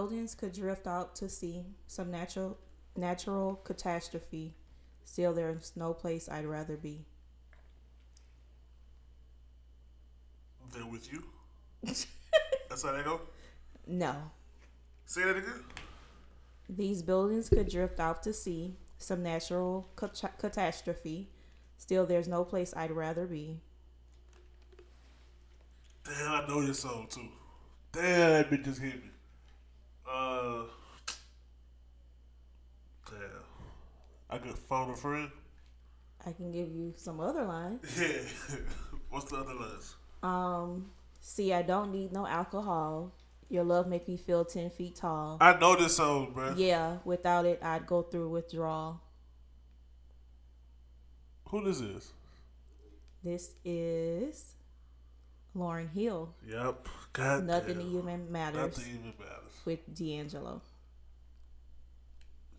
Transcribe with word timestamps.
Buildings 0.00 0.34
could 0.34 0.54
drift 0.54 0.86
out 0.86 1.14
to 1.16 1.28
sea, 1.28 1.66
some 1.86 2.10
natural 2.10 2.56
natural 2.96 3.56
catastrophe. 3.56 4.54
Still, 5.04 5.34
there's 5.34 5.72
no 5.76 5.92
place 5.92 6.26
I'd 6.26 6.46
rather 6.46 6.78
be. 6.78 7.04
They're 10.72 10.86
with 10.86 11.12
you. 11.12 11.22
That's 11.82 12.82
how 12.82 12.92
they 12.92 13.02
go. 13.02 13.20
No. 13.86 14.14
Say 15.04 15.22
that 15.24 15.36
again. 15.36 15.64
These 16.66 17.02
buildings 17.02 17.50
could 17.50 17.68
drift 17.68 18.00
out 18.00 18.22
to 18.22 18.32
sea, 18.32 18.78
some 18.96 19.22
natural 19.22 19.90
cat- 19.98 20.38
catastrophe. 20.38 21.28
Still, 21.76 22.06
there's 22.06 22.26
no 22.26 22.42
place 22.42 22.72
I'd 22.74 22.90
rather 22.90 23.26
be. 23.26 23.60
Damn, 26.04 26.32
I 26.32 26.46
know 26.48 26.64
this 26.64 26.78
song 26.78 27.06
too. 27.10 27.28
Damn, 27.92 28.30
that 28.30 28.50
bitch 28.50 28.64
just 28.64 28.80
hit 28.80 28.94
me. 28.94 29.09
Uh, 30.12 30.62
damn. 33.08 33.20
I 34.28 34.38
could 34.38 34.58
phone 34.58 34.90
a 34.90 34.96
friend. 34.96 35.30
I 36.26 36.32
can 36.32 36.50
give 36.52 36.68
you 36.68 36.92
some 36.96 37.20
other 37.20 37.44
lines. 37.44 37.80
Yeah. 38.00 38.56
What's 39.10 39.30
the 39.30 39.38
other 39.38 39.54
lines? 39.54 39.94
Um, 40.22 40.86
see, 41.20 41.52
I 41.52 41.62
don't 41.62 41.90
need 41.90 42.12
no 42.12 42.26
alcohol. 42.26 43.12
Your 43.48 43.64
love 43.64 43.88
make 43.88 44.06
me 44.06 44.16
feel 44.16 44.44
ten 44.44 44.70
feet 44.70 44.94
tall. 44.94 45.38
I 45.40 45.58
know 45.58 45.74
this 45.74 45.96
song, 45.96 46.32
bro. 46.32 46.54
Yeah, 46.56 46.98
without 47.04 47.44
it, 47.46 47.58
I'd 47.62 47.86
go 47.86 48.02
through 48.02 48.28
withdrawal. 48.28 49.00
Who 51.48 51.64
this 51.64 51.80
is? 51.80 52.12
This 53.24 53.54
is 53.64 54.54
Lauryn 55.56 55.90
Hill. 55.92 56.32
Yep. 56.48 56.86
God 57.12 57.44
Nothing 57.44 57.78
damn. 57.78 57.96
even 57.98 58.30
matters 58.32 58.78
Nothing 58.78 58.94
even 59.00 59.12
matters. 59.18 59.49
With 59.64 59.94
D'Angelo. 59.94 60.62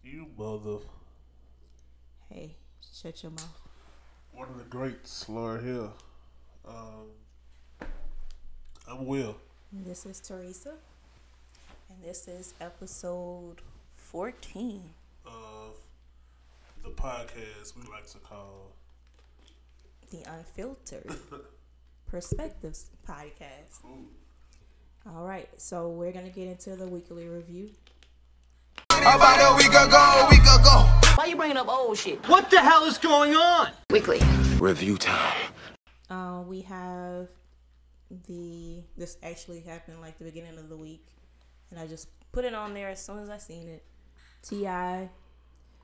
You 0.03 0.27
mother. 0.37 0.77
Hey, 2.29 2.55
shut 2.93 3.23
your 3.23 3.31
mouth. 3.31 3.59
One 4.33 4.47
of 4.49 4.57
the 4.57 4.63
greats, 4.65 5.25
Lauryn 5.25 5.63
Hill. 5.63 5.93
Um, 6.67 7.87
I'm 8.87 9.05
Will. 9.05 9.35
This 9.73 10.05
is 10.05 10.19
Teresa, 10.19 10.73
and 11.89 12.03
this 12.03 12.27
is 12.27 12.53
episode 12.61 13.61
fourteen. 13.95 14.83
Of 15.25 15.75
the 16.83 16.89
podcast 16.89 17.75
we 17.75 17.83
like 17.91 18.07
to 18.11 18.17
call 18.19 18.71
the 20.11 20.23
Unfiltered 20.29 21.15
Perspectives 22.07 22.89
podcast. 23.07 23.83
Ooh. 23.85 24.07
All 25.09 25.23
right, 25.25 25.49
so 25.57 25.89
we're 25.89 26.11
gonna 26.11 26.29
get 26.29 26.47
into 26.47 26.75
the 26.75 26.85
weekly 26.87 27.27
review. 27.27 27.71
About 28.91 29.51
a 29.51 29.57
week 29.57 29.69
ago, 29.69 29.97
a 29.97 30.27
week 30.29 30.43
ago. 30.43 30.87
Why 31.15 31.25
you 31.25 31.35
bringing 31.35 31.57
up 31.57 31.67
old 31.67 31.97
shit? 31.97 32.19
What 32.29 32.51
the 32.51 32.59
hell 32.59 32.83
is 32.83 32.99
going 32.99 33.33
on? 33.33 33.71
Weekly. 33.89 34.21
Review 34.59 34.97
time. 34.97 35.53
Uh, 36.07 36.43
we 36.45 36.61
have 36.61 37.29
the 38.27 38.83
this 38.95 39.17
actually 39.23 39.61
happened 39.61 40.01
like 40.01 40.19
the 40.19 40.25
beginning 40.25 40.59
of 40.59 40.69
the 40.69 40.77
week, 40.77 41.07
and 41.71 41.79
I 41.79 41.87
just 41.87 42.07
put 42.31 42.45
it 42.45 42.53
on 42.53 42.75
there 42.75 42.89
as 42.89 43.03
soon 43.03 43.17
as 43.17 43.29
I 43.29 43.37
seen 43.37 43.67
it. 43.69 43.83
T.I. 44.43 45.09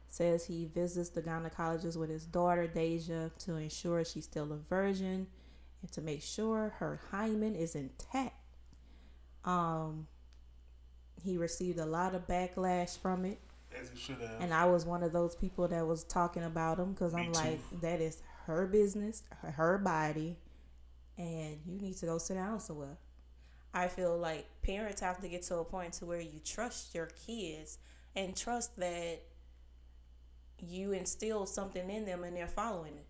says 0.09 0.45
he 0.45 0.65
visits 0.65 1.09
the 1.09 1.23
gynecologist 1.23 1.97
with 1.97 2.11
his 2.11 2.25
daughter 2.25 2.67
Deja 2.67 3.29
to 3.39 3.55
ensure 3.55 4.05
she's 4.05 4.25
still 4.25 4.51
a 4.53 4.57
virgin 4.57 5.25
and 5.81 5.91
to 5.91 6.01
make 6.01 6.21
sure 6.21 6.75
her 6.77 6.99
hymen 7.09 7.55
is 7.55 7.73
intact. 7.73 8.35
Um, 9.47 10.07
he 11.23 11.37
received 11.37 11.79
a 11.79 11.85
lot 11.85 12.13
of 12.13 12.27
backlash 12.27 12.99
from 12.99 13.25
it. 13.25 13.39
As 13.79 13.89
it 13.89 13.97
should 13.97 14.17
have. 14.17 14.41
And 14.41 14.53
I 14.53 14.65
was 14.65 14.85
one 14.85 15.01
of 15.01 15.13
those 15.13 15.35
people 15.35 15.67
that 15.69 15.87
was 15.87 16.03
talking 16.03 16.43
about 16.43 16.77
him 16.77 16.93
because 16.93 17.13
I'm 17.13 17.31
too. 17.31 17.39
like, 17.39 17.81
that 17.81 18.01
is 18.01 18.21
her 18.45 18.67
business, 18.67 19.23
her, 19.41 19.51
her 19.51 19.77
body, 19.77 20.37
and 21.17 21.57
you 21.65 21.79
need 21.79 21.97
to 21.97 22.05
go 22.05 22.17
sit 22.17 22.35
down 22.35 22.59
somewhere. 22.59 22.97
I 23.73 23.87
feel 23.87 24.17
like 24.17 24.47
parents 24.63 25.01
have 25.01 25.19
to 25.21 25.27
get 25.27 25.43
to 25.43 25.57
a 25.57 25.63
point 25.63 25.93
to 25.93 26.05
where 26.05 26.21
you 26.21 26.39
trust 26.43 26.93
your 26.93 27.07
kids 27.25 27.77
and 28.15 28.35
trust 28.35 28.75
that 28.77 29.21
you 30.59 30.91
instill 30.91 31.45
something 31.45 31.89
in 31.89 32.05
them 32.05 32.23
and 32.23 32.35
they're 32.35 32.47
following 32.47 32.93
it. 32.93 33.05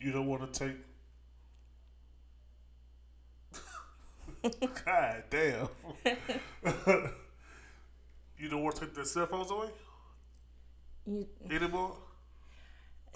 You 0.00 0.12
don't 0.12 0.26
want 0.26 0.52
to 0.52 0.66
take. 0.66 0.76
God 4.84 5.22
damn. 5.30 5.68
Oh, 6.64 7.10
you 8.38 8.48
don't 8.48 8.62
want 8.62 8.76
to 8.76 8.82
take 8.82 8.94
their 8.94 9.04
cell 9.04 9.26
phones 9.26 9.50
away 9.50 9.68
You 11.06 11.26
anymore? 11.50 11.96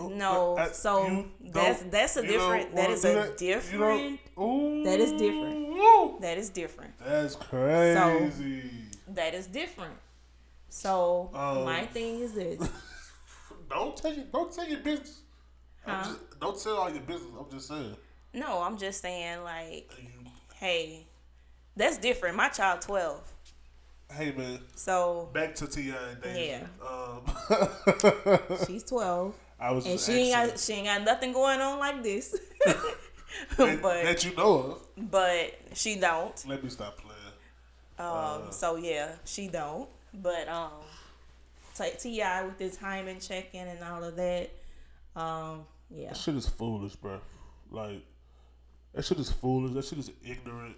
no, 0.00 0.56
I- 0.56 0.68
so 0.72 1.26
that's 1.40 1.82
that's 1.84 2.16
a 2.16 2.22
different. 2.26 2.74
That 2.74 2.90
is 2.90 3.04
a 3.04 3.08
that? 3.14 3.36
Different. 3.38 4.18
Ooh, 4.38 4.82
That 4.84 4.98
is 4.98 5.12
different. 5.12 5.68
Ooh. 5.76 6.16
That 6.20 6.38
is 6.38 6.50
different. 6.50 6.92
That's 6.98 7.36
crazy. 7.36 8.70
That 9.08 9.34
is 9.34 9.46
different. 9.46 9.94
So 10.70 11.30
Oh. 11.34 11.64
my 11.64 11.86
thing 11.86 12.20
is 12.20 12.32
this. 12.32 12.68
don't 13.70 13.96
take 13.96 14.18
it. 14.18 14.32
Don't 14.32 14.52
take 14.52 14.70
your 14.70 14.80
business. 14.80 15.20
Huh? 15.86 16.02
just, 16.04 16.40
don't 16.40 16.60
tell 16.60 16.76
all 16.78 16.90
your 16.90 17.02
business. 17.02 17.30
I'm 17.38 17.50
just 17.50 17.68
saying. 17.68 17.96
No, 18.34 18.62
I'm 18.62 18.78
just 18.78 19.00
saying 19.02 19.42
like, 19.44 19.90
You- 20.00 20.30
hey, 20.54 21.06
that's 21.76 21.98
different. 21.98 22.36
My 22.36 22.48
child 22.48 22.80
twelve, 22.80 23.32
Hey 24.10 24.32
man, 24.32 24.58
so 24.74 25.30
back 25.32 25.54
to 25.56 25.66
T.I. 25.66 25.94
and 26.10 26.22
Deja. 26.22 26.60
Yeah. 26.60 26.86
Um, 26.86 28.58
she's 28.66 28.84
twelve, 28.84 29.34
I 29.58 29.70
was 29.70 29.86
and 29.86 29.98
she 29.98 30.12
ain't 30.12 30.50
got 30.50 30.58
she 30.58 30.72
ain't 30.74 30.86
got 30.86 31.02
nothing 31.02 31.32
going 31.32 31.60
on 31.60 31.78
like 31.78 32.02
this. 32.02 32.38
that, 32.66 32.96
but 33.56 34.02
that 34.04 34.24
you 34.24 34.34
know 34.36 34.58
of. 34.58 35.10
but 35.10 35.54
she 35.72 35.96
don't. 35.96 36.44
Let 36.46 36.62
me 36.62 36.68
stop 36.68 36.98
playing. 36.98 37.12
Um, 37.98 38.50
so 38.50 38.76
yeah, 38.76 39.12
she 39.24 39.48
don't. 39.48 39.88
But 40.14 40.48
um, 40.48 40.72
T.I. 41.74 42.44
with 42.44 42.58
this 42.58 42.76
hymen 42.76 43.18
checking 43.18 43.62
and 43.62 43.82
all 43.82 44.04
of 44.04 44.16
that. 44.16 44.50
Um, 45.16 45.64
yeah, 45.90 46.08
That 46.08 46.16
shit 46.16 46.34
is 46.34 46.48
foolish, 46.48 46.96
bro. 46.96 47.18
Like 47.70 48.02
that 48.94 49.04
shit 49.04 49.18
is 49.18 49.30
foolish. 49.30 49.72
That 49.72 49.84
shit 49.84 49.98
is 49.98 50.10
ignorant. 50.24 50.76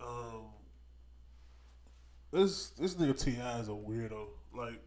Um, 0.00 0.46
this 2.32 2.70
this 2.70 2.94
nigga 2.94 3.18
T.I. 3.18 3.60
is 3.60 3.68
a 3.68 3.72
weirdo. 3.72 4.26
Like 4.54 4.80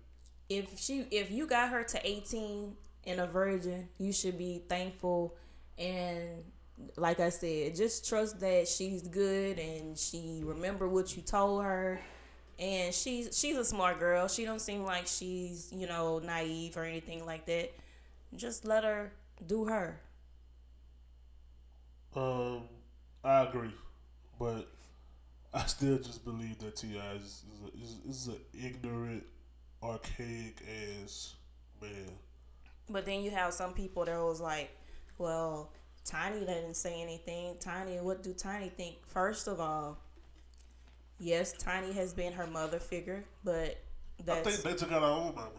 if 0.49 0.79
she 0.79 1.05
if 1.11 1.31
you 1.31 1.47
got 1.47 1.69
her 1.69 1.83
to 1.83 2.07
18 2.07 2.75
and 3.07 3.19
a 3.19 3.27
virgin 3.27 3.87
you 3.97 4.11
should 4.11 4.37
be 4.37 4.63
thankful. 4.67 5.35
And 5.77 6.43
like 6.95 7.19
i 7.19 7.27
said 7.27 7.75
just 7.75 8.07
trust 8.07 8.39
that 8.39 8.65
she's 8.65 9.01
good 9.01 9.59
and 9.59 9.97
she 9.97 10.41
remember 10.45 10.87
what 10.87 11.15
you 11.15 11.21
told 11.21 11.63
her. 11.63 11.99
And 12.57 12.93
she's 12.93 13.37
she's 13.37 13.55
a 13.55 13.65
smart 13.65 13.99
girl. 13.99 14.27
She 14.27 14.45
don't 14.45 14.61
seem 14.61 14.83
like 14.83 15.07
she's 15.07 15.71
you 15.71 15.87
know 15.87 16.19
naive 16.19 16.77
or 16.77 16.83
anything 16.83 17.25
like 17.25 17.45
that. 17.45 17.71
Just 18.35 18.65
let 18.65 18.83
her 18.83 19.11
do 19.47 19.65
her. 19.65 19.99
Um, 22.15 22.63
I 23.23 23.43
agree, 23.43 23.73
but 24.39 24.67
I 25.53 25.65
still 25.65 25.97
just 25.97 26.23
believe 26.25 26.59
that 26.59 26.75
T.I. 26.75 27.13
is 27.15 27.23
is, 27.23 27.61
a, 27.63 27.83
is, 27.83 28.15
is 28.17 28.27
an 28.27 28.39
ignorant, 28.53 29.23
archaic 29.81 30.61
ass 31.03 31.35
man. 31.81 32.11
But 32.89 33.05
then 33.05 33.21
you 33.21 33.31
have 33.31 33.53
some 33.53 33.73
people 33.73 34.05
that 34.05 34.19
was 34.19 34.41
like, 34.41 34.69
well, 35.17 35.71
Tiny 36.05 36.39
didn't 36.39 36.75
say 36.75 37.01
anything. 37.01 37.55
Tiny, 37.59 37.97
what 37.97 38.23
do 38.23 38.33
Tiny 38.33 38.69
think? 38.69 38.95
First 39.07 39.47
of 39.47 39.59
all, 39.59 39.99
yes, 41.19 41.53
Tiny 41.53 41.93
has 41.93 42.13
been 42.13 42.33
her 42.33 42.47
mother 42.47 42.79
figure, 42.79 43.23
but 43.43 43.77
I 44.19 44.23
that's 44.23 44.49
think 44.49 44.61
they 44.63 44.73
took 44.73 44.91
out 44.91 45.03
our 45.03 45.11
own 45.11 45.35
mama. 45.35 45.49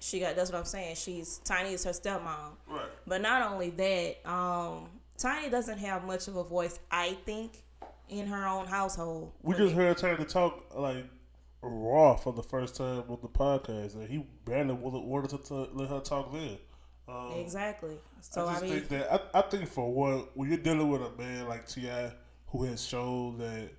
she 0.00 0.20
got. 0.20 0.36
That's 0.36 0.50
what 0.50 0.58
I'm 0.58 0.64
saying. 0.64 0.96
She's 0.96 1.38
Tiny 1.44 1.72
is 1.72 1.84
her 1.84 1.90
stepmom. 1.92 2.52
Right. 2.68 2.86
But 3.06 3.20
not 3.22 3.50
only 3.50 3.70
that, 3.70 4.30
um, 4.30 4.88
Tiny 5.18 5.48
doesn't 5.50 5.78
have 5.78 6.04
much 6.04 6.28
of 6.28 6.36
a 6.36 6.44
voice. 6.44 6.78
I 6.90 7.16
think 7.24 7.62
in 8.08 8.26
her 8.26 8.46
own 8.46 8.66
household. 8.66 9.32
We 9.42 9.54
just 9.54 9.74
heard 9.74 9.96
Tiny 9.96 10.24
talk 10.24 10.74
like 10.74 11.04
raw 11.62 12.16
for 12.16 12.32
the 12.32 12.42
first 12.42 12.76
time 12.76 13.04
on 13.08 13.18
the 13.22 13.28
podcast, 13.28 13.94
and 13.94 14.08
he 14.08 14.24
barely 14.44 14.74
wanted, 14.74 15.30
to 15.30 15.38
t- 15.38 15.70
let 15.72 15.88
her 15.88 16.00
talk 16.00 16.32
then. 16.32 16.58
Um, 17.08 17.32
Exactly. 17.36 17.98
So 18.20 18.46
I 18.46 18.56
I, 18.56 18.60
mean, 18.60 18.70
think 18.70 18.88
that 18.88 19.12
I, 19.12 19.38
I 19.38 19.42
think 19.42 19.68
for 19.68 19.92
what 19.92 20.36
when 20.36 20.48
you're 20.48 20.58
dealing 20.58 20.88
with 20.90 21.02
a 21.02 21.10
man 21.16 21.48
like 21.48 21.66
T.I. 21.68 22.12
who 22.48 22.64
has 22.64 22.84
shown 22.84 23.38
that 23.38 23.70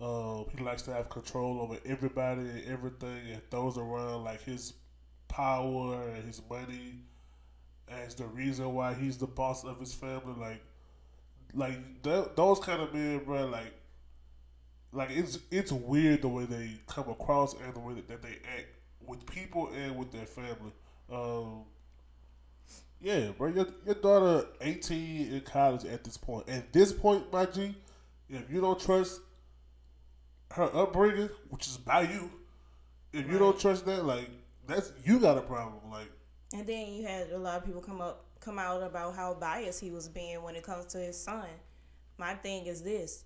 um, 0.00 0.46
he 0.56 0.62
likes 0.62 0.82
to 0.82 0.92
have 0.92 1.08
control 1.08 1.60
over 1.60 1.78
everybody 1.84 2.42
and 2.42 2.64
everything 2.68 3.30
and 3.32 3.42
throws 3.50 3.78
around 3.78 4.24
like 4.24 4.42
his 4.42 4.74
power 5.28 6.08
and 6.10 6.24
his 6.24 6.40
money 6.48 7.00
as 7.88 8.14
the 8.14 8.26
reason 8.26 8.72
why 8.74 8.94
he's 8.94 9.16
the 9.18 9.26
boss 9.26 9.64
of 9.64 9.80
his 9.80 9.94
family 9.94 10.34
like 10.38 10.62
like 11.54 12.02
th- 12.02 12.26
those 12.36 12.58
kind 12.58 12.82
of 12.82 12.92
men 12.92 13.24
bro 13.24 13.46
like 13.46 13.74
like 14.92 15.10
it's 15.10 15.38
it's 15.50 15.72
weird 15.72 16.22
the 16.22 16.28
way 16.28 16.44
they 16.44 16.72
come 16.86 17.08
across 17.08 17.54
and 17.54 17.74
the 17.74 17.80
way 17.80 17.94
that, 17.94 18.08
that 18.08 18.22
they 18.22 18.38
act 18.56 18.66
with 19.06 19.26
people 19.26 19.70
and 19.74 19.96
with 19.96 20.12
their 20.12 20.26
family. 20.26 20.72
Um, 21.10 21.64
yeah, 23.00 23.30
bro, 23.36 23.48
your, 23.48 23.66
your 23.86 23.94
daughter 23.94 24.46
eighteen 24.60 25.32
in 25.32 25.40
college 25.42 25.84
at 25.84 26.04
this 26.04 26.16
point. 26.16 26.48
At 26.48 26.72
this 26.72 26.92
point, 26.92 27.32
my 27.32 27.46
G, 27.46 27.74
if 28.28 28.50
you 28.50 28.60
don't 28.60 28.78
trust 28.78 29.20
her 30.52 30.70
upbringing, 30.74 31.30
which 31.50 31.66
is 31.66 31.76
by 31.76 32.02
you, 32.02 32.30
if 33.12 33.30
you 33.30 33.38
don't 33.38 33.58
trust 33.58 33.86
that, 33.86 34.04
like 34.04 34.28
that's 34.66 34.92
you 35.04 35.18
got 35.20 35.38
a 35.38 35.42
problem. 35.42 35.90
Like 35.90 36.10
And 36.52 36.66
then 36.66 36.92
you 36.92 37.06
had 37.06 37.30
a 37.30 37.38
lot 37.38 37.58
of 37.58 37.64
people 37.64 37.80
come 37.80 38.00
up 38.00 38.24
come 38.48 38.58
out 38.58 38.82
about 38.82 39.14
how 39.14 39.34
biased 39.34 39.80
he 39.80 39.90
was 39.90 40.08
being 40.08 40.42
when 40.42 40.56
it 40.56 40.62
comes 40.62 40.86
to 40.86 40.98
his 40.98 41.20
son. 41.22 41.44
My 42.16 42.34
thing 42.34 42.66
is 42.66 42.82
this. 42.82 43.24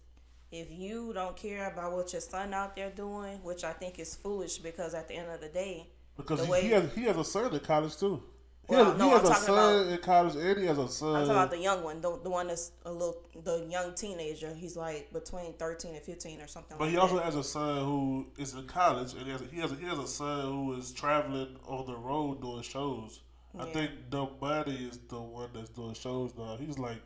If 0.50 0.70
you 0.70 1.12
don't 1.14 1.36
care 1.36 1.70
about 1.72 1.92
what 1.92 2.12
your 2.12 2.20
son 2.20 2.52
out 2.52 2.74
there 2.76 2.90
doing, 2.90 3.38
which 3.42 3.62
I 3.64 3.72
think 3.72 3.98
is 4.00 4.14
foolish 4.16 4.58
because 4.58 4.94
at 4.94 5.06
the 5.08 5.14
end 5.14 5.30
of 5.30 5.40
the 5.40 5.48
day, 5.48 5.86
because 6.16 6.40
The 6.40 6.46
he, 6.46 6.50
way- 6.50 6.60
he 6.62 6.68
has 6.70 6.94
he 6.94 7.02
has 7.04 7.16
a 7.16 7.24
son 7.24 7.54
in 7.54 7.60
college 7.60 7.96
too. 7.96 8.20
He 8.68 8.74
Well, 8.76 8.84
has, 8.90 8.98
no, 8.98 9.04
he 9.06 9.10
has 9.12 9.20
I'm 9.20 9.26
a 9.26 9.28
talking 9.30 9.44
son 9.46 9.80
about- 9.80 9.92
in 9.92 9.98
college 9.98 10.34
and 10.36 10.58
he 10.60 10.66
has 10.66 10.78
a 10.78 10.88
son. 10.88 11.08
I'm 11.14 11.20
talking 11.22 11.30
about 11.30 11.50
the 11.52 11.58
young 11.58 11.82
one, 11.84 12.00
the, 12.00 12.18
the 12.22 12.30
one 12.30 12.48
that's 12.48 12.72
a 12.84 12.92
little, 12.92 13.16
the 13.42 13.66
young 13.70 13.94
teenager. 13.94 14.52
He's 14.54 14.76
like 14.76 15.12
between 15.12 15.52
13 15.54 15.94
and 15.94 16.02
15 16.04 16.40
or 16.42 16.46
something 16.48 16.76
But 16.78 16.84
like 16.84 16.90
he 16.92 16.98
also 16.98 17.16
that. 17.16 17.24
has 17.24 17.36
a 17.36 17.44
son 17.44 17.84
who 17.84 18.26
is 18.38 18.54
in 18.54 18.66
college, 18.66 19.14
and 19.14 19.22
he 19.22 19.30
has 19.30 19.42
he 19.52 19.60
has 19.60 19.72
a, 19.72 19.76
he 19.76 19.86
has 19.86 19.98
a 19.98 20.06
son 20.06 20.42
who 20.52 20.74
is 20.74 20.92
traveling 20.92 21.56
on 21.66 21.86
the 21.86 21.96
road 21.96 22.40
doing 22.42 22.62
shows. 22.62 23.20
I 23.58 23.64
think 23.66 23.90
Dumb 24.10 24.30
Money 24.40 24.74
is 24.90 24.98
the 25.08 25.20
one 25.20 25.50
that's 25.54 25.68
doing 25.70 25.94
shows 25.94 26.32
now. 26.36 26.56
He's 26.56 26.78
like 26.78 27.02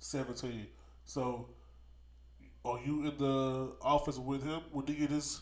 seventeen. 0.00 0.66
So, 1.04 1.48
are 2.64 2.80
you 2.84 3.06
in 3.06 3.16
the 3.18 3.72
office 3.80 4.18
with 4.18 4.42
him 4.42 4.62
when 4.72 4.86
he 4.86 4.94
get 4.94 5.10
his 5.10 5.40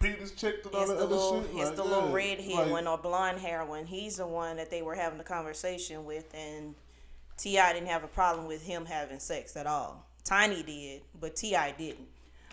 penis 0.00 0.32
checked 0.32 0.66
and 0.66 0.74
all 0.74 0.86
that 0.86 0.96
the 0.98 1.04
other 1.04 1.14
little, 1.14 1.42
shit? 1.42 1.50
it's 1.54 1.54
Like, 1.70 1.76
the 1.76 1.84
yeah, 1.84 1.90
little 1.90 2.12
red 2.12 2.40
head 2.40 2.54
like, 2.54 2.70
one 2.70 2.86
or 2.86 2.98
blonde 2.98 3.38
hair 3.38 3.64
one. 3.64 3.86
He's 3.86 4.16
the 4.16 4.26
one 4.26 4.56
that 4.56 4.70
they 4.70 4.82
were 4.82 4.94
having 4.94 5.18
the 5.18 5.24
conversation 5.24 6.04
with, 6.04 6.32
and 6.34 6.74
T.I. 7.36 7.72
didn't 7.72 7.88
have 7.88 8.04
a 8.04 8.08
problem 8.08 8.46
with 8.46 8.62
him 8.64 8.86
having 8.86 9.20
sex 9.20 9.56
at 9.56 9.66
all. 9.66 10.04
Tiny 10.24 10.62
did, 10.62 11.02
but 11.20 11.36
T.I. 11.36 11.72
didn't. 11.72 12.08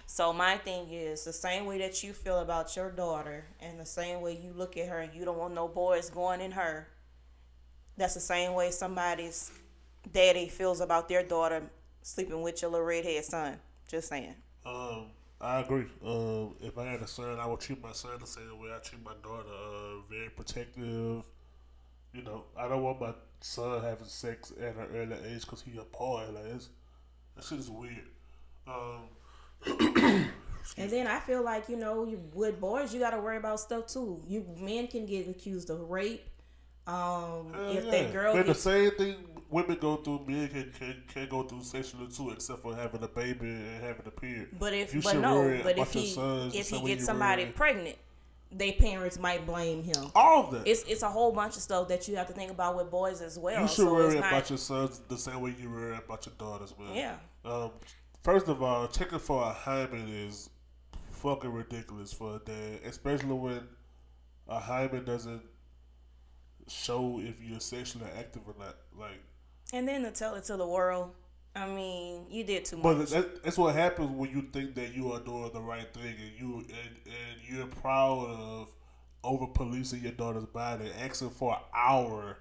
So 0.07 0.31
my 0.31 0.57
thing 0.57 0.87
is 0.91 1.23
the 1.23 1.33
same 1.33 1.65
way 1.65 1.79
that 1.79 2.03
you 2.03 2.13
feel 2.13 2.39
about 2.39 2.75
your 2.75 2.91
daughter, 2.91 3.45
and 3.59 3.79
the 3.79 3.85
same 3.85 4.21
way 4.21 4.39
you 4.41 4.53
look 4.53 4.77
at 4.77 4.87
her 4.87 4.99
and 4.99 5.13
you 5.13 5.25
don't 5.25 5.37
want 5.37 5.53
no 5.53 5.67
boys 5.67 6.09
going 6.09 6.41
in 6.41 6.51
her. 6.51 6.87
That's 7.97 8.13
the 8.13 8.19
same 8.19 8.53
way 8.53 8.71
somebody's 8.71 9.51
daddy 10.11 10.47
feels 10.47 10.81
about 10.81 11.09
their 11.09 11.23
daughter 11.23 11.63
sleeping 12.01 12.41
with 12.41 12.61
your 12.61 12.71
little 12.71 12.85
redhead 12.85 13.25
son. 13.25 13.57
Just 13.87 14.09
saying. 14.09 14.35
Um, 14.65 15.07
I 15.41 15.61
agree. 15.61 15.85
Um, 16.05 16.55
if 16.61 16.77
I 16.77 16.85
had 16.85 17.01
a 17.01 17.07
son, 17.07 17.39
I 17.39 17.45
would 17.47 17.59
treat 17.59 17.81
my 17.81 17.91
son 17.91 18.11
the 18.19 18.27
same 18.27 18.59
way 18.59 18.69
I 18.75 18.79
treat 18.79 19.03
my 19.03 19.13
daughter. 19.23 19.49
Uh, 19.49 20.01
very 20.09 20.29
protective. 20.29 21.23
You 22.13 22.21
know, 22.23 22.43
I 22.57 22.67
don't 22.67 22.83
want 22.83 23.01
my 23.01 23.13
son 23.41 23.83
having 23.83 24.07
sex 24.07 24.53
at 24.59 24.75
an 24.75 24.87
early 24.95 25.17
age 25.27 25.41
because 25.41 25.61
he 25.61 25.77
a 25.77 25.83
boy. 25.83 26.25
Like 26.33 26.61
that 27.35 27.43
shit 27.43 27.59
is 27.59 27.69
weird. 27.69 28.07
Um, 28.67 29.09
And 30.77 30.89
then 30.91 31.07
I 31.07 31.19
feel 31.19 31.41
like 31.41 31.69
you 31.69 31.77
know, 31.77 32.05
you, 32.05 32.21
with 32.33 32.59
boys, 32.59 32.93
you 32.93 32.99
got 32.99 33.11
to 33.11 33.19
worry 33.19 33.37
about 33.37 33.59
stuff 33.59 33.87
too. 33.87 34.21
You 34.27 34.45
men 34.59 34.87
can 34.87 35.05
get 35.05 35.27
accused 35.29 35.69
of 35.69 35.89
rape. 35.89 36.27
Um, 36.87 37.51
if 37.69 37.85
yeah. 37.85 37.91
that 37.91 38.13
girl 38.13 38.33
But 38.35 38.45
the 38.45 38.53
same 38.53 38.91
thing 38.91 39.15
women 39.49 39.77
go 39.79 39.95
through, 39.95 40.25
men 40.27 40.47
can, 40.49 40.71
can 40.77 41.03
can 41.07 41.29
go 41.29 41.43
through 41.43 41.63
sexually 41.63 42.07
too, 42.07 42.29
except 42.31 42.61
for 42.61 42.75
having 42.75 43.01
a 43.01 43.07
baby 43.07 43.47
and 43.47 43.83
having 43.83 44.05
a 44.05 44.11
period. 44.11 44.49
but 44.59 44.73
if 44.73 44.93
You 44.93 45.01
but 45.01 45.13
should 45.13 45.21
no, 45.21 45.35
worry 45.35 45.61
but 45.63 45.77
if 45.77 45.93
he 45.93 46.13
if 46.53 46.69
he 46.69 46.81
gets 46.85 47.05
somebody 47.05 47.43
worry- 47.43 47.53
pregnant, 47.53 47.97
their 48.51 48.73
parents 48.73 49.17
might 49.17 49.45
blame 49.47 49.83
him. 49.83 50.11
all 50.13 50.45
of 50.45 50.51
that. 50.51 50.67
It's 50.67 50.83
it's 50.83 51.01
a 51.01 51.09
whole 51.09 51.31
bunch 51.31 51.55
of 51.55 51.63
stuff 51.63 51.87
that 51.87 52.07
you 52.07 52.17
have 52.17 52.27
to 52.27 52.33
think 52.33 52.51
about 52.51 52.75
with 52.75 52.91
boys 52.91 53.21
as 53.21 53.39
well. 53.39 53.61
You 53.61 53.67
should 53.67 53.75
so 53.77 53.93
worry 53.93 54.19
not, 54.19 54.27
about 54.27 54.49
your 54.49 54.57
sons 54.59 55.01
the 55.07 55.17
same 55.17 55.41
way 55.41 55.55
you 55.59 55.71
worry 55.71 55.97
about 55.97 56.25
your 56.25 56.35
daughters, 56.37 56.73
man. 56.77 56.95
Yeah. 56.95 57.15
Um, 57.43 57.71
first 58.25 58.47
of 58.47 58.63
all, 58.63 58.87
checking 58.87 59.19
for 59.19 59.43
a 59.43 59.53
hymen 59.53 60.07
is 60.09 60.49
fucking 61.11 61.53
ridiculous 61.53 62.11
for 62.11 62.37
a 62.37 62.39
dad, 62.39 62.79
especially 62.85 63.33
when 63.33 63.61
a 64.47 64.59
hymen 64.59 65.05
doesn't 65.05 65.43
show 66.67 67.19
if 67.23 67.35
you're 67.41 67.59
sexually 67.59 68.07
active 68.17 68.41
or 68.47 68.55
not. 68.57 68.75
Like, 68.97 69.21
And 69.73 69.87
then 69.87 70.01
to 70.03 70.11
tell 70.11 70.33
it 70.35 70.43
to 70.45 70.57
the 70.57 70.67
world, 70.67 71.11
I 71.55 71.67
mean, 71.67 72.25
you 72.29 72.43
did 72.43 72.65
too 72.65 72.77
but 72.77 72.97
much. 72.97 73.09
that, 73.11 73.43
that's 73.43 73.57
what 73.57 73.75
happens 73.75 74.09
when 74.09 74.31
you 74.31 74.41
think 74.51 74.73
that 74.75 74.93
you 74.95 75.11
are 75.13 75.19
doing 75.19 75.51
the 75.53 75.61
right 75.61 75.93
thing 75.93 76.15
and 76.19 76.31
you 76.39 76.57
and, 76.57 76.95
and 77.05 77.41
you're 77.47 77.67
proud 77.67 78.25
of 78.27 78.69
over 79.23 79.47
policing 79.47 80.01
your 80.01 80.11
daughter's 80.13 80.45
body, 80.45 80.91
asking 80.99 81.29
for 81.29 81.57
our 81.73 82.37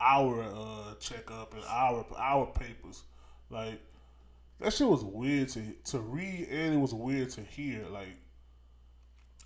our 0.00 0.42
uh 0.42 0.94
checkup 1.00 1.54
and 1.54 1.64
our 1.68 2.04
our 2.16 2.46
papers. 2.46 3.02
Like 3.50 3.80
that 4.62 4.72
shit 4.72 4.86
was 4.86 5.04
weird 5.04 5.48
to 5.50 5.62
to 5.84 5.98
read 6.00 6.48
and 6.50 6.74
it 6.74 6.78
was 6.78 6.94
weird 6.94 7.30
to 7.30 7.42
hear. 7.42 7.84
Like 7.90 8.16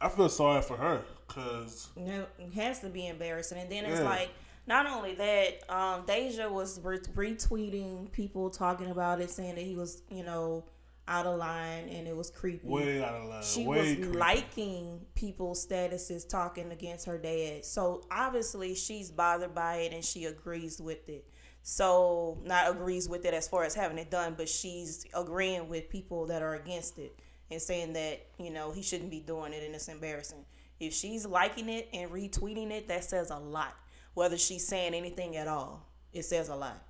I 0.01 0.09
feel 0.09 0.29
sorry 0.29 0.63
for 0.63 0.77
her 0.77 1.03
because 1.27 1.89
It 1.97 2.29
has 2.55 2.81
to 2.81 2.89
be 2.89 3.07
embarrassing. 3.07 3.59
And 3.59 3.71
then 3.71 3.85
it's 3.85 4.03
like, 4.03 4.31
not 4.67 4.87
only 4.87 5.15
that, 5.15 5.71
um, 5.71 6.05
Deja 6.07 6.49
was 6.49 6.81
re- 6.83 6.99
retweeting 6.99 8.11
people 8.13 8.51
talking 8.51 8.91
about 8.91 9.21
it, 9.21 9.31
saying 9.31 9.55
that 9.55 9.65
he 9.65 9.77
was, 9.77 10.03
you 10.11 10.25
know, 10.25 10.65
out 11.09 11.25
of 11.25 11.39
line 11.39 11.89
and 11.89 12.09
it 12.09 12.17
was 12.17 12.31
creepy. 12.31 12.67
way 12.67 13.03
out 13.03 13.15
of 13.15 13.29
line. 13.29 13.43
she 13.43 13.65
way 13.65 13.79
was 13.79 13.95
creepy. 13.95 14.19
liking 14.19 15.01
people's 15.15 15.65
statuses 15.65 16.29
talking 16.29 16.73
against 16.73 17.07
her 17.07 17.17
dad. 17.17 17.65
So 17.65 18.03
obviously 18.11 18.75
she's 18.75 19.11
bothered 19.11 19.55
by 19.55 19.77
it 19.77 19.93
and 19.93 20.05
she 20.05 20.25
agrees 20.25 20.81
with 20.81 21.09
it. 21.09 21.25
So 21.69 22.39
not 22.45 22.71
agrees 22.71 23.09
with 23.09 23.25
it 23.25 23.35
as 23.35 23.49
far 23.49 23.65
as 23.65 23.75
having 23.75 23.99
it 23.99 24.09
done, 24.09 24.35
but 24.37 24.49
she's 24.49 25.05
agreeing 25.13 25.69
with 25.69 25.91
people 25.91 26.27
that 26.27 26.41
are 26.41 26.55
against 26.55 26.97
it 26.97 27.19
and 27.51 27.61
saying 27.61 27.93
that, 27.95 28.25
you 28.39 28.51
know, 28.51 28.71
he 28.71 28.83
shouldn't 28.83 29.11
be 29.11 29.19
doing 29.19 29.53
it 29.53 29.65
and 29.65 29.75
it's 29.75 29.89
embarrassing. 29.89 30.45
If 30.79 30.95
she's 30.95 31.27
liking 31.27 31.69
it 31.69 31.89
and 31.93 32.09
retweeting 32.13 32.71
it, 32.71 32.87
that 32.87 33.03
says 33.03 33.31
a 33.31 33.39
lot. 33.39 33.75
Whether 34.15 34.39
she's 34.39 34.65
saying 34.65 34.95
anything 34.95 35.35
at 35.37 35.49
all, 35.49 35.85
it 36.13 36.23
says 36.23 36.51
a 36.51 36.55
lot. 36.55 36.81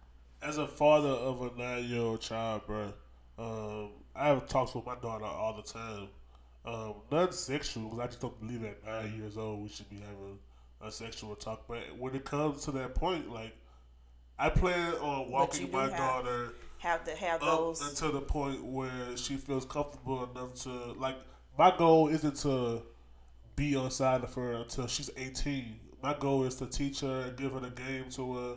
as 0.43 0.59
a 0.59 0.67
father 0.67 1.09
of 1.09 1.41
a 1.41 1.59
nine 1.59 1.85
year 1.85 2.03
old 2.03 2.21
child, 2.21 2.67
bro, 2.67 2.93
um, 3.39 3.93
I 4.15 4.29
have 4.29 4.47
talks 4.47 4.75
with 4.75 4.85
my 4.85 4.97
daughter 4.97 5.25
all 5.25 5.55
the 5.55 5.63
time. 5.63 6.09
Um, 6.67 6.97
none 7.11 7.33
sexual, 7.33 7.85
because 7.85 8.01
I 8.01 8.07
just 8.09 8.21
don't 8.21 8.39
believe 8.41 8.63
at 8.65 8.85
nine 8.85 9.15
years 9.17 9.39
old 9.39 9.63
we 9.63 9.69
should 9.71 9.89
be 9.89 9.97
having 9.97 10.39
a 10.83 10.91
sexual 10.93 11.35
talk. 11.35 11.65
But 11.67 11.97
when 11.99 12.15
it 12.15 12.27
comes 12.27 12.65
to 12.67 12.73
that 12.73 12.95
point, 12.95 13.31
like, 13.33 13.57
I 14.39 14.51
plan 14.51 14.95
on 14.95 15.31
walking 15.31 15.71
my 15.71 15.85
have 15.89 15.97
daughter 15.97 16.53
Have 16.79 17.05
to 17.05 17.15
have 17.17 17.43
up 17.43 17.59
those. 17.59 17.89
until 17.89 18.13
the 18.13 18.21
point 18.21 18.63
where 18.65 19.17
she 19.17 19.37
feels 19.37 19.65
comfortable 19.65 20.29
enough 20.31 20.55
to, 20.65 20.71
like, 20.99 21.17
my 21.59 21.75
goal 21.77 22.09
isn't 22.09 22.37
to 22.39 22.83
be 23.55 23.75
on 23.75 23.91
side 23.91 24.23
of 24.23 24.35
her 24.35 24.53
until 24.53 24.87
she's 24.87 25.11
18. 25.17 25.81
My 26.03 26.15
goal 26.15 26.45
is 26.45 26.57
to 26.57 26.67
teach 26.67 27.01
her 27.01 27.23
and 27.23 27.37
give 27.37 27.53
her 27.53 27.61
the 27.61 27.71
game 27.71 28.11
to 28.11 28.25
where 28.25 28.55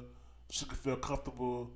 she 0.49 0.65
can 0.65 0.75
feel 0.75 0.97
comfortable 0.97 1.69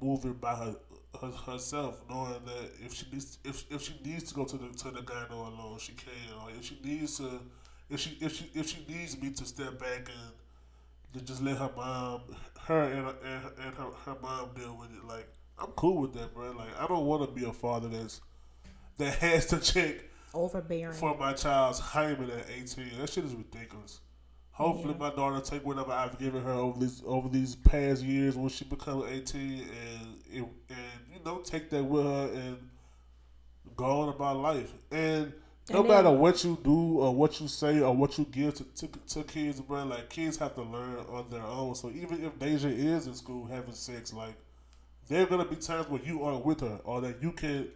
moving 0.00 0.32
by 0.32 0.54
her, 0.56 0.74
her 1.20 1.30
herself, 1.30 2.00
knowing 2.10 2.32
that 2.44 2.70
if 2.84 2.92
she 2.92 3.06
needs 3.12 3.38
if 3.44 3.64
if 3.70 3.82
she 3.82 3.94
needs 4.04 4.24
to 4.24 4.34
go 4.34 4.44
to 4.44 4.56
the 4.56 4.68
to 4.70 4.90
the 4.90 5.00
gyno 5.00 5.30
alone, 5.30 5.78
she 5.78 5.92
can. 5.92 6.10
Or 6.42 6.50
if 6.50 6.64
she 6.64 6.76
needs 6.82 7.18
to, 7.18 7.40
if 7.88 8.00
she 8.00 8.18
if 8.20 8.34
she 8.36 8.50
if 8.54 8.68
she 8.68 8.84
needs 8.88 9.16
me 9.22 9.30
to 9.30 9.44
step 9.44 9.78
back 9.78 10.08
and 10.08 10.32
to 11.14 11.20
just 11.20 11.42
let 11.42 11.56
her 11.58 11.70
mom, 11.76 12.22
her 12.60 12.82
and 12.82 13.08
and, 13.24 13.44
and 13.64 13.74
her, 13.76 13.90
her 14.06 14.16
mom 14.20 14.50
deal 14.56 14.76
with 14.78 14.90
it. 14.96 15.04
Like 15.06 15.28
I'm 15.58 15.70
cool 15.72 16.00
with 16.02 16.14
that, 16.14 16.34
bro. 16.34 16.52
Like 16.52 16.78
I 16.78 16.86
don't 16.86 17.06
want 17.06 17.28
to 17.28 17.34
be 17.34 17.46
a 17.46 17.52
father 17.52 17.88
that's 17.88 18.20
that 18.98 19.14
has 19.16 19.46
to 19.46 19.58
check 19.58 20.04
Overbearing. 20.34 20.94
for 20.94 21.16
my 21.16 21.32
child's 21.32 21.78
hymen 21.78 22.30
at 22.30 22.46
18. 22.50 22.98
That 22.98 23.10
shit 23.10 23.24
is 23.24 23.34
ridiculous. 23.34 24.00
Hopefully, 24.52 24.94
my 24.98 25.10
daughter 25.10 25.40
take 25.40 25.64
whatever 25.64 25.92
I've 25.92 26.18
given 26.18 26.42
her 26.44 26.52
over 26.52 26.78
these 26.78 27.02
over 27.06 27.28
these 27.28 27.56
past 27.56 28.02
years 28.02 28.36
when 28.36 28.48
she 28.48 28.64
becomes 28.64 29.04
18, 29.10 29.40
and 29.40 29.64
and, 30.34 30.48
and 30.68 30.78
you 31.12 31.24
know 31.24 31.38
take 31.38 31.70
that 31.70 31.82
with 31.82 32.04
her 32.04 32.30
and 32.34 32.58
go 33.76 34.02
on 34.02 34.08
about 34.10 34.36
life. 34.36 34.72
And 34.90 35.32
no 35.70 35.82
matter 35.82 36.10
what 36.10 36.42
you 36.42 36.58
do 36.62 36.98
or 36.98 37.14
what 37.14 37.40
you 37.40 37.48
say 37.48 37.80
or 37.80 37.94
what 37.94 38.18
you 38.18 38.24
give 38.24 38.54
to, 38.54 38.64
to, 38.64 38.88
to 39.08 39.22
kids, 39.22 39.60
bro, 39.60 39.84
like 39.84 40.08
kids 40.10 40.36
have 40.38 40.54
to 40.56 40.62
learn 40.62 41.04
on 41.08 41.26
their 41.30 41.42
own. 41.42 41.74
So 41.74 41.90
even 41.90 42.24
if 42.24 42.38
Deja 42.38 42.68
is 42.68 43.06
in 43.06 43.14
school 43.14 43.46
having 43.46 43.74
sex, 43.74 44.12
like 44.12 44.34
there 45.08 45.22
are 45.22 45.26
gonna 45.26 45.44
be 45.44 45.56
times 45.56 45.88
where 45.88 46.02
you 46.02 46.22
aren't 46.24 46.44
with 46.44 46.60
her 46.60 46.80
or 46.84 47.00
that 47.02 47.22
you 47.22 47.32
can't 47.32 47.68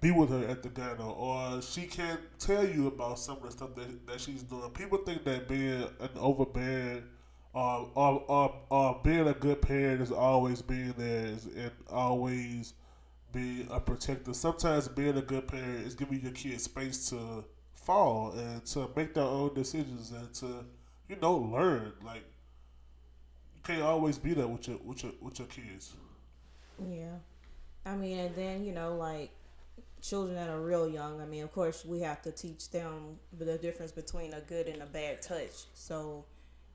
be 0.00 0.10
with 0.10 0.30
her 0.30 0.46
at 0.46 0.62
the 0.62 0.68
gyno 0.68 1.16
or 1.16 1.62
she 1.62 1.86
can't 1.86 2.20
tell 2.38 2.66
you 2.66 2.86
about 2.86 3.18
some 3.18 3.38
of 3.38 3.44
the 3.44 3.50
stuff 3.50 3.74
that, 3.74 4.06
that 4.06 4.20
she's 4.20 4.42
doing. 4.42 4.70
People 4.70 4.98
think 4.98 5.24
that 5.24 5.48
being 5.48 5.82
an 5.98 6.10
overbearing 6.16 7.02
or, 7.52 7.90
or, 7.94 8.24
or, 8.28 8.54
or 8.70 9.00
being 9.02 9.26
a 9.26 9.32
good 9.32 9.62
parent 9.62 10.02
is 10.02 10.12
always 10.12 10.60
being 10.60 10.94
there 10.98 11.36
and 11.56 11.70
always 11.90 12.74
being 13.34 13.68
a 13.70 13.80
protector. 13.80 14.32
Sometimes 14.32 14.88
being 14.88 15.16
a 15.18 15.22
good 15.22 15.46
parent 15.48 15.86
is 15.86 15.94
giving 15.94 16.20
your 16.20 16.32
kids 16.32 16.64
space 16.64 17.10
to 17.10 17.44
fall 17.74 18.32
and 18.32 18.64
to 18.66 18.88
make 18.96 19.12
their 19.12 19.24
own 19.24 19.52
decisions 19.52 20.12
and 20.12 20.32
to 20.34 20.64
you 21.08 21.16
know 21.20 21.36
learn. 21.36 21.92
Like 22.02 22.24
you 23.54 23.60
can't 23.62 23.82
always 23.82 24.18
be 24.18 24.32
there 24.32 24.48
with 24.48 24.68
your 24.68 24.78
with 24.78 25.02
your 25.02 25.12
with 25.20 25.38
your 25.38 25.48
kids. 25.48 25.92
Yeah. 26.78 27.16
I 27.86 27.96
mean, 27.96 28.18
and 28.18 28.34
then, 28.34 28.64
you 28.64 28.72
know, 28.72 28.96
like 28.96 29.30
children 30.00 30.36
that 30.36 30.48
are 30.48 30.60
real 30.60 30.88
young, 30.88 31.20
I 31.20 31.26
mean, 31.26 31.44
of 31.44 31.52
course, 31.52 31.84
we 31.84 32.00
have 32.00 32.22
to 32.22 32.32
teach 32.32 32.70
them 32.70 33.18
the 33.36 33.58
difference 33.58 33.92
between 33.92 34.32
a 34.32 34.40
good 34.40 34.68
and 34.68 34.82
a 34.82 34.86
bad 34.86 35.20
touch. 35.20 35.64
So, 35.74 36.24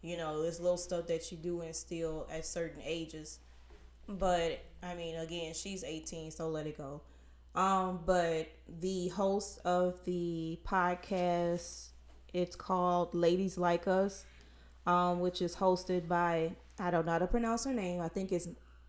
you 0.01 0.17
know, 0.17 0.41
there's 0.41 0.59
little 0.59 0.77
stuff 0.77 1.07
that 1.07 1.31
you 1.31 1.37
do 1.37 1.61
instill 1.61 2.27
at 2.31 2.45
certain 2.45 2.81
ages. 2.85 3.39
But, 4.09 4.59
I 4.81 4.95
mean, 4.95 5.15
again, 5.15 5.53
she's 5.53 5.83
18, 5.83 6.31
so 6.31 6.49
let 6.49 6.65
it 6.65 6.77
go. 6.77 7.01
Um, 7.55 8.01
but 8.05 8.47
the 8.67 9.09
host 9.09 9.59
of 9.65 10.03
the 10.05 10.59
podcast, 10.65 11.89
it's 12.33 12.55
called 12.55 13.13
Ladies 13.13 13.57
Like 13.57 13.87
Us, 13.87 14.25
um, 14.85 15.19
which 15.19 15.41
is 15.41 15.55
hosted 15.55 16.07
by, 16.07 16.55
I 16.79 16.91
don't 16.91 17.05
know 17.05 17.13
how 17.13 17.19
to 17.19 17.27
pronounce 17.27 17.65
her 17.65 17.73
name. 17.73 18.01
I 18.01 18.07
think 18.07 18.31
it's 18.31 18.47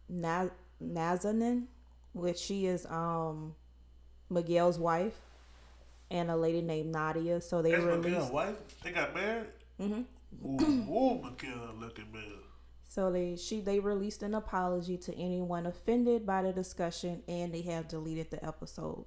Na- 0.09 0.49
Nazanin, 0.83 1.67
which 2.13 2.39
she 2.39 2.67
is 2.67 2.87
um 2.87 3.55
Miguel's 4.29 4.79
wife, 4.79 5.19
and 6.11 6.31
a 6.31 6.37
lady 6.37 6.63
named 6.63 6.93
Nadia. 6.93 7.41
So 7.41 7.63
they 7.63 7.73
That's 7.73 7.85
released. 7.85 8.09
Miguel's 8.09 8.31
wife. 8.31 8.57
They 8.83 8.93
got 8.93 9.15
married. 9.15 9.47
Mhm. 9.81 10.05
Ooh, 10.45 10.93
ooh, 10.93 11.23
Miguel 11.23 11.75
looking 11.79 12.11
man. 12.13 12.25
So 12.91 13.13
they 13.13 13.37
she 13.37 13.61
they 13.61 13.79
released 13.79 14.25
an 14.25 14.35
apology 14.35 14.97
to 14.99 15.15
anyone 15.17 15.65
offended 15.65 16.27
by 16.27 16.43
the 16.43 16.53
discussion, 16.53 17.23
and 17.29 17.55
they 17.55 17.61
have 17.63 17.87
deleted 17.87 18.33
the 18.33 18.45
episode. 18.45 19.05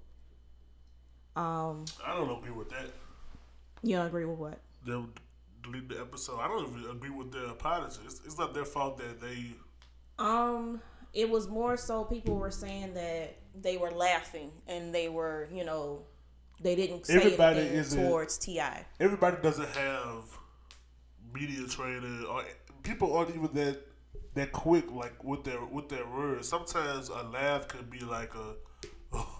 Um, 1.36 1.84
I 2.06 2.16
don't 2.16 2.30
agree 2.30 2.52
with 2.52 2.70
that. 2.70 2.86
you 3.82 3.98
don't 3.98 4.08
agree 4.08 4.24
with 4.24 4.38
what? 4.38 4.62
They'll 4.88 5.10
delete 5.63 5.90
the 5.90 6.00
episode. 6.00 6.40
I 6.40 6.48
don't 6.48 6.66
even 6.70 6.92
agree 6.92 7.10
with 7.10 7.34
their 7.34 7.48
apology. 7.48 8.00
It's, 8.06 8.22
it's 8.25 8.40
not 8.40 8.54
their 8.54 8.63
fault 8.63 9.00
that 9.00 9.20
they. 9.20 9.48
Um, 10.18 10.80
it 11.12 11.30
was 11.30 11.50
more 11.50 11.75
so 11.75 12.06
people 12.06 12.38
were 12.38 12.52
saying 12.52 12.94
that 12.94 13.36
they 13.54 13.75
were 13.75 13.92
laughing 13.92 14.54
and 14.66 14.96
they 14.96 15.10
were, 15.10 15.50
you 15.52 15.66
know, 15.66 16.04
they 16.62 16.75
didn't 16.75 17.06
say 17.06 17.16
Everybody 17.16 17.60
anything 17.60 18.08
towards 18.08 18.38
Ti. 18.38 18.62
Everybody 19.02 19.42
doesn't 19.42 19.75
have 19.75 20.24
media 21.34 21.68
training, 21.68 22.25
or 22.30 22.46
people 22.84 23.16
aren't 23.16 23.36
even 23.36 23.50
that 23.54 23.80
that 24.36 24.52
quick 24.52 24.92
like 24.92 25.24
with 25.24 25.44
their 25.44 25.63
with 25.66 25.90
their 25.90 26.06
words. 26.08 26.48
Sometimes 26.48 27.10
a 27.10 27.24
laugh 27.24 27.68
could 27.68 27.90
be 27.90 28.00
like 28.00 28.34
a, 28.36 28.56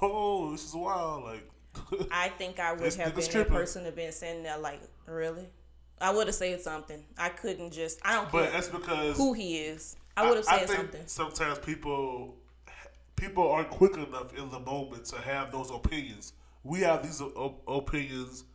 oh, 0.02 0.52
this 0.52 0.66
is 0.66 0.74
wild. 0.74 1.24
Like 1.24 1.50
I 2.12 2.30
think 2.30 2.60
I 2.60 2.74
would 2.74 2.94
have 2.94 3.16
been 3.16 3.30
tripping. 3.30 3.54
person 3.54 3.84
to 3.86 3.92
been 3.92 4.12
sitting 4.12 4.44
there 4.44 4.58
like, 4.58 4.82
really? 5.06 5.48
I 6.02 6.12
would 6.12 6.28
have 6.28 6.36
said 6.36 6.62
something. 6.62 7.04
I 7.18 7.30
couldn't 7.30 7.72
just. 7.72 8.00
I 8.04 8.16
don't 8.16 8.32
but 8.32 8.44
care 8.44 8.52
that's 8.52 8.68
because 8.70 9.18
who 9.18 9.34
he 9.34 9.58
is. 9.58 9.96
I 10.16 10.28
would 10.28 10.38
have 10.38 10.46
said 10.46 10.68
think 10.68 10.80
something. 10.80 11.02
Sometimes 11.06 11.60
people 11.60 12.36
people 13.16 13.50
aren't 13.50 13.70
quick 13.70 13.96
enough 13.96 14.38
in 14.38 14.50
the 14.50 14.60
moment 14.60 15.06
to 15.06 15.18
have 15.18 15.52
those 15.52 15.72
opinions. 15.72 16.34
We 16.64 16.82
have 16.82 17.04
these 17.04 17.22
o- 17.22 17.62
opinions 17.68 18.46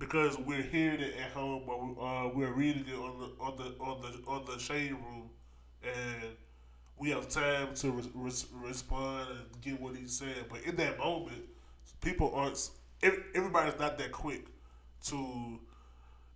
because 0.00 0.38
we're 0.40 0.62
hearing 0.62 1.00
it 1.00 1.16
at 1.18 1.32
home 1.32 1.64
or 1.68 1.86
we- 1.86 2.02
uh, 2.02 2.28
we're 2.34 2.54
reading 2.54 2.86
it 2.88 2.96
on 2.96 3.20
the 3.20 3.44
on 3.44 3.56
the 3.58 3.84
on 3.84 4.02
the 4.02 4.30
on 4.30 4.46
the 4.46 4.58
shade 4.58 4.92
room, 4.92 5.30
and 5.84 6.36
we 6.98 7.10
have 7.10 7.28
time 7.28 7.74
to 7.76 7.92
re- 7.92 8.10
res- 8.14 8.48
respond 8.54 9.28
and 9.30 9.62
get 9.62 9.80
what 9.80 9.96
he 9.96 10.08
said. 10.08 10.46
But 10.50 10.62
in 10.64 10.76
that 10.76 10.98
moment, 10.98 11.44
people 12.02 12.32
aren't. 12.34 12.70
Everybody's 13.02 13.78
not 13.80 13.98
that 13.98 14.12
quick 14.12 14.46
to. 15.06 15.60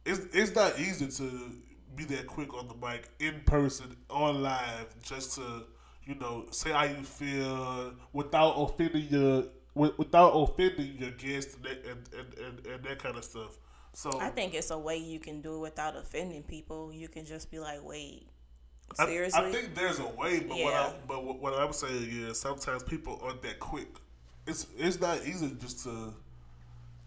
It's 0.05 0.21
it's 0.35 0.55
not 0.55 0.79
easy 0.79 1.09
to 1.09 1.51
be 1.97 2.05
that 2.05 2.27
quick 2.27 2.55
on 2.55 2.69
the 2.69 2.75
mic 2.75 3.09
in 3.21 3.41
person 3.47 3.97
on 4.11 4.43
live 4.43 4.95
just 5.03 5.37
to 5.37 5.65
you 6.05 6.15
know 6.17 6.47
say 6.51 6.73
how 6.73 6.85
you 6.85 7.03
feel 7.05 7.95
without 8.13 8.53
offending 8.53 9.07
your 9.11 9.45
without 9.75 10.31
offending 10.31 10.97
your 10.99 11.11
guests 11.13 11.55
and 11.55 11.65
that, 11.65 11.85
and, 11.85 12.09
and, 12.39 12.67
and, 12.67 12.85
that 12.85 13.03
kind 13.03 13.17
of 13.17 13.25
stuff. 13.25 13.59
So 13.93 14.21
I 14.21 14.29
think 14.29 14.55
it's 14.55 14.71
a 14.71 14.79
way 14.79 14.97
you 14.97 15.19
can 15.19 15.41
do 15.41 15.57
it 15.57 15.61
without 15.61 15.97
offending 15.97 16.43
people. 16.43 16.93
You 16.93 17.09
can 17.09 17.25
just 17.25 17.51
be 17.51 17.59
like, 17.59 17.83
wait, 17.85 18.27
seriously? 18.97 19.41
I, 19.41 19.53
think 19.53 19.75
there's 19.75 19.99
a 19.99 20.07
way, 20.07 20.41
but 20.41 20.49
what 20.51 20.59
Yeah. 20.59 20.87
I, 20.87 20.93
but 21.07 21.25
what, 21.25 21.39
what 21.41 21.55
I'm 21.55 21.73
saying 21.73 22.09
is 22.11 22.39
sometimes 22.39 22.83
people 22.83 23.21
aren't 23.23 23.43
that 23.43 23.61
quick. 23.61 23.89
It's 24.47 24.67
it's 24.77 25.01
not 25.01 25.25
easy 25.25 25.57
just 25.61 25.85
to 25.85 26.15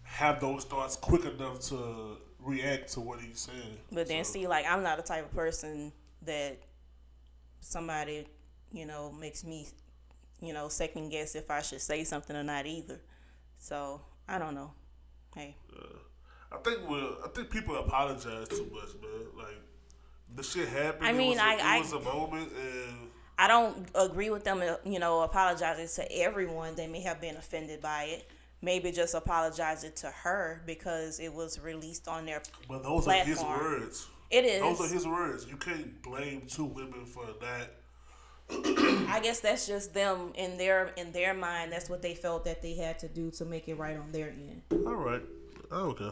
have 0.02 0.40
those 0.40 0.64
thoughts 0.64 0.96
quick 0.96 1.24
enough 1.24 1.60
to 1.60 2.16
react 2.40 2.92
to 2.94 3.00
what 3.00 3.20
he's 3.20 3.40
saying. 3.40 3.78
But 3.92 4.08
then 4.08 4.24
So- 4.24 4.32
see, 4.32 4.46
like 4.46 4.66
I'm 4.66 4.82
not 4.82 4.96
the 4.96 5.02
type 5.02 5.24
of 5.24 5.34
person 5.34 5.92
that 6.22 6.58
somebody, 7.60 8.26
you 8.72 8.86
know, 8.86 9.12
makes 9.12 9.44
me, 9.44 9.68
you 10.40 10.52
know, 10.52 10.68
second 10.68 11.08
guess 11.10 11.34
if 11.34 11.50
I 11.50 11.60
should 11.62 11.80
say 11.80 12.04
something 12.04 12.36
or 12.36 12.42
not 12.44 12.66
either. 12.66 13.00
So 13.58 14.00
I 14.28 14.38
don't 14.38 14.54
know. 14.54 14.72
Hey, 15.34 15.56
I 16.52 16.56
think 16.58 16.88
we 16.88 16.96
I 16.96 17.28
think 17.34 17.50
people 17.50 17.76
apologize 17.76 18.48
too 18.48 18.68
much, 18.72 18.90
man. 19.02 19.26
Like 19.36 19.60
the 20.34 20.42
shit 20.42 20.68
happened. 20.68 21.06
I 21.06 21.10
it 21.10 21.16
mean, 21.16 21.30
was 21.30 21.38
a- 21.38 21.42
I- 21.42 21.54
it 21.54 21.62
I- 21.64 21.78
was 21.80 21.92
a 21.92 22.00
moment, 22.00 22.52
and 22.52 23.10
I 23.38 23.46
don't 23.48 23.88
agree 23.94 24.30
with 24.30 24.44
them, 24.44 24.60
uh, 24.62 24.76
you 24.84 24.98
know, 24.98 25.20
apologizing 25.22 25.88
to 26.04 26.12
everyone 26.18 26.74
they 26.74 26.86
may 26.86 27.00
have 27.02 27.20
been 27.20 27.36
offended 27.36 27.80
by 27.80 28.04
it. 28.04 28.28
Maybe 28.60 28.90
just 28.90 29.14
apologizing 29.14 29.92
to 29.96 30.08
her 30.10 30.62
because 30.66 31.20
it 31.20 31.32
was 31.32 31.60
released 31.60 32.08
on 32.08 32.26
their. 32.26 32.42
but 32.68 32.82
those 32.82 33.06
are 33.06 33.12
his 33.24 33.40
words. 33.42 34.08
It 34.30 34.44
is. 34.44 34.60
Those 34.60 34.80
are 34.80 34.92
his 34.92 35.06
words. 35.06 35.46
You 35.48 35.56
can't 35.56 36.02
blame 36.02 36.42
two 36.46 36.64
women 36.64 37.04
for 37.06 37.26
that. 37.40 37.74
I 38.50 39.20
guess 39.22 39.40
that's 39.40 39.66
just 39.66 39.94
them 39.94 40.32
in 40.34 40.56
their 40.58 40.88
in 40.96 41.12
their 41.12 41.34
mind. 41.34 41.72
That's 41.72 41.88
what 41.90 42.02
they 42.02 42.14
felt 42.14 42.44
that 42.44 42.62
they 42.62 42.74
had 42.74 42.98
to 43.00 43.08
do 43.08 43.30
to 43.32 43.44
make 43.44 43.68
it 43.68 43.74
right 43.74 43.96
on 43.96 44.10
their 44.12 44.28
end. 44.28 44.62
All 44.86 44.94
right, 44.94 45.22
Okay. 45.70 46.10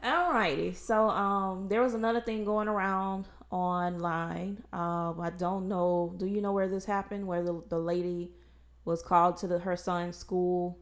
All 0.02 0.32
righty. 0.32 0.72
so 0.74 1.08
um, 1.08 1.68
there 1.68 1.80
was 1.82 1.94
another 1.94 2.20
thing 2.20 2.44
going 2.44 2.68
around 2.68 3.26
online. 3.50 4.62
Um, 4.72 5.20
I 5.20 5.30
don't 5.36 5.68
know. 5.68 6.12
Do 6.16 6.26
you 6.26 6.40
know 6.40 6.52
where 6.52 6.68
this 6.68 6.84
happened? 6.84 7.26
Where 7.26 7.42
the 7.42 7.62
the 7.68 7.78
lady 7.78 8.32
was 8.84 9.02
called 9.02 9.36
to 9.38 9.46
the 9.46 9.58
her 9.60 9.76
son's 9.76 10.16
school 10.16 10.78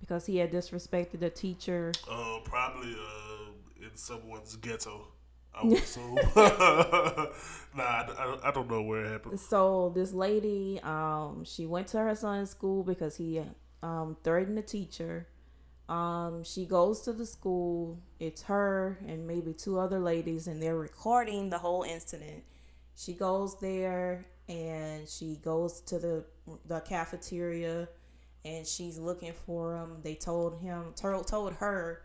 because 0.00 0.26
he 0.26 0.38
had 0.38 0.50
disrespected 0.50 1.20
the 1.20 1.30
teacher. 1.30 1.92
Uh, 2.10 2.38
probably 2.44 2.92
uh, 2.92 3.84
in 3.84 3.94
someone's 3.96 4.56
ghetto. 4.56 5.08
I 5.54 5.64
would 5.64 5.78
assume. 5.82 6.14
nah, 6.36 6.42
I, 7.76 8.06
I, 8.18 8.48
I 8.48 8.50
don't 8.52 8.70
know 8.70 8.82
where 8.82 9.04
it 9.04 9.10
happened. 9.10 9.40
So 9.40 9.92
this 9.94 10.12
lady, 10.12 10.80
um, 10.82 11.44
she 11.44 11.66
went 11.66 11.88
to 11.88 11.98
her 11.98 12.14
son's 12.14 12.50
school 12.50 12.82
because 12.82 13.16
he 13.16 13.42
um 13.82 14.16
threatened 14.22 14.56
the 14.58 14.62
teacher. 14.62 15.26
Um, 15.88 16.44
she 16.44 16.64
goes 16.64 17.02
to 17.02 17.12
the 17.12 17.26
school. 17.26 17.98
It's 18.18 18.42
her 18.42 18.98
and 19.06 19.26
maybe 19.26 19.52
two 19.52 19.78
other 19.78 19.98
ladies, 19.98 20.46
and 20.46 20.62
they're 20.62 20.76
recording 20.76 21.50
the 21.50 21.58
whole 21.58 21.82
incident. 21.82 22.44
She 22.94 23.14
goes 23.14 23.58
there 23.60 24.26
and 24.48 25.08
she 25.08 25.36
goes 25.36 25.80
to 25.82 25.98
the 25.98 26.24
the 26.66 26.80
cafeteria, 26.80 27.88
and 28.44 28.66
she's 28.66 28.98
looking 28.98 29.32
for 29.46 29.76
him. 29.76 29.98
They 30.02 30.14
told 30.14 30.60
him 30.60 30.92
told 30.94 31.26
told 31.26 31.54
her, 31.54 32.02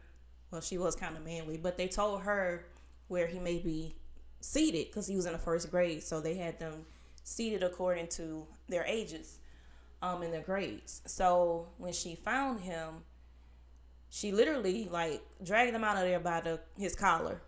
well, 0.52 0.62
she 0.62 0.78
was 0.78 0.96
kind 0.96 1.16
of 1.16 1.24
manly, 1.24 1.58
but 1.58 1.78
they 1.78 1.88
told 1.88 2.22
her 2.22 2.66
where 3.08 3.28
he 3.28 3.40
may 3.40 3.60
be 3.60 3.96
seated 4.40 4.88
because 4.88 5.08
he 5.08 5.16
was 5.16 5.26
in 5.26 5.34
the 5.34 5.40
first 5.40 5.72
grade. 5.72 6.04
So 6.04 6.20
they 6.20 6.36
had 6.36 6.60
them 6.60 6.86
seated 7.24 7.64
according 7.64 8.08
to 8.08 8.46
their 8.70 8.86
ages, 8.86 9.40
um, 10.02 10.22
and 10.22 10.34
their 10.34 10.42
grades. 10.42 11.02
So 11.06 11.68
when 11.78 11.94
she 11.94 12.16
found 12.16 12.62
him, 12.62 13.04
she 14.10 14.32
literally 14.32 14.88
like 14.90 15.22
dragged 15.44 15.76
him 15.76 15.84
out 15.84 15.98
of 15.98 16.04
there 16.04 16.20
by 16.20 16.42
the 16.42 16.60
his 16.78 16.96
collar. 16.96 17.42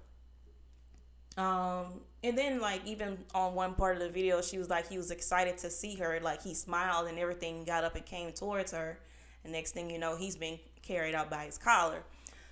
Um, 1.38 2.02
and 2.22 2.38
then 2.38 2.60
like 2.60 2.86
even 2.86 3.18
on 3.34 3.56
one 3.56 3.76
part 3.76 3.96
of 3.96 4.02
the 4.02 4.10
video, 4.10 4.42
she 4.42 4.58
was 4.58 4.70
like 4.70 4.90
he 4.90 4.98
was 4.98 5.12
excited 5.12 5.58
to 5.60 5.70
see 5.70 5.96
her, 5.96 6.20
like 6.22 6.44
he 6.44 6.54
smiled 6.54 7.08
and 7.08 7.18
everything, 7.18 7.64
got 7.64 7.84
up 7.84 7.96
and 7.96 8.06
came 8.06 8.32
towards 8.34 8.74
her. 8.74 9.00
And 9.44 9.54
next 9.54 9.72
thing 9.72 9.90
you 9.90 10.00
know, 10.00 10.18
he's 10.18 10.36
being 10.36 10.60
carried 10.82 11.16
out 11.16 11.30
by 11.30 11.46
his 11.46 11.58
collar. 11.58 12.04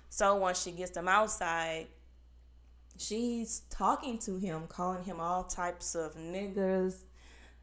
So 0.08 0.36
once 0.36 0.62
she 0.62 0.70
gets 0.70 0.96
him 0.96 1.06
outside, 1.06 1.88
she's 2.98 3.62
talking 3.70 4.18
to 4.20 4.38
him, 4.38 4.66
calling 4.68 5.04
him 5.04 5.20
all 5.20 5.44
types 5.44 5.94
of 5.94 6.16
niggas, 6.16 6.96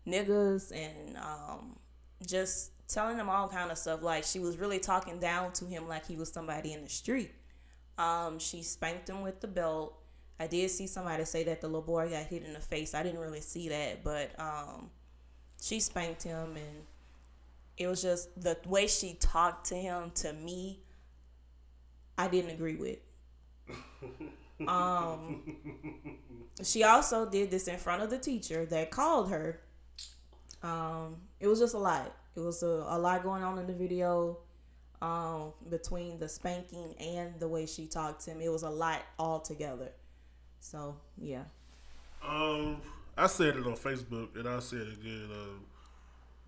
niggas, 0.08 0.72
and 0.72 1.18
um, 1.18 1.77
just 2.25 2.72
telling 2.88 3.18
him 3.18 3.30
all 3.30 3.48
kind 3.50 3.72
of 3.72 3.77
stuff. 3.77 4.04
Like 4.04 4.24
she 4.24 4.39
was 4.39 4.58
really 4.58 4.80
talking 4.80 5.20
down 5.20 5.54
to 5.54 5.65
him 5.65 5.88
like 5.88 6.08
he 6.08 6.15
was 6.18 6.32
somebody 6.32 6.74
in 6.74 6.84
the 6.84 6.89
street. 6.89 7.32
Um, 7.98 8.39
she 8.39 8.63
spanked 8.63 9.10
him 9.10 9.22
with 9.22 9.42
the 9.42 9.48
belt. 9.48 9.98
I 10.39 10.48
did 10.48 10.70
see 10.72 10.88
somebody 10.88 11.25
say 11.25 11.44
that 11.46 11.62
the 11.62 11.68
little 11.68 11.82
boy 11.82 12.10
got 12.10 12.25
hit 12.25 12.44
in 12.44 12.54
the 12.54 12.60
face. 12.60 12.94
I 12.94 13.04
didn't 13.04 13.22
really 13.22 13.42
see 13.42 13.70
that, 13.70 14.04
but 14.04 14.38
um, 14.39 14.89
she 15.62 15.80
spanked 15.80 16.24
him 16.24 16.58
and 16.58 16.86
It 17.77 17.88
was 17.88 18.01
just 18.01 18.39
the 18.42 18.58
way 18.65 18.88
she 18.88 19.15
talked 19.15 19.68
to 19.68 19.75
him 19.75 20.12
to 20.15 20.34
me. 20.34 20.82
I 22.18 22.27
didn't 22.27 22.51
agree 22.51 22.75
with. 22.75 23.00
Um, 24.68 25.58
she 26.64 26.84
also 26.84 27.30
did 27.30 27.52
this 27.52 27.68
in 27.68 27.78
front 27.78 28.02
of 28.04 28.10
the 28.10 28.18
teacher 28.18 28.66
that 28.68 28.92
called 28.92 29.30
her. 29.30 29.60
Um, 30.64 31.18
it 31.40 31.48
was 31.48 31.60
just 31.60 31.74
a 31.74 31.78
lot. 31.80 32.16
It 32.36 32.40
was 32.40 32.64
a, 32.64 32.68
a 32.88 32.98
lot 32.98 33.24
going 33.24 33.44
on 33.44 33.58
in 33.60 33.68
the 33.68 33.74
video 33.74 34.38
um, 35.02 35.54
between 35.70 36.20
the 36.20 36.28
spanking 36.30 36.96
and 37.00 37.40
the 37.40 37.48
way 37.48 37.66
she 37.66 37.86
talked 37.88 38.24
to 38.26 38.32
him. 38.32 38.42
It 38.42 38.52
was 38.52 38.64
a 38.64 38.70
lot 38.70 39.02
all 39.20 39.40
together. 39.40 39.92
So 40.60 40.98
yeah, 41.18 41.44
Um, 42.26 42.82
I 43.18 43.28
said 43.28 43.56
it 43.58 43.66
on 43.66 43.76
Facebook 43.76 44.36
and 44.38 44.48
I 44.48 44.60
said 44.60 44.80
it 44.82 44.94
again. 44.94 45.30
Um, 45.32 45.66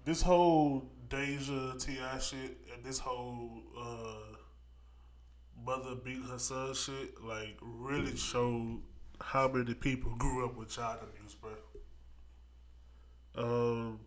this 0.06 0.22
whole 0.22 0.86
Deja 1.10 1.74
T.I. 1.78 2.18
shit 2.20 2.58
and 2.74 2.84
this 2.84 3.00
whole 3.00 3.62
uh, 3.78 4.27
mother 5.68 5.96
beating 5.96 6.24
her 6.24 6.40
son 6.40 6.74
shit 6.74 7.22
like 7.22 7.58
really 7.62 8.16
showed 8.16 8.80
how 9.20 9.50
many 9.50 9.74
people 9.74 10.16
grew 10.16 10.46
up 10.46 10.56
with 10.56 10.70
child 10.70 11.00
abuse, 11.04 11.36
bro. 11.36 11.52
Um, 13.36 14.00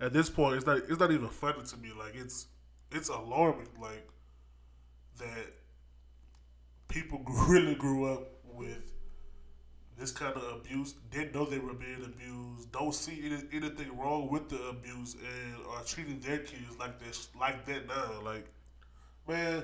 at 0.00 0.12
this 0.12 0.30
point, 0.30 0.56
it's 0.56 0.66
not 0.66 0.78
it's 0.78 1.00
not 1.00 1.10
even 1.10 1.28
funny 1.28 1.64
to 1.64 1.76
me. 1.78 1.90
Like 1.98 2.14
it's 2.14 2.46
it's 2.92 3.08
alarming. 3.08 3.68
Like 3.80 4.08
that 5.18 5.52
people 6.86 7.20
really 7.48 7.74
grew 7.74 8.12
up 8.12 8.28
with 8.44 8.92
this 9.98 10.12
kind 10.12 10.36
of 10.36 10.42
abuse, 10.56 10.94
didn't 11.10 11.34
know 11.34 11.44
they 11.44 11.58
were 11.58 11.74
being 11.74 12.04
abused, 12.04 12.70
don't 12.72 12.94
see 12.94 13.22
any, 13.24 13.42
anything 13.52 13.96
wrong 13.96 14.28
with 14.28 14.48
the 14.48 14.60
abuse, 14.64 15.14
and 15.14 15.56
are 15.70 15.84
treating 15.84 16.18
their 16.18 16.38
kids 16.38 16.76
like 16.80 16.98
this, 16.98 17.28
like 17.38 17.64
that 17.66 17.86
now. 17.86 18.20
Like, 18.24 18.46
man, 19.28 19.62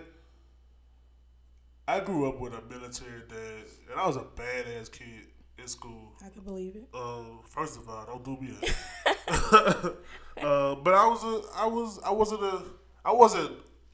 I 1.91 1.99
grew 1.99 2.29
up 2.29 2.39
with 2.39 2.53
a 2.53 2.63
military 2.73 3.23
dad, 3.29 3.67
and 3.91 3.99
I 3.99 4.07
was 4.07 4.15
a 4.15 4.21
badass 4.21 4.93
kid 4.93 5.27
in 5.59 5.67
school. 5.67 6.13
I 6.25 6.29
can 6.29 6.43
believe 6.43 6.77
it. 6.77 6.85
Uh, 6.95 7.25
first 7.49 7.77
of 7.77 7.89
all, 7.89 8.07
don't 8.07 8.25
do 8.25 8.41
me 8.41 8.53
that. 8.61 9.17
uh, 10.41 10.77
but 10.77 10.95
I 10.95 11.09
was 11.09 11.25
a, 11.25 11.59
I 11.59 11.67
was, 11.67 11.99
I 12.07 12.13
wasn't 12.13 12.45
a, 12.45 12.63
I 13.05 13.11
wasn't 13.11 13.51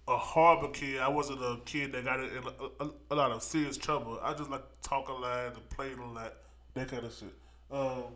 a 0.08 0.16
horrible 0.18 0.68
kid. 0.68 1.00
I 1.00 1.08
wasn't 1.08 1.40
a 1.40 1.58
kid 1.64 1.92
that 1.92 2.04
got 2.04 2.20
in 2.20 2.28
a, 2.36 2.84
a, 2.84 2.90
a 3.12 3.14
lot 3.14 3.30
of 3.30 3.42
serious 3.42 3.78
trouble. 3.78 4.20
I 4.22 4.34
just 4.34 4.50
like 4.50 4.64
talk 4.82 5.08
a 5.08 5.14
lot 5.14 5.54
and 5.54 5.70
play 5.70 5.92
a 5.94 6.04
lot, 6.04 6.34
that 6.74 6.88
kind 6.88 7.02
of 7.02 7.14
shit. 7.14 7.32
Um, 7.70 8.14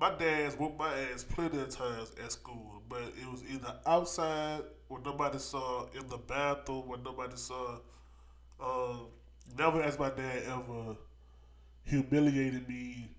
my 0.00 0.14
dad's 0.14 0.54
whooped 0.54 0.78
my 0.78 0.96
ass 1.12 1.24
plenty 1.24 1.58
of 1.58 1.70
times 1.70 2.12
at 2.22 2.30
school, 2.30 2.84
but 2.88 3.02
it 3.20 3.28
was 3.28 3.42
either 3.52 3.74
outside 3.84 4.60
where 4.86 5.00
nobody 5.04 5.40
saw, 5.40 5.88
in 5.92 6.06
the 6.06 6.18
bathroom 6.18 6.86
where 6.86 7.00
nobody 7.00 7.36
saw. 7.36 7.78
Um, 8.60 9.06
never 9.58 9.82
has 9.82 9.98
my 9.98 10.10
dad 10.10 10.42
ever 10.46 10.96
humiliated 11.84 12.68
me 12.68 13.10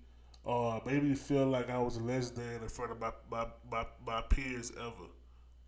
or 0.44 0.80
made 0.86 1.02
me 1.02 1.14
feel 1.14 1.46
like 1.46 1.70
I 1.70 1.78
was 1.78 2.00
less 2.00 2.30
than 2.30 2.62
in 2.62 2.68
front 2.68 2.92
of 2.92 3.00
my, 3.00 3.10
my, 3.30 3.46
my, 3.70 3.86
my 4.06 4.20
peers 4.22 4.72
ever. 4.78 5.08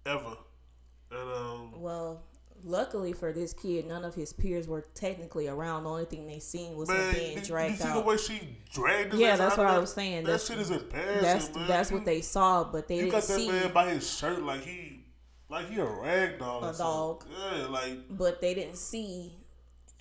Ever. 0.06 0.37
And 1.11 1.30
um 1.30 1.80
Well, 1.80 2.23
luckily 2.64 3.12
for 3.12 3.32
this 3.32 3.52
kid, 3.52 3.87
none 3.87 4.04
of 4.04 4.14
his 4.14 4.32
peers 4.32 4.66
were 4.68 4.83
technically 4.94 5.48
around. 5.48 5.85
The 5.85 5.90
only 5.90 6.05
thing 6.05 6.26
they 6.26 6.38
seen 6.38 6.76
was 6.76 6.88
him 6.90 7.12
being 7.12 7.38
dragged 7.40 7.72
you 7.72 7.76
see 7.79 7.88
out. 7.88 7.94
the 7.94 8.00
way 8.09 8.16
she 8.16 8.57
dragged 8.72 9.12
his 9.12 9.20
Yeah, 9.20 9.37
that's 9.37 9.57
what 9.57 9.66
I 9.66 9.79
was 9.79 9.92
saying. 9.92 10.24
That 10.24 10.33
That's- 10.33 10.46
shit 10.48 10.59
is 10.59 10.70
embarrassing, 10.70 11.22
That's 11.22 11.55
man. 11.55 11.68
that's 11.68 11.92
what 11.92 12.05
they 12.05 12.20
saw, 12.22 12.64
but 12.64 12.88
they 12.88 12.96
You 12.98 13.11
didn't 13.11 13.22
see. 13.22 13.48
man 13.48 13.72
by 13.72 13.90
his 13.90 14.16
shirt 14.16 14.42
like 14.42 14.62
he 14.62 15.05
like 15.48 15.68
he 15.70 15.79
a 15.79 15.85
rag 15.85 16.38
doll. 16.38 16.64
A 16.64 16.76
dog. 16.76 17.24
Yeah, 17.31 17.66
like 17.66 17.98
but 18.11 18.40
they 18.40 18.52
didn't 18.55 18.76
see 18.79 19.33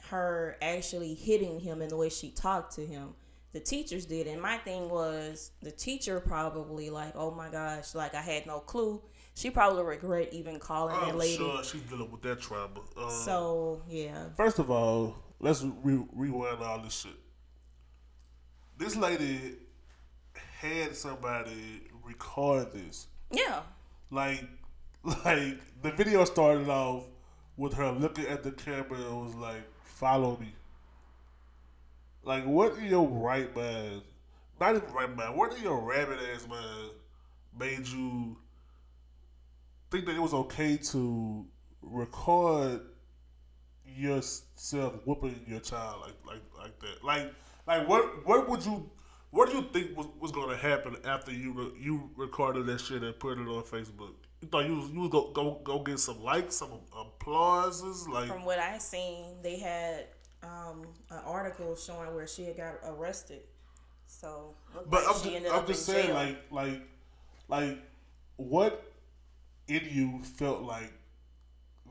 her 0.10 0.58
actually 0.62 1.14
hitting 1.14 1.60
him 1.60 1.82
in 1.82 1.90
the 1.90 1.98
way 1.98 2.10
she 2.10 2.30
talked 2.32 2.76
to 2.76 2.86
him. 2.86 3.14
The 3.54 3.60
teachers 3.62 4.06
did, 4.06 4.28
and 4.28 4.42
my 4.42 4.58
thing 4.58 4.90
was 4.90 5.52
the 5.62 5.72
teacher 5.72 6.20
probably 6.20 6.90
like, 6.90 7.14
oh 7.16 7.32
my 7.32 7.50
gosh, 7.50 7.96
like 7.96 8.14
I 8.14 8.22
had 8.22 8.46
no 8.46 8.60
clue. 8.60 9.02
She 9.34 9.50
probably 9.50 9.84
regret 9.84 10.30
even 10.34 10.60
calling 10.60 10.96
that 11.00 11.10
I'm 11.10 11.18
lady. 11.18 11.38
sure 11.38 11.64
she's 11.64 11.82
dealing 11.84 12.12
with 12.12 12.22
that 12.24 12.42
trauma. 12.42 12.80
Um, 12.98 13.10
So 13.10 13.82
yeah, 13.90 14.26
First 14.36 14.60
of 14.60 14.70
all, 14.72 15.16
let's 15.40 15.64
re- 15.84 16.06
rewind 16.14 16.62
all 16.62 16.80
this 16.82 17.02
shit. 17.02 17.12
This 18.78 18.96
lady 18.96 19.56
had 20.60 20.96
somebody 20.96 21.82
record 22.04 22.74
this. 22.74 23.08
yeah, 23.32 23.62
Like, 24.12 24.44
like 25.04 25.58
the 25.82 25.92
video 25.92 26.24
started 26.26 26.68
off 26.70 27.06
with 27.58 27.74
her 27.76 27.92
looking 27.92 28.26
at 28.28 28.44
the 28.44 28.52
camera 28.52 29.00
and 29.00 29.22
was 29.26 29.36
like, 29.36 29.64
"Follow 29.96 30.38
me." 30.38 30.54
Like, 32.24 32.46
what 32.46 32.78
in 32.78 32.86
your 32.86 33.08
right 33.08 33.56
mind? 33.56 34.02
Not 34.60 34.76
even 34.76 34.94
right 34.94 35.16
mind. 35.16 35.38
What 35.38 35.56
in 35.56 35.64
your 35.64 35.80
rabbit 35.80 36.20
ass 36.34 36.48
mind 36.48 36.92
made 37.58 37.88
you 37.88 38.36
think 39.90 40.06
that 40.06 40.16
it 40.16 40.22
was 40.22 40.34
okay 40.34 40.78
to 40.78 41.46
record 41.82 42.82
yourself 43.86 44.96
whooping 45.06 45.46
your 45.48 45.62
child 45.62 46.02
like 46.02 46.16
like 46.26 46.42
like 46.58 46.80
that? 46.80 47.04
Like 47.04 47.34
like 47.66 47.88
what 47.88 48.26
what 48.26 48.50
would 48.50 48.66
you 48.66 48.90
what 49.32 49.50
do 49.50 49.58
you 49.58 49.64
think 49.72 49.98
was, 49.98 50.08
was 50.20 50.32
to 50.32 50.58
happen 50.58 50.96
after 51.06 51.32
you 51.32 51.54
re, 51.54 51.72
you 51.80 52.10
recorded 52.16 52.66
that 52.68 52.82
shit 52.82 53.04
and 53.04 53.18
put 53.20 53.38
it 53.38 53.48
on 53.48 53.64
Facebook? 53.64 54.14
You 54.42 54.48
thought 54.48 54.66
you 54.66 54.76
was, 54.76 54.90
you 54.90 55.00
was 55.02 55.10
go, 55.10 55.32
go 55.32 55.62
go 55.64 55.80
get 55.80 56.00
some 56.00 56.24
likes, 56.24 56.56
some 56.56 56.72
um, 56.98 57.08
like 58.08 58.28
from 58.28 58.46
what 58.46 58.60
I 58.60 58.78
seen, 58.78 59.42
they 59.42 59.58
had 59.60 60.06
um, 60.44 60.88
an 61.10 61.20
article 61.26 61.76
showing 61.76 62.14
where 62.16 62.28
she 62.28 62.44
had 62.46 62.58
got 62.58 62.76
arrested. 62.86 63.42
So, 64.08 64.56
But 64.90 65.04
like 65.06 65.16
I'm, 65.16 65.22
she 65.22 65.36
ended 65.36 65.52
I'm 65.52 65.60
up 65.60 65.68
just 65.68 65.88
in 65.90 65.96
saying, 65.96 66.08
jail. 66.08 66.16
like, 66.16 66.38
like, 66.52 66.82
like, 67.48 67.78
what 68.38 68.84
in 69.68 69.82
you 69.92 70.22
felt 70.24 70.62
like 70.64 70.92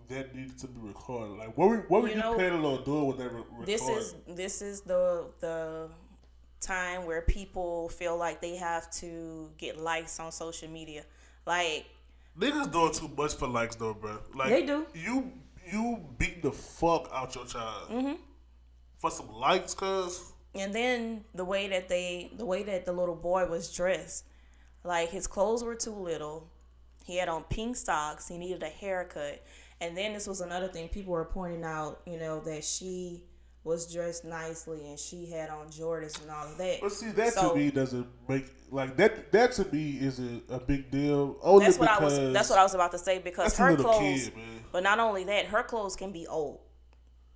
that 0.08 0.34
needed 0.34 0.58
to 0.60 0.68
be 0.68 0.80
recorded? 0.80 1.38
Like, 1.38 1.56
what 1.56 1.68
were, 1.68 1.78
what 1.88 2.02
were 2.02 2.08
You 2.08 2.14
you, 2.14 2.20
know, 2.20 2.34
planning 2.34 2.64
on 2.64 2.84
doing 2.84 3.06
with 3.06 3.18
that 3.18 3.32
re- 3.32 3.38
recording? 3.40 3.66
this 3.66 3.88
is 3.88 4.14
this 4.28 4.62
is 4.62 4.80
the 4.82 5.26
the 5.40 5.88
time 6.60 7.06
where 7.06 7.22
people 7.22 7.88
feel 7.90 8.16
like 8.16 8.40
they 8.40 8.56
have 8.56 8.90
to 8.90 9.50
get 9.58 9.78
likes 9.78 10.18
on 10.20 10.32
social 10.32 10.68
media. 10.68 11.04
Like 11.46 11.86
niggas 12.38 12.70
doing 12.72 12.92
too 12.92 13.10
much 13.16 13.34
for 13.34 13.46
likes, 13.48 13.76
though, 13.76 13.94
bro. 13.94 14.18
Like, 14.34 14.50
They 14.50 14.66
do. 14.66 14.86
You 14.94 15.32
you 15.70 16.04
beat 16.18 16.42
the 16.42 16.52
fuck 16.52 17.08
out 17.12 17.34
your 17.34 17.46
child 17.46 17.88
Mm-hmm. 17.90 18.14
for 18.98 19.10
some 19.10 19.32
likes, 19.32 19.72
cause 19.74 20.32
and 20.54 20.72
then 20.74 21.24
the 21.34 21.44
way 21.44 21.68
that 21.68 21.88
they 21.88 22.30
the 22.36 22.44
way 22.44 22.62
that 22.62 22.84
the 22.84 22.92
little 22.92 23.14
boy 23.16 23.46
was 23.46 23.72
dressed 23.74 24.24
like 24.84 25.10
his 25.10 25.26
clothes 25.26 25.64
were 25.64 25.74
too 25.74 25.90
little 25.90 26.48
he 27.04 27.16
had 27.16 27.28
on 27.28 27.42
pink 27.44 27.74
socks 27.76 28.28
he 28.28 28.38
needed 28.38 28.62
a 28.62 28.68
haircut 28.68 29.42
and 29.80 29.96
then 29.96 30.12
this 30.12 30.28
was 30.28 30.40
another 30.40 30.68
thing 30.68 30.88
people 30.88 31.12
were 31.12 31.24
pointing 31.24 31.64
out 31.64 32.00
you 32.06 32.18
know 32.18 32.38
that 32.40 32.62
she 32.62 33.24
was 33.64 33.90
dressed 33.92 34.24
nicely 34.24 34.86
and 34.88 34.98
she 34.98 35.26
had 35.26 35.48
on 35.50 35.68
jordans 35.68 36.20
and 36.20 36.30
all 36.30 36.46
of 36.46 36.58
that 36.58 36.78
but 36.80 36.92
see 36.92 37.10
that 37.12 37.32
So- 37.32 37.50
to 37.50 37.56
me 37.56 37.70
doesn't 37.70 38.06
make 38.28 38.46
like 38.70 38.96
that. 38.96 39.30
That 39.30 39.52
to 39.52 39.64
me 39.72 39.92
is 39.92 40.18
a, 40.18 40.40
a 40.48 40.58
big 40.58 40.90
deal. 40.90 41.36
Only 41.42 41.64
that's 41.66 41.78
what 41.78 41.88
i 41.88 42.02
was 42.02 42.32
that's 42.32 42.50
what 42.50 42.58
i 42.58 42.62
was 42.62 42.74
about 42.74 42.90
to 42.90 42.98
say 42.98 43.20
because 43.20 43.56
her 43.56 43.76
clothes 43.76 44.30
kid, 44.30 44.32
but 44.72 44.82
not 44.82 44.98
only 44.98 45.22
that 45.24 45.46
her 45.46 45.62
clothes 45.62 45.94
can 45.94 46.10
be 46.10 46.26
old 46.26 46.58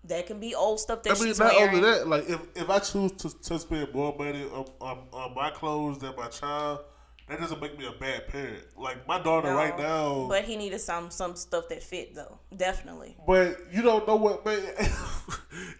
that 0.04 0.26
can 0.26 0.40
be 0.40 0.54
old 0.54 0.80
stuff 0.80 1.02
that 1.04 1.10
I 1.10 1.14
mean, 1.14 1.24
she's 1.28 1.38
not 1.38 1.52
wearing 1.54 1.76
only 1.76 1.90
that, 1.90 2.08
like 2.08 2.28
if, 2.28 2.40
if 2.56 2.68
I 2.70 2.78
choose 2.78 3.12
to, 3.12 3.30
to 3.30 3.58
spend 3.58 3.92
more 3.92 4.14
money 4.16 4.44
on, 4.44 4.66
on, 4.80 4.98
on 5.12 5.34
my 5.34 5.50
clothes 5.50 5.98
than 5.98 6.14
my 6.16 6.28
child, 6.28 6.80
that 7.28 7.38
doesn't 7.38 7.60
make 7.60 7.78
me 7.78 7.86
a 7.86 7.92
bad 7.92 8.26
parent. 8.28 8.64
Like 8.76 9.06
my 9.06 9.20
daughter 9.20 9.50
No, 9.50 9.56
right 9.56 9.76
now, 9.78 10.20
but, 10.20 10.28
but 10.28 10.44
he 10.44 10.56
needed 10.56 10.80
some 10.80 11.10
some 11.10 11.36
stuff 11.36 11.68
that 11.68 11.82
fit 11.82 12.14
though 12.14 12.38
definitely 12.56 13.16
But 13.26 13.58
you 13.70 13.82
don't 13.82 14.06
know 14.06 14.16
what 14.16 14.44
man, 14.46 14.62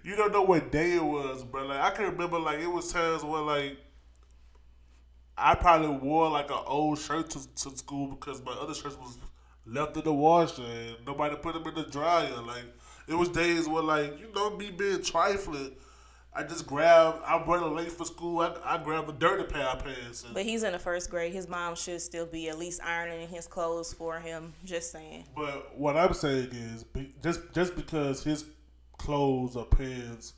you 0.09 0.16
don't 0.16 0.33
know 0.33 0.40
what 0.40 0.73
day 0.73 0.94
it 0.94 1.05
was, 1.05 1.44
bro. 1.44 1.66
Like 1.66 1.81
I 1.81 1.90
can 1.90 2.07
remember, 2.07 2.38
like 2.38 2.61
it 2.61 2.66
was 2.66 2.90
times 2.90 3.23
where 3.23 3.42
like 3.42 3.77
I 5.37 5.55
probably 5.55 5.88
wore 5.88 6.31
like 6.31 6.51
an 6.51 6.62
old 6.66 6.99
shirt 6.99 7.29
to, 7.31 7.55
to 7.57 7.77
school 7.77 8.12
because 8.12 8.42
my 8.42 8.53
other 8.53 8.73
shirts 8.73 8.97
was 8.97 9.18
left 9.66 9.99
in 9.99 10.05
the 10.05 10.12
washer 10.14 10.62
and 10.62 10.97
nobody 11.07 11.37
put 11.37 11.53
them 11.53 11.66
in 11.66 11.75
the 11.75 11.90
dryer. 11.90 12.40
Like 12.40 12.64
it 13.07 13.14
was 13.16 13.29
days 13.29 13.68
where 13.68 13.83
like 13.83 14.18
you 14.18 14.33
know 14.35 14.57
me 14.57 14.71
being 14.71 15.03
trifling. 15.03 15.73
I 16.33 16.42
just 16.42 16.66
grab. 16.66 17.21
I'm 17.27 17.47
running 17.47 17.77
late 17.77 17.92
for 17.92 18.07
school. 18.07 18.40
I, 18.40 18.55
I 18.64 18.83
grab 18.83 19.09
the 19.09 19.12
dirty 19.12 19.44
pair 19.44 19.66
of 19.66 19.85
pants. 19.85 20.25
But 20.33 20.44
he's 20.44 20.62
in 20.62 20.73
the 20.73 20.79
first 20.79 21.11
grade. 21.11 21.35
His 21.35 21.49
mom 21.49 21.75
should 21.75 22.01
still 22.01 22.27
be 22.27 22.49
at 22.49 22.59
least 22.59 22.81
ironing 22.83 23.29
his 23.29 23.47
clothes 23.47 23.92
for 23.92 24.21
him. 24.21 24.55
Just 24.64 24.90
saying. 24.90 25.25
but 25.37 25.77
what 25.77 25.99
I'm 25.99 26.14
saying 26.14 26.49
is, 26.53 26.87
just 27.23 27.40
just 27.53 27.77
because 27.77 28.25
his 28.25 28.47
clothes 28.99 29.57
or 29.57 29.65
pants 29.65 30.35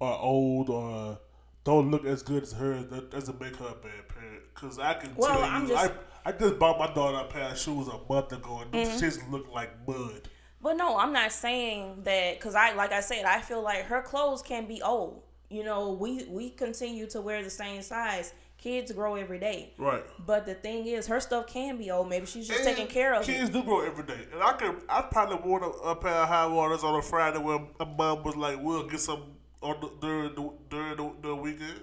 are 0.00 0.18
old 0.18 0.70
or 0.70 1.18
don't 1.64 1.90
look 1.90 2.06
as 2.06 2.22
good 2.22 2.42
as 2.42 2.52
her, 2.54 2.82
that 2.82 3.10
doesn't 3.10 3.40
make 3.40 3.56
her 3.56 3.66
a 3.66 3.74
bad 3.74 4.08
parent. 4.08 4.42
Because 4.54 4.78
I 4.78 4.94
can 4.94 5.14
Well, 5.14 5.30
tell 5.30 5.42
I'm 5.44 5.62
you, 5.64 5.68
just- 5.68 5.92
I, 6.24 6.30
I 6.30 6.32
just 6.32 6.58
bought 6.58 6.78
my 6.78 6.92
daughter 6.94 7.18
a 7.18 7.24
pair 7.30 7.50
of 7.50 7.58
shoes 7.58 7.88
a 7.88 7.98
month 8.12 8.32
ago, 8.32 8.60
and 8.60 8.72
Mm-hmm. 8.72 8.98
these 8.98 9.18
shits 9.18 9.30
look 9.30 9.52
like 9.52 9.70
mud. 9.86 10.28
But 10.62 10.76
no, 10.76 10.98
I'm 10.98 11.12
not 11.12 11.32
saying 11.32 12.02
that 12.04 12.38
because 12.38 12.54
I, 12.54 12.74
like 12.74 12.92
I 12.92 13.00
said, 13.00 13.24
I 13.24 13.40
feel 13.40 13.62
like 13.62 13.84
her 13.84 14.02
clothes 14.02 14.42
can 14.42 14.66
be 14.66 14.82
old. 14.82 15.22
You 15.48 15.64
know, 15.64 15.92
we 15.92 16.24
we 16.28 16.50
continue 16.50 17.06
to 17.08 17.20
wear 17.20 17.42
the 17.42 17.50
same 17.50 17.80
size. 17.82 18.34
Kids 18.60 18.92
grow 18.92 19.14
every 19.14 19.38
day. 19.38 19.72
Right. 19.78 20.04
But 20.26 20.44
the 20.44 20.54
thing 20.54 20.86
is, 20.86 21.06
her 21.06 21.18
stuff 21.20 21.46
can 21.46 21.78
be 21.78 21.90
old. 21.90 22.08
Maybe 22.10 22.26
she's 22.26 22.46
just 22.46 22.60
And 22.60 22.68
taking 22.68 22.86
care 22.88 23.14
of 23.14 23.24
kids 23.24 23.48
it. 23.48 23.52
do 23.52 23.62
grow 23.62 23.80
every 23.80 24.04
day, 24.04 24.20
and 24.32 24.42
I 24.42 24.52
could 24.52 24.82
I 24.88 25.00
probably 25.02 25.36
wore 25.48 25.62
a, 25.64 25.68
a 25.92 25.96
pair 25.96 26.12
of 26.12 26.28
high 26.28 26.46
waters 26.46 26.84
on 26.84 26.94
a 26.94 27.02
Friday 27.02 27.38
where 27.38 27.60
my 27.78 27.86
mom 27.86 28.22
was 28.22 28.36
like, 28.36 28.58
"We'll 28.62 28.86
get 28.86 29.00
some 29.00 29.22
on 29.62 29.80
the, 29.80 29.90
during 30.00 30.34
the 30.34 30.52
during 30.68 30.96
the, 30.96 31.12
the 31.28 31.34
weekend." 31.34 31.80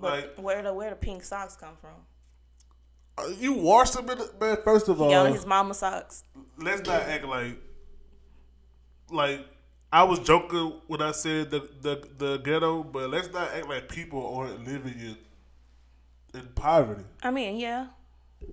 Like 0.00 0.36
where 0.36 0.62
the 0.62 0.72
where 0.72 0.90
the 0.90 0.96
pink 0.96 1.24
socks 1.24 1.56
come 1.56 1.76
from? 1.80 1.96
uh, 3.18 3.26
you 3.40 3.54
wash 3.54 3.90
them 3.90 4.08
in 4.10 4.18
the, 4.18 4.30
man. 4.40 4.58
First 4.62 4.88
of 4.88 5.00
all, 5.00 5.10
Yeah, 5.10 5.28
his 5.28 5.44
mama 5.44 5.74
socks. 5.74 6.22
let's 6.56 6.86
not 6.86 7.02
act 7.02 7.24
like 7.24 7.58
like 9.10 9.40
I 9.92 10.04
was 10.04 10.20
joking 10.20 10.74
when 10.86 11.02
I 11.02 11.10
said 11.10 11.50
the 11.50 11.68
the, 11.82 12.08
the 12.16 12.36
ghetto, 12.38 12.84
but 12.84 13.10
let's 13.10 13.32
not 13.32 13.50
act 13.52 13.68
like 13.68 13.88
people 13.88 14.34
aren't 14.36 14.64
living 14.64 14.94
in 15.00 15.16
in 16.34 16.46
poverty. 16.54 17.04
I 17.22 17.30
mean, 17.30 17.58
yeah. 17.58 17.86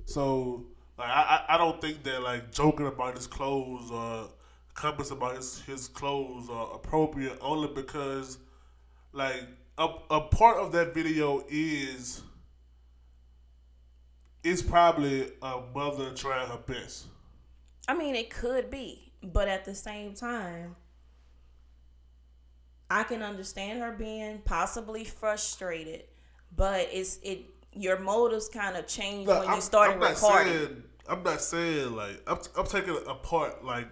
So 0.06 0.66
like 0.98 1.10
I 1.10 1.46
I 1.48 1.56
I 1.56 1.58
don't 1.58 1.80
think 1.82 2.04
that 2.04 2.22
like 2.22 2.52
joking 2.52 2.88
about 2.88 3.16
his 3.16 3.28
clothes 3.28 3.92
or 3.92 4.30
comments 4.74 5.12
about 5.12 5.36
his, 5.36 5.62
his 5.62 5.88
clothes 5.88 6.50
are 6.50 6.76
appropriate 6.76 7.38
only 7.42 7.68
because 7.74 8.38
like 9.12 9.44
a, 9.78 9.88
a 10.12 10.22
part 10.22 10.58
of 10.58 10.72
that 10.72 10.94
video 10.94 11.44
is 11.50 12.22
is 14.44 14.62
probably 14.62 15.32
a 15.42 15.62
mother 15.74 16.12
trying 16.12 16.48
her 16.48 16.60
best. 16.66 17.08
I 17.88 17.94
mean, 17.96 18.16
it 18.16 18.30
could 18.30 18.70
be, 18.70 19.12
but 19.22 19.48
at 19.48 19.66
the 19.66 19.76
same 19.76 20.13
time, 20.13 20.76
I 22.90 23.04
can 23.04 23.22
understand 23.24 23.82
her 23.82 23.92
being 23.92 24.42
possibly 24.46 25.04
frustrated, 25.04 26.04
but 26.56 26.88
it's 26.92 27.20
it. 27.24 27.46
Your 27.78 28.00
motives 28.00 28.50
kind 28.50 28.76
of 28.76 28.88
change 28.88 29.28
when 29.28 29.44
you 29.54 29.62
started 29.62 30.02
I'm 30.02 30.13
recording. 30.13 30.54
Saying, 30.54 30.84
I'm 31.08 31.24
not 31.24 31.42
saying 31.42 31.96
like 31.96 32.22
I'm, 32.28 32.40
I'm 32.58 32.66
taking 32.66 32.98
apart 33.08 33.63
like 33.63 33.88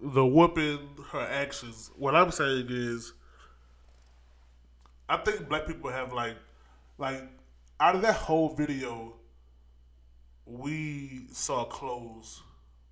the 0.00 0.24
whooping 0.24 0.78
her 1.10 1.20
actions. 1.20 1.90
What 1.96 2.14
I'm 2.14 2.30
saying 2.30 2.66
is, 2.70 3.12
I 5.08 5.18
think 5.18 5.48
black 5.48 5.66
people 5.66 5.90
have 5.90 6.12
like 6.12 6.36
like 6.98 7.22
out 7.80 7.94
of 7.94 8.02
that 8.02 8.14
whole 8.14 8.54
video, 8.54 9.14
we 10.46 11.26
saw 11.32 11.64
clothes 11.64 12.42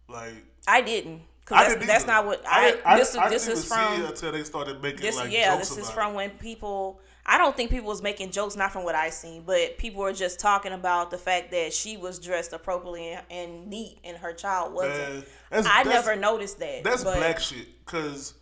like. 0.08 0.44
I 0.66 0.80
didn't. 0.82 1.22
Cause 1.44 1.58
I 1.58 1.74
that's, 1.74 1.86
that's 1.86 2.06
not 2.06 2.24
what 2.24 2.42
I. 2.46 2.78
I, 2.84 2.98
this 2.98 3.10
is 3.10 3.16
I 3.16 3.28
this 3.28 3.44
didn't 3.46 3.58
is 3.58 3.64
from 3.66 4.02
it 4.02 4.08
until 4.08 4.32
they 4.32 4.44
started 4.44 4.82
making 4.82 5.00
this. 5.00 5.16
like 5.16 5.30
yeah, 5.30 5.56
this 5.56 5.76
is 5.76 5.90
from 5.90 6.12
it. 6.12 6.16
when 6.16 6.30
people. 6.30 7.00
I 7.26 7.38
don't 7.38 7.56
think 7.56 7.70
people 7.70 7.88
was 7.88 8.02
making 8.02 8.32
jokes, 8.32 8.54
not 8.54 8.70
from 8.72 8.84
what 8.84 8.94
I 8.94 9.08
seen, 9.10 9.44
but 9.46 9.78
people 9.78 10.02
were 10.02 10.12
just 10.12 10.38
talking 10.40 10.72
about 10.72 11.10
the 11.10 11.16
fact 11.18 11.50
that 11.52 11.72
she 11.72 11.96
was 11.96 12.18
dressed 12.18 12.52
appropriately 12.52 13.12
and, 13.12 13.22
and 13.30 13.66
neat, 13.68 13.98
and 14.04 14.16
her 14.18 14.32
child 14.34 14.74
wasn't. 14.74 15.24
That's- 15.50 15.66
I 15.66 15.84
that's- 15.84 15.86
never 16.06 16.16
noticed 16.20 16.58
that. 16.58 16.84
That's 16.84 17.02
but 17.02 17.16
black 17.16 17.40
shit. 17.40 17.84
Cause 17.86 18.34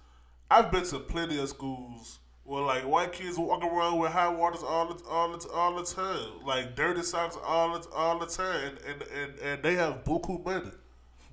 I've 0.51 0.71
been 0.73 0.85
to 0.87 0.99
plenty 0.99 1.39
of 1.41 1.49
schools 1.49 2.19
where 2.45 2.63
like 2.63 2.83
white 2.83 3.13
kids 3.13 3.39
walk 3.39 3.63
around 3.65 3.99
with 3.99 4.11
high 4.11 4.29
waters 4.29 4.63
all 4.65 4.93
the 4.93 5.05
all 5.09 5.37
the 5.37 5.49
all 5.51 5.77
the 5.77 5.85
time, 5.85 6.45
like 6.45 6.75
dirty 6.75 7.03
socks 7.03 7.37
all 7.45 7.79
the 7.79 7.89
all 7.91 8.19
the 8.19 8.27
time, 8.27 8.77
and 8.87 9.03
and, 9.03 9.03
and, 9.13 9.39
and 9.39 9.63
they 9.63 9.75
have 9.77 10.03
buku 10.05 10.45
money. 10.45 10.73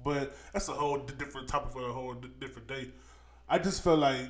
But 0.03 0.35
that's 0.53 0.69
a 0.69 0.73
whole 0.73 0.99
different 0.99 1.47
topic 1.47 1.73
for 1.73 1.89
a 1.89 1.91
whole 1.91 2.13
different 2.13 2.67
day. 2.67 2.89
I 3.49 3.57
just 3.57 3.83
feel 3.83 3.97
like. 3.97 4.29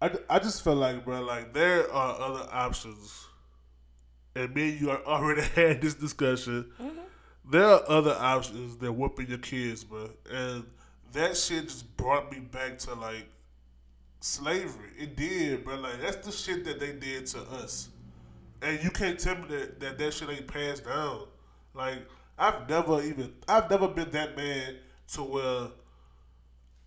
I, 0.00 0.10
I 0.28 0.38
just 0.38 0.62
feel 0.62 0.74
like, 0.74 1.04
bro, 1.04 1.22
like 1.22 1.54
there 1.54 1.90
are 1.90 2.20
other 2.20 2.48
options, 2.52 3.24
and 4.34 4.54
me 4.54 4.72
and 4.72 4.80
you 4.80 4.90
are 4.90 5.04
already 5.04 5.42
had 5.54 5.80
this 5.80 5.94
discussion 5.94 6.70
mm-hmm. 6.80 6.98
there 7.50 7.64
are 7.64 7.82
other 7.88 8.14
options 8.18 8.76
than 8.76 8.96
whooping 8.96 9.28
your 9.28 9.38
kids, 9.38 9.84
bro. 9.84 10.10
And 10.30 10.64
that 11.12 11.36
shit 11.36 11.64
just 11.64 11.96
brought 11.96 12.30
me 12.30 12.40
back 12.40 12.78
to 12.80 12.94
like 12.94 13.26
slavery. 14.20 14.90
It 14.98 15.16
did, 15.16 15.64
bro. 15.64 15.76
Like 15.76 16.00
that's 16.00 16.26
the 16.26 16.32
shit 16.32 16.64
that 16.64 16.78
they 16.78 16.92
did 16.92 17.26
to 17.28 17.40
us. 17.62 17.88
And 18.62 18.82
you 18.82 18.90
can't 18.90 19.18
tell 19.18 19.36
me 19.36 19.44
that 19.48 19.80
that, 19.80 19.98
that 19.98 20.14
shit 20.14 20.28
ain't 20.28 20.46
passed 20.46 20.84
down. 20.84 21.22
Like 21.74 22.06
I've 22.38 22.68
never 22.68 23.02
even 23.02 23.32
I've 23.48 23.70
never 23.70 23.88
been 23.88 24.10
that 24.10 24.36
mad 24.36 24.76
to 25.14 25.22
where 25.22 25.68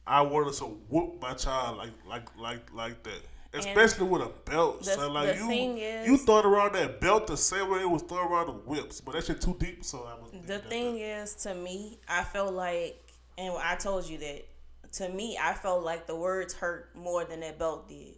I 0.10 0.22
wanted 0.22 0.54
to 0.56 0.66
whoop 0.66 1.22
my 1.22 1.34
child 1.36 1.78
like 1.78 1.92
like 2.08 2.28
like 2.38 2.74
like 2.74 3.04
that. 3.04 3.22
Especially 3.54 4.08
with 4.08 4.22
a 4.22 4.32
belt, 4.50 4.80
the- 4.80 4.92
son. 4.92 5.14
Like 5.14 5.36
you, 5.38 5.50
is- 5.52 6.08
you 6.08 6.18
throwing 6.18 6.46
around 6.46 6.74
that 6.76 7.00
belt 7.00 7.28
the 7.28 7.38
same 7.38 7.70
way 7.70 7.82
it 7.82 7.90
was 7.90 8.02
thrown 8.04 8.32
around 8.32 8.48
the 8.48 8.54
whips, 8.54 9.02
but 9.02 9.14
that 9.14 9.24
shit 9.26 9.40
too 9.42 9.56
deep. 9.60 9.86
So 9.86 10.00
I 10.04 10.20
was. 10.20 10.32
The 10.46 10.60
thing 10.60 10.98
is, 10.98 11.36
to 11.44 11.54
me, 11.54 12.00
I 12.08 12.24
felt 12.24 12.54
like, 12.54 13.00
and 13.38 13.54
I 13.58 13.76
told 13.76 14.08
you 14.10 14.18
that. 14.20 14.46
To 14.94 15.08
me, 15.10 15.38
I 15.40 15.54
felt 15.54 15.84
like 15.84 16.08
the 16.08 16.16
words 16.16 16.56
hurt 16.56 16.90
more 16.96 17.24
than 17.24 17.42
that 17.42 17.60
belt 17.60 17.88
did. 17.88 18.16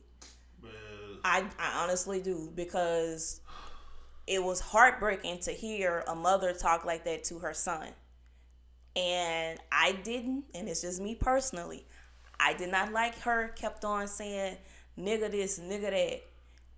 Man, 0.63 0.71
I, 1.25 1.43
I 1.59 1.83
honestly 1.83 2.21
do 2.21 2.49
because 2.55 3.41
it 4.25 4.41
was 4.41 4.61
heartbreaking 4.61 5.39
to 5.39 5.51
hear 5.51 6.05
a 6.07 6.15
mother 6.15 6.53
talk 6.53 6.85
like 6.85 7.03
that 7.03 7.25
to 7.25 7.39
her 7.39 7.53
son. 7.53 7.89
And 8.95 9.59
I 9.71 9.93
didn't, 10.03 10.45
and 10.53 10.67
it's 10.67 10.81
just 10.81 11.01
me 11.01 11.15
personally. 11.15 11.85
I 12.39 12.53
did 12.53 12.71
not 12.71 12.91
like 12.91 13.17
her 13.19 13.49
kept 13.49 13.85
on 13.85 14.07
saying 14.07 14.57
nigga 14.97 15.31
this, 15.31 15.59
nigga 15.59 15.91
that. 15.91 16.23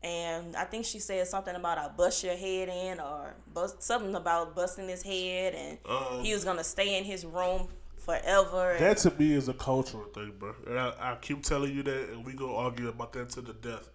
And 0.04 0.56
I 0.58 0.66
think 0.66 0.86
she 0.86 1.00
said 1.00 1.26
something 1.28 1.56
about 1.56 1.78
I 1.78 1.88
bust 1.88 2.24
your 2.24 2.36
head 2.36 2.68
in 2.68 3.00
or 3.00 3.36
bust 3.54 3.82
something 3.82 4.14
about 4.16 4.54
busting 4.54 4.90
his 4.90 5.02
head 5.02 5.56
and 5.56 5.78
Um, 5.88 6.24
he 6.24 6.34
was 6.34 6.44
gonna 6.44 6.64
stay 6.64 6.98
in 6.98 7.06
his 7.06 7.26
room 7.26 7.70
forever. 7.96 8.76
That 8.80 8.98
to 8.98 9.12
me 9.12 9.34
is 9.34 9.48
a 9.48 9.54
cultural 9.54 10.04
thing, 10.06 10.34
bro. 10.38 10.54
And 10.68 10.78
I, 10.78 10.94
I 11.00 11.18
keep 11.22 11.42
telling 11.44 11.74
you 11.74 11.84
that, 11.84 12.10
and 12.10 12.26
we 12.26 12.34
gonna 12.34 12.54
argue 12.54 12.90
about 12.90 13.14
that 13.14 13.30
to 13.32 13.42
the 13.42 13.54
death. 13.54 13.90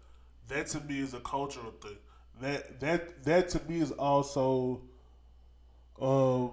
That 0.49 0.67
to 0.69 0.81
me 0.81 1.01
is 1.01 1.13
a 1.13 1.21
cultural 1.21 1.73
thing. 1.83 1.99
That 2.41 2.81
that 2.81 3.25
that 3.25 3.49
to 3.51 3.61
me 3.69 3.81
is 3.81 3.91
also, 3.93 4.81
um, 6.01 6.53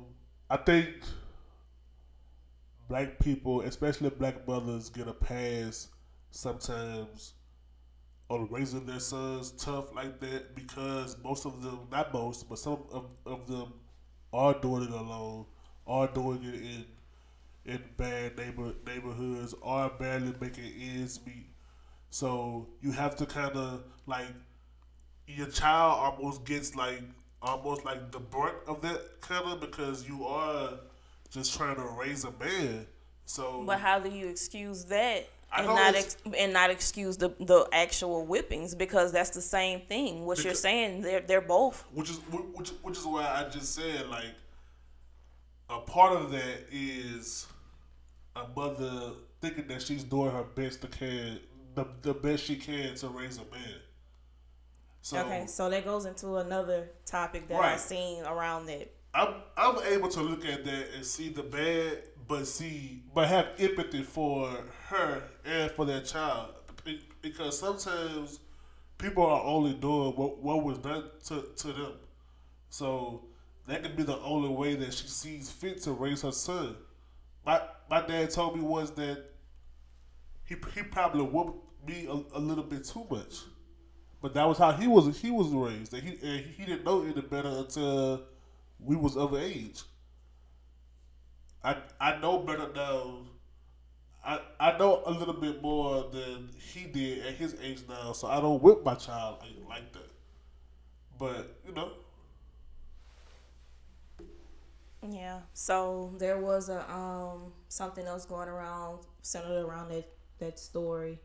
I 0.49 0.57
think 0.57 0.89
black 2.87 3.19
people, 3.19 3.61
especially 3.61 4.09
black 4.09 4.47
mothers, 4.47 4.89
get 4.89 5.07
a 5.07 5.13
pass 5.13 5.89
sometimes 6.31 7.33
on 8.29 8.47
raising 8.51 8.85
their 8.85 8.99
sons 8.99 9.51
tough 9.51 9.93
like 9.95 10.19
that 10.19 10.55
because 10.55 11.17
most 11.23 11.45
of 11.45 11.61
them, 11.61 11.79
not 11.91 12.13
most, 12.13 12.49
but 12.49 12.57
some 12.59 12.79
of, 12.91 13.05
of 13.25 13.47
them 13.47 13.73
are 14.33 14.53
doing 14.59 14.83
it 14.83 14.89
alone, 14.91 15.45
are 15.87 16.07
doing 16.07 16.43
it 16.43 16.55
in 16.55 16.85
in 17.65 17.81
bad 17.97 18.37
neighbor 18.37 18.73
neighborhoods, 18.85 19.55
are 19.63 19.89
barely 19.89 20.33
making 20.39 20.71
ends 20.79 21.19
meet. 21.25 21.47
So 22.09 22.67
you 22.81 22.91
have 22.91 23.15
to 23.17 23.25
kind 23.25 23.55
of 23.55 23.83
like 24.07 24.27
your 25.27 25.47
child 25.47 26.19
almost 26.19 26.45
gets 26.45 26.75
like 26.75 27.01
almost 27.41 27.85
like 27.85 28.11
the 28.11 28.19
brunt 28.19 28.55
of 28.67 28.81
that 28.81 29.21
kind 29.21 29.45
of 29.45 29.59
because 29.61 30.07
you 30.07 30.25
are 30.25 30.79
just 31.35 31.55
trying 31.55 31.75
to 31.75 31.83
raise 31.99 32.23
a 32.23 32.31
man. 32.31 32.87
So 33.25 33.63
But 33.65 33.79
how 33.79 33.99
do 33.99 34.09
you 34.09 34.27
excuse 34.27 34.85
that 34.85 35.27
and 35.55 35.67
not 35.67 35.95
ex- 35.95 36.17
and 36.37 36.53
not 36.53 36.69
excuse 36.69 37.17
the 37.17 37.29
the 37.39 37.67
actual 37.71 38.25
whippings 38.25 38.75
because 38.75 39.11
that's 39.11 39.31
the 39.31 39.41
same 39.41 39.81
thing. 39.81 40.25
What 40.25 40.43
you're 40.43 40.53
saying, 40.53 41.01
they're 41.01 41.21
they're 41.21 41.41
both. 41.41 41.85
which 41.93 42.09
is 42.09 42.17
which 42.17 42.69
which 42.81 42.97
is 42.97 43.05
why 43.05 43.25
I 43.25 43.49
just 43.49 43.75
said 43.75 44.07
like 44.09 44.33
a 45.69 45.79
part 45.79 46.13
of 46.13 46.31
that 46.31 46.65
is 46.71 47.47
a 48.35 48.47
mother 48.55 49.13
thinking 49.41 49.67
that 49.67 49.81
she's 49.81 50.03
doing 50.03 50.31
her 50.31 50.43
best 50.43 50.81
to 50.81 50.87
can 50.87 51.39
the 51.75 51.85
the 52.01 52.13
best 52.13 52.43
she 52.43 52.55
can 52.55 52.95
to 52.95 53.07
raise 53.09 53.37
a 53.37 53.45
man. 53.55 53.79
So 55.01 55.19
Okay, 55.19 55.45
so 55.45 55.69
that 55.69 55.85
goes 55.85 56.05
into 56.05 56.37
another 56.37 56.89
topic 57.05 57.47
that 57.49 57.61
I've 57.61 57.79
seen 57.79 58.23
around 58.23 58.65
that. 58.67 58.91
I'm 59.15 59.35
I'm 59.55 59.77
able 59.85 60.09
to 60.09 60.21
look 60.21 60.45
at 60.45 60.65
that 60.65 60.87
and 60.93 61.05
see 61.05 61.29
the 61.29 61.43
bad, 61.43 62.03
but 62.27 62.45
see, 62.45 63.01
but 63.13 63.29
have 63.29 63.47
empathy 63.57 64.03
for 64.03 64.49
her 64.87 65.23
and 65.45 65.71
for 65.71 65.85
their 65.85 66.01
child 66.01 66.49
because 67.21 67.57
sometimes 67.57 68.39
people 68.97 69.25
are 69.25 69.43
only 69.43 69.73
doing 69.73 70.11
what 70.15 70.39
what 70.39 70.63
was 70.63 70.77
done 70.79 71.05
to 71.27 71.45
to 71.55 71.67
them. 71.67 71.93
So 72.69 73.23
that 73.67 73.83
could 73.83 73.95
be 73.95 74.03
the 74.03 74.19
only 74.19 74.49
way 74.49 74.75
that 74.75 74.93
she 74.93 75.07
sees 75.07 75.49
fit 75.49 75.81
to 75.83 75.91
raise 75.93 76.21
her 76.23 76.33
son. 76.33 76.75
My 77.45 77.61
my 77.89 78.05
dad 78.05 78.31
told 78.31 78.57
me 78.57 78.63
once 78.63 78.89
that 78.91 79.23
he 80.43 80.55
he 80.73 80.83
probably 80.83 81.23
whooped 81.23 81.87
me 81.87 82.07
a, 82.07 82.37
a 82.37 82.39
little 82.39 82.63
bit 82.65 82.83
too 82.83 83.05
much. 83.09 83.35
But 84.21 84.33
that 84.33 84.45
was 84.47 84.57
how 84.57 84.73
he 84.73 84.87
was 84.87 85.17
he 85.19 85.31
was 85.31 85.47
raised. 85.47 85.93
And 85.93 86.03
he 86.03 86.09
and 86.21 86.45
he 86.45 86.65
didn't 86.65 86.83
know 86.83 87.03
any 87.03 87.21
better 87.21 87.49
until 87.49 88.23
we 88.79 88.95
was 88.95 89.17
of 89.17 89.35
age. 89.35 89.83
I 91.63 91.77
I 91.99 92.17
know 92.19 92.39
better 92.39 92.71
now. 92.73 93.19
I 94.25 94.39
I 94.59 94.77
know 94.77 95.03
a 95.05 95.11
little 95.11 95.33
bit 95.33 95.61
more 95.61 96.03
than 96.11 96.49
he 96.59 96.85
did 96.85 97.25
at 97.25 97.35
his 97.35 97.55
age 97.61 97.83
now, 97.87 98.13
so 98.13 98.27
I 98.27 98.39
don't 98.41 98.61
whip 98.61 98.83
my 98.83 98.95
child 98.95 99.39
like, 99.69 99.91
that. 99.93 100.09
But 101.17 101.55
you 101.65 101.73
know, 101.73 101.91
Yeah. 105.07 105.41
So 105.53 106.13
there 106.17 106.39
was 106.39 106.69
a 106.69 106.89
um 106.91 107.53
something 107.69 108.05
else 108.05 108.25
going 108.25 108.49
around 108.49 108.99
centered 109.21 109.63
around 109.65 109.89
that 109.89 110.07
that 110.39 110.59
story, 110.59 111.19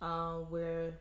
um 0.00 0.50
where 0.50 0.98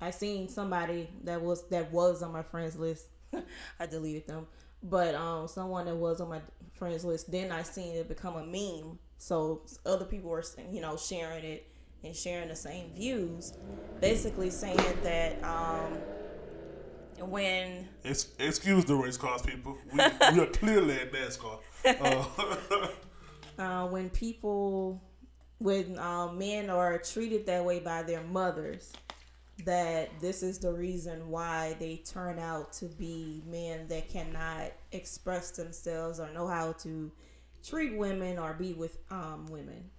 I 0.00 0.10
seen 0.10 0.48
somebody 0.48 1.10
that 1.24 1.42
was 1.42 1.68
that 1.68 1.92
was 1.92 2.22
on 2.22 2.32
my 2.32 2.42
friends 2.42 2.76
list. 2.76 3.06
I 3.80 3.86
deleted 3.86 4.26
them, 4.26 4.46
but 4.84 5.14
um 5.14 5.48
someone 5.48 5.86
that 5.86 5.96
was 5.96 6.20
on 6.20 6.28
my 6.28 6.40
friends 6.74 7.04
list. 7.04 7.30
Then 7.30 7.50
I 7.50 7.62
seen 7.62 7.96
it 7.96 8.08
become 8.08 8.36
a 8.36 8.44
meme. 8.44 8.98
So 9.18 9.62
other 9.84 10.04
people 10.04 10.30
were 10.30 10.44
you 10.70 10.80
know 10.80 10.96
sharing 10.96 11.44
it 11.44 11.66
and 12.04 12.14
sharing 12.14 12.48
the 12.48 12.56
same 12.56 12.92
views, 12.92 13.54
basically 14.00 14.50
saying 14.50 14.78
that 15.02 15.42
um 15.42 15.98
when 17.18 17.88
it's, 18.02 18.28
excuse 18.38 18.84
the 18.84 18.94
race 18.94 19.16
cars, 19.16 19.42
people. 19.42 19.76
We, 19.92 19.98
we 20.32 20.40
are 20.40 20.46
clearly 20.46 20.94
at 20.94 21.12
NASCAR. 21.12 21.58
Uh, 21.84 22.82
uh, 23.62 23.86
when 23.86 24.10
people, 24.10 25.02
when 25.58 25.98
uh, 25.98 26.32
men 26.32 26.70
are 26.70 26.98
treated 26.98 27.46
that 27.46 27.64
way 27.64 27.78
by 27.80 28.02
their 28.02 28.22
mothers, 28.22 28.92
that 29.64 30.10
this 30.20 30.42
is 30.42 30.58
the 30.58 30.72
reason 30.72 31.28
why 31.28 31.76
they 31.78 31.96
turn 31.96 32.38
out 32.38 32.72
to 32.74 32.86
be 32.86 33.42
men 33.46 33.86
that 33.88 34.08
cannot 34.08 34.72
express 34.92 35.52
themselves 35.52 36.18
or 36.18 36.28
know 36.32 36.46
how 36.46 36.72
to 36.72 37.10
treat 37.62 37.96
women 37.96 38.38
or 38.38 38.54
be 38.54 38.72
with 38.72 38.98
um, 39.10 39.46
women. 39.48 39.90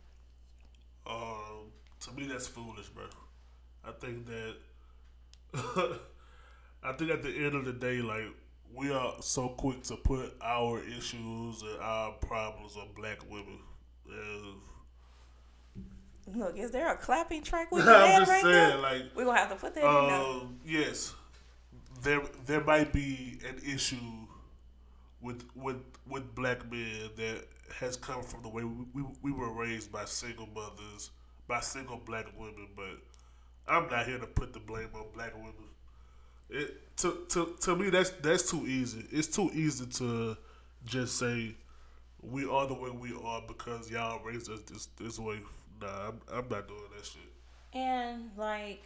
Um, 1.08 1.72
to 2.02 2.12
me, 2.12 2.28
that's 2.28 2.48
foolish, 2.48 2.90
bro. 2.90 3.06
I 3.84 3.92
think 3.92 4.28
that. 4.28 4.56
I 6.84 6.92
think 6.94 7.10
at 7.10 7.24
the 7.24 7.30
end 7.30 7.56
of 7.56 7.66
the 7.66 7.74
day, 7.74 7.98
like 7.98 8.26
we 8.74 8.92
are 8.92 9.14
so 9.22 9.50
quick 9.50 9.82
to 9.84 9.96
put 9.96 10.36
our 10.42 10.82
issues 10.84 11.62
and 11.62 11.80
our 11.82 12.12
problems 12.14 12.76
on 12.76 12.90
black 12.96 13.20
women. 13.30 13.60
And 14.08 14.56
Look, 16.34 16.58
is 16.58 16.72
there 16.72 16.92
a 16.92 16.98
clapping 16.98 17.44
track 17.44 17.72
with 17.72 17.86
I'm 17.88 18.20
just 18.20 18.32
right 18.32 18.42
saying, 18.44 18.70
there? 18.70 18.78
like, 18.78 19.04
We're 19.16 19.26
gonna 19.26 19.38
have 19.40 19.50
to 19.50 19.56
put 19.56 19.76
that 19.76 19.84
in 19.84 20.08
there. 20.08 20.16
um, 20.22 20.60
yes, 20.66 21.14
there 22.02 22.22
there 22.46 22.64
might 22.64 22.92
be 22.92 23.40
an 23.48 23.62
issue 23.66 23.98
with 25.22 25.44
with 25.56 25.78
with 26.08 26.34
black 26.36 26.70
men 26.72 27.10
that 27.18 27.44
has 27.80 27.96
come 27.98 28.24
from 28.24 28.42
the 28.44 28.50
way 28.50 28.64
we, 28.64 28.86
we, 28.94 29.04
we 29.24 29.32
were 29.32 29.52
raised 29.52 29.92
by 29.92 30.06
single 30.06 30.48
mothers, 30.48 31.12
by 31.48 31.60
single 31.60 31.98
black 31.98 32.26
women. 32.38 32.68
But 32.76 32.98
I'm 33.68 33.90
not 33.90 34.06
here 34.08 34.18
to 34.20 34.28
put 34.28 34.54
the 34.54 34.60
blame 34.60 34.90
on 34.96 35.06
black 35.14 35.36
women. 35.36 35.54
It 36.50 36.96
to 36.98 37.26
to 37.30 37.56
to 37.62 37.76
me 37.76 37.90
that's 37.90 38.12
that's 38.12 38.50
too 38.50 38.66
easy. 38.68 39.06
It's 39.12 39.28
too 39.28 39.52
easy 39.54 39.86
to 39.86 40.38
just 40.86 41.18
say 41.18 41.56
we 42.22 42.46
are 42.50 42.68
the 42.68 42.74
way 42.74 42.90
we 42.90 43.14
are 43.24 43.42
because 43.48 43.90
y'all 43.92 44.24
raised 44.24 44.50
us 44.52 44.62
this 44.62 44.88
this 44.98 45.20
way. 45.20 45.40
Nah, 45.82 46.08
I'm, 46.08 46.22
I'm 46.32 46.50
not 46.50 46.68
doing 46.68 46.82
that 46.96 47.06
shit. 47.06 47.22
And 47.74 48.32
like, 48.38 48.84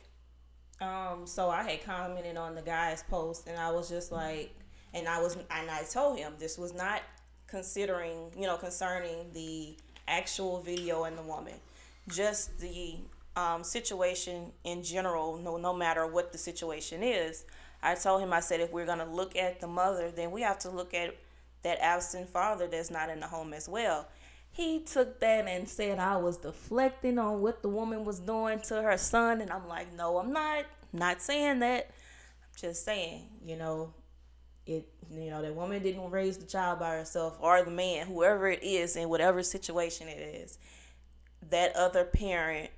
um, 0.82 1.25
so 1.25 1.49
I 1.49 1.63
had 1.63 1.84
commented 1.84 2.38
on 2.38 2.56
the 2.56 2.62
guy's 2.62 3.04
post, 3.04 3.47
and 3.47 3.58
I 3.58 3.71
was 3.71 3.89
just 3.89 4.12
like, 4.12 4.54
and 4.93 5.08
I 5.08 5.21
was, 5.21 5.36
and 5.36 5.69
I 5.69 5.84
told 5.84 6.17
him 6.17 6.34
this 6.39 6.58
was 6.58 6.73
not 6.73 7.02
considering, 7.47 8.32
you 8.36 8.47
know, 8.47 8.58
concerning 8.58 9.32
the 9.34 9.75
actual 10.08 10.62
video 10.62 11.04
and 11.04 11.17
the 11.17 11.21
woman, 11.21 11.54
just 12.08 12.60
the 12.60 12.95
um, 13.36 13.63
situation 13.63 14.52
in 14.63 14.82
general. 14.84 15.38
No, 15.38 15.58
no 15.58 15.73
matter 15.73 16.08
what 16.08 16.32
the 16.32 16.38
situation 16.38 17.04
is, 17.04 17.45
I 17.84 17.95
told 17.95 18.21
him, 18.21 18.34
I 18.34 18.39
said, 18.39 18.60
if 18.60 18.71
we're 18.71 18.86
gonna 18.86 19.10
look 19.10 19.36
at 19.36 19.60
the 19.60 19.67
mother, 19.67 20.12
then 20.12 20.32
we 20.32 20.41
have 20.41 20.60
to 20.60 20.69
look 20.69 20.93
at 20.93 21.15
that 21.62 21.78
absent 21.82 22.30
father 22.30 22.67
that's 22.67 22.89
not 22.89 23.10
in 23.10 23.19
the 23.19 23.28
home 23.28 23.54
as 23.54 23.67
well 23.67 24.08
he 24.59 24.81
took 24.81 25.21
that 25.21 25.47
and 25.47 25.69
said 25.69 25.99
I 25.99 26.17
was 26.17 26.35
deflecting 26.35 27.17
on 27.17 27.41
what 27.41 27.61
the 27.61 27.69
woman 27.69 28.03
was 28.03 28.19
doing 28.19 28.59
to 28.63 28.81
her 28.81 28.97
son 28.97 29.39
and 29.39 29.49
I'm 29.51 29.67
like, 29.69 29.93
"No, 29.93 30.17
I'm 30.17 30.33
not. 30.33 30.65
not 30.91 31.21
saying 31.21 31.59
that. 31.59 31.85
I'm 32.41 32.49
just 32.57 32.83
saying, 32.83 33.29
you 33.45 33.55
know, 33.55 33.93
it 34.65 34.89
you 35.09 35.29
know, 35.29 35.41
that 35.41 35.55
woman 35.55 35.81
didn't 35.81 36.11
raise 36.11 36.37
the 36.37 36.45
child 36.45 36.79
by 36.79 36.95
herself 36.95 37.37
or 37.39 37.63
the 37.63 37.71
man, 37.71 38.07
whoever 38.07 38.49
it 38.49 38.61
is 38.61 38.97
in 38.97 39.07
whatever 39.07 39.41
situation 39.43 40.09
it 40.09 40.19
is. 40.19 40.59
That 41.49 41.73
other 41.77 42.03
parent 42.03 42.69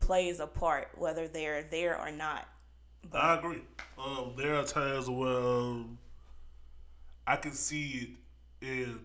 plays 0.00 0.40
a 0.40 0.46
part 0.46 0.90
whether 0.98 1.26
they're 1.26 1.62
there 1.62 1.98
or 1.98 2.10
not. 2.10 2.46
But, 3.10 3.22
I 3.22 3.38
agree. 3.38 3.62
Um, 3.98 4.34
there 4.36 4.56
are 4.56 4.64
times 4.64 5.08
where 5.08 5.38
um, 5.38 5.98
I 7.26 7.36
can 7.36 7.52
see 7.52 8.14
it 8.60 8.66
in 8.66 9.00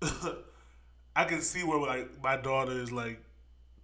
I 1.20 1.24
can 1.24 1.42
see 1.42 1.62
where 1.62 1.78
like 1.78 2.08
my 2.22 2.38
daughter 2.38 2.72
is 2.72 2.90
like 2.90 3.20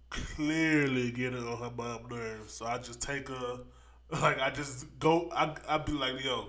clearly 0.09 1.11
getting 1.11 1.47
on 1.47 1.59
her 1.59 1.71
mom 1.77 2.09
nerves. 2.09 2.51
So 2.51 2.65
I 2.65 2.79
just 2.79 2.99
take 2.99 3.29
her, 3.29 3.59
like 4.11 4.41
I 4.41 4.49
just 4.49 4.87
go. 4.97 5.29
I 5.31 5.55
I 5.69 5.77
be 5.77 5.91
like, 5.91 6.23
yo, 6.23 6.47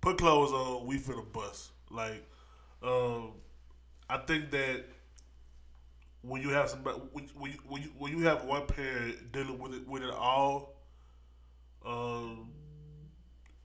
put 0.00 0.16
clothes 0.16 0.52
on. 0.52 0.86
We 0.86 0.98
finna 0.98 1.30
bus. 1.34 1.70
Like, 1.90 2.26
um, 2.82 3.32
I 4.08 4.16
think 4.16 4.50
that 4.52 4.86
when 6.22 6.40
you 6.40 6.48
have 6.48 6.70
somebody 6.70 6.98
when 7.12 7.28
when 7.36 7.52
you, 7.52 7.58
when 7.68 7.82
you, 7.82 7.88
when 7.98 8.12
you 8.16 8.24
have 8.24 8.42
one 8.44 8.66
parent 8.66 9.32
dealing 9.32 9.58
with 9.58 9.74
it 9.74 9.86
with 9.86 10.02
it 10.02 10.10
all, 10.10 10.76
um, 11.84 12.48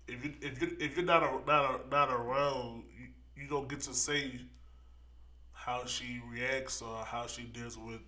if 0.05 0.25
you 0.25 0.33
if 0.41 0.61
you 0.61 0.75
if 0.81 0.97
you're 0.97 1.05
not 1.05 1.23
a, 1.23 1.31
not 1.47 1.79
a, 1.79 1.89
not 1.89 2.09
around, 2.11 2.83
you, 2.93 3.07
you 3.41 3.47
don't 3.47 3.69
get 3.69 3.79
to 3.83 3.93
say 3.93 4.41
how 5.65 5.85
she 5.85 6.21
reacts 6.31 6.81
or 6.81 7.03
how 7.05 7.27
she 7.27 7.43
deals 7.43 7.77
with, 7.77 8.01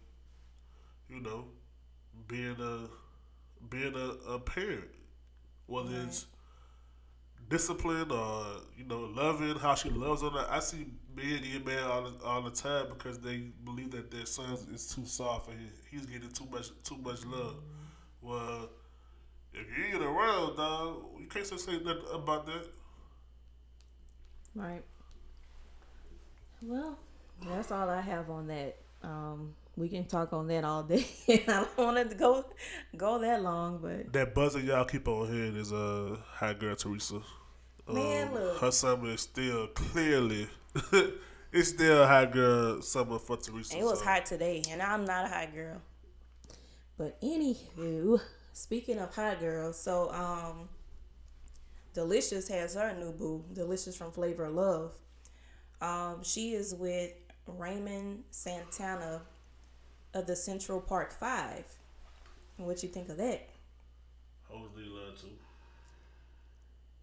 you 1.08 1.20
know, 1.20 1.46
being 2.28 2.56
a 2.60 2.88
being 3.70 3.94
a, 3.96 4.32
a 4.32 4.40
parent, 4.40 4.90
whether 5.68 5.90
right. 5.90 6.06
it's 6.08 6.26
discipline 7.50 8.10
or 8.10 8.46
you 8.78 8.86
know 8.86 9.02
loving 9.16 9.56
how 9.56 9.76
she 9.76 9.90
loves 9.90 10.24
on 10.24 10.32
her. 10.32 10.48
I 10.50 10.60
see 10.60 10.88
men 11.16 11.42
get 11.44 11.66
mad 11.66 11.84
all 11.84 12.04
the, 12.04 12.26
all 12.26 12.42
the 12.42 12.52
time 12.52 12.88
because 12.90 13.20
they 13.20 13.38
believe 13.64 13.92
that 13.92 14.10
their 14.10 14.26
son 14.26 14.58
is 14.74 14.94
too 14.94 15.06
soft 15.06 15.50
and 15.50 15.60
he's 15.92 16.06
getting 16.06 16.30
too 16.30 16.48
much 16.52 16.70
too 16.84 16.98
much 16.98 17.24
love. 17.26 17.56
Mm-hmm. 17.56 18.30
Well, 18.30 18.70
if 19.54 19.68
you 19.78 19.94
ain't 19.94 20.04
around, 20.04 20.56
dog, 20.56 21.04
you 21.20 21.28
can't 21.28 21.46
say 21.46 21.74
nothing 21.74 22.02
about 22.12 22.48
that. 22.48 22.66
Right. 24.56 24.84
Well, 26.62 26.98
that's 27.50 27.72
all 27.72 27.90
I 27.90 28.02
have 28.02 28.30
on 28.30 28.48
that. 28.48 28.78
Um, 29.02 29.54
we 29.76 29.90
can 29.90 30.06
talk 30.06 30.34
on 30.34 30.48
that 30.48 30.64
all 30.64 30.84
day. 30.84 31.06
I 31.28 31.44
don't 31.46 31.78
want 31.78 32.10
to 32.10 32.16
go 32.16 32.46
go 32.96 33.20
that 33.20 33.42
long, 33.42 33.80
but 33.82 34.14
that 34.14 34.34
buzzer 34.34 34.60
y'all 34.60 34.86
keep 34.86 35.08
on 35.08 35.32
hearing 35.32 35.56
is 35.56 35.74
uh 35.74 36.18
high 36.28 36.54
girl 36.54 36.76
Teresa. 36.76 37.22
Man, 37.88 38.28
um, 38.30 38.34
look, 38.34 38.58
her 38.60 38.72
summer 38.72 39.10
is 39.10 39.22
still 39.22 39.68
clearly 39.68 40.48
it's 41.52 41.70
still 41.70 42.06
hot 42.06 42.32
girl 42.32 42.82
summer 42.82 43.20
for 43.20 43.38
Teresa. 43.38 43.78
It 43.78 43.84
was 43.84 44.00
so. 44.00 44.06
hot 44.06 44.26
today, 44.26 44.64
and 44.70 44.82
I'm 44.82 45.06
not 45.06 45.26
a 45.26 45.28
hot 45.30 45.54
girl. 45.54 45.82
But 46.98 47.22
anywho, 47.22 48.20
speaking 48.54 49.00
of 49.00 49.14
hot 49.14 49.40
girls, 49.40 49.80
so 49.80 50.12
um, 50.12 50.70
Delicious 51.94 52.48
has 52.48 52.76
her 52.76 52.96
new 52.98 53.12
boo, 53.12 53.46
Delicious 53.54 53.96
from 53.96 54.12
Flavor 54.12 54.46
of 54.46 54.56
Love. 54.56 54.94
Um, 55.82 56.24
she 56.24 56.54
is 56.54 56.74
with 56.74 57.12
Raymond 57.48 58.24
Santana 58.32 59.22
of 60.14 60.28
the 60.28 60.36
Central 60.36 60.80
Park 60.80 61.12
Five. 61.12 61.66
What 62.58 62.84
you 62.84 62.90
think 62.90 63.10
of 63.10 63.18
that? 63.18 63.50
Hopefully, 64.44 64.86
love 64.88 65.20
too. 65.20 65.28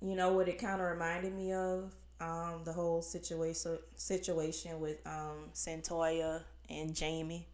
You 0.01 0.15
know 0.15 0.33
what 0.33 0.49
it 0.49 0.59
kind 0.59 0.81
of 0.81 0.89
reminded 0.89 1.35
me 1.35 1.53
of? 1.53 1.93
Um, 2.21 2.61
the 2.65 2.73
whole 2.73 3.01
situation 3.01 3.79
situation 3.97 4.79
with 4.79 4.99
um, 5.07 5.49
Santoya 5.55 6.43
and 6.69 6.95
Jamie. 6.95 7.47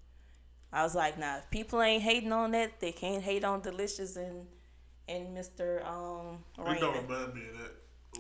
I 0.73 0.83
was 0.83 0.95
like, 0.95 1.19
nah, 1.19 1.39
if 1.39 1.51
people 1.51 1.81
ain't 1.81 2.03
hating 2.03 2.33
on 2.33 2.51
that, 2.51 2.81
they 2.81 2.91
can't 2.91 3.23
hate 3.23 3.45
on 3.45 3.61
Delicious 3.61 4.17
and 4.17 4.47
and 5.09 5.37
Mr. 5.37 5.87
Um, 5.87 6.39
Raymond. 6.59 6.77
It 6.77 6.81
don't 6.81 7.09
remind 7.09 7.35
me 7.35 7.43
of 7.49 7.59
that. 7.59 7.73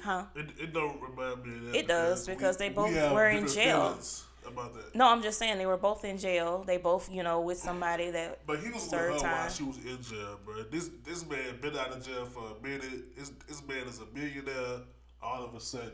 Huh? 0.02 0.24
It, 0.36 0.46
it 0.60 0.72
don't 0.72 1.00
remind 1.00 1.44
me 1.44 1.56
of 1.56 1.64
that. 1.72 1.74
It 1.74 1.88
does 1.88 2.26
because 2.26 2.58
we, 2.58 2.68
they 2.68 2.74
both 2.74 3.12
were 3.12 3.28
in 3.28 3.48
jail. 3.48 3.88
Feelings 3.88 4.25
about 4.48 4.74
that. 4.74 4.94
No, 4.94 5.08
I'm 5.08 5.22
just 5.22 5.38
saying 5.38 5.58
they 5.58 5.66
were 5.66 5.76
both 5.76 6.04
in 6.04 6.18
jail. 6.18 6.64
They 6.66 6.76
both, 6.76 7.10
you 7.12 7.22
know, 7.22 7.40
with 7.40 7.58
somebody 7.58 8.10
that 8.10 8.46
But 8.46 8.60
he 8.60 8.66
was 8.66 8.82
with 8.82 8.90
served 8.90 9.22
her 9.22 9.28
while 9.28 9.48
she 9.50 9.62
was 9.64 9.76
in 9.78 10.00
jail, 10.02 10.38
bro. 10.44 10.62
This 10.64 10.90
this 11.04 11.26
man 11.28 11.58
been 11.60 11.76
out 11.76 11.92
of 11.92 12.04
jail 12.06 12.24
for 12.26 12.44
a 12.58 12.62
minute. 12.66 13.16
This 13.16 13.30
this 13.48 13.66
man 13.66 13.86
is 13.88 14.00
a 14.00 14.06
millionaire. 14.18 14.80
All 15.22 15.44
of 15.44 15.54
a 15.54 15.60
sudden, 15.60 15.90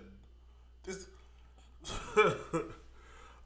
this 0.84 1.06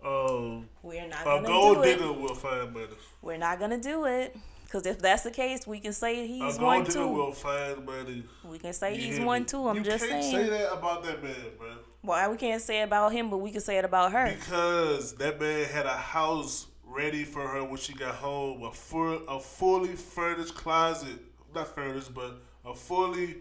um 0.05 0.69
We're 0.83 1.07
not 1.09 1.23
a 1.23 1.25
gonna 1.25 1.47
gold 1.47 1.77
do 1.77 1.83
it. 1.83 1.99
digger 1.99 2.13
will 2.13 2.35
find 2.35 2.73
money. 2.73 2.87
We're 3.23 3.39
not 3.39 3.59
gonna 3.59 3.81
do 3.81 4.05
it. 4.07 4.37
Cause 4.69 4.85
if 4.85 4.99
that's 4.99 5.23
the 5.23 5.31
case, 5.31 5.67
we 5.67 5.79
can 5.81 5.93
say 5.93 6.25
A 6.25 6.27
he's 6.27 6.59
one 6.59 6.81
digger 6.85 6.93
too. 6.95 7.09
will 7.09 7.33
find 7.33 7.85
money. 7.87 8.25
We 8.45 8.59
can 8.59 8.73
say 8.73 8.95
You 8.97 9.01
he's 9.03 9.21
one 9.21 9.45
too. 9.47 9.69
I'm 9.69 9.77
you 9.79 9.85
just 9.85 10.05
can't 10.07 10.23
saying. 10.25 10.47
say 10.47 10.51
that 10.51 10.73
about 10.73 11.05
that 11.05 11.23
man, 11.23 11.35
bro. 11.59 11.69
Why 12.03 12.29
we 12.29 12.37
can't 12.37 12.63
say 12.63 12.81
it 12.81 12.85
about 12.85 13.13
him, 13.13 13.31
but 13.31 13.39
we 13.39 13.51
can 13.51 13.61
say 13.61 13.79
it 13.79 13.85
about 13.85 14.13
her. 14.13 14.27
Because 14.39 15.15
that 15.17 15.41
man 15.41 15.65
had 15.67 15.87
a 15.87 15.91
house 15.97 16.67
ready 16.85 17.25
for 17.25 17.47
her 17.47 17.65
when 17.65 17.77
she 17.79 17.93
got 17.95 18.15
home, 18.15 18.63
a 18.63 18.71
full, 18.73 19.27
a 19.29 19.41
fully 19.41 19.95
furnished 19.97 20.55
closet, 20.55 21.19
not 21.55 21.75
furnished, 21.75 22.15
but 22.15 22.41
a 22.65 22.75
fully 22.75 23.37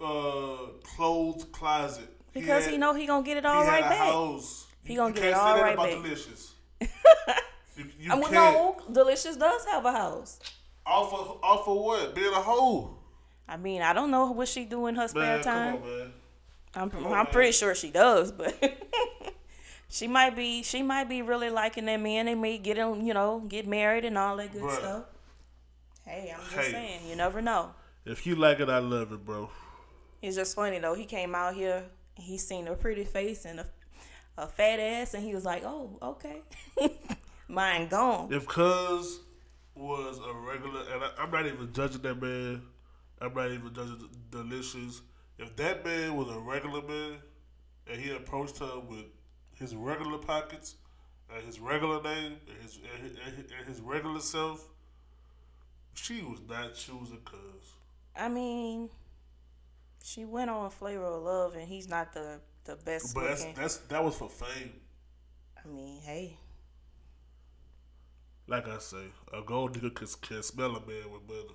uh, 0.00 0.56
clothed 0.82 1.52
closet. 1.52 2.08
Because 2.32 2.64
had- 2.64 2.72
he 2.72 2.78
know 2.78 2.94
he 2.94 3.06
gonna 3.06 3.24
get 3.24 3.36
it 3.38 3.44
all 3.46 3.62
he 3.62 3.68
right 3.68 3.80
back. 3.82 3.98
house. 3.98 4.66
He 4.84 4.94
gonna 4.94 5.08
you 5.08 5.14
get 5.14 5.22
can't 5.22 5.32
it 5.34 5.36
say 5.36 5.40
all 5.40 5.56
that 5.56 5.72
about 5.74 5.86
back. 5.90 6.02
Delicious. 6.02 6.54
you 7.76 7.84
you 7.98 8.12
And 8.12 8.20
we 8.20 8.26
can't. 8.28 8.32
know 8.34 8.76
Delicious 8.92 9.36
does 9.36 9.64
have 9.66 9.84
a 9.84 9.92
house. 9.92 10.38
Off 10.86 11.12
of, 11.12 11.38
off 11.42 11.66
of 11.68 11.76
what? 11.78 12.14
Being 12.14 12.32
a 12.32 12.36
hoe. 12.40 12.96
I 13.48 13.56
mean, 13.56 13.82
I 13.82 13.92
don't 13.92 14.10
know 14.10 14.30
what 14.32 14.48
she 14.48 14.64
do 14.64 14.86
in 14.86 14.94
her 14.96 15.08
spare 15.08 15.36
Man, 15.36 15.42
time. 15.42 15.72
come 15.78 15.82
on, 15.82 15.98
man. 15.98 16.12
I'm, 16.76 16.92
I'm 17.06 17.26
pretty 17.26 17.52
sure 17.52 17.74
she 17.74 17.90
does, 17.90 18.30
but 18.32 18.54
she 19.88 20.06
might 20.06 20.36
be 20.36 20.62
she 20.62 20.82
might 20.82 21.08
be 21.08 21.22
really 21.22 21.50
liking 21.50 21.86
that 21.86 22.00
man. 22.00 22.26
They 22.26 22.34
may 22.34 22.58
get 22.58 22.76
him, 22.76 23.00
you 23.02 23.14
know, 23.14 23.40
get 23.40 23.66
married 23.66 24.04
and 24.04 24.18
all 24.18 24.36
that 24.36 24.52
good 24.52 24.62
Bruh. 24.62 24.78
stuff. 24.78 25.04
Hey, 26.04 26.32
I'm 26.36 26.42
just 26.42 26.54
Hey. 26.54 26.72
saying, 26.72 27.08
you 27.08 27.16
never 27.16 27.40
know. 27.42 27.70
If 28.04 28.26
you 28.26 28.36
like 28.36 28.60
it, 28.60 28.68
I 28.68 28.78
love 28.78 29.12
it, 29.12 29.24
bro. 29.24 29.50
It's 30.22 30.36
just 30.36 30.54
funny 30.54 30.78
though. 30.78 30.94
He 30.94 31.04
came 31.04 31.34
out 31.34 31.54
here, 31.54 31.84
he 32.14 32.38
seen 32.38 32.68
a 32.68 32.74
pretty 32.74 33.04
face 33.04 33.44
and 33.44 33.60
a, 33.60 33.66
a 34.38 34.46
fat 34.46 34.78
ass, 34.78 35.14
and 35.14 35.24
he 35.24 35.34
was 35.34 35.44
like, 35.44 35.62
"Oh, 35.64 35.98
okay, 36.02 36.42
mine 37.48 37.88
gone." 37.88 38.32
If 38.32 38.46
Cuz 38.46 39.20
was 39.74 40.18
a 40.18 40.32
regular, 40.34 40.82
and 40.92 41.02
I, 41.04 41.10
I'm 41.18 41.30
not 41.30 41.46
even 41.46 41.72
judging 41.72 42.02
that 42.02 42.20
man, 42.20 42.62
I'm 43.20 43.34
not 43.34 43.50
even 43.50 43.72
judging 43.74 44.08
Delicious. 44.30 45.02
If 45.38 45.56
that 45.56 45.84
man 45.84 46.16
was 46.16 46.28
a 46.28 46.38
regular 46.38 46.82
man 46.82 47.18
and 47.86 48.00
he 48.00 48.10
approached 48.10 48.58
her 48.58 48.80
with 48.80 49.06
his 49.54 49.74
regular 49.74 50.18
pockets 50.18 50.76
and 51.34 51.44
his 51.44 51.60
regular 51.60 52.02
name 52.02 52.36
and 52.48 52.62
his, 52.62 52.78
and 52.94 53.04
and 53.26 53.36
and 53.58 53.68
his 53.68 53.80
regular 53.80 54.20
self, 54.20 54.68
she 55.94 56.22
was 56.22 56.40
not 56.48 56.74
choosing 56.74 57.20
Cuz. 57.24 57.74
I 58.16 58.28
mean, 58.28 58.90
she 60.02 60.24
went 60.24 60.50
on 60.50 60.70
Flavor 60.70 61.04
of 61.04 61.22
Love, 61.22 61.54
and 61.56 61.68
he's 61.68 61.88
not 61.88 62.12
the 62.12 62.40
the 62.64 62.76
best 62.76 63.14
But 63.14 63.24
that's, 63.28 63.44
that's 63.54 63.76
that 63.88 64.04
was 64.04 64.16
for 64.16 64.28
fame. 64.28 64.72
I 65.64 65.68
mean, 65.68 66.00
hey, 66.02 66.38
Like 68.48 68.66
I 68.68 68.78
say, 68.78 69.12
a 69.32 69.40
gold 69.42 69.74
digger 69.74 69.90
can, 69.90 70.08
can 70.20 70.42
smell 70.42 70.74
a 70.76 70.80
man 70.86 71.10
with 71.12 71.22
money. 71.28 71.54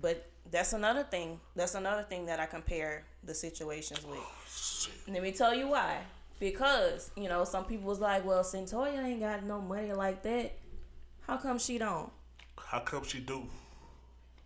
but 0.00 0.29
that's 0.50 0.72
another 0.72 1.02
thing. 1.04 1.40
That's 1.56 1.74
another 1.74 2.02
thing 2.02 2.26
that 2.26 2.38
I 2.40 2.46
compare 2.46 3.04
the 3.24 3.34
situations 3.34 4.04
with. 4.04 4.18
Oh, 4.20 4.32
shit. 4.52 4.94
Let 5.12 5.22
me 5.22 5.32
tell 5.32 5.54
you 5.54 5.68
why. 5.68 5.98
Because, 6.38 7.10
you 7.16 7.28
know, 7.28 7.44
some 7.44 7.64
people 7.64 7.86
was 7.88 8.00
like, 8.00 8.24
well, 8.24 8.42
Cyntoia 8.42 9.04
ain't 9.04 9.20
got 9.20 9.44
no 9.44 9.60
money 9.60 9.92
like 9.92 10.22
that. 10.22 10.52
How 11.26 11.36
come 11.36 11.58
she 11.58 11.78
don't? 11.78 12.10
How 12.58 12.80
come 12.80 13.04
she 13.04 13.20
do? 13.20 13.46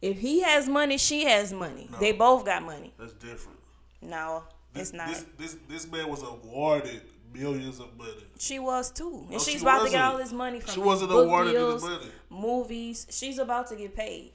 If 0.03 0.19
he 0.19 0.43
has 0.43 0.69
money, 0.69 0.99
she 0.99 1.25
has 1.25 1.53
money. 1.53 1.89
They 2.01 2.13
both 2.13 2.45
got 2.45 2.63
money. 2.63 2.93
That's 2.99 3.13
different. 3.15 3.59
No, 4.03 4.43
This, 4.75 4.89
it's 4.89 4.93
not. 4.93 5.09
This, 5.09 5.25
this 5.39 5.57
this 5.69 5.91
man 5.91 6.09
was 6.11 6.23
awarded 6.23 7.01
millions 7.33 7.81
of 7.81 7.97
money. 7.97 8.13
she 8.39 8.59
was 8.59 8.91
too. 8.91 9.21
And 9.23 9.31
No, 9.31 9.39
she's 9.39 9.55
she 9.55 9.61
about 9.63 9.85
to 9.85 9.91
get 9.91 10.03
all 10.05 10.19
this 10.19 10.33
money 10.33 10.61
from 10.61 10.75
She 10.75 10.81
wasn't 10.81 11.11
book 11.11 11.25
awarded 11.27 11.55
any 11.55 11.65
deals, 11.65 11.83
money. 11.83 12.11
movies. 12.29 13.07
She's 13.11 13.39
about 13.39 13.69
to 13.69 13.77
get 13.77 13.97
paid. 13.97 14.33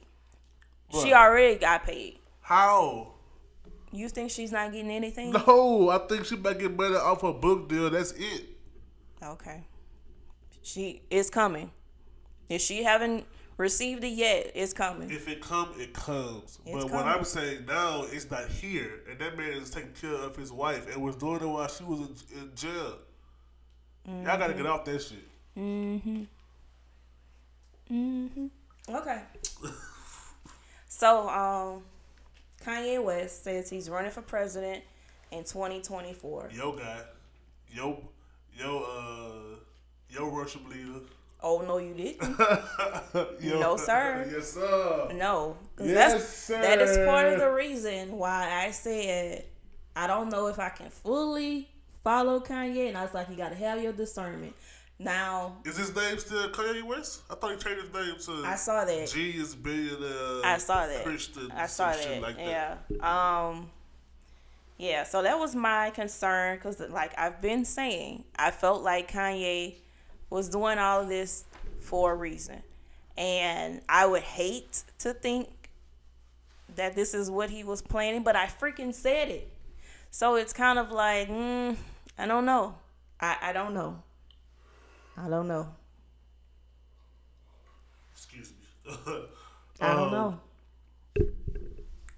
She 0.92 1.12
already 1.12 1.56
got 1.56 1.84
paid. 1.84 2.18
How? 2.40 3.12
You 3.92 4.08
think 4.08 4.30
she's 4.30 4.52
not 4.52 4.72
getting 4.72 4.90
anything? 4.90 5.32
No, 5.32 5.88
I 5.90 5.98
think 5.98 6.24
she 6.24 6.36
might 6.36 6.58
get 6.58 6.76
money 6.76 6.94
off 6.96 7.22
her 7.22 7.32
book 7.32 7.68
deal. 7.68 7.90
That's 7.90 8.12
it. 8.12 8.46
Okay. 9.22 9.64
She 10.62 11.02
is 11.10 11.30
coming. 11.30 11.70
If 12.48 12.60
she 12.60 12.82
haven't 12.82 13.24
received 13.56 14.02
it 14.04 14.08
yet, 14.12 14.52
it's 14.54 14.72
coming. 14.72 15.10
If 15.10 15.28
it 15.28 15.40
come, 15.40 15.68
it 15.76 15.92
comes. 15.92 16.58
It's 16.66 16.84
but 16.84 16.92
what. 16.92 17.04
I'm 17.04 17.24
saying 17.24 17.66
now, 17.66 18.04
it's 18.10 18.30
not 18.30 18.48
here, 18.48 19.00
and 19.08 19.18
that 19.18 19.36
man 19.36 19.52
is 19.52 19.70
taking 19.70 19.92
care 19.92 20.14
of 20.14 20.36
his 20.36 20.50
wife 20.52 20.92
and 20.92 21.02
was 21.02 21.16
doing 21.16 21.40
it 21.40 21.46
while 21.46 21.68
she 21.68 21.84
was 21.84 22.00
in, 22.00 22.38
in 22.42 22.50
jail. 22.54 22.98
Y'all 24.06 24.24
gotta 24.24 24.52
Mm-hmm. 24.54 24.56
get 24.62 24.66
off 24.66 24.84
that 24.86 25.02
shit. 25.02 25.28
Mm-hmm. 25.58 26.22
Mm-hmm. 27.92 28.46
Okay. 28.94 29.22
so, 31.00 31.28
um, 31.28 31.82
Kanye 32.64 33.02
West 33.02 33.44
says 33.44 33.70
he's 33.70 33.88
running 33.88 34.10
for 34.10 34.20
president 34.22 34.84
in 35.30 35.44
2024. 35.44 36.50
Yo, 36.52 36.72
guy, 36.72 37.00
yo, 37.70 38.02
yo, 38.54 38.78
uh, 38.82 39.56
yo, 40.10 40.28
worship 40.28 40.68
leader. 40.68 41.00
Oh 41.42 41.62
no, 41.62 41.78
you 41.78 41.94
didn't. 41.94 42.20
Yo, 43.40 43.60
No, 43.60 43.76
sir. 43.78 44.28
yes, 44.30 44.52
sir. 44.52 45.08
No, 45.14 45.56
Yes, 45.80 46.48
that's 46.48 46.48
that 46.48 46.80
is 46.82 46.98
part 47.06 47.32
of 47.32 47.40
the 47.40 47.50
reason 47.50 48.12
why 48.18 48.66
I 48.66 48.70
said 48.72 49.46
I 49.96 50.06
don't 50.06 50.28
know 50.28 50.48
if 50.48 50.58
I 50.58 50.68
can 50.68 50.90
fully 50.90 51.68
follow 52.04 52.40
Kanye, 52.40 52.88
and 52.88 52.96
I 52.98 53.02
was 53.04 53.14
like, 53.14 53.30
you 53.30 53.36
got 53.36 53.50
to 53.50 53.54
have 53.54 53.82
your 53.82 53.92
discernment. 53.94 54.54
Now, 55.02 55.56
Is 55.64 55.78
his 55.78 55.96
name 55.96 56.18
still 56.18 56.50
Kanye 56.50 56.82
West? 56.82 57.22
I 57.30 57.34
thought 57.34 57.52
he 57.52 57.56
changed 57.56 57.86
his 57.86 57.94
name 57.94 58.16
to. 58.42 58.46
I 58.46 58.54
saw 58.54 58.84
that. 58.84 59.08
Genius 59.08 59.54
billionaire. 59.54 60.44
I 60.44 60.58
saw 60.58 60.86
that. 60.86 61.04
Christian. 61.04 61.50
I 61.52 61.66
saw 61.68 61.92
that. 61.92 62.20
Like 62.20 62.36
yeah. 62.38 62.76
Um. 63.00 63.70
Yeah. 64.76 65.04
So 65.04 65.22
that 65.22 65.38
was 65.38 65.54
my 65.54 65.88
concern 65.88 66.56
because, 66.56 66.80
like 66.80 67.18
I've 67.18 67.40
been 67.40 67.64
saying, 67.64 68.24
I 68.36 68.50
felt 68.50 68.82
like 68.82 69.10
Kanye 69.10 69.76
was 70.28 70.50
doing 70.50 70.76
all 70.78 71.00
of 71.00 71.08
this 71.08 71.44
for 71.80 72.12
a 72.12 72.14
reason, 72.14 72.62
and 73.16 73.80
I 73.88 74.04
would 74.04 74.22
hate 74.22 74.82
to 74.98 75.14
think 75.14 75.48
that 76.76 76.94
this 76.94 77.14
is 77.14 77.30
what 77.30 77.48
he 77.48 77.64
was 77.64 77.80
planning, 77.80 78.22
but 78.22 78.36
I 78.36 78.48
freaking 78.48 78.92
said 78.92 79.30
it. 79.30 79.50
So 80.10 80.34
it's 80.34 80.52
kind 80.52 80.78
of 80.78 80.92
like, 80.92 81.30
mm, 81.30 81.74
I 82.18 82.26
don't 82.26 82.44
know. 82.44 82.74
I 83.18 83.38
I 83.40 83.52
don't 83.54 83.72
know. 83.72 84.02
I 85.16 85.28
don't 85.28 85.46
know. 85.48 85.68
Excuse 88.12 88.52
me. 88.52 88.92
I 89.80 89.94
don't 89.94 90.08
Um, 90.08 90.10
know. 90.10 90.40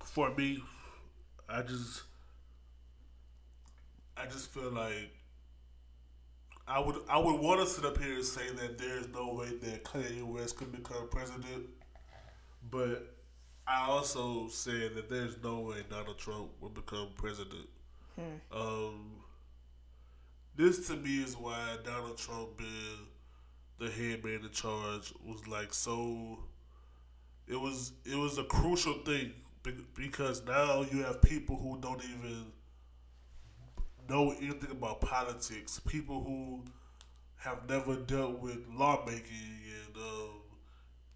For 0.05 0.35
me, 0.35 0.63
I 1.49 1.63
just, 1.63 2.03
I 4.17 4.27
just 4.27 4.53
feel 4.53 4.71
like 4.71 5.11
I 6.67 6.79
would, 6.79 6.97
I 7.09 7.19
would 7.19 7.41
want 7.41 7.61
to 7.61 7.67
sit 7.67 7.85
up 7.85 7.99
here 7.99 8.15
and 8.15 8.25
say 8.25 8.51
that 8.51 8.79
there 8.79 8.97
is 8.99 9.09
no 9.09 9.35
way 9.35 9.51
that 9.63 9.85
Kanye 9.85 10.23
West 10.23 10.57
could 10.57 10.71
become 10.73 11.09
president, 11.11 11.67
but 12.71 13.15
I 13.67 13.87
also 13.89 14.49
said 14.49 14.95
that 14.95 15.09
there's 15.11 15.37
no 15.43 15.61
way 15.61 15.79
Donald 15.89 16.19
Trump 16.19 16.51
will 16.61 16.71
become 16.71 17.09
president. 17.17 17.69
Um, 18.53 19.22
this 20.57 20.87
to 20.89 20.97
me 20.97 21.23
is 21.23 21.37
why 21.37 21.77
Donald 21.85 22.19
Trump 22.19 22.57
being 22.57 23.07
the 23.79 23.91
head 23.91 24.25
man 24.25 24.41
in 24.45 24.51
charge 24.51 25.13
was 25.25 25.47
like 25.49 25.73
so. 25.73 26.39
It 27.49 27.57
was 27.61 27.93
it 28.05 28.17
was 28.17 28.39
a 28.39 28.45
crucial 28.45 28.95
thing 29.05 29.33
because 29.95 30.45
now 30.45 30.85
you 30.91 31.03
have 31.03 31.23
people 31.23 31.57
who 31.57 31.79
don't 31.81 32.03
even 32.05 32.53
know 34.09 34.33
anything 34.33 34.71
about 34.71 35.01
politics. 35.01 35.81
People 35.87 36.23
who 36.23 36.65
have 37.37 37.69
never 37.69 37.97
dealt 37.97 38.41
with 38.41 38.59
lawmaking 38.73 39.59
and 39.87 39.97
um, 39.97 40.31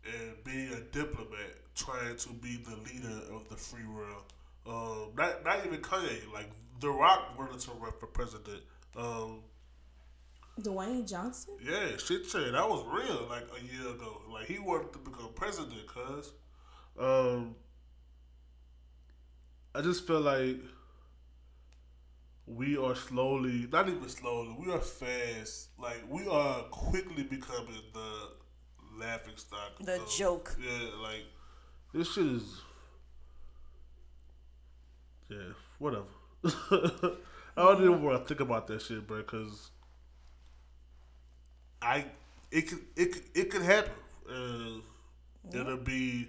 and 0.05 0.45
being 0.45 0.73
a 0.73 0.81
diplomat, 0.93 1.55
trying 1.75 2.17
to 2.17 2.33
be 2.33 2.57
the 2.57 2.77
leader 2.77 3.21
of 3.35 3.49
the 3.49 3.57
free 3.57 3.87
world. 3.87 4.25
Um, 4.67 5.13
not 5.17 5.45
not 5.45 5.65
even 5.67 5.81
Kanye, 5.81 6.33
like 6.33 6.51
The 6.81 6.91
Rock 6.91 7.39
wanted 7.39 7.61
to 7.61 7.71
run 7.73 7.93
for 8.01 8.07
president. 8.07 8.63
Um, 8.97 9.41
Dwayne 10.61 11.07
Johnson. 11.07 11.55
yeah, 11.63 11.97
shit, 11.99 12.25
shit, 12.27 12.53
that 12.53 12.69
was 12.69 12.85
real. 12.87 13.27
Like 13.29 13.47
a 13.59 13.63
year 13.63 13.91
ago, 13.95 14.23
like 14.33 14.47
he 14.47 14.59
wanted 14.59 14.93
to 14.95 14.99
become 14.99 15.29
president, 15.35 15.87
cause, 15.87 16.33
um, 16.99 17.55
I 19.75 19.83
just 19.83 20.07
feel 20.07 20.21
like 20.21 20.57
we 22.47 22.79
are 22.79 22.95
slowly, 22.95 23.69
not 23.71 23.89
even 23.89 24.09
slowly, 24.09 24.57
we 24.59 24.73
are 24.73 24.81
fast. 24.81 25.69
Like 25.79 26.03
we 26.09 26.27
are 26.27 26.63
quickly 26.71 27.25
becoming 27.25 27.83
the 27.93 28.31
laughing 28.99 29.37
stock. 29.37 29.73
The 29.81 30.01
of- 30.01 30.11
joke. 30.11 30.57
Yeah, 30.59 30.89
like 31.03 31.25
this 31.93 32.13
shit 32.15 32.27
is. 32.27 32.61
Yeah, 35.29 35.53
whatever. 35.79 36.05
I 37.57 37.63
don't 37.63 37.83
even 37.83 38.03
want 38.03 38.21
to 38.23 38.29
think 38.29 38.41
about 38.41 38.67
that 38.69 38.83
shit, 38.83 39.07
bro, 39.07 39.19
because 39.19 39.71
I 41.83 42.07
it 42.51 42.63
could 42.69 42.81
it 42.97 43.17
it 43.35 43.51
could 43.51 43.63
happen. 43.63 43.93
Uh, 44.29 44.81
It'll 45.53 45.77
be 45.77 46.29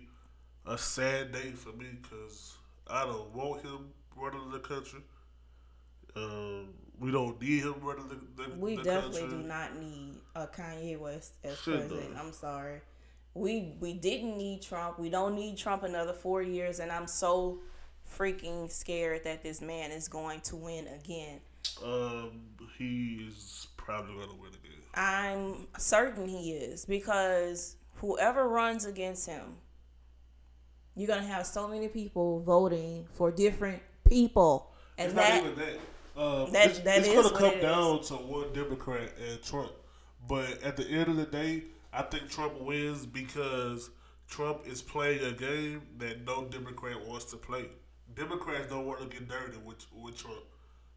a 0.67 0.77
sad 0.77 1.31
day 1.31 1.51
for 1.51 1.71
me 1.73 1.87
because 2.01 2.55
I 2.87 3.03
don't 3.05 3.33
want 3.33 3.63
him 3.63 3.89
running 4.15 4.51
the 4.51 4.59
country. 4.59 4.99
Um, 6.15 6.69
we 6.99 7.11
don't 7.11 7.39
need 7.41 7.63
him 7.63 7.75
running 7.81 8.07
the, 8.09 8.43
the 8.43 8.55
We 8.55 8.75
the 8.75 8.83
definitely 8.83 9.21
country. 9.21 9.37
do 9.39 9.43
not 9.47 9.75
need 9.79 10.13
a 10.35 10.47
Kanye 10.47 10.99
West 10.99 11.33
as 11.43 11.57
Shit, 11.59 11.87
president. 11.87 12.13
no. 12.15 12.19
I'm 12.21 12.31
sorry. 12.33 12.81
We 13.33 13.73
we 13.79 13.93
didn't 13.93 14.37
need 14.37 14.61
Trump. 14.61 14.99
We 14.99 15.09
don't 15.09 15.35
need 15.35 15.57
Trump 15.57 15.83
another 15.83 16.13
four 16.13 16.41
years, 16.43 16.79
and 16.79 16.91
I'm 16.91 17.07
so 17.07 17.59
freaking 18.17 18.71
scared 18.71 19.23
that 19.23 19.43
this 19.43 19.61
man 19.61 19.91
is 19.91 20.07
going 20.07 20.41
to 20.41 20.55
win 20.55 20.87
again. 20.87 21.39
Um, 21.83 22.41
he 22.77 23.25
is 23.27 23.67
probably 23.77 24.13
gonna 24.15 24.39
win 24.39 24.51
again. 24.51 24.81
I'm 24.93 25.67
certain 25.77 26.27
he 26.27 26.51
is 26.53 26.85
because 26.85 27.75
whoever 27.95 28.47
runs 28.47 28.85
against 28.85 29.27
him, 29.27 29.57
you're 30.95 31.07
gonna 31.07 31.25
have 31.27 31.45
so 31.45 31.67
many 31.67 31.87
people 31.87 32.39
voting 32.41 33.07
for 33.13 33.31
different 33.31 33.81
people, 34.07 34.71
and 34.97 35.07
It's 35.07 35.15
that 35.15 35.43
not 35.43 35.51
even 35.53 35.59
that. 35.59 35.79
Um, 36.19 36.51
that- 36.51 36.69
it's, 36.69 36.79
that 36.79 36.99
it's 36.99 37.07
is 37.09 37.13
gonna 37.31 37.37
come 37.37 37.59
down 37.61 38.01
to 38.03 38.13
one 38.15 38.51
Democrat 38.53 39.11
and 39.29 39.41
Trump. 39.43 39.71
But 40.27 40.61
at 40.63 40.75
the 40.75 40.85
end 40.87 41.09
of 41.09 41.15
the 41.17 41.25
day, 41.25 41.65
I 41.93 42.01
think 42.01 42.29
Trump 42.29 42.59
wins 42.59 43.05
because 43.05 43.89
Trump 44.27 44.65
is 44.65 44.81
playing 44.81 45.23
a 45.23 45.31
game 45.31 45.83
that 45.99 46.25
no 46.25 46.45
Democrat 46.45 47.05
wants 47.07 47.25
to 47.25 47.37
play. 47.37 47.69
Democrats 48.17 48.67
don't 48.67 48.85
want 48.85 48.99
to 48.99 49.05
get 49.05 49.27
dirty 49.29 49.57
with 49.63 49.85
with 49.93 50.17
Trump. 50.17 50.43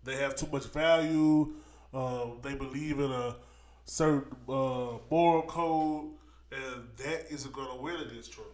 They 0.04 0.16
have 0.16 0.34
too 0.34 0.48
much 0.50 0.64
value. 0.66 1.52
Um, 1.92 2.38
they 2.42 2.54
believe 2.54 2.98
in 2.98 3.10
a 3.10 3.36
certain 3.84 4.24
uh, 4.48 4.98
moral 5.10 5.42
code, 5.42 6.12
and 6.50 6.88
that 6.96 7.26
isn't 7.30 7.52
going 7.52 7.68
to 7.76 7.82
win 7.82 7.96
against 7.96 8.32
Trump. 8.32 8.50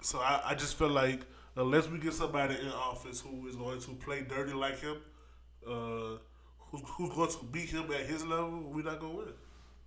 So 0.00 0.18
I, 0.20 0.40
I 0.46 0.54
just 0.54 0.78
feel 0.78 0.88
like 0.88 1.20
unless 1.56 1.88
we 1.88 1.98
get 1.98 2.14
somebody 2.14 2.54
in 2.54 2.68
office 2.68 3.20
who 3.20 3.48
is 3.48 3.56
going 3.56 3.80
to 3.80 3.90
play 3.94 4.22
dirty 4.22 4.52
like 4.52 4.80
him, 4.80 4.96
uh, 5.66 6.18
who's, 6.58 6.80
who's 6.96 7.14
going 7.14 7.30
to 7.30 7.44
beat 7.52 7.70
him 7.70 7.90
at 7.92 8.06
his 8.06 8.24
level, 8.24 8.70
we're 8.72 8.82
not 8.84 9.00
going 9.00 9.12
to 9.12 9.18
win. 9.18 9.34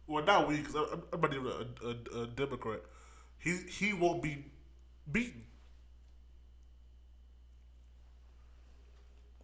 Well, 0.07 0.25
not 0.25 0.47
we, 0.47 0.57
because 0.57 0.75
I'm, 0.75 1.03
I'm 1.13 1.21
not 1.21 1.33
even 1.33 1.47
a, 1.47 1.87
a, 1.87 2.23
a 2.23 2.27
Democrat. 2.27 2.81
He 3.39 3.57
he 3.69 3.93
won't 3.93 4.21
be 4.21 4.45
beaten. 5.11 5.43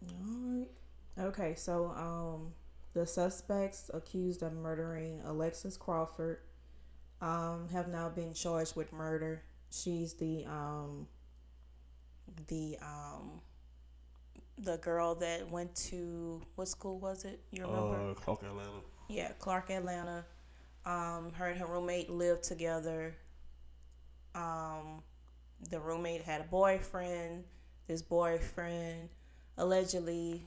Alright. 0.04 0.68
Okay, 1.18 1.54
so 1.54 1.92
um 1.96 2.52
the 2.94 3.06
suspects 3.06 3.90
accused 3.92 4.42
of 4.42 4.52
murdering 4.52 5.20
Alexis 5.24 5.76
Crawford 5.76 6.38
um 7.20 7.68
have 7.72 7.88
now 7.88 8.08
been 8.08 8.34
charged 8.34 8.76
with 8.76 8.92
murder. 8.92 9.42
She's 9.70 10.14
the 10.14 10.44
um 10.46 11.06
the 12.48 12.78
um 12.82 13.40
the 14.58 14.78
girl 14.78 15.14
that 15.16 15.50
went 15.50 15.74
to 15.74 16.40
what 16.54 16.68
school 16.68 16.98
was 16.98 17.24
it? 17.24 17.40
You 17.50 17.66
remember? 17.66 18.10
Uh, 18.10 18.14
Clark 18.14 18.42
Atlanta. 18.42 18.80
Yeah, 19.08 19.32
Clark, 19.38 19.70
Atlanta. 19.70 20.24
Um, 20.84 21.32
her 21.34 21.48
and 21.48 21.58
her 21.60 21.66
roommate 21.66 22.10
lived 22.10 22.44
together. 22.44 23.14
Um, 24.34 25.02
the 25.70 25.80
roommate 25.80 26.22
had 26.22 26.40
a 26.40 26.44
boyfriend. 26.44 27.44
This 27.86 28.02
boyfriend 28.02 29.08
allegedly 29.58 30.42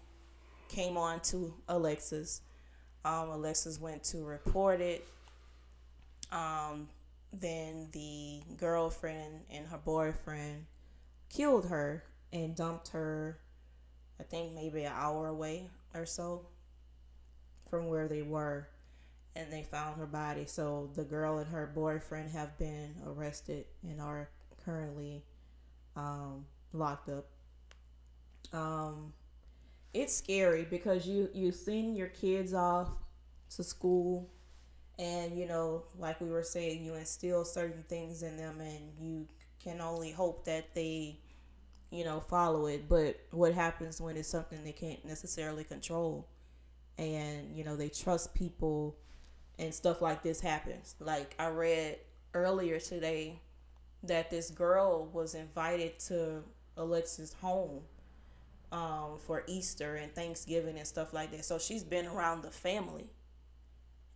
came 0.68 0.98
on 0.98 1.20
to 1.22 1.54
Alexis. 1.68 2.42
Um, 3.04 3.30
Alexis 3.30 3.80
went 3.80 4.04
to 4.06 4.24
report 4.24 4.82
it. 4.82 5.08
Um, 6.32 6.90
then 7.34 7.90
the 7.92 8.42
girlfriend 8.58 9.42
and 9.52 9.68
her 9.68 9.78
boyfriend 9.78 10.66
killed 11.30 11.68
her 11.68 12.04
and 12.32 12.56
dumped 12.56 12.90
her, 12.90 13.40
I 14.20 14.24
think 14.24 14.54
maybe 14.54 14.84
an 14.84 14.94
hour 14.96 15.28
away 15.28 15.70
or 15.94 16.06
so 16.06 16.46
from 17.70 17.88
where 17.88 18.08
they 18.08 18.22
were 18.22 18.68
and 19.36 19.52
they 19.52 19.64
found 19.64 19.98
her 19.98 20.06
body. 20.06 20.46
So 20.46 20.90
the 20.96 21.04
girl 21.04 21.38
and 21.38 21.48
her 21.50 21.72
boyfriend 21.74 22.32
have 22.32 22.58
been 22.58 22.96
arrested 23.06 23.66
and 23.84 24.02
are 24.02 24.30
currently 24.66 25.24
um, 25.96 26.46
locked 26.74 27.10
up. 27.10 27.26
Um, 28.54 29.14
it's 29.94 30.14
scary 30.14 30.66
because 30.70 31.08
you 31.08 31.30
you 31.34 31.52
send 31.52 31.98
your 31.98 32.08
kids 32.08 32.54
off 32.54 32.90
to 33.56 33.64
school 33.64 34.30
and 35.00 35.38
you 35.38 35.48
know 35.48 35.84
like 35.98 36.22
we 36.22 36.30
were 36.30 36.44
saying 36.44 36.84
you 36.84 36.94
instill 36.94 37.44
certain 37.44 37.84
things 37.88 38.22
in 38.22 38.38
them 38.38 38.60
and 38.60 38.92
you 39.00 39.28
can 39.64 39.82
only 39.82 40.12
hope 40.12 40.46
that 40.46 40.74
they 40.76 41.18
you 41.92 42.04
know 42.04 42.20
follow 42.20 42.68
it. 42.68 42.88
But 42.88 43.20
what 43.32 43.54
happens 43.54 44.00
when 44.00 44.18
it's 44.18 44.30
something 44.30 44.64
they 44.64 44.72
can't 44.72 45.04
necessarily 45.06 45.64
control 45.64 46.28
and 46.98 47.56
you 47.56 47.64
know 47.64 47.76
they 47.76 47.90
trust 47.90 48.34
people 48.34 48.96
and 49.58 49.74
stuff 49.74 50.02
like 50.02 50.22
this 50.24 50.40
happens. 50.40 50.96
Like 51.00 51.36
i 51.40 51.48
read 51.48 51.98
earlier 52.34 52.80
today 52.80 53.42
that 54.04 54.30
this 54.30 54.52
girl 54.52 55.10
was 55.12 55.34
invited 55.34 56.00
to 56.00 56.44
alexis 56.78 57.34
home 57.34 57.82
um, 58.72 59.18
for 59.26 59.44
easter 59.48 59.96
and 59.96 60.14
thanksgiving 60.14 60.78
and 60.78 60.88
stuff 60.88 61.14
like 61.14 61.32
that. 61.32 61.46
So 61.46 61.58
she's 61.58 61.84
been 61.84 62.08
around 62.08 62.44
the 62.44 62.52
family. 62.52 63.08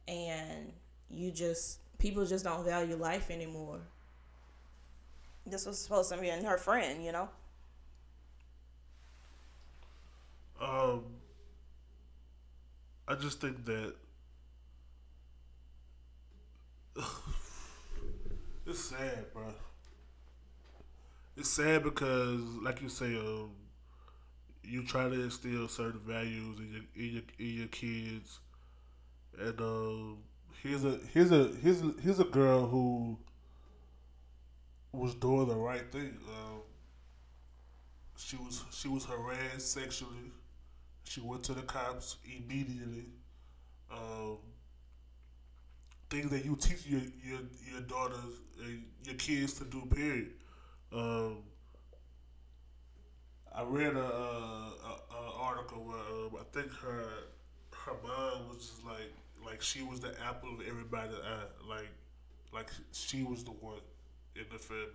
And 0.08 0.74
you 1.10 1.32
just 1.32 1.80
people 1.98 2.26
just 2.26 2.44
don't 2.44 2.64
value 2.66 2.96
life 2.96 3.30
anymore. 3.32 3.80
This 5.46 5.66
was 5.66 5.80
supposed 5.80 6.12
to 6.12 6.18
be 6.18 6.30
in 6.30 6.44
her 6.44 6.58
friend 6.58 7.04
you 7.04 7.12
know? 7.12 7.30
Um, 10.62 11.04
I 13.08 13.16
just 13.16 13.42
think 13.42 13.66
that 13.66 13.96
it's 18.66 18.80
sad, 18.80 19.26
bro. 19.34 19.54
It's 21.36 21.50
sad 21.50 21.84
because, 21.84 22.40
like 22.62 22.82
you 22.82 22.90
say, 22.90 23.18
um, 23.18 23.50
you 24.64 24.84
try 24.86 25.10
to 25.10 25.14
instill 25.22 25.68
certain 25.68 26.00
values 26.02 26.60
in 26.60 26.72
your 26.72 26.84
in 26.96 27.14
your, 27.14 27.24
in 27.40 27.58
your 27.60 27.68
kids, 27.68 28.40
and 29.40 29.60
um, 29.62 30.18
here's 30.62 30.86
a 30.86 31.00
here's 31.14 31.32
a 31.32 31.52
here's 31.62 31.82
a, 31.82 31.94
here's 32.02 32.20
a 32.20 32.26
girl 32.26 32.68
who 32.68 33.18
was 34.92 35.16
doing 35.16 35.48
the 35.48 35.56
right 35.56 35.92
thing. 35.92 36.18
Um, 36.28 36.62
she 38.16 38.38
was 38.38 38.64
she 38.72 38.88
was 38.88 39.06
harassed 39.06 39.72
sexually. 39.72 40.32
She 41.04 41.22
went 41.22 41.44
to 41.44 41.54
the 41.54 41.64
cops 41.64 42.18
immediately. 42.26 43.06
Um, 43.92 44.38
things 46.10 46.30
that 46.32 46.46
you 46.46 46.56
teach 46.56 46.86
your 46.86 47.02
your 47.24 47.40
your 47.72 47.82
daughters 47.82 48.40
and 48.64 48.84
your 49.04 49.16
kids 49.16 49.54
to 49.56 49.66
do. 49.66 49.84
Period. 49.94 50.32
Um, 50.94 51.38
I 53.56 53.64
read 53.64 53.96
a, 53.96 54.00
a, 54.00 55.00
a, 55.12 55.32
article 55.40 55.84
where 55.84 55.98
um, 55.98 56.32
I 56.40 56.44
think 56.52 56.72
her 56.74 57.06
her 57.72 57.94
mom 58.04 58.50
was 58.50 58.70
just 58.70 58.86
like 58.86 59.14
like 59.46 59.62
she 59.62 59.84
was 59.84 60.00
the 60.00 60.14
apple 60.26 60.50
of 60.54 60.68
everybody's 60.68 61.16
eye. 61.16 61.70
Like 61.70 61.90
like 62.54 62.72
she 62.92 63.24
was 63.24 63.44
the 63.44 63.52
one 63.52 63.82
in 64.36 64.46
the 64.52 64.58
family. 64.58 64.88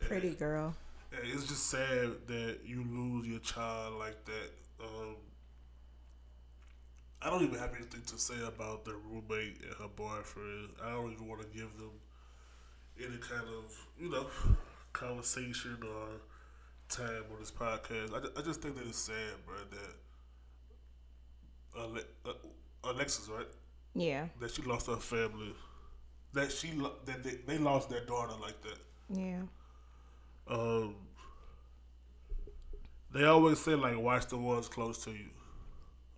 pretty 0.00 0.34
girl 0.34 0.74
And 1.12 1.20
it's 1.24 1.46
just 1.46 1.70
sad 1.70 2.12
that 2.26 2.58
you 2.64 2.84
lose 2.90 3.26
your 3.26 3.40
child 3.40 3.94
like 3.98 4.24
that. 4.26 4.50
Um, 4.84 5.16
I 7.22 7.30
don't 7.30 7.42
even 7.42 7.58
have 7.58 7.74
anything 7.74 8.02
to 8.02 8.18
say 8.18 8.34
about 8.46 8.84
the 8.84 8.94
roommate 8.94 9.62
and 9.62 9.74
her 9.78 9.88
boyfriend. 9.88 10.68
I 10.84 10.90
don't 10.90 11.12
even 11.12 11.26
want 11.26 11.40
to 11.40 11.46
give 11.48 11.76
them 11.78 11.92
any 12.98 13.16
kind 13.16 13.48
of, 13.48 13.86
you 13.98 14.10
know, 14.10 14.26
conversation 14.92 15.78
or 15.82 16.20
time 16.88 17.24
on 17.32 17.40
this 17.40 17.50
podcast. 17.50 18.14
I, 18.14 18.20
ju- 18.20 18.32
I 18.36 18.42
just 18.42 18.60
think 18.62 18.76
that 18.76 18.86
it's 18.86 18.98
sad, 18.98 19.34
bro, 19.44 19.56
that 19.70 19.94
uh, 21.78 22.32
Alexis, 22.84 23.28
right? 23.28 23.46
yeah 23.94 24.26
That 24.40 24.50
she 24.50 24.62
lost 24.62 24.86
her 24.86 24.96
family. 24.96 25.54
That 26.32 26.52
she 26.52 26.68
that 27.06 27.22
they, 27.22 27.36
they 27.46 27.58
lost 27.58 27.88
their 27.90 28.04
daughter 28.04 28.34
like 28.40 28.60
that. 28.62 28.78
yeah 29.18 29.42
Um, 30.48 30.94
they 33.12 33.24
always 33.24 33.58
say 33.60 33.74
like 33.74 33.98
watch 33.98 34.26
the 34.26 34.36
ones 34.36 34.68
close 34.68 34.98
to 35.04 35.10
you. 35.10 35.30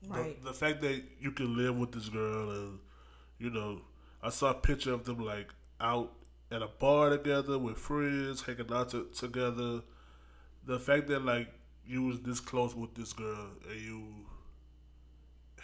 Right. 0.06 0.40
The, 0.42 0.48
the 0.48 0.54
fact 0.54 0.80
that 0.82 1.02
you 1.20 1.32
can 1.32 1.56
live 1.56 1.76
with 1.76 1.92
this 1.92 2.08
girl 2.08 2.50
and 2.50 2.78
you 3.38 3.50
know, 3.50 3.80
I 4.22 4.30
saw 4.30 4.50
a 4.50 4.54
picture 4.54 4.92
of 4.92 5.04
them 5.04 5.24
like 5.24 5.48
out 5.80 6.12
at 6.50 6.62
a 6.62 6.66
bar 6.66 7.10
together 7.10 7.58
with 7.58 7.76
friends, 7.78 8.42
hanging 8.42 8.72
out 8.72 8.90
to, 8.90 9.06
together. 9.14 9.82
The 10.68 10.78
fact 10.78 11.08
that 11.08 11.24
like 11.24 11.48
you 11.86 12.02
was 12.04 12.20
this 12.20 12.40
close 12.40 12.74
with 12.76 12.94
this 12.94 13.12
girl 13.14 13.48
and 13.70 13.80
you 13.80 14.02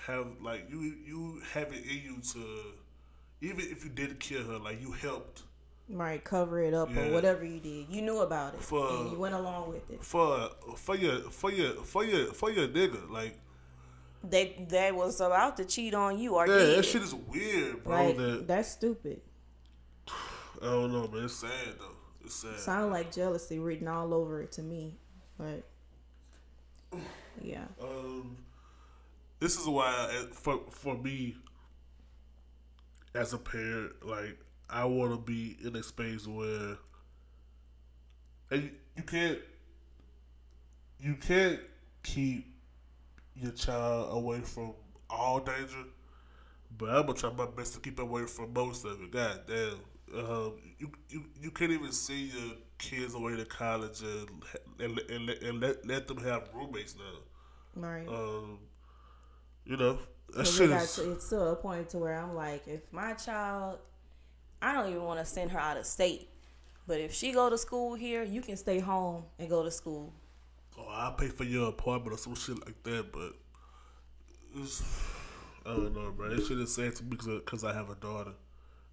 have 0.06 0.26
like 0.42 0.66
you 0.70 0.80
you 1.06 1.40
have 1.52 1.72
it 1.72 1.84
in 1.84 2.02
you 2.02 2.20
to 2.32 2.40
even 3.42 3.60
if 3.60 3.84
you 3.84 3.90
didn't 3.90 4.18
kill 4.20 4.42
her, 4.44 4.58
like 4.58 4.80
you 4.80 4.92
helped 4.92 5.42
Right, 5.86 6.24
cover 6.24 6.58
it 6.62 6.72
up 6.72 6.88
Yeah. 6.94 7.08
or 7.08 7.12
whatever 7.12 7.44
you 7.44 7.60
did. 7.60 7.90
You 7.90 8.00
knew 8.00 8.20
about 8.20 8.54
it 8.54 8.62
For- 8.62 8.88
and 8.88 9.12
you 9.12 9.18
went 9.18 9.34
along 9.34 9.68
with 9.68 9.90
it. 9.90 10.02
for 10.02 10.50
for 10.76 10.96
your 10.96 11.16
for 11.30 11.50
your 11.52 11.74
for 11.84 12.02
your 12.04 12.32
for 12.32 12.50
your 12.50 12.66
nigga. 12.68 13.10
Like 13.10 13.38
They 14.32 14.64
they 14.70 14.90
was 14.92 15.20
about 15.20 15.58
to 15.58 15.66
cheat 15.66 15.92
on 15.92 16.18
you 16.18 16.36
or 16.36 16.46
yeah, 16.48 16.56
did. 16.56 16.78
that 16.78 16.84
shit 16.86 17.02
is 17.02 17.14
weird, 17.14 17.84
bro. 17.84 18.06
like 18.06 18.16
that 18.16 18.48
that's 18.48 18.70
stupid. 18.70 19.20
I 20.08 20.64
don't 20.64 20.92
know, 20.92 21.06
man. 21.08 21.24
It's 21.26 21.34
sad 21.34 21.50
though. 21.78 21.90
It's 22.24 22.34
sad. 22.34 22.58
Sound 22.58 22.92
like 22.92 23.12
jealousy 23.12 23.58
written 23.58 23.88
all 23.88 24.14
over 24.14 24.42
it 24.42 24.52
to 24.52 24.62
me, 24.62 24.96
but 25.38 25.64
yeah, 27.42 27.64
Um, 27.80 28.36
this 29.40 29.58
is 29.58 29.66
why 29.66 29.88
uh, 29.90 30.26
for 30.32 30.60
for 30.70 30.96
me 30.96 31.36
as 33.14 33.32
a 33.32 33.38
parent, 33.38 34.04
like 34.04 34.38
I 34.70 34.84
want 34.84 35.12
to 35.12 35.18
be 35.18 35.56
in 35.62 35.76
a 35.76 35.82
space 35.82 36.26
where 36.26 36.76
and 38.50 38.62
you, 38.62 38.70
you 38.96 39.02
can't 39.02 39.38
you 41.00 41.14
can't 41.14 41.60
keep 42.02 42.54
your 43.36 43.52
child 43.52 44.16
away 44.16 44.40
from 44.40 44.72
all 45.10 45.40
danger, 45.40 45.84
but 46.78 46.90
I'm 46.90 47.06
gonna 47.06 47.14
try 47.14 47.32
my 47.32 47.46
best 47.46 47.74
to 47.74 47.80
keep 47.80 47.98
away 47.98 48.24
from 48.26 48.52
most 48.52 48.84
of 48.84 49.02
it. 49.02 49.10
God 49.10 49.40
damn. 49.46 49.78
Um, 50.16 50.52
you, 50.78 50.92
you 51.08 51.24
you 51.40 51.50
can't 51.50 51.72
even 51.72 51.90
see 51.92 52.26
your 52.26 52.54
kids 52.78 53.14
away 53.14 53.36
to 53.36 53.44
college 53.44 54.00
and 54.02 54.28
and, 54.78 54.98
and, 55.10 55.26
let- 55.26 55.42
and 55.42 55.60
let, 55.60 55.86
let 55.86 56.06
them 56.06 56.18
have 56.18 56.48
roommates 56.54 56.94
now. 56.96 57.82
right. 57.88 58.06
Um, 58.06 58.58
you 59.64 59.76
know, 59.76 59.98
that 60.36 60.46
shit 60.46 60.70
is. 60.70 60.94
to, 60.96 61.12
it's 61.12 61.28
to 61.30 61.40
a 61.40 61.56
point 61.56 61.88
to 61.90 61.98
where 61.98 62.14
I'm 62.14 62.34
like, 62.34 62.68
if 62.68 62.80
my 62.92 63.14
child, 63.14 63.78
I 64.62 64.72
don't 64.72 64.90
even 64.90 65.02
want 65.02 65.18
to 65.20 65.26
send 65.26 65.50
her 65.52 65.58
out 65.58 65.76
of 65.78 65.86
state, 65.86 66.28
but 66.86 67.00
if 67.00 67.12
she 67.12 67.32
go 67.32 67.48
to 67.50 67.58
school 67.58 67.94
here, 67.94 68.22
you 68.22 68.40
can 68.40 68.56
stay 68.56 68.78
home 68.78 69.24
and 69.38 69.48
go 69.48 69.62
to 69.64 69.70
school. 69.70 70.12
Oh, 70.78 70.86
I'll 70.90 71.12
pay 71.12 71.28
for 71.28 71.44
your 71.44 71.68
apartment 71.70 72.14
or 72.14 72.18
some 72.18 72.34
shit 72.34 72.58
like 72.66 72.80
that, 72.84 73.10
but 73.12 73.32
it's, 74.56 74.82
I 75.64 75.70
don't 75.70 75.94
know, 75.94 76.10
bro. 76.12 76.30
It 76.32 76.44
shit 76.46 76.58
is 76.58 76.74
sad 76.74 76.94
to 76.96 77.04
me 77.04 77.16
because 77.16 77.64
I 77.64 77.72
have 77.72 77.90
a 77.90 77.94
daughter, 77.94 78.32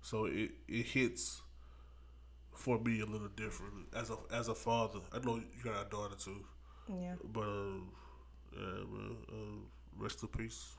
so 0.01 0.25
it 0.25 0.51
it 0.67 0.85
hits 0.87 1.41
for 2.53 2.79
me 2.79 3.01
a 3.01 3.05
little 3.05 3.29
different 3.29 3.87
as 3.95 4.09
a 4.09 4.17
as 4.33 4.47
a 4.47 4.55
father. 4.55 4.99
I 5.13 5.19
know 5.19 5.35
you 5.37 5.63
got 5.63 5.85
a 5.87 5.89
daughter 5.89 6.15
too, 6.15 6.45
Yeah. 6.87 7.15
but 7.33 7.41
um, 7.43 7.91
yeah. 8.53 8.61
Um, 8.61 9.65
rest 9.97 10.21
in 10.23 10.29
peace. 10.29 10.73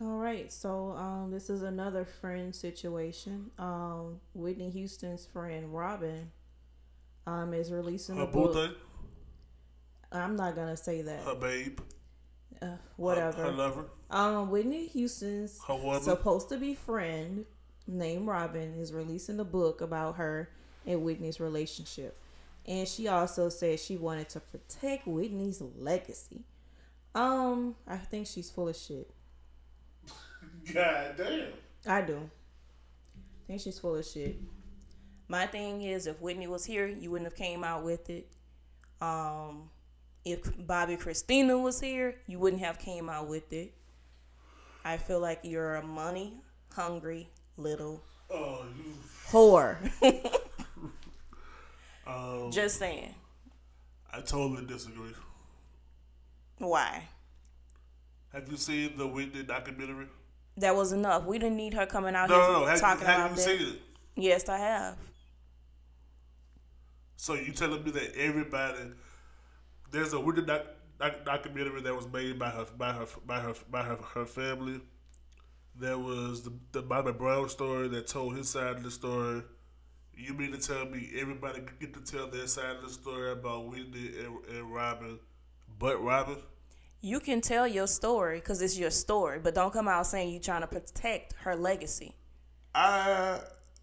All 0.00 0.18
right, 0.18 0.52
so 0.52 0.90
um, 0.92 1.30
this 1.30 1.48
is 1.48 1.62
another 1.62 2.04
friend 2.04 2.54
situation. 2.54 3.50
Um, 3.58 4.20
Whitney 4.34 4.70
Houston's 4.70 5.24
friend 5.24 5.72
Robyn 5.72 6.32
um, 7.28 7.54
is 7.54 7.70
releasing 7.70 8.16
Her 8.16 8.22
a 8.22 8.26
book. 8.26 8.54
thing, 8.54 8.72
I'm 10.10 10.34
not 10.36 10.56
gonna 10.56 10.76
say 10.76 11.02
that. 11.02 11.20
her 11.24 11.34
babe, 11.36 11.78
Uh, 12.60 12.66
her, 12.66 12.78
whatever. 12.96 13.42
her 13.44 13.52
lover, 13.52 13.84
Um, 14.10 14.50
Whitney 14.50 14.86
Houston's 14.88 15.52
supposed 16.02 16.48
to 16.48 16.56
be 16.56 16.74
friend 16.74 17.46
named 17.86 18.26
Robyn 18.26 18.74
is 18.78 18.92
releasing 18.92 19.38
a 19.40 19.44
book 19.44 19.80
about 19.80 20.16
her 20.16 20.50
and 20.86 21.02
Whitney's 21.02 21.40
relationship. 21.40 22.18
And 22.66 22.88
she 22.88 23.08
also 23.08 23.48
said 23.48 23.78
she 23.78 23.96
wanted 23.96 24.28
to 24.30 24.40
protect 24.40 25.06
Whitney's 25.06 25.62
legacy. 25.78 26.44
Um, 27.14 27.76
I 27.86 27.96
think 27.96 28.26
she's 28.26 28.50
full 28.50 28.68
of 28.68 28.76
shit. 28.76 29.10
God 30.72 31.14
damn. 31.16 31.52
I 31.86 32.00
do. 32.00 32.30
I 33.16 33.46
think 33.46 33.60
she's 33.60 33.78
full 33.78 33.96
of 33.96 34.06
shit. 34.06 34.36
My 35.28 35.46
thing 35.46 35.82
is, 35.82 36.06
if 36.06 36.20
Whitney 36.20 36.46
was 36.46 36.64
here, 36.64 36.86
you 36.86 37.10
wouldn't 37.10 37.30
have 37.30 37.36
came 37.36 37.64
out 37.64 37.84
with 37.84 38.08
it. 38.10 38.28
Um, 39.00 39.70
if 40.24 40.42
Bobbi 40.56 40.98
Kristina 40.98 41.60
was 41.60 41.80
here, 41.80 42.16
you 42.26 42.38
wouldn't 42.38 42.62
have 42.62 42.78
came 42.78 43.08
out 43.08 43.28
with 43.28 43.52
it. 43.52 43.74
I 44.84 44.96
feel 44.96 45.20
like 45.20 45.40
you're 45.42 45.76
a 45.76 45.82
money 45.82 46.34
hungry 46.72 47.28
little 47.56 48.02
Oh, 48.30 48.64
you. 48.76 48.94
whore. 49.30 49.76
Um, 52.06 52.50
Just 52.52 52.78
saying. 52.78 53.14
I 54.12 54.20
totally 54.20 54.66
disagree. 54.66 55.14
Why? 56.58 57.08
Have 58.32 58.46
you 58.50 58.58
seen 58.58 58.98
the 58.98 59.06
Whitney 59.06 59.42
documentary? 59.42 60.08
That 60.58 60.76
was 60.76 60.92
enough. 60.92 61.24
We 61.24 61.38
didn't 61.38 61.56
need 61.56 61.72
her 61.72 61.86
coming 61.86 62.14
out 62.14 62.28
No, 62.28 62.34
here 62.34 62.52
no, 62.52 62.66
no. 62.66 62.76
Talking 62.76 63.00
you, 63.00 63.06
have 63.06 63.18
about 63.26 63.30
you 63.30 63.36
that. 63.36 63.58
seen 63.58 63.68
it? 63.74 63.80
Yes, 64.16 64.48
I 64.50 64.58
have. 64.58 64.96
So 67.16 67.32
you 67.34 67.52
telling 67.52 67.82
me 67.82 67.90
that 67.92 68.14
everybody 68.18 68.80
there's 69.90 70.12
a 70.12 70.20
Whitney 70.20 70.42
doc, 70.44 70.62
doc, 71.00 71.24
documentary 71.24 71.80
that 71.82 71.94
was 71.96 72.06
made 72.12 72.38
by 72.38 72.50
her 72.50 72.66
by 72.76 72.92
her 72.92 73.06
by 73.26 73.40
her 73.40 73.54
by 73.70 73.82
her, 73.82 73.96
her 74.14 74.26
family. 74.26 74.80
There 75.76 75.98
was 75.98 76.42
the, 76.42 76.52
the 76.72 76.82
Bobby 76.82 77.12
Brown 77.12 77.48
story 77.48 77.88
that 77.88 78.06
told 78.06 78.36
his 78.36 78.48
side 78.48 78.76
of 78.76 78.82
the 78.82 78.90
story. 78.90 79.42
You 80.16 80.34
mean 80.34 80.52
to 80.52 80.58
tell 80.58 80.84
me 80.86 81.10
everybody 81.18 81.62
get 81.80 81.92
to 81.94 82.00
tell 82.00 82.28
their 82.28 82.46
side 82.46 82.76
of 82.76 82.82
the 82.82 82.88
story 82.88 83.32
about 83.32 83.66
Whitney 83.66 84.12
and, 84.18 84.56
and 84.56 84.72
Robyn, 84.72 85.18
but 85.78 86.00
Robyn? 86.02 86.36
You 87.00 87.18
can 87.20 87.40
tell 87.40 87.66
your 87.66 87.88
story 87.88 88.38
because 88.38 88.62
it's 88.62 88.78
your 88.78 88.90
story, 88.90 89.40
but 89.40 89.54
don't 89.54 89.72
come 89.72 89.88
out 89.88 90.06
saying 90.06 90.30
you're 90.30 90.40
trying 90.40 90.62
to 90.62 90.66
protect 90.68 91.34
her 91.40 91.56
legacy. 91.56 92.14
I 92.74 93.40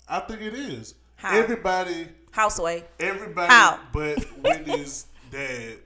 I 0.07 0.19
think 0.21 0.41
it 0.41 0.53
is. 0.53 0.95
How? 1.17 1.37
Everybody 1.37 2.07
Houseway. 2.31 2.83
Everybody 2.99 3.47
How? 3.51 3.79
but 3.91 4.17
Whitney's 4.41 5.07
dad 5.29 5.77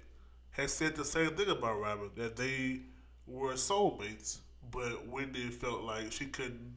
has 0.51 0.71
said 0.71 0.95
the 0.95 1.03
same 1.03 1.35
thing 1.35 1.49
about 1.49 1.79
Robyn 1.81 2.11
that 2.15 2.35
they 2.35 2.81
were 3.27 3.53
soulmates, 3.53 4.37
but 4.71 5.07
Whitney 5.07 5.49
felt 5.49 5.83
like 5.83 6.11
she 6.11 6.25
couldn't 6.27 6.75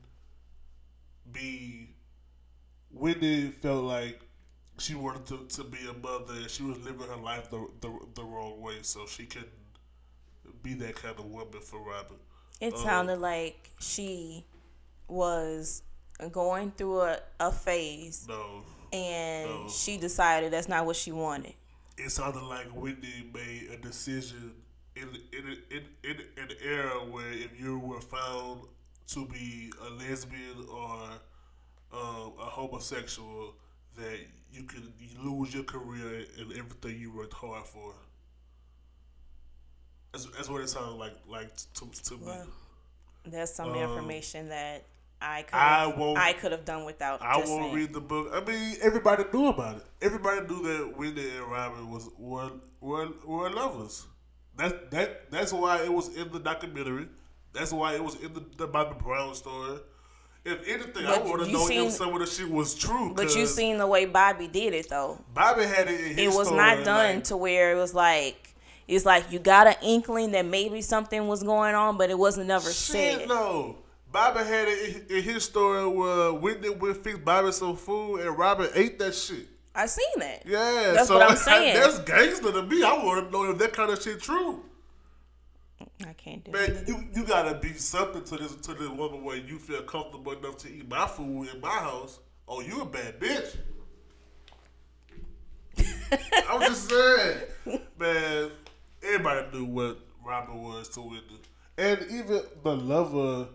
be. 1.31 1.95
Whitney 2.91 3.51
felt 3.51 3.85
like 3.85 4.21
she 4.79 4.95
wanted 4.95 5.27
to, 5.27 5.45
to 5.57 5.65
be 5.65 5.79
a 5.89 5.93
mother 5.93 6.35
and 6.35 6.51
she 6.51 6.63
was 6.63 6.79
living 6.79 7.07
her 7.09 7.17
life 7.17 7.51
the, 7.51 7.69
the, 7.81 7.99
the 8.15 8.25
wrong 8.25 8.61
way, 8.61 8.77
so 8.83 9.07
she 9.07 9.27
couldn't 9.27 9.51
be 10.63 10.75
that 10.75 10.97
kind 10.97 11.19
of 11.19 11.27
woman 11.27 11.61
for 11.61 11.79
Robyn. 11.81 12.17
It 12.61 12.75
Uh, 12.75 12.79
sounded 12.79 13.19
like 13.19 13.71
she 13.81 14.45
was 15.09 15.83
going 16.33 16.73
through 16.73 17.01
a, 17.03 17.21
a 17.41 17.53
phase 17.53 18.27
No, 18.29 18.63
and 18.93 19.49
No. 19.49 19.69
she 19.69 19.97
decided 19.97 20.53
that's 20.53 20.69
not 20.69 20.87
what 20.87 20.97
she 20.97 21.13
wanted. 21.13 21.55
it 21.97 22.11
sounded 22.11 22.43
like 22.43 22.67
Whitney 22.69 23.29
made 23.33 23.71
a 23.73 23.77
decision 23.77 24.53
in 25.03 25.09
in 25.39 25.57
in 25.71 25.85
in, 26.11 26.17
an 26.43 26.51
era 26.63 26.99
where 27.11 27.33
if 27.33 27.59
you 27.61 27.79
were 27.79 28.01
found 28.01 28.63
to 29.09 29.27
be 29.27 29.73
a 29.87 29.91
lesbian 29.91 30.67
or 30.71 31.01
um, 31.93 32.33
a 32.41 32.45
homosexual, 32.45 33.55
that 33.97 34.19
you 34.53 34.65
could 34.65 34.93
lose 35.23 35.55
your 35.55 35.65
career 35.65 36.25
and 36.39 36.53
everything 36.53 36.99
you 37.01 37.13
worked 37.15 37.35
hard 37.35 37.67
for. 37.67 37.95
That's, 40.13 40.25
that's 40.27 40.49
what 40.49 40.63
it 40.63 40.69
sounded 40.69 40.97
like 40.97 41.15
like 41.29 41.51
to, 41.75 41.91
to 42.05 42.15
me. 42.17 42.23
Well, 42.27 42.47
That's 43.27 43.55
some 43.55 43.71
Um, 43.71 43.77
information 43.77 44.49
that 44.49 44.85
I 45.21 45.43
could 45.43 45.55
I 45.55 46.15
I 46.17 46.33
could 46.35 46.53
have 46.53 46.65
done 46.65 46.85
without. 46.85 47.21
I 47.23 47.37
won't 47.37 47.47
saying. 47.49 47.75
read 47.75 47.93
the 47.93 48.01
book. 48.01 48.31
I 48.33 48.41
mean, 48.45 48.77
everybody 48.83 49.25
knew 49.33 49.47
about 49.49 49.77
it. 49.79 49.87
Everybody 50.01 50.47
knew 50.47 50.63
that 50.63 50.97
Whitney 50.97 51.29
and 51.37 51.47
Robyn 51.51 51.91
was 51.91 52.09
were 52.19 52.51
were, 52.81 53.09
were 53.27 53.51
lovers. 53.51 54.07
That 54.59 54.91
that 54.91 55.31
that's 55.31 55.53
why 55.53 55.83
it 55.83 55.93
was 55.93 56.15
in 56.17 56.31
the 56.31 56.39
documentary. 56.41 57.09
That's 57.53 57.73
why 57.73 57.95
it 57.95 58.05
was 58.05 58.17
in 58.23 58.33
the, 58.35 58.43
the 58.57 58.67
Bobby 58.67 58.97
Brown 59.03 59.35
story. 59.35 59.79
If 60.45 60.67
anything, 60.69 61.07
I 61.07 61.19
But 61.19 61.27
want 61.27 61.45
to 61.45 61.53
know 61.53 61.67
seen- 61.67 61.87
if 61.89 61.93
some 61.93 62.13
of 62.13 62.21
the 62.21 62.27
shit 62.27 62.49
was 62.51 62.75
true. 62.75 63.13
But 63.15 63.35
you 63.35 63.47
seen 63.47 63.79
the 63.79 63.87
way 63.87 64.07
Bobby 64.07 64.49
did 64.49 64.75
it 64.75 64.89
though. 64.89 65.23
Bobby 65.35 65.65
had 65.65 65.89
it. 65.89 66.01
In 66.01 66.17
his 66.17 66.35
It 66.35 66.37
was 66.39 66.51
not 66.51 66.85
done 66.85 67.17
like, 67.17 67.25
to 67.25 67.37
where 67.37 67.73
it 67.73 67.77
was 67.77 67.95
like 67.95 68.55
it's 68.87 69.05
like 69.05 69.31
you 69.31 69.39
got 69.39 69.67
an 69.67 69.75
inkling 69.83 70.31
that 70.33 70.47
maybe 70.47 70.81
something 70.81 71.27
was 71.29 71.43
going 71.43 71.75
on, 71.75 71.97
but 71.99 72.11
it 72.11 72.19
wasn't 72.19 72.47
never 72.47 72.71
Shit, 72.71 73.21
said. 73.21 73.29
no. 73.29 73.77
Bobby 74.11 74.41
had 74.41 74.69
it 74.69 75.11
in, 75.11 75.23
his 75.23 75.45
story 75.45 75.87
where 75.87 76.33
Whitney 76.33 76.71
would 76.71 76.97
fix 76.97 77.19
Bobby 77.19 77.53
some 77.53 77.77
food 77.77 78.21
and 78.21 78.39
Robert 78.39 78.71
ate 78.75 78.99
that 79.01 79.15
shit. 79.15 79.47
I 79.79 79.87
seen 79.87 80.07
that. 80.19 80.43
Yeah, 80.45 80.93
That's 80.95 81.07
so 81.09 81.19
what 81.19 81.31
I'm 81.31 81.37
saying. 81.51 81.75
That's 81.75 82.01
gangster 82.01 82.51
to 82.51 82.63
me. 82.63 82.83
I 82.83 82.93
want 83.05 83.25
to 83.27 83.31
know 83.31 83.51
if 83.51 83.59
that 83.59 83.73
kind 83.73 83.91
of 83.93 84.03
shit 84.03 84.21
true. 84.21 84.65
I 86.05 86.13
can't 86.15 86.43
do 86.45 86.51
Man, 86.51 86.71
it. 86.71 86.89
you 86.89 87.05
you 87.15 87.25
gotta 87.25 87.55
be 87.59 87.73
something 87.75 88.25
to 88.25 88.37
this 88.37 88.55
to 88.57 88.75
this 88.75 88.89
woman 88.89 89.23
where 89.23 89.37
you 89.37 89.59
feel 89.59 89.83
comfortable 89.83 90.33
enough 90.33 90.57
to 90.59 90.69
eat 90.69 90.89
my 90.89 91.07
food 91.07 91.49
in 91.55 91.61
my 91.61 91.69
house. 91.71 92.19
Oh, 92.49 92.61
you 92.61 92.83
a 92.83 92.85
bad 92.85 93.21
bitch. 93.21 93.57
I'm 96.49 96.61
just 96.63 96.89
saying, 96.91 97.81
man. 97.99 98.51
Everybody 99.03 99.47
knew 99.57 99.65
what 99.67 99.99
Robyn 100.25 100.61
was 100.63 100.89
to 100.91 101.01
Whitney, 101.01 101.39
and 101.77 102.01
even 102.11 102.43
the 102.65 102.77
lover, 102.77 103.49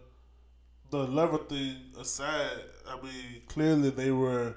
the 0.89 0.99
lover 0.99 1.39
thing 1.39 1.75
aside. 1.99 2.63
I 2.87 2.95
mean, 3.01 3.41
clearly 3.47 3.89
they 3.89 4.11
were 4.11 4.55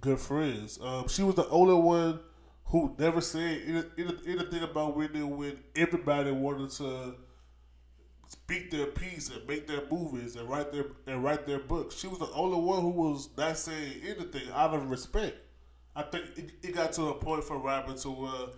good 0.00 0.18
friends. 0.18 0.78
Um, 0.82 1.08
she 1.08 1.22
was 1.22 1.34
the 1.34 1.48
only 1.48 1.74
one 1.74 2.20
who 2.66 2.94
never 2.98 3.20
said 3.20 3.62
any, 3.66 3.84
any, 3.98 4.16
anything 4.26 4.62
about 4.62 4.96
Whitney 4.96 5.22
when 5.22 5.58
everybody 5.76 6.30
wanted 6.30 6.70
to 6.70 7.14
speak 8.28 8.70
their 8.70 8.86
piece 8.86 9.30
and 9.30 9.46
make 9.46 9.66
their 9.66 9.82
movies 9.90 10.36
and 10.36 10.48
write 10.48 10.72
their 10.72 10.86
and 11.06 11.22
write 11.22 11.46
their 11.46 11.60
books. 11.60 11.96
She 11.96 12.08
was 12.08 12.18
the 12.18 12.30
only 12.32 12.58
one 12.60 12.80
who 12.80 12.90
was 12.90 13.28
not 13.36 13.56
saying 13.56 14.00
anything 14.04 14.48
out 14.52 14.74
of 14.74 14.90
respect. 14.90 15.36
I 15.94 16.02
think 16.02 16.24
it, 16.36 16.50
it 16.62 16.74
got 16.74 16.92
to 16.94 17.08
a 17.08 17.14
point 17.14 17.44
for 17.44 17.58
Robyn 17.58 17.96
to 18.02 18.10
where 18.10 18.48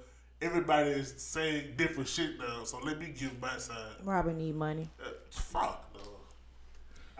everybody 0.40 0.90
is 0.90 1.14
saying 1.18 1.74
different 1.76 2.08
shit 2.08 2.38
now. 2.38 2.64
So 2.64 2.78
let 2.78 2.98
me 2.98 3.14
give 3.16 3.40
my 3.40 3.56
side. 3.58 3.92
Robyn 4.04 4.38
need 4.38 4.56
money. 4.56 4.88
Uh, 5.04 5.10
fuck. 5.30 5.87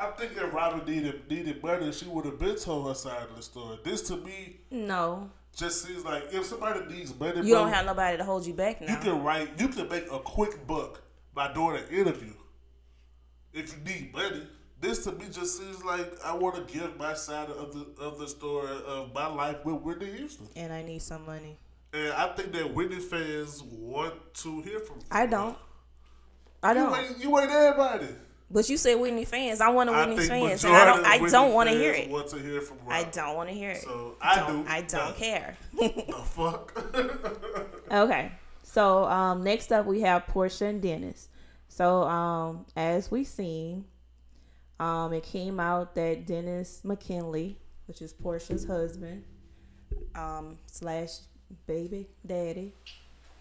I 0.00 0.10
think 0.12 0.32
if 0.36 0.52
Robyn 0.52 0.84
needed 0.86 1.28
needed 1.30 1.62
money, 1.62 1.90
she 1.92 2.06
would 2.06 2.24
have 2.24 2.38
been 2.38 2.56
told 2.56 2.88
her 2.88 2.94
side 2.94 3.28
of 3.30 3.36
the 3.36 3.42
story. 3.42 3.78
This 3.84 4.02
to 4.08 4.16
me 4.16 4.60
No, 4.70 5.30
just 5.56 5.82
seems 5.84 6.04
like 6.04 6.24
if 6.32 6.44
somebody 6.46 6.80
needs 6.92 7.18
money, 7.18 7.46
you 7.46 7.54
don't 7.54 7.72
have 7.72 7.84
nobody 7.86 8.16
to 8.16 8.24
hold 8.24 8.46
you 8.46 8.54
back 8.54 8.80
Now. 8.80 8.92
you 8.92 8.98
can 8.98 9.22
write. 9.24 9.58
You 9.60 9.68
can 9.68 9.88
make 9.88 10.10
a 10.12 10.18
quick 10.20 10.66
buck 10.66 11.02
by 11.34 11.52
doing 11.52 11.76
an 11.82 11.88
interview. 11.88 12.32
If 13.52 13.72
you 13.72 13.78
need 13.84 14.12
money, 14.12 14.46
this 14.80 15.02
to 15.04 15.12
me 15.12 15.24
just 15.32 15.58
seems 15.58 15.82
like 15.84 16.12
I 16.24 16.34
want 16.34 16.54
to 16.68 16.72
give 16.72 16.96
my 16.96 17.14
side 17.14 17.48
of 17.50 17.72
the 17.74 18.00
of 18.02 18.18
the 18.18 18.28
story 18.28 18.70
of 18.86 19.12
my 19.12 19.26
life 19.26 19.64
with 19.64 19.76
Whitney 19.82 20.12
Houston, 20.16 20.48
And 20.54 20.72
I 20.72 20.82
need 20.82 21.02
some 21.02 21.26
money. 21.26 21.58
and 21.92 22.12
I 22.12 22.28
think 22.36 22.52
that 22.52 22.72
Whitney 22.74 23.00
fans 23.00 23.62
want 23.64 24.14
to 24.34 24.60
hear 24.62 24.78
from. 24.80 24.98
I 25.10 25.26
don't. 25.26 25.56
I 26.62 26.74
don't. 26.74 26.96
ain't, 26.96 27.18
you 27.18 27.36
ain't 27.38 27.50
everybody. 27.50 28.08
But 28.50 28.68
you 28.70 28.78
said 28.78 28.94
Whitney 28.94 29.26
fans. 29.26 29.60
I 29.60 29.68
want 29.68 29.90
a 29.90 29.92
Whitney 29.92 30.26
fans, 30.26 30.64
and 30.64 30.74
I 30.74 30.84
don't. 30.86 31.04
I 31.04 31.16
Whitney 31.18 31.30
don't 31.30 31.52
want 31.52 31.68
to 31.68 31.74
hear 31.76 31.92
it. 31.92 32.08
Want 32.08 32.28
to 32.30 32.38
hear 32.38 32.60
from 32.62 32.78
I 32.88 33.04
don't 33.04 33.36
want 33.36 33.50
to 33.50 33.54
hear 33.54 33.70
it. 33.70 33.82
So 33.82 34.16
I 34.22 34.36
don't, 34.36 34.64
do. 34.64 34.70
I 34.70 34.80
don't 34.82 35.04
Nah. 35.04 35.12
care. 35.12 35.56
The 35.78 36.22
fuck. 36.24 36.84
Okay. 37.90 38.32
So 38.62 39.04
um, 39.04 39.42
next 39.44 39.72
up 39.72 39.86
we 39.86 40.00
have 40.02 40.26
Porsha 40.26 40.68
and 40.68 40.80
Dennis. 40.82 41.28
So 41.68 42.02
um, 42.02 42.66
as 42.76 43.10
we 43.10 43.24
seen, 43.24 43.84
um, 44.80 45.12
it 45.12 45.22
came 45.24 45.58
out 45.60 45.94
that 45.94 46.26
Dennis 46.26 46.82
McKinley, 46.84 47.58
which 47.86 48.02
is 48.02 48.12
Porsha's 48.12 48.64
husband, 48.64 49.24
um, 50.14 50.58
slash 50.66 51.18
baby 51.66 52.08
daddy, 52.26 52.72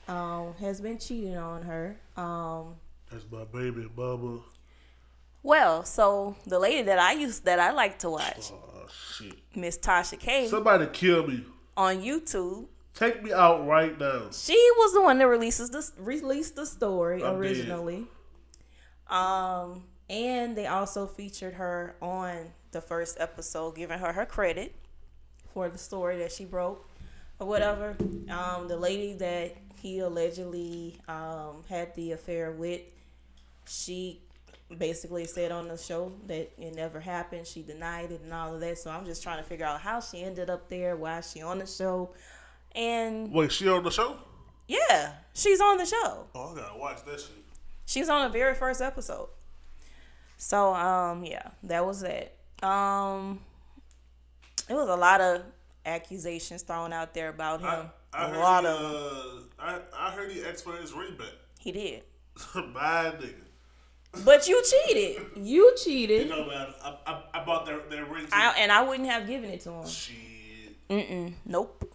um, 0.08 0.54
has 0.60 0.80
been 0.82 0.98
cheating 0.98 1.38
on 1.38 1.62
her. 1.64 1.98
Um, 2.16 2.76
That's 3.12 3.26
my 3.32 3.44
baby 3.46 3.90
mama. 3.98 4.40
Well, 5.48 5.84
so 5.86 6.36
the 6.46 6.60
lady 6.60 6.82
that 6.84 7.00
I 7.00 7.14
used 7.14 7.46
that 7.46 7.60
I 7.60 7.72
like 7.72 8.00
to 8.00 8.10
watch, 8.10 8.52
Oh. 8.52 8.90
Miss 9.56 9.78
Tasha 9.78 10.20
K, 10.20 10.48
Somebody 10.48 10.88
kill 10.94 11.26
me. 11.28 11.44
on 11.76 12.02
YouTube, 12.02 12.68
Take 12.94 13.24
me 13.24 13.32
out 13.32 13.66
right 13.68 13.98
now. 14.00 14.30
She 14.32 14.54
was 14.78 14.94
the 14.94 15.02
one 15.02 15.18
that 15.20 15.28
releases 15.28 15.70
the 15.70 15.82
released 16.04 16.56
the 16.56 16.66
story 16.66 17.24
I'm 17.24 17.34
dead. 17.34 17.40
originally. 17.40 18.08
Um, 19.10 19.84
and 20.10 20.56
they 20.58 20.68
also 20.68 21.06
featured 21.08 21.54
her 21.56 21.96
on 22.02 22.54
the 22.72 22.82
first 22.82 23.18
episode, 23.20 23.76
giving 23.76 24.00
her 24.00 24.12
her 24.14 24.26
credit 24.26 24.76
for 25.54 25.70
the 25.70 25.78
story 25.78 26.18
that 26.18 26.32
she 26.32 26.46
broke 26.46 26.90
or 27.40 27.48
whatever. 27.48 27.96
Um, 28.30 28.68
the 28.68 28.78
lady 28.78 29.14
that 29.14 29.56
he 29.82 30.00
allegedly 30.00 31.00
um, 31.08 31.64
had 31.70 31.94
the 31.96 32.12
affair 32.14 32.52
with, 32.52 32.82
she 33.68 34.22
basically 34.76 35.26
said 35.26 35.52
on 35.52 35.68
the 35.68 35.78
show 35.78 36.12
that 36.28 36.52
it 36.58 36.76
never 36.76 37.00
happened. 37.00 37.48
She 37.48 37.62
denied 37.62 38.12
it 38.12 38.22
and 38.22 38.34
all 38.34 38.54
of 38.54 38.60
that. 38.62 38.78
So 38.78 38.92
I'm 38.92 39.06
just 39.06 39.24
trying 39.24 39.38
to 39.38 39.44
figure 39.44 39.66
out 39.66 39.80
how 39.82 40.00
she 40.02 40.24
ended 40.24 40.50
up 40.50 40.68
there, 40.70 40.96
why 40.96 41.20
is 41.20 41.32
she 41.32 41.42
on 41.42 41.60
the 41.60 41.66
show, 41.68 42.14
and 42.74 43.32
Wait, 43.32 43.52
she 43.52 43.68
on 43.68 43.84
the 43.84 43.92
show? 43.92 44.18
yeah, 44.68 45.14
she's 45.34 45.62
on 45.62 45.78
the 45.78 45.86
show. 45.86 46.28
Oh, 46.36 46.54
I 46.54 46.56
gotta 46.56 46.78
watch 46.78 47.04
that 47.06 47.20
shit. 47.20 47.32
She's 47.86 48.10
on 48.10 48.24
the 48.24 48.30
very 48.38 48.54
first 48.54 48.82
episode. 48.82 49.30
So 50.38 50.74
um 50.74 51.24
yeah, 51.24 51.50
that 51.64 51.86
was 51.86 52.04
it. 52.04 52.38
Um 52.62 53.40
it 54.70 54.74
was 54.74 54.90
a 54.90 54.96
lot 54.96 55.22
of 55.22 55.44
accusations 55.86 56.64
thrown 56.64 56.92
out 56.92 57.14
there 57.14 57.30
about 57.30 57.62
him. 57.62 57.90
I, 58.14 58.26
I 58.26 58.36
a 58.36 58.40
lot 58.40 58.64
he, 58.64 58.70
of 58.70 58.82
uh, 58.82 59.64
I, 59.64 59.80
I 59.98 60.12
heard 60.12 60.32
he 60.32 60.44
asked 60.44 60.66
for 60.66 60.76
his 60.76 60.92
ring 60.92 61.16
back. 61.18 61.34
He 61.60 61.72
did. 61.72 62.04
my 62.56 63.14
nigga. 63.18 63.47
But 64.26 64.48
you 64.48 64.64
cheated. 64.64 65.22
You 65.36 65.44
You 65.66 65.76
cheated. 65.78 66.30
know, 66.30 66.46
man, 66.48 66.68
I, 66.84 66.96
I, 67.06 67.22
I 67.42 67.46
bought 67.46 67.66
their 67.66 67.80
that 67.90 68.10
ring. 68.10 68.26
I, 68.32 68.56
and 68.60 68.72
I 68.72 68.82
wouldn't 68.82 69.10
have 69.10 69.28
given 69.28 69.50
it 69.50 69.62
to 69.62 69.72
him. 69.72 69.88
Shit. 69.88 70.16
Mm-mm. 70.90 71.34
Nope. 71.46 71.94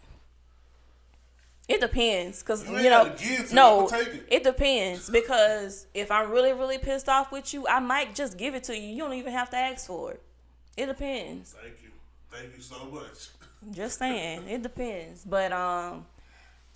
It 1.68 1.80
depends, 1.80 2.42
cause 2.42 2.68
You 2.68 2.76
you, 2.78 2.90
know, 2.90 3.14
no, 3.52 3.88
it. 3.88 4.26
it 4.28 4.44
depends 4.44 5.08
because 5.08 5.86
if 5.94 6.10
I'm 6.10 6.30
really, 6.30 6.52
really 6.52 6.76
pissed 6.76 7.08
off 7.08 7.32
with 7.32 7.54
you, 7.54 7.66
I 7.66 7.78
might 7.80 8.14
just 8.14 8.36
give 8.36 8.54
it 8.54 8.64
to 8.64 8.76
you. 8.76 8.88
You 8.88 8.98
don't 8.98 9.14
even 9.14 9.32
have 9.32 9.48
to 9.50 9.56
ask 9.56 9.86
for 9.86 10.10
it. 10.12 10.22
It 10.76 10.86
depends. 10.86 11.54
Thank 11.62 11.76
you. 11.82 11.90
Thank 12.30 12.56
you 12.56 12.62
so 12.62 12.84
much. 12.86 13.28
Just 13.70 14.00
saying, 14.00 14.48
it 14.48 14.62
depends. 14.62 15.24
But 15.24 15.52
um, 15.52 16.04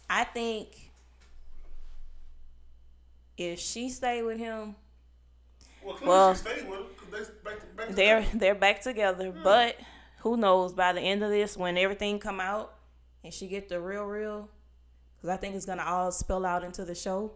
I 0.09 0.23
think 0.25 0.69
if 3.37 3.59
she 3.59 3.89
stayed 3.91 4.23
with 4.23 4.39
him, 4.39 4.77
Well, 5.87 5.99
Well, 6.05 6.35
she 6.35 6.41
stayed 6.41 6.69
with 6.69 6.81
him 6.81 6.87
because 6.99 7.29
they 7.29 7.35
back 7.45 7.61
to 7.61 7.67
back. 7.77 7.89
they're 7.91 8.27
they're 8.35 8.55
back 8.55 8.81
together. 8.83 9.33
But 9.33 9.77
who 10.21 10.37
knows? 10.37 10.73
By 10.73 10.93
the 10.93 11.01
end 11.01 11.23
of 11.23 11.31
this, 11.31 11.57
when 11.57 11.79
everything 11.79 12.19
come 12.19 12.41
out 12.41 12.75
and 13.25 13.33
she 13.33 13.47
get 13.49 13.69
the 13.69 13.81
real, 13.81 14.05
real, 14.05 14.49
because 15.17 15.31
I 15.31 15.37
think 15.37 15.55
it's 15.55 15.67
gonna 15.67 15.85
all 15.85 16.11
spill 16.13 16.45
out 16.45 16.65
into 16.65 16.85
the 16.85 16.95
show. 16.95 17.33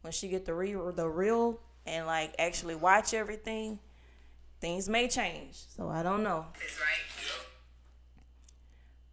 When 0.00 0.12
she 0.12 0.28
get 0.28 0.44
the 0.46 0.54
real, 0.54 0.90
the 0.92 1.08
real, 1.08 1.60
and 1.84 2.06
like 2.06 2.34
actually 2.38 2.76
watch 2.76 3.12
everything, 3.12 3.78
things 4.60 4.88
may 4.88 5.08
change. 5.08 5.56
So 5.76 5.88
I 5.88 6.02
don't 6.02 6.22
know. 6.22 6.46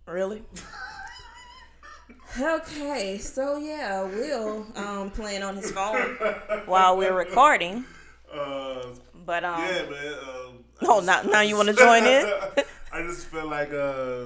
Really? 0.05 0.43
okay, 2.39 3.17
so 3.17 3.57
yeah, 3.57 4.03
Will 4.03 4.65
um 4.75 5.09
playing 5.11 5.43
on 5.43 5.55
his 5.55 5.71
phone 5.71 5.95
while 6.65 6.97
we're 6.97 7.13
recording. 7.15 7.85
Uh, 8.33 8.85
But 9.25 9.43
um 9.43 9.59
yeah, 9.61 9.89
man. 9.89 10.13
Um, 10.13 10.63
Oh, 10.81 10.99
now 10.99 11.21
now 11.23 11.41
you 11.41 11.55
wanna 11.55 11.73
join 11.73 12.03
in? 12.05 12.25
I 12.91 13.01
just 13.03 13.27
feel 13.27 13.47
like 13.49 13.71
uh, 13.73 14.25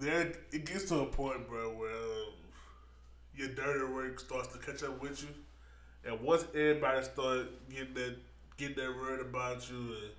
there 0.00 0.32
it 0.52 0.64
gets 0.66 0.86
to 0.86 1.00
a 1.00 1.06
point, 1.06 1.48
bro, 1.48 1.70
where 1.76 1.90
um, 1.92 2.32
your 3.36 3.48
dirty 3.48 3.92
work 3.92 4.18
starts 4.20 4.48
to 4.48 4.58
catch 4.58 4.82
up 4.82 5.00
with 5.02 5.22
you, 5.22 5.28
and 6.10 6.20
once 6.20 6.44
everybody 6.54 7.04
start 7.04 7.46
getting 7.70 7.94
that 7.94 8.16
getting 8.56 8.76
that 8.76 8.96
word 8.96 9.20
about 9.20 9.68
you 9.70 9.76
and 9.76 10.10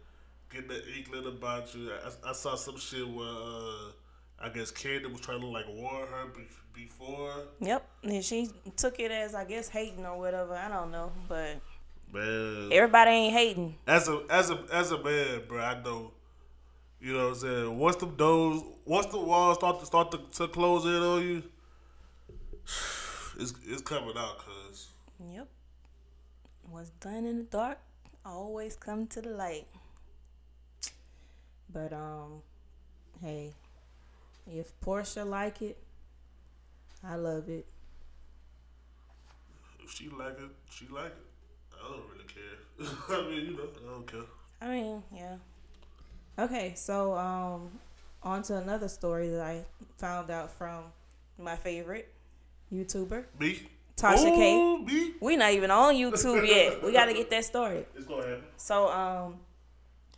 getting 0.51 0.67
that 0.69 0.83
inkling 0.97 1.25
about 1.27 1.73
you, 1.75 1.91
I, 1.91 2.29
I 2.29 2.33
saw 2.33 2.55
some 2.55 2.77
shit 2.77 3.07
where 3.07 3.27
uh, 3.27 3.91
I 4.39 4.49
guess 4.49 4.71
Kandi 4.71 5.11
was 5.11 5.21
trying 5.21 5.41
to 5.41 5.47
like 5.47 5.65
warn 5.67 6.07
her 6.07 6.25
be- 6.35 6.47
before. 6.73 7.31
Yep. 7.61 7.87
And 8.03 8.23
she 8.23 8.49
took 8.75 8.99
it 8.99 9.11
as 9.11 9.33
I 9.33 9.45
guess 9.45 9.69
hating 9.69 10.05
or 10.05 10.17
whatever. 10.17 10.53
I 10.55 10.67
don't 10.67 10.91
know. 10.91 11.11
But 11.27 11.57
Man, 12.11 12.69
everybody 12.71 13.11
ain't 13.11 13.33
hating. 13.33 13.75
as 13.87 14.07
a 14.09 14.23
as 14.29 14.49
a 14.51 14.63
as 14.71 14.91
a 14.91 15.01
man, 15.03 15.41
bro, 15.47 15.61
I 15.61 15.81
know. 15.81 16.11
You 17.01 17.13
know 17.13 17.25
what 17.29 17.33
I'm 17.33 17.35
saying? 17.35 17.77
Once 17.79 17.95
the 17.97 18.07
doors, 18.07 18.61
once 18.85 19.05
the 19.07 19.19
walls 19.19 19.57
start 19.57 19.79
to 19.79 19.85
start 19.85 20.11
to, 20.11 20.19
to 20.33 20.47
close 20.47 20.85
in 20.85 20.91
on 20.91 21.21
you, 21.21 21.43
it's 23.39 23.53
it's 23.65 23.81
coming 23.81 24.15
out, 24.17 24.39
cuz. 24.39 24.89
Yep. 25.31 25.47
What's 26.69 26.89
done 26.91 27.25
in 27.25 27.37
the 27.37 27.43
dark 27.43 27.77
always 28.25 28.75
come 28.75 29.07
to 29.07 29.21
the 29.21 29.29
light. 29.29 29.67
But 31.71 31.93
um 31.93 32.41
hey, 33.21 33.53
if 34.47 34.79
Porsha 34.79 35.27
like 35.27 35.61
it, 35.61 35.77
I 37.03 37.15
love 37.15 37.49
it. 37.49 37.65
If 39.83 39.91
she 39.91 40.09
like 40.09 40.39
it, 40.39 40.49
she 40.69 40.87
like 40.87 41.05
it. 41.05 41.25
I 41.73 41.89
don't 41.89 42.03
really 42.09 42.25
care. 42.25 43.17
I 43.19 43.29
mean, 43.29 43.45
you 43.45 43.57
know, 43.57 43.63
I 43.63 43.91
don't 43.91 44.07
care. 44.07 44.21
I 44.61 44.67
mean, 44.67 45.03
yeah. 45.13 45.35
Okay, 46.37 46.73
so 46.75 47.13
um 47.13 47.79
on 48.23 48.41
to 48.43 48.57
another 48.57 48.87
story 48.87 49.29
that 49.29 49.41
I 49.41 49.65
found 49.97 50.31
out 50.31 50.51
from 50.51 50.85
my 51.37 51.55
favorite 51.55 52.11
YouTuber, 52.73 53.25
Me? 53.39 53.61
Tasha 53.95 54.35
K. 54.35 54.55
Ooh, 54.55 54.79
me? 54.79 55.13
We 55.21 55.35
not 55.37 55.51
even 55.53 55.71
on 55.71 55.95
YouTube 55.95 56.47
yet. 56.47 56.83
We 56.83 56.91
got 56.91 57.05
to 57.05 57.13
get 57.13 57.29
that 57.29 57.45
started. 57.45 57.85
It's 57.95 58.05
gonna 58.05 58.27
happen. 58.27 58.43
So 58.57 58.89
um, 58.89 59.39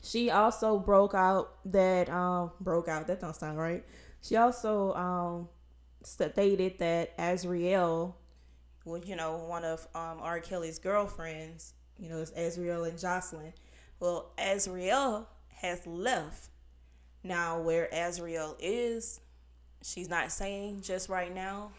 she 0.01 0.31
also 0.31 0.79
broke 0.79 1.13
out 1.13 1.53
that 1.65 2.09
um 2.09 2.51
broke 2.61 2.87
out. 2.87 3.07
That 3.07 3.19
don't 3.21 3.35
sound 3.35 3.57
right. 3.57 3.83
She 4.21 4.35
also 4.35 4.93
um 4.93 5.49
stated 6.03 6.79
that 6.79 7.17
Azriel, 7.17 8.13
well, 8.85 8.97
you 8.99 9.15
know, 9.15 9.37
one 9.37 9.65
of 9.65 9.87
um 9.95 10.19
R. 10.21 10.39
Kelly's 10.39 10.79
girlfriends, 10.79 11.73
you 11.99 12.09
know, 12.09 12.17
is 12.17 12.31
Azriel 12.31 12.87
and 12.87 12.97
Joycelyn. 12.97 13.53
Well, 13.99 14.31
Azriel 14.37 15.25
has 15.61 15.85
left. 15.87 16.49
Now, 17.23 17.59
where 17.59 17.89
Azriel 17.91 18.55
is, 18.59 19.19
she's 19.81 20.07
not 20.07 20.31
saying 20.31 20.81
just 20.81 21.09
right 21.09 21.33
now 21.33 21.71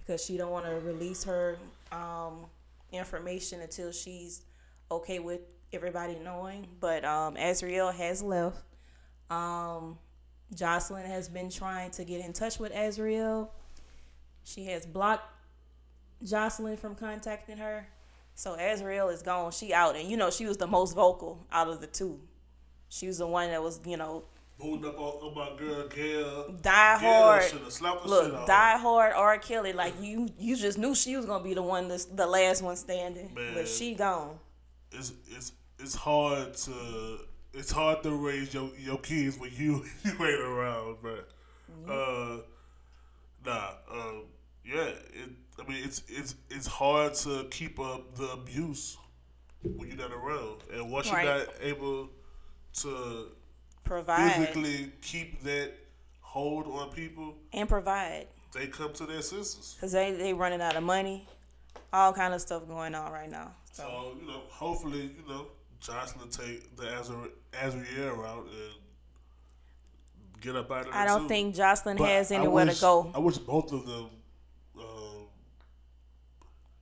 because 0.00 0.24
she 0.24 0.36
don't 0.36 0.50
want 0.50 0.66
to 0.66 0.72
release 0.80 1.24
her 1.24 1.56
um, 1.92 2.46
information 2.92 3.60
until 3.60 3.92
she's 3.92 4.42
okay 4.90 5.20
with 5.20 5.40
everybody 5.72 6.18
knowing. 6.22 6.66
But 6.80 7.04
um, 7.04 7.36
Azriel 7.36 7.94
has 7.94 8.22
left. 8.22 8.58
Um, 9.30 9.98
Joycelyn 10.54 11.06
has 11.06 11.28
been 11.28 11.50
trying 11.50 11.90
to 11.92 12.04
get 12.04 12.24
in 12.24 12.32
touch 12.32 12.58
with 12.58 12.72
Azriel. 12.72 13.48
She 14.44 14.66
has 14.66 14.84
blocked 14.86 15.24
Joycelyn 16.24 16.78
from 16.78 16.94
contacting 16.94 17.58
her. 17.58 17.86
So 18.34 18.56
Azriel 18.56 19.12
is 19.12 19.22
gone. 19.22 19.52
She 19.52 19.72
out, 19.72 19.96
and 19.96 20.08
you 20.08 20.16
know 20.16 20.30
she 20.30 20.46
was 20.46 20.56
the 20.56 20.66
most 20.66 20.94
vocal 20.94 21.46
out 21.52 21.68
of 21.68 21.80
the 21.80 21.86
two. 21.86 22.18
She 22.88 23.06
was 23.06 23.18
the 23.18 23.26
one 23.26 23.48
that 23.50 23.62
was, 23.62 23.80
you 23.86 23.96
know, 23.96 24.24
Booting 24.58 24.84
up 24.84 24.98
on, 24.98 25.34
my 25.34 25.56
girl 25.56 25.88
Gayle. 25.88 26.48
die 26.60 26.98
hard. 26.98 27.44
shoulda 27.44 27.70
slapped 27.70 28.02
the 28.06 28.08
shit 28.22 28.32
Look, 28.32 28.46
die 28.46 28.76
hard 28.76 29.14
R. 29.14 29.38
Kelly. 29.38 29.72
Like 29.72 29.94
you, 30.02 30.28
you 30.38 30.54
just 30.56 30.76
knew 30.76 30.94
she 30.94 31.16
was 31.16 31.24
gonna 31.24 31.42
be 31.42 31.54
the 31.54 31.62
one, 31.62 31.88
that's 31.88 32.04
the 32.04 32.26
last 32.26 32.60
one 32.62 32.76
standing. 32.76 33.32
Man. 33.34 33.54
But 33.54 33.68
she 33.68 33.94
gone. 33.94 34.38
It's 34.92 35.12
it's 35.30 35.52
it's 35.78 35.94
hard 35.94 36.52
to 36.54 37.20
it's 37.52 37.70
hard 37.72 38.02
to 38.04 38.12
raise 38.12 38.52
your 38.54 38.70
your 38.78 38.98
kids 38.98 39.38
when 39.38 39.50
you 39.54 39.84
you 40.04 40.10
ain't 40.12 40.40
around, 40.40 40.96
but 41.02 41.28
uh, 41.88 42.38
nah, 43.44 43.70
um, 43.90 44.22
yeah. 44.64 44.82
It, 44.84 45.30
I 45.58 45.68
mean, 45.68 45.82
it's 45.84 46.02
it's 46.08 46.34
it's 46.50 46.66
hard 46.66 47.14
to 47.14 47.46
keep 47.50 47.78
up 47.78 48.14
the 48.16 48.30
abuse 48.32 48.96
when 49.62 49.88
you're 49.88 49.96
not 49.98 50.12
around, 50.12 50.62
and 50.72 50.90
once 50.90 51.10
Right. 51.12 51.24
you're 51.24 51.38
not 51.38 51.48
able 51.60 52.08
to 52.74 53.26
Provide 53.84 54.32
physically 54.36 54.92
keep 55.02 55.42
that 55.42 55.72
hold 56.20 56.66
on 56.68 56.90
people, 56.92 57.34
and 57.52 57.68
provide, 57.68 58.28
they 58.54 58.68
come 58.68 58.92
to 58.94 59.04
their 59.06 59.22
senses. 59.22 59.76
cause 59.80 59.92
they 59.92 60.12
they 60.12 60.32
running 60.32 60.60
out 60.60 60.76
of 60.76 60.82
money. 60.84 61.26
All 61.92 62.12
kind 62.12 62.32
of 62.34 62.40
stuff 62.40 62.68
going 62.68 62.94
on 62.94 63.10
right 63.12 63.28
now. 63.30 63.50
So 63.72 63.82
So 63.82 64.16
you 64.20 64.26
know, 64.28 64.40
hopefully, 64.48 65.02
you 65.16 65.28
know, 65.28 65.46
Joycelyn 65.82 66.30
take 66.36 66.76
the 66.76 66.98
Azar- 66.98 67.30
Azriel 67.52 68.16
route 68.16 68.46
and 68.46 70.40
get 70.40 70.56
up 70.56 70.70
out 70.70 70.80
of 70.86 70.92
there. 70.92 70.94
I 70.94 71.04
don't 71.06 71.22
too. 71.22 71.28
think 71.28 71.54
Joycelyn 71.56 71.96
But 71.98 72.08
has 72.08 72.30
anywhere 72.30 72.66
wish- 72.66 72.76
to 72.76 72.80
go. 72.80 73.10
I 73.14 73.18
wish 73.18 73.38
both 73.38 73.72
of 73.72 73.86
them 73.86 74.10
um, 74.78 75.26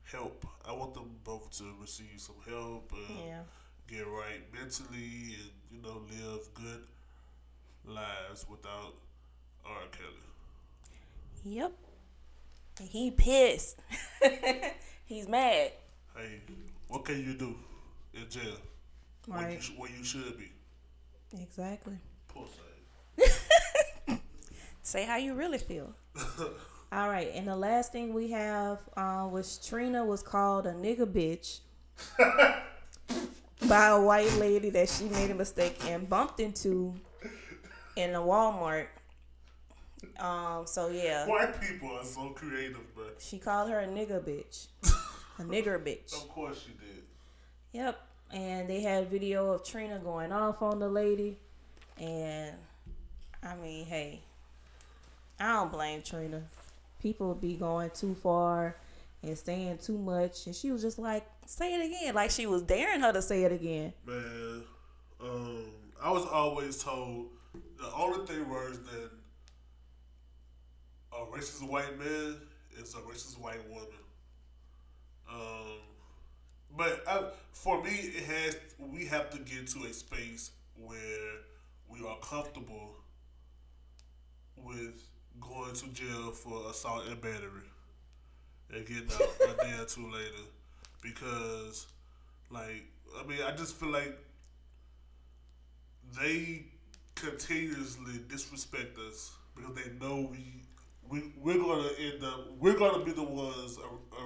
help. 0.05 0.45
I 0.67 0.73
want 0.73 0.95
them 0.95 1.11
both 1.25 1.51
to 1.59 1.65
receive 1.81 2.15
some 2.19 2.37
help 2.49 2.93
and 2.93 3.19
Yeah. 3.27 3.41
get 3.89 4.07
right 4.07 4.43
mentally 4.53 5.35
and 5.41 5.51
you 5.71 5.83
know 5.83 6.03
live 6.11 6.53
good 6.55 6.85
lives 7.87 8.47
without 8.49 8.95
R. 9.65 9.83
Kelly. 9.93 10.25
Yep. 11.45 11.73
He 12.81 13.11
pissed. 13.11 13.81
He's 15.07 15.27
mad. 15.29 15.73
Hey, 16.17 16.41
what 16.89 17.05
can 17.05 17.25
you 17.25 17.35
do 17.35 17.57
in 18.15 18.29
jail? 18.29 18.57
Where 19.29 19.41
you, 19.51 19.57
Right. 19.57 19.71
where 19.77 19.91
you 19.91 20.05
should 20.05 20.37
be. 20.39 20.51
Exactly. 21.41 21.99
Pussy. 22.29 23.31
Say 24.83 25.05
how 25.05 25.17
you 25.17 25.35
really 25.35 25.59
feel. 25.59 25.93
All 26.93 27.09
right, 27.11 27.31
and 27.35 27.47
the 27.47 27.55
last 27.57 27.93
thing 27.93 28.15
we 28.15 28.31
have 28.31 28.79
uh, 28.97 29.29
was 29.31 29.59
Trina 29.67 30.03
was 30.07 30.23
called 30.23 30.67
a 30.67 30.73
nigga 30.73 31.05
bitch 31.05 31.61
by 33.69 33.89
a 33.89 34.01
white 34.01 34.33
lady 34.37 34.71
that 34.71 34.89
she 34.89 35.05
made 35.05 35.31
a 35.31 35.35
mistake 35.35 35.79
and 35.87 36.09
bumped 36.09 36.41
into 36.41 36.95
in 37.97 38.15
a 38.15 38.19
Walmart. 38.21 38.87
Um, 40.19 40.67
so 40.67 40.89
yeah, 40.89 41.27
White 41.29 41.61
people 41.61 41.91
are 41.93 42.05
so 42.05 42.31
creative, 42.31 42.95
bro. 42.95 43.05
she 43.19 43.39
called 43.39 43.69
her 43.69 43.81
a 43.81 43.87
nigga 43.87 44.21
bitch, 44.23 44.69
a 45.39 45.43
nigger 45.43 45.79
bitch. 45.85 46.15
Of 46.15 46.29
course 46.31 46.63
she 46.65 46.71
did. 46.73 47.03
Yep. 47.73 48.01
And 48.31 48.69
they 48.69 48.81
had 48.81 49.09
video 49.09 49.53
of 49.53 49.65
Trina 49.65 49.99
going 49.99 50.33
off 50.33 50.61
on 50.63 50.79
the 50.79 50.89
lady. 50.89 51.39
And 51.99 52.55
I 53.43 53.55
mean, 53.57 53.87
hey, 53.87 54.21
I 55.41 55.53
don't 55.55 55.73
blame 55.73 56.03
Trina. 56.03 56.43
People 57.01 57.35
be 57.35 57.55
going 57.55 57.91
too 57.91 58.15
far 58.15 58.77
and 59.23 59.37
saying 59.39 59.79
too 59.79 59.97
much. 59.97 60.47
And 60.47 60.55
she 60.55 60.71
was 60.71 60.83
just 60.83 60.99
like, 60.99 61.27
say 61.47 61.75
it 61.75 61.87
again. 61.87 62.15
Like 62.15 62.31
she 62.31 62.47
was 62.47 62.63
daring 62.63 63.01
her 63.01 63.13
to 63.13 63.23
say 63.23 63.45
it 63.45 63.53
again. 63.53 63.93
Man, 64.07 64.65
um, 65.21 65.65
I 66.03 66.11
was 66.11 66.27
always 66.27 66.83
told 66.83 67.29
the 67.79 67.91
only 67.95 68.27
thing 68.27 68.49
worse 68.49 68.79
than 68.79 69.11
a 71.13 71.25
racist 71.37 71.67
white 71.69 71.99
man 71.99 72.37
is 72.77 72.95
a 72.95 72.99
racist 72.99 73.39
white 73.41 73.67
woman. 73.69 73.89
Um, 75.31 75.79
but 76.77 77.03
I, 77.07 77.25
for 77.53 77.83
me, 77.83 77.91
it 77.91 78.25
has. 78.25 78.57
We 78.79 79.07
have 79.07 79.31
to 79.31 79.39
get 79.39 79.67
to 79.69 79.85
a 79.85 79.93
space 79.93 80.51
where 80.77 81.41
we 81.89 82.07
are 82.07 82.17
comfortable 82.19 82.95
with 84.57 85.03
going 85.41 85.73
to 85.75 85.87
jail 85.89 86.31
for 86.33 86.71
assault 86.71 87.05
and 87.09 87.21
battery 87.21 87.69
and 88.73 88.87
getting 88.87 89.09
out 89.13 89.51
a 89.51 89.65
day 89.65 89.73
or 89.81 89.85
two 89.85 90.11
later 90.11 90.45
because 91.03 91.87
like 92.51 92.85
I 93.19 93.27
mean 93.27 93.39
I 93.47 93.53
just 93.55 93.77
feel 93.77 93.91
like 93.91 94.19
they 96.19 96.65
continuously 97.15 98.21
disrespect 98.29 98.99
us 98.99 99.33
because 99.55 99.75
they 99.75 99.91
know 99.99 100.29
we 100.31 100.63
we 101.09 101.33
we're 101.41 101.59
gonna 101.59 101.89
end 101.99 102.23
up 102.23 102.53
we're 102.59 102.79
gonna 102.79 103.05
be 103.05 103.13
the 103.13 103.23
ones 103.23 103.79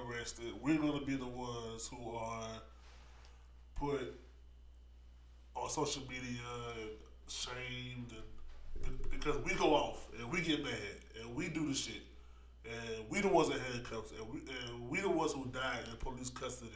arrested. 0.05 0.53
We're 0.61 0.77
gonna 0.77 1.05
be 1.05 1.15
the 1.15 1.27
ones 1.27 1.87
who 1.87 2.15
are 2.15 2.61
put 3.75 4.19
on 5.55 5.69
social 5.69 6.03
media 6.09 6.39
and 6.79 6.89
shamed 7.27 8.13
and 8.85 9.11
because 9.11 9.37
we 9.39 9.53
go 9.55 9.73
off 9.73 10.07
and 10.19 10.31
we 10.31 10.41
get 10.41 10.63
mad 10.63 10.73
and 11.21 11.33
we 11.35 11.49
do 11.49 11.67
the 11.67 11.73
shit. 11.73 12.01
And 12.65 13.09
we 13.09 13.19
the 13.19 13.27
ones 13.27 13.49
in 13.49 13.59
handcuffs 13.59 14.11
and 14.11 14.29
we 14.29 14.39
and 14.39 14.89
we 14.89 14.99
the 14.99 15.09
ones 15.09 15.33
who 15.33 15.45
died 15.47 15.81
in 15.89 15.97
police 15.97 16.29
custody. 16.29 16.71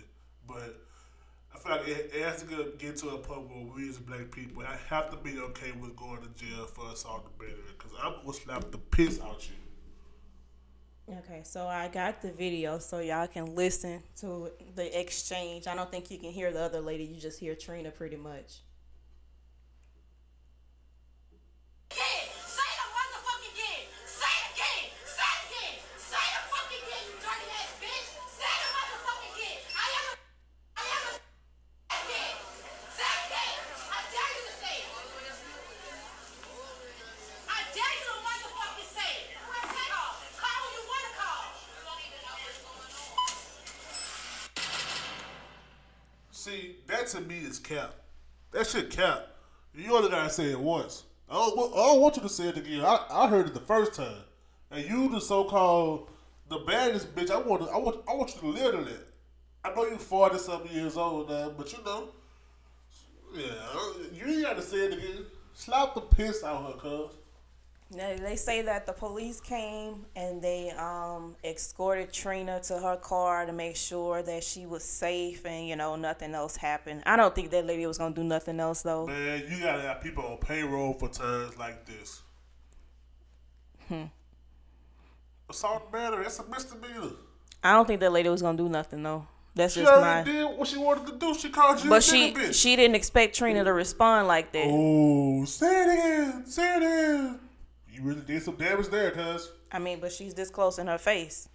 But 0.48 0.76
I 1.54 1.60
feel 1.60 1.72
like 1.72 1.88
it, 1.88 2.12
it 2.14 2.24
has 2.24 2.44
to 2.44 2.48
get, 2.48 2.80
get 2.80 2.98
to 2.98 3.10
a 3.10 3.18
point 3.18 3.50
where 3.50 3.66
we 3.76 3.90
as 3.90 3.98
black 3.98 4.32
people 4.32 4.64
I 4.64 4.78
have 4.90 5.10
to 5.12 5.18
be 5.18 5.40
okay 5.40 5.72
with 5.72 5.96
going 5.96 6.22
to 6.22 6.46
jail 6.46 6.66
for 6.66 6.92
assault 6.92 7.26
and 7.26 7.38
battery 7.38 7.74
because 7.78 7.92
I'm 8.02 8.14
gonna 8.22 8.34
slap 8.34 8.72
the 8.72 8.78
piss 8.78 9.20
out 9.22 9.48
you. 9.50 9.67
Okay, 11.10 11.42
so 11.44 11.68
I 11.68 11.88
got 11.88 12.22
the 12.22 12.32
video 12.32 12.80
so 12.80 13.00
y'all 13.00 13.28
can 13.28 13.56
listen 13.56 14.04
to 14.20 14.52
the 14.76 15.00
exchange. 15.00 15.66
I 15.68 15.76
don't 15.76 15.90
think 15.90 16.12
you 16.12 16.18
can 16.18 16.32
hear 16.32 16.52
the 16.52 16.62
other 16.62 16.82
lady. 16.82 17.06
You 17.06 17.20
just 17.20 17.40
hear 17.40 17.56
Trina 17.56 17.92
pretty 17.92 18.18
much. 18.18 18.60
again. 21.92 22.28
Say 22.46 22.72
the 22.80 22.88
motherfucking 22.94 23.54
again. 23.56 23.84
Say 24.06 24.28
it 24.28 24.48
again. 24.54 24.86
Say 25.06 25.32
it 25.32 25.44
again. 25.48 25.76
Say 25.98 26.26
the 26.36 26.42
fucking 26.52 26.82
again, 26.84 27.04
you 27.10 27.16
dirty 27.24 27.48
ass 27.58 27.72
bitch. 27.82 28.08
Say 28.38 28.54
the 28.64 28.70
motherfucking 28.78 29.32
again. 29.38 29.60
I 29.74 29.88
am 29.98 30.06
a, 30.12 30.16
I 30.78 30.86
am 30.88 31.04
a 31.08 31.14
again. 32.04 32.36
Say 32.98 33.08
it 33.08 33.22
again. 33.28 33.58
I 33.92 34.00
dare 34.14 34.32
you 34.38 34.44
to 34.48 34.54
say 34.62 34.76
it. 34.84 34.90
I 37.48 37.60
dare 37.74 37.94
you 37.98 38.06
to 38.08 38.18
motherfucking 38.28 38.90
say 38.92 39.12
it. 39.24 39.28
Say 39.38 39.88
call. 39.90 40.14
Call 40.38 40.60
who 40.64 40.70
you 40.78 40.84
want 40.92 41.04
to 41.08 41.14
call. 41.18 41.44
You 41.56 41.82
don't 41.88 42.02
even 42.08 42.20
know 42.24 42.36
what's 42.44 42.60
going 42.62 42.94
on. 43.08 43.32
See, 46.32 46.78
that 46.88 47.08
to 47.16 47.22
me 47.22 47.40
is 47.42 47.57
cap. 47.68 47.94
That 48.52 48.68
shit 48.68 48.90
cap. 48.90 49.28
You 49.76 49.96
only 49.96 50.10
gotta 50.10 50.30
say 50.30 50.52
it 50.52 50.60
once. 50.60 51.04
I 51.30 51.34
don't, 51.34 51.74
I 51.74 51.76
don't 51.76 52.02
want 52.02 52.16
you 52.16 52.22
to 52.24 52.30
say 52.30 52.48
it 52.48 52.58
again. 52.58 52.84
I, 52.84 53.06
I 53.12 53.28
heard 53.28 53.48
it 53.48 53.54
the 53.54 53.60
first 53.60 53.94
time, 53.94 54.24
and 54.72 54.84
you 54.84 55.10
the 55.10 55.20
so-called 55.20 56.10
the 56.50 56.60
baddest 56.60 57.14
bitch. 57.14 57.30
I 57.30 57.38
want 57.38 57.64
to, 57.64 57.70
I 57.70 57.78
want 57.78 57.98
I 58.10 58.14
want 58.16 58.34
you 58.36 58.54
to 58.54 58.58
that. 58.58 59.08
I 59.66 59.74
know 59.74 59.86
you 59.86 59.98
forty 59.98 60.38
something 60.38 60.72
years 60.72 60.96
old 60.96 61.30
now, 61.30 61.50
but 61.50 61.72
you 61.74 61.84
know, 61.84 62.10
yeah, 63.36 63.54
you 64.14 64.26
ain't 64.26 64.44
gotta 64.44 64.62
say 64.62 64.78
it 64.78 64.94
again. 64.94 65.26
Slap 65.54 65.96
the 65.96 66.02
piss 66.02 66.44
out 66.44 66.72
her, 66.72 66.80
cuz. 66.80 67.12
They 67.90 68.18
they 68.22 68.36
say 68.36 68.62
that 68.64 68.86
the 68.86 68.92
police 68.92 69.40
came 69.40 70.06
and 70.16 70.42
they 70.42 70.72
um 70.72 71.36
escorted 71.44 72.12
Trina 72.12 72.60
to 72.64 72.78
her 72.80 72.98
car 72.98 73.46
to 73.46 73.54
make 73.54 73.78
sure 73.78 74.22
that 74.24 74.44
she 74.44 74.66
was 74.66 74.84
safe 74.84 75.46
and 75.46 75.68
you 75.68 75.78
know 75.78 75.96
nothing 75.96 76.36
else 76.36 76.58
happened. 76.58 77.04
I 77.06 77.16
don't 77.16 77.34
think 77.34 77.50
that 77.52 77.66
lady 77.66 77.86
was 77.86 77.98
gonna 77.98 78.14
do 78.14 78.26
nothing 78.26 78.60
else 78.60 78.82
though. 78.82 79.08
Man, 79.08 79.44
you 79.50 79.64
gotta 79.64 79.82
have 79.84 80.02
people 80.02 80.26
on 80.26 80.38
payroll 80.38 80.94
for 80.96 81.08
times 81.08 81.58
like 81.58 81.86
this. 81.86 82.22
Hmm. 83.88 84.04
Assault 85.50 85.84
and 85.84 85.92
battery, 85.94 86.24
that's 86.24 86.40
a 86.40 86.46
misdemeanor. 86.46 87.12
I 87.64 87.72
don't 87.72 87.88
think 87.88 88.02
that 88.02 88.12
lady 88.12 88.28
was 88.28 88.42
gonna 88.42 88.58
do 88.58 88.68
nothing 88.68 89.02
though. 89.02 89.26
That's 89.56 89.74
She 89.76 89.80
just 89.80 89.92
already 89.94 90.30
my. 90.30 90.38
did 90.50 90.58
what 90.60 90.68
she 90.68 90.78
wanted 90.78 91.08
to 91.08 91.18
do. 91.18 91.34
She 91.34 91.50
called 91.50 91.82
you 91.82 91.90
But 91.90 92.04
she 92.04 92.34
bitch. 92.34 92.54
she 92.62 92.76
didn't 92.76 92.96
expect 92.96 93.36
Trina 93.38 93.64
to 93.64 93.72
respond 93.72 94.28
like 94.28 94.52
that. 94.52 94.68
Oh, 94.68 95.46
say 95.46 95.84
it 95.84 95.94
again. 95.94 96.46
Say 96.46 96.74
it 96.76 96.78
again. 96.84 97.40
You 97.98 98.04
really 98.04 98.22
did 98.22 98.44
some 98.44 98.56
damage 98.56 98.90
there, 98.90 99.10
cuz. 99.10 99.52
I 99.72 99.80
mean, 99.80 100.00
but 100.00 100.12
she's 100.12 100.36
this 100.36 100.52
close 100.52 100.78
in 100.78 100.86
her 100.86 101.00
face. 101.00 101.50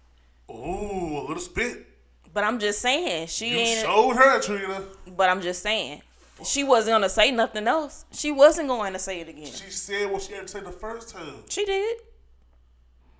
Oh, 0.49 1.21
a 1.21 1.23
little 1.25 1.39
spit. 1.39 1.87
But 2.33 2.43
I'm 2.43 2.59
just 2.59 2.81
saying 2.81 3.27
she 3.27 3.51
You 3.51 3.57
ain't. 3.59 3.79
showed 3.85 4.15
her, 4.17 4.41
Trina. 4.41 4.83
But 5.15 5.29
I'm 5.29 5.39
just 5.41 5.63
saying 5.63 6.01
she 6.43 6.65
wasn't 6.65 6.95
gonna 6.95 7.07
say 7.07 7.31
nothing 7.31 7.65
else. 7.67 8.03
She 8.11 8.31
wasn't 8.33 8.67
going 8.67 8.91
to 8.91 8.99
say 8.99 9.21
it 9.21 9.29
again. 9.29 9.45
She 9.45 9.69
said 9.71 10.11
what 10.11 10.21
she 10.23 10.33
had 10.33 10.41
to 10.41 10.47
say 10.49 10.59
the 10.59 10.71
first 10.71 11.09
time. 11.15 11.43
She 11.47 11.63
did. 11.63 11.97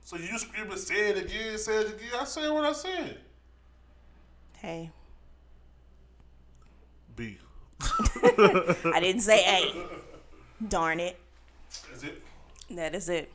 So 0.04 0.18
you 0.18 0.38
screaming, 0.38 0.76
say 0.78 1.12
it 1.12 1.18
again, 1.24 1.58
say 1.58 1.78
it 1.78 1.88
again. 1.88 2.10
I 2.20 2.26
said 2.26 2.50
what 2.52 2.66
I 2.66 2.74
said. 2.74 3.18
Hey, 4.58 4.92
B. 7.16 7.38
I 7.82 9.00
didn't 9.00 9.22
say 9.22 9.46
A. 9.46 10.66
Darn 10.68 11.00
it. 11.00 11.18
That 12.70 12.96
is 12.96 13.10
it. 13.10 13.32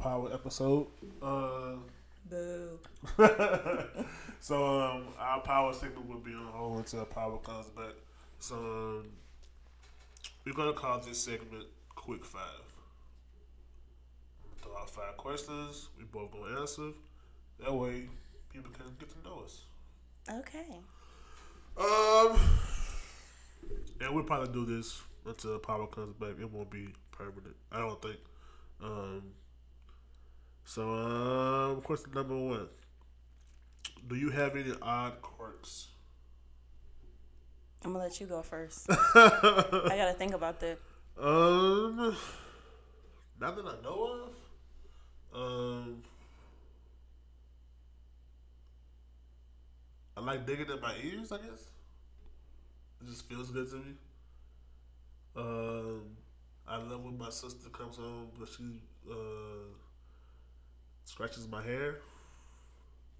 Power 0.00 0.32
episode. 0.32 0.86
Uh, 1.22 1.74
Boo. 2.28 2.78
so, 4.40 4.80
um, 4.80 5.04
our 5.18 5.40
power 5.40 5.72
segment 5.72 6.08
will 6.08 6.18
be 6.18 6.32
on 6.32 6.46
hold 6.52 6.78
until 6.78 7.04
power 7.04 7.38
comes 7.38 7.66
back. 7.68 7.94
So, 8.38 8.56
um, 8.56 9.10
we're 10.44 10.54
gonna 10.54 10.72
call 10.72 11.00
this 11.00 11.18
segment 11.18 11.66
"Quick 11.94 12.24
Five. 12.24 12.40
Throw 14.62 14.76
out 14.76 14.90
five 14.90 15.16
questions. 15.16 15.88
We 15.98 16.04
both 16.04 16.30
gonna 16.32 16.60
answer. 16.60 16.90
That 17.60 17.74
way, 17.74 18.08
people 18.52 18.70
can 18.72 18.86
get 18.98 19.10
to 19.10 19.28
know 19.28 19.42
us. 19.44 19.64
Okay. 20.30 20.78
Um, 21.76 22.38
and 24.00 24.14
we'll 24.14 24.24
probably 24.24 24.52
do 24.52 24.64
this 24.64 25.02
until 25.26 25.58
power 25.58 25.86
comes 25.86 26.14
back. 26.14 26.34
It 26.40 26.50
won't 26.50 26.70
be 26.70 26.88
permanent. 27.10 27.56
I 27.70 27.80
don't 27.80 28.00
think. 28.00 28.18
Um. 28.82 29.22
So, 30.70 30.82
um, 30.94 31.80
course, 31.82 32.04
number 32.14 32.36
one: 32.36 32.68
Do 34.06 34.14
you 34.14 34.30
have 34.30 34.54
any 34.54 34.72
odd 34.80 35.20
quirks? 35.20 35.88
I'm 37.84 37.92
gonna 37.92 38.04
let 38.04 38.20
you 38.20 38.28
go 38.28 38.40
first. 38.40 38.86
I 38.88 39.94
gotta 39.96 40.14
think 40.16 40.32
about 40.32 40.60
that. 40.60 40.78
Um, 41.18 42.16
not 43.40 43.56
that 43.56 43.64
I 43.66 43.82
know 43.82 44.28
of. 45.34 45.40
Um, 45.42 46.02
I 50.16 50.20
like 50.20 50.46
digging 50.46 50.70
in 50.70 50.80
my 50.80 50.94
ears. 51.02 51.32
I 51.32 51.38
guess 51.38 51.64
it 53.00 53.08
just 53.08 53.28
feels 53.28 53.50
good 53.50 53.68
to 53.70 53.76
me. 53.76 53.94
Um, 55.34 56.02
I 56.68 56.76
love 56.76 57.02
when 57.02 57.18
my 57.18 57.30
sister 57.30 57.70
comes 57.70 57.96
home, 57.96 58.28
but 58.38 58.48
she 58.48 58.62
uh, 59.10 59.74
scratches 61.10 61.48
my 61.48 61.62
hair. 61.62 61.96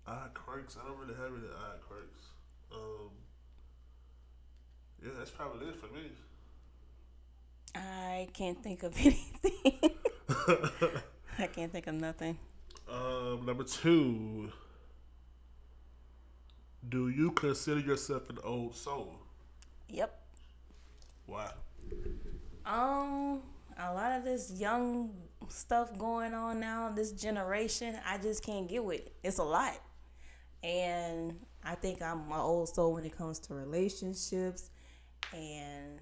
Odd 0.07 0.33
quirks. 0.35 0.77
I 0.81 0.87
don't 0.87 0.99
really 0.99 1.15
have 1.15 1.33
any 1.33 1.49
odd 1.49 1.81
quirks. 1.87 2.23
Um, 2.73 3.11
yeah, 5.03 5.11
that's 5.19 5.31
probably 5.31 5.67
it 5.67 5.77
for 5.77 5.87
me. 5.87 6.13
I 7.75 8.29
can't 8.33 8.63
think 8.63 8.83
of 8.85 8.97
anything. 8.99 9.91
I 11.39 11.47
can't 11.47 11.73
think 11.73 11.87
of 11.89 11.95
nothing. 11.95 12.39
Um, 12.89 13.45
number 13.45 13.65
two. 13.65 14.53
Do 16.89 17.09
you 17.09 17.33
consider 17.33 17.81
yourself 17.81 18.31
an 18.31 18.39
old 18.43 18.75
soul? 18.75 19.17
Yep. 19.89 20.19
Why? 21.27 21.51
Um, 22.65 23.43
a 23.79 23.93
lot 23.93 24.13
of 24.13 24.25
this 24.25 24.53
young 24.57 25.11
stuff 25.49 25.97
going 25.99 26.35
on 26.35 26.61
now, 26.61 26.91
this 26.91 27.13
generation, 27.13 27.97
I 28.07 28.19
just 28.19 28.45
can't 28.45 28.69
get 28.69 28.85
with 28.85 29.01
it. 29.01 29.13
It's 29.23 29.39
a 29.39 29.45
lot. 29.45 29.81
And 30.63 31.39
I 31.65 31.75
think 31.75 32.03
I'm 32.03 32.31
an 32.31 32.39
old 32.39 32.69
soul 32.69 32.95
when 32.95 33.05
it 33.05 33.17
comes 33.17 33.39
to 33.41 33.55
relationships. 33.55 34.71
And 35.33 36.01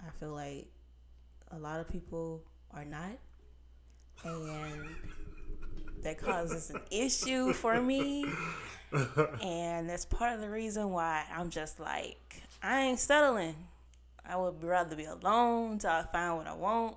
I 0.00 0.10
feel 0.18 0.32
like 0.32 0.66
a 1.50 1.58
lot 1.58 1.80
of 1.80 1.88
people 1.88 2.42
are 2.72 2.84
not. 2.84 3.18
And 4.24 4.88
that 6.02 6.18
causes 6.18 6.70
an 6.70 6.80
issue 6.90 7.52
for 7.52 7.80
me. 7.80 8.24
And 9.42 9.88
that's 9.88 10.04
part 10.04 10.34
of 10.34 10.40
the 10.40 10.50
reason 10.50 10.90
why 10.90 11.24
I'm 11.34 11.50
just 11.50 11.78
like, 11.78 12.42
I 12.62 12.82
ain't 12.82 12.98
settling. 12.98 13.54
I 14.24 14.36
would 14.36 14.62
rather 14.62 14.94
be 14.96 15.04
alone 15.04 15.78
till 15.78 15.90
I 15.90 16.04
find 16.12 16.36
what 16.36 16.46
I 16.46 16.54
want. 16.54 16.96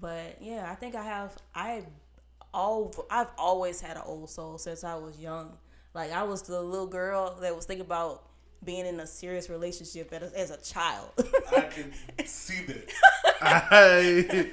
But 0.00 0.38
yeah, 0.40 0.68
I 0.70 0.74
think 0.74 0.94
I 0.94 1.02
have. 1.02 1.36
I 1.54 1.82
all 2.52 2.92
I've 3.10 3.28
always 3.38 3.80
had 3.80 3.96
an 3.96 4.02
old 4.06 4.30
soul 4.30 4.58
since 4.58 4.84
I 4.84 4.94
was 4.94 5.18
young. 5.18 5.52
Like 5.94 6.12
I 6.12 6.22
was 6.22 6.42
the 6.42 6.60
little 6.60 6.86
girl 6.86 7.36
that 7.40 7.54
was 7.54 7.66
thinking 7.66 7.84
about 7.86 8.22
being 8.64 8.86
in 8.86 9.00
a 9.00 9.06
serious 9.06 9.48
relationship 9.48 10.12
as, 10.12 10.32
as 10.32 10.50
a 10.50 10.56
child. 10.58 11.10
I 11.56 11.62
can 11.62 11.92
see 12.26 12.64
that. 12.64 12.92
I, 13.40 14.50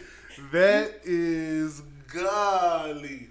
that 0.52 1.02
is 1.04 1.82
golly. 2.14 3.28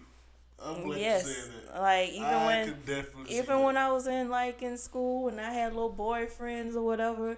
I'm 0.62 0.83
glad 0.83 0.99
yes, 0.99 1.27
you 1.27 1.33
said 1.33 1.51
that. 1.75 1.81
like 1.81 2.11
even 2.11 2.25
I 2.25 2.47
when 2.47 2.64
can 2.64 2.79
definitely 2.87 3.31
see 3.31 3.39
even 3.39 3.62
when 3.62 3.77
I 3.77 3.93
was 3.93 4.07
in 4.07 4.29
like 4.29 4.62
in 4.62 4.77
school 4.79 5.29
and 5.29 5.41
I 5.41 5.53
had 5.53 5.75
little 5.75 5.93
boyfriends 5.93 6.75
or 6.75 6.83
whatever, 6.83 7.37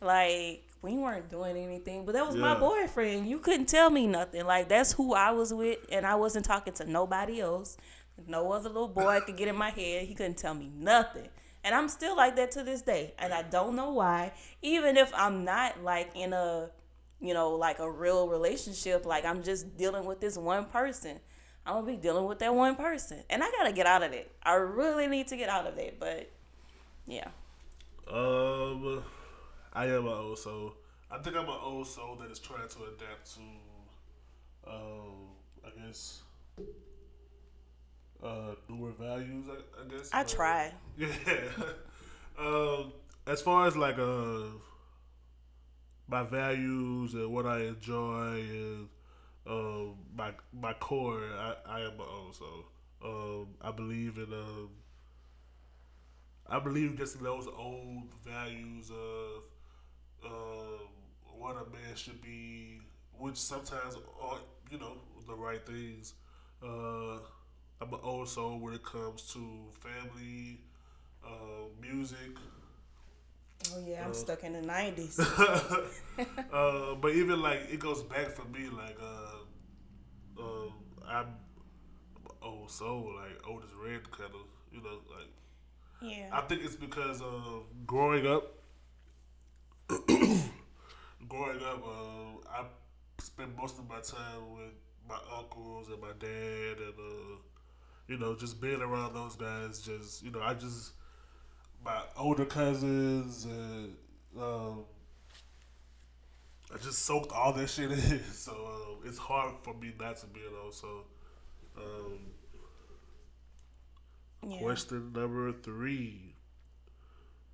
like 0.00 0.67
we 0.82 0.96
weren't 0.96 1.28
doing 1.28 1.56
anything, 1.56 2.04
but 2.04 2.12
that 2.12 2.26
was 2.26 2.36
my 2.36 2.54
boyfriend. 2.54 3.28
You 3.28 3.38
couldn't 3.38 3.66
tell 3.66 3.90
me 3.90 4.06
nothing. 4.06 4.46
Like 4.46 4.68
that's 4.68 4.92
who 4.92 5.14
I 5.14 5.32
was 5.32 5.52
with, 5.52 5.78
and 5.90 6.06
I 6.06 6.14
wasn't 6.14 6.44
talking 6.44 6.72
to 6.74 6.90
nobody 6.90 7.40
else. 7.40 7.76
No 8.26 8.52
other 8.52 8.68
little 8.68 8.88
boy 8.88 9.20
could 9.24 9.36
get 9.36 9.48
in 9.48 9.56
my 9.56 9.70
head. 9.70 10.06
He 10.06 10.14
couldn't 10.14 10.38
tell 10.38 10.54
me 10.54 10.70
nothing. 10.74 11.28
And 11.64 11.74
I'm 11.74 11.88
still 11.88 12.16
like 12.16 12.36
that 12.36 12.50
to 12.52 12.62
this 12.62 12.82
day. 12.82 13.14
And 13.18 13.32
I 13.32 13.42
don't 13.42 13.76
know 13.76 13.92
why. 13.92 14.32
Even 14.62 14.96
if 14.96 15.12
I'm 15.14 15.44
not 15.44 15.82
like 15.82 16.10
in 16.14 16.32
a, 16.32 16.70
you 17.20 17.34
know, 17.34 17.50
like 17.50 17.78
a 17.78 17.90
real 17.90 18.28
relationship, 18.28 19.04
like 19.04 19.24
I'm 19.24 19.42
just 19.42 19.76
dealing 19.76 20.04
with 20.04 20.20
this 20.20 20.36
one 20.36 20.64
person. 20.64 21.20
I'm 21.66 21.74
gonna 21.74 21.86
be 21.86 21.96
dealing 21.96 22.24
with 22.24 22.38
that 22.38 22.54
one 22.54 22.76
person. 22.76 23.22
And 23.28 23.42
I 23.42 23.50
gotta 23.50 23.72
get 23.72 23.86
out 23.86 24.02
of 24.02 24.12
that. 24.12 24.30
I 24.42 24.54
really 24.54 25.06
need 25.06 25.28
to 25.28 25.36
get 25.36 25.48
out 25.48 25.66
of 25.66 25.76
that. 25.76 26.00
But 26.00 26.30
yeah. 27.06 27.28
Um, 28.10 29.02
I 29.72 29.86
am 29.86 30.06
an 30.06 30.12
old 30.12 30.38
soul. 30.38 30.74
I 31.10 31.18
think 31.18 31.36
I'm 31.36 31.48
an 31.48 31.58
old 31.62 31.86
soul 31.86 32.16
that 32.16 32.30
is 32.30 32.38
trying 32.38 32.68
to 32.68 32.78
adapt 32.84 33.34
to, 33.34 33.40
um, 34.70 35.28
I 35.64 35.70
guess, 35.80 36.22
uh, 38.22 38.54
newer 38.68 38.92
values. 38.92 39.46
I, 39.48 39.80
I 39.80 39.88
guess. 39.88 40.10
I 40.12 40.22
try. 40.24 40.72
Yeah. 40.98 41.08
um, 42.38 42.92
as 43.26 43.42
far 43.42 43.66
as 43.66 43.76
like 43.76 43.98
uh, 43.98 44.48
my 46.08 46.22
values 46.24 47.14
and 47.14 47.32
what 47.32 47.46
I 47.46 47.60
enjoy 47.60 48.40
and 48.40 48.88
um, 49.46 49.94
my 50.14 50.32
my 50.52 50.72
core, 50.74 51.22
I, 51.38 51.54
I 51.66 51.80
am 51.80 51.92
an 51.94 52.06
old 52.10 52.34
soul. 52.34 52.64
Um, 53.04 53.48
I 53.62 53.70
believe 53.70 54.18
in 54.18 54.32
um, 54.32 54.70
I 56.46 56.58
believe 56.58 56.96
just 56.96 57.16
in 57.16 57.24
those 57.24 57.46
old 57.46 58.14
values 58.24 58.90
of 58.90 59.42
um, 60.24 60.88
what 61.36 61.56
a 61.56 61.70
man 61.70 61.94
should 61.94 62.20
be, 62.22 62.80
which 63.18 63.36
sometimes 63.36 63.96
aren't, 64.20 64.42
you 64.70 64.78
know, 64.78 64.92
the 65.26 65.34
right 65.34 65.64
things. 65.66 66.14
Uh, 66.62 67.18
I'm 67.80 67.92
an 67.92 68.00
old 68.02 68.28
soul 68.28 68.58
when 68.58 68.74
it 68.74 68.84
comes 68.84 69.22
to 69.32 69.40
family, 69.80 70.60
uh, 71.24 71.68
music. 71.80 72.36
Oh 73.74 73.82
yeah, 73.86 74.04
I'm 74.04 74.14
stuck 74.14 74.44
in 74.44 74.52
the 74.52 74.62
nineties. 74.62 75.18
uh, 76.52 76.94
but 76.94 77.12
even 77.12 77.42
like 77.42 77.60
it 77.70 77.80
goes 77.80 78.02
back 78.02 78.30
for 78.30 78.44
me, 78.48 78.68
like 78.68 78.96
uh, 79.00 80.42
uh, 80.42 80.70
I'm 81.06 81.26
I'm 81.26 82.24
an 82.24 82.36
old 82.42 82.70
soul, 82.70 83.12
like 83.16 83.46
old 83.46 83.62
as 83.64 83.74
red, 83.74 84.10
kind 84.10 84.32
of. 84.32 84.46
You 84.72 84.82
know, 84.82 84.98
like 85.10 85.28
yeah. 86.00 86.28
I 86.32 86.42
think 86.42 86.62
it's 86.64 86.76
because 86.76 87.20
of 87.20 87.64
growing 87.86 88.26
up. 88.26 88.57
Growing 91.26 91.62
up, 91.62 91.84
uh, 91.84 92.50
I 92.50 92.64
spent 93.20 93.56
most 93.56 93.78
of 93.78 93.88
my 93.88 94.00
time 94.00 94.54
with 94.56 94.72
my 95.08 95.18
uncles 95.38 95.88
and 95.88 96.00
my 96.00 96.12
dad, 96.18 96.78
and 96.78 96.94
uh, 96.98 97.36
you 98.08 98.18
know, 98.18 98.36
just 98.36 98.60
being 98.60 98.80
around 98.82 99.14
those 99.14 99.36
guys. 99.36 99.80
Just 99.80 100.22
you 100.22 100.30
know, 100.30 100.40
I 100.42 100.54
just 100.54 100.92
my 101.84 102.00
older 102.16 102.44
cousins 102.44 103.44
and 103.44 103.96
um, 104.38 104.84
I 106.74 106.76
just 106.78 107.00
soaked 107.04 107.32
all 107.32 107.52
that 107.54 107.68
shit 107.68 107.90
in. 107.92 108.20
So 108.32 108.52
um, 108.52 108.98
it's 109.08 109.18
hard 109.18 109.54
for 109.62 109.74
me 109.74 109.92
not 109.98 110.16
to 110.18 110.26
be 110.26 110.40
an 110.40 110.52
old 110.62 110.74
soul. 110.74 111.04
Um, 111.76 112.18
yeah. 114.42 114.58
Question 114.58 115.12
number 115.12 115.52
three. 115.52 116.34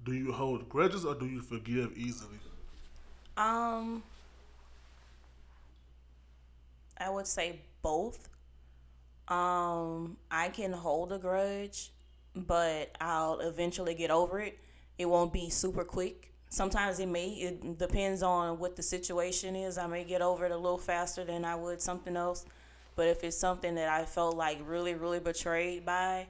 Do 0.05 0.13
you 0.15 0.33
hold 0.33 0.69
grudges 0.69 1.05
or 1.05 1.15
do 1.17 1.27
you 1.27 1.43
forgive 1.43 1.97
easily? 1.97 2.39
Um, 3.37 4.03
I 6.99 7.11
would 7.11 7.27
say 7.27 7.61
both. 7.83 8.29
Um, 9.29 10.17
I 10.31 10.49
can 10.51 10.73
hold 10.73 11.13
a 11.13 11.19
grudge, 11.19 11.91
but 12.35 12.95
I'll 13.01 13.41
eventually 13.41 13.95
get 13.95 14.11
over 14.11 14.41
it. 14.41 14.59
It 14.99 15.07
won't 15.07 15.33
be 15.33 15.51
super 15.51 15.85
quick. 15.85 16.33
Sometimes 16.51 17.01
it 17.01 17.09
may. 17.09 17.31
It 17.31 17.79
depends 17.79 18.23
on 18.23 18.59
what 18.59 18.77
the 18.77 18.83
situation 18.83 19.57
is. 19.57 19.77
I 19.77 19.87
may 19.87 20.05
get 20.05 20.23
over 20.23 20.47
it 20.47 20.53
a 20.53 20.57
little 20.57 20.79
faster 20.79 21.25
than 21.25 21.45
I 21.45 21.57
would 21.57 21.81
something 21.81 22.17
else. 22.17 22.45
But 22.97 23.09
if 23.09 23.25
it's 23.25 23.37
something 23.37 23.75
that 23.75 23.89
I 23.89 24.05
felt 24.05 24.37
like 24.37 24.61
really, 24.65 24.95
really 24.95 25.19
betrayed 25.19 25.85
by, 25.85 26.29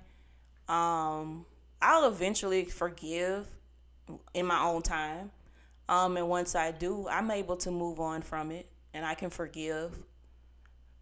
um, 0.66 1.44
I'll 1.82 2.08
eventually 2.08 2.64
forgive 2.64 3.46
in 4.32 4.46
my 4.46 4.62
own 4.62 4.80
time. 4.80 5.30
Um, 5.88 6.16
and 6.16 6.28
once 6.28 6.54
I 6.54 6.70
do, 6.70 7.06
I'm 7.08 7.30
able 7.30 7.56
to 7.58 7.70
move 7.70 8.00
on 8.00 8.22
from 8.22 8.50
it 8.50 8.66
and 8.92 9.04
I 9.04 9.14
can 9.14 9.30
forgive. 9.30 9.92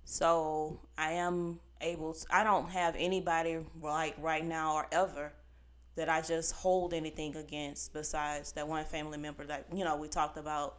So 0.04 0.80
I 0.98 1.12
am 1.12 1.60
able 1.80 2.14
to, 2.14 2.26
I 2.30 2.44
don't 2.44 2.68
have 2.70 2.96
anybody 2.98 3.58
like 3.80 4.16
right 4.18 4.44
now 4.44 4.74
or 4.74 4.86
ever 4.90 5.32
that 5.94 6.08
I 6.08 6.20
just 6.22 6.52
hold 6.52 6.94
anything 6.94 7.36
against 7.36 7.92
besides 7.92 8.52
that 8.52 8.66
one 8.66 8.84
family 8.84 9.18
member 9.18 9.44
that, 9.46 9.66
you 9.72 9.84
know, 9.84 9.96
we 9.96 10.08
talked 10.08 10.38
about 10.38 10.78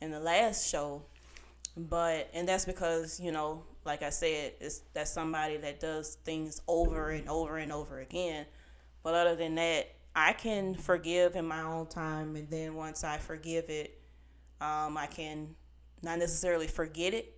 in 0.00 0.10
the 0.10 0.20
last 0.20 0.68
show. 0.68 1.02
But, 1.76 2.28
and 2.34 2.48
that's 2.48 2.64
because, 2.64 3.20
you 3.20 3.30
know, 3.30 3.62
like 3.84 4.02
I 4.02 4.10
said, 4.10 4.54
it's 4.60 4.82
that's 4.92 5.12
somebody 5.12 5.56
that 5.58 5.80
does 5.80 6.16
things 6.24 6.60
over 6.66 7.10
and 7.10 7.28
over 7.28 7.56
and 7.56 7.72
over 7.72 8.00
again. 8.00 8.46
But 9.02 9.14
other 9.14 9.36
than 9.36 9.54
that, 9.54 9.94
I 10.18 10.32
can 10.34 10.74
forgive 10.74 11.36
in 11.36 11.46
my 11.46 11.62
own 11.62 11.86
time, 11.88 12.36
and 12.36 12.50
then 12.50 12.74
once 12.74 13.04
I 13.04 13.18
forgive 13.18 13.70
it, 13.70 14.00
um, 14.60 14.96
I 14.96 15.06
can 15.06 15.56
not 16.02 16.18
necessarily 16.18 16.68
forget 16.68 17.14
it, 17.14 17.34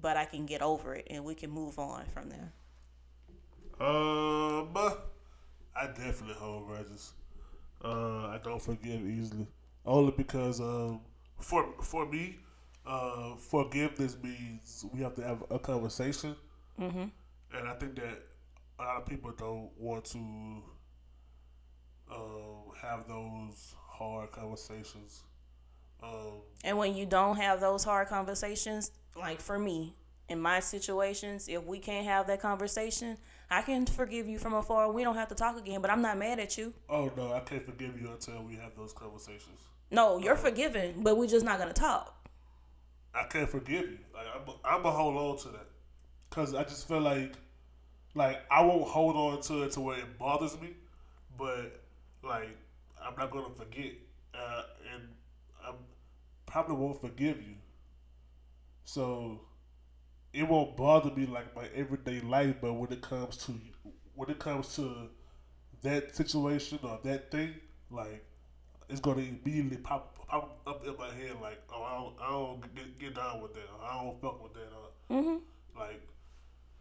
but 0.00 0.16
I 0.16 0.26
can 0.26 0.46
get 0.46 0.62
over 0.62 0.94
it, 0.94 1.06
and 1.10 1.24
we 1.24 1.34
can 1.34 1.50
move 1.50 1.78
on 1.78 2.06
from 2.06 2.30
there. 2.30 2.52
Um, 3.80 4.76
I 5.76 5.86
definitely 5.86 6.34
hold 6.34 6.66
grudges. 6.66 7.14
Uh, 7.84 8.28
I 8.28 8.40
don't 8.42 8.62
forgive 8.62 9.06
easily, 9.06 9.46
only 9.86 10.12
because 10.16 10.60
um, 10.60 11.00
for 11.40 11.74
for 11.82 12.06
me, 12.06 12.38
uh, 12.86 13.36
forgiveness 13.36 14.16
means 14.22 14.84
we 14.92 15.00
have 15.02 15.14
to 15.16 15.22
have 15.22 15.44
a 15.50 15.58
conversation, 15.58 16.36
Mm-hmm. 16.80 17.08
and 17.52 17.68
I 17.68 17.74
think 17.74 17.96
that 17.96 18.22
a 18.78 18.84
lot 18.84 18.96
of 18.98 19.06
people 19.06 19.32
don't 19.32 19.70
want 19.78 20.04
to 20.06 20.62
um, 22.12 22.74
have 22.80 23.06
those 23.08 23.74
hard 23.88 24.32
conversations. 24.32 25.22
Um, 26.02 26.40
And 26.64 26.78
when 26.78 26.94
you 26.94 27.06
don't 27.06 27.36
have 27.36 27.60
those 27.60 27.84
hard 27.84 28.08
conversations, 28.08 28.90
like 29.16 29.40
for 29.40 29.58
me, 29.58 29.94
in 30.28 30.40
my 30.40 30.60
situations, 30.60 31.48
if 31.48 31.64
we 31.64 31.78
can't 31.78 32.06
have 32.06 32.26
that 32.28 32.40
conversation, 32.40 33.18
I 33.50 33.62
can 33.62 33.84
forgive 33.84 34.28
you 34.28 34.38
from 34.38 34.54
afar. 34.54 34.90
We 34.92 35.02
don't 35.02 35.16
have 35.16 35.28
to 35.28 35.34
talk 35.34 35.58
again, 35.58 35.80
but 35.82 35.90
I'm 35.90 36.02
not 36.02 36.16
mad 36.18 36.38
at 36.38 36.56
you. 36.56 36.72
oh 36.88 37.10
no, 37.16 37.32
I 37.32 37.40
can't 37.40 37.64
forgive 37.64 38.00
you 38.00 38.10
until 38.12 38.42
we 38.44 38.54
have 38.56 38.76
those 38.76 38.92
conversations. 38.92 39.60
No, 39.90 40.18
you're 40.18 40.36
forgiven, 40.36 41.02
but 41.02 41.18
we're 41.18 41.26
just 41.26 41.44
not 41.44 41.58
gonna 41.58 41.72
talk. 41.72 42.14
I 43.12 43.24
can't 43.24 43.50
forgive 43.50 43.90
you. 43.90 43.98
Like 44.14 44.26
I'm, 44.34 44.54
I'm 44.64 44.82
gonna 44.82 44.96
hold 44.96 45.16
on 45.16 45.38
to 45.38 45.48
that 45.48 45.66
because 46.28 46.54
I 46.54 46.62
just 46.62 46.86
feel 46.86 47.00
like, 47.00 47.34
like 48.14 48.38
I 48.50 48.62
won't 48.62 48.88
hold 48.88 49.16
on 49.16 49.42
to 49.42 49.64
it 49.64 49.72
to 49.72 49.80
where 49.80 49.98
it 49.98 50.16
bothers 50.16 50.58
me, 50.60 50.74
but 51.36 51.80
like 52.22 52.56
I'm 53.02 53.14
not 53.16 53.30
gonna 53.30 53.54
forget, 53.56 53.92
uh, 54.34 54.62
and 54.94 55.02
I 55.64 55.72
probably 56.46 56.76
won't 56.76 57.00
forgive 57.00 57.38
you. 57.38 57.54
So 58.84 59.40
it 60.32 60.48
won't 60.48 60.76
bother 60.76 61.10
me 61.14 61.26
like 61.26 61.54
my 61.56 61.66
everyday 61.74 62.20
life, 62.20 62.56
but 62.60 62.74
when 62.74 62.92
it 62.92 63.02
comes 63.02 63.36
to 63.46 63.54
when 64.14 64.30
it 64.30 64.38
comes 64.38 64.74
to 64.76 65.08
that 65.82 66.14
situation 66.16 66.78
or 66.82 67.00
that 67.04 67.30
thing, 67.30 67.54
like 67.90 68.24
it's 68.88 69.00
gonna 69.00 69.22
immediately 69.22 69.78
pop, 69.78 70.26
pop 70.28 70.60
up 70.66 70.86
in 70.86 70.96
my 70.96 71.06
head 71.12 71.36
like, 71.40 71.62
oh, 71.72 71.82
I 71.82 71.96
don't, 71.98 72.14
I 72.20 72.30
don't 72.30 72.74
get, 72.74 72.98
get 72.98 73.14
down 73.14 73.40
with 73.42 73.54
that. 73.54 73.68
Or, 73.78 73.84
I 73.84 74.02
don't 74.02 74.20
fuck 74.20 74.42
with 74.42 74.54
that. 74.54 74.60
Or, 74.62 74.90
Mm-hmm. 75.10 75.36
Like, 75.78 76.02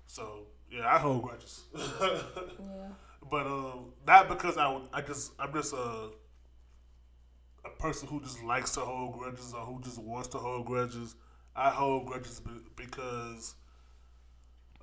so 0.08 0.48
yeah, 0.72 0.88
I 0.88 1.00
hold 1.00 1.24
grudges. 1.24 1.64
Yeah. 1.76 2.90
But 3.30 3.46
um, 3.48 3.94
not 4.08 4.28
because 4.30 4.58
I, 4.58 4.80
I 4.94 5.02
just, 5.02 5.34
I'm 5.40 5.54
just 5.54 5.74
a, 5.74 6.10
a 7.66 7.70
person 7.78 8.08
who 8.08 8.22
just 8.22 8.44
likes 8.44 8.72
to 8.76 8.80
hold 8.82 9.14
grudges 9.20 9.54
or 9.54 9.62
who 9.66 9.82
just 9.82 10.00
wants 10.00 10.28
to 10.30 10.38
hold 10.38 10.66
grudges. 10.66 11.16
I 11.56 11.70
hold 11.70 12.06
grudges 12.08 12.42
because, 12.76 13.56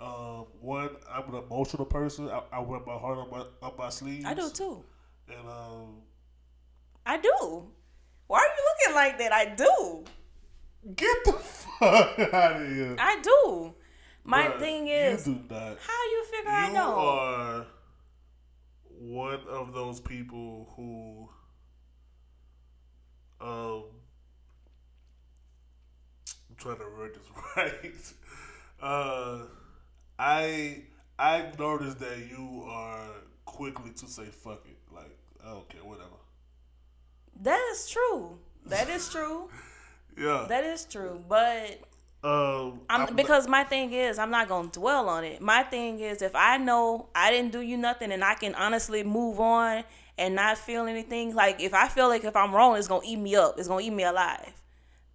um, 0.01 0.47
one, 0.61 0.91
I'm 1.11 1.32
an 1.34 1.43
emotional 1.43 1.87
person. 1.87 2.28
I, 2.28 2.43
I 2.53 2.61
wear 2.61 2.80
my 2.87 2.97
heart 2.99 3.18
on 3.18 3.30
my 3.30 3.45
on 3.66 3.72
my 3.78 3.89
sleeves. 3.89 4.26
I 4.26 4.34
do 4.34 4.51
too. 4.51 4.84
And 5.28 5.49
um, 5.49 6.03
I 7.05 7.16
do. 7.18 7.66
Why 8.26 8.39
are 8.39 8.43
you 8.45 8.64
looking 8.91 8.95
like 8.95 9.18
that? 9.18 9.32
I 9.32 9.47
do. 9.55 10.05
get 10.95 11.16
the 11.24 11.32
fuck 11.32 12.18
out 12.34 12.61
of 12.61 12.68
here. 12.68 12.97
I 12.99 13.20
do. 13.22 13.74
My 14.24 14.49
Bruh, 14.49 14.59
thing 14.59 14.89
is, 14.89 15.26
you 15.26 15.34
do 15.34 15.41
not. 15.55 15.78
how 15.78 16.05
you 16.11 16.24
figure 16.30 16.51
I 16.51 16.66
You 16.68 16.74
know? 16.74 16.95
are 16.99 17.66
one 19.09 19.41
of 19.49 19.73
those 19.73 20.01
people 20.01 20.73
who, 20.77 21.29
um, 23.41 23.85
I'm 26.49 26.57
trying 26.57 26.79
to 26.79 26.85
word 26.97 27.15
this 27.15 27.31
right. 27.57 28.13
Uh, 28.83 29.39
I 30.19 30.83
I've 31.19 31.59
noticed 31.59 31.99
that 32.01 32.19
you 32.31 32.65
are 32.69 33.09
quickly 33.45 33.91
to 33.93 34.07
say 34.07 34.25
fuck 34.27 34.67
it. 34.67 34.79
Like 34.95 35.17
I 35.45 35.51
don't 35.51 35.69
care, 35.69 35.85
whatever. 35.85 36.11
That 37.43 37.61
is 37.73 37.89
true. 37.89 38.39
That 38.67 38.89
is 38.89 39.09
true. 39.09 39.51
Yeah. 40.19 40.47
That 40.49 40.65
is 40.65 40.87
true. 40.87 41.23
But 41.29 41.79
um. 42.27 42.81
I'm, 42.89 43.14
because 43.14 43.47
my 43.49 43.64
thing 43.64 43.93
is, 43.93 44.18
I'm 44.18 44.31
not 44.31 44.49
gonna 44.49 44.68
dwell 44.68 45.09
on 45.09 45.24
it. 45.24 45.41
My 45.41 45.62
thing 45.62 46.01
is, 46.01 46.22
if 46.22 46.35
I 46.35 46.57
know 46.57 47.09
I 47.14 47.31
didn't 47.31 47.53
do 47.53 47.61
you 47.61 47.77
nothing, 47.77 48.12
and 48.12 48.24
I 48.24 48.35
can 48.35 48.55
honestly 48.55 49.03
move 49.03 49.39
on 49.41 49.85
and 50.18 50.35
not 50.35 50.59
feel 50.59 50.87
anything, 50.87 51.35
like 51.35 51.61
if 51.61 51.74
I 51.74 51.89
feel 51.89 52.09
like 52.09 52.24
if 52.24 52.35
I'm 52.35 52.55
wrong, 52.55 52.77
it's 52.77 52.89
gonna 52.89 53.05
eat 53.05 53.18
me 53.18 53.37
up. 53.37 53.59
It's 53.59 53.68
gonna 53.68 53.83
eat 53.83 53.93
me 53.93 54.05
alive. 54.05 54.53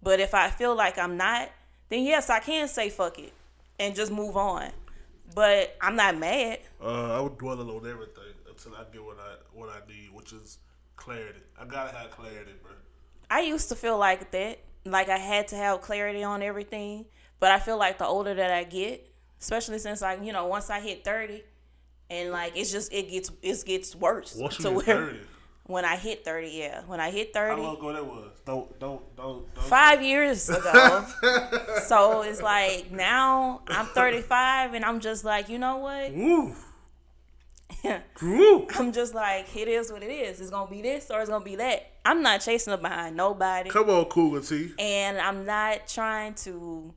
But 0.02 0.20
if 0.20 0.34
I 0.34 0.50
feel 0.50 0.74
like 0.74 0.98
I'm 0.98 1.16
not, 1.16 1.50
then 1.88 2.02
yes, 2.04 2.30
I 2.30 2.40
can 2.40 2.66
say 2.68 2.88
fuck 2.88 3.18
it 3.18 3.32
and 3.78 3.94
just 3.94 4.10
move 4.10 4.36
on. 4.36 4.70
But 5.34 5.76
I'm 5.80 5.96
not 5.96 6.18
mad. 6.18 6.60
Uh, 6.80 7.18
I 7.18 7.20
would 7.20 7.38
dwell 7.38 7.60
on 7.60 7.88
everything 7.88 8.34
until 8.48 8.74
I 8.74 8.84
get 8.92 9.04
what 9.04 9.18
I 9.18 9.36
what 9.52 9.68
I 9.68 9.86
need, 9.88 10.10
which 10.12 10.32
is 10.32 10.58
clarity. 10.96 11.40
I 11.58 11.64
gotta 11.64 11.96
have 11.96 12.10
clarity, 12.10 12.52
bro. 12.62 12.72
I 13.30 13.40
used 13.40 13.68
to 13.70 13.76
feel 13.76 13.98
like 13.98 14.30
that, 14.32 14.58
like 14.84 15.08
I 15.08 15.18
had 15.18 15.48
to 15.48 15.56
have 15.56 15.80
clarity 15.80 16.24
on 16.24 16.42
everything. 16.42 17.06
But 17.40 17.50
I 17.50 17.58
feel 17.58 17.76
like 17.76 17.98
the 17.98 18.06
older 18.06 18.34
that 18.34 18.50
I 18.52 18.64
get, 18.64 19.08
especially 19.40 19.78
since 19.78 20.00
like 20.02 20.22
you 20.24 20.32
know, 20.32 20.46
once 20.46 20.70
I 20.70 20.80
hit 20.80 21.04
thirty, 21.04 21.42
and 22.10 22.30
like 22.30 22.56
it's 22.56 22.70
just 22.70 22.92
it 22.92 23.10
gets 23.10 23.30
it 23.42 23.64
gets 23.64 23.96
worse 23.96 24.36
Once 24.36 24.58
you 24.60 24.70
where 24.70 24.84
thirty, 24.84 25.20
When 25.66 25.84
I 25.84 25.96
hit 25.96 26.24
30, 26.24 26.48
yeah. 26.48 26.82
When 26.86 27.00
I 27.00 27.10
hit 27.10 27.32
thirty, 27.32 27.50
How 27.50 27.56
30, 27.56 27.62
long 27.62 27.76
ago 27.78 27.92
that 27.92 28.06
was? 28.06 28.40
Don't 28.44 28.78
don't 28.78 29.16
don't. 29.16 29.54
don't 29.54 29.64
five 29.64 30.02
years 30.02 30.48
ago. 30.48 31.06
so 31.86 32.22
it's 32.22 32.42
like 32.42 32.90
now 32.90 33.62
I'm 33.68 33.86
35 33.86 34.74
and 34.74 34.84
I'm 34.84 35.00
just 35.00 35.24
like, 35.24 35.48
you 35.48 35.58
know 35.58 35.78
what? 35.78 36.12
Woo. 36.14 36.54
I'm 38.78 38.92
just 38.92 39.14
like, 39.14 39.56
it 39.56 39.66
is 39.68 39.90
what 39.90 40.02
it 40.02 40.10
is. 40.10 40.40
It's 40.40 40.50
gonna 40.50 40.70
be 40.70 40.82
this 40.82 41.10
or 41.10 41.20
it's 41.20 41.30
gonna 41.30 41.44
be 41.44 41.56
that. 41.56 41.91
I'm 42.04 42.22
not 42.22 42.40
chasing 42.40 42.72
up 42.72 42.82
behind 42.82 43.16
nobody, 43.16 43.70
Come 43.70 43.88
on, 43.90 44.06
Cougar 44.06 44.40
T. 44.40 44.72
and 44.78 45.18
I'm 45.18 45.44
not 45.46 45.86
trying 45.86 46.34
to 46.34 46.92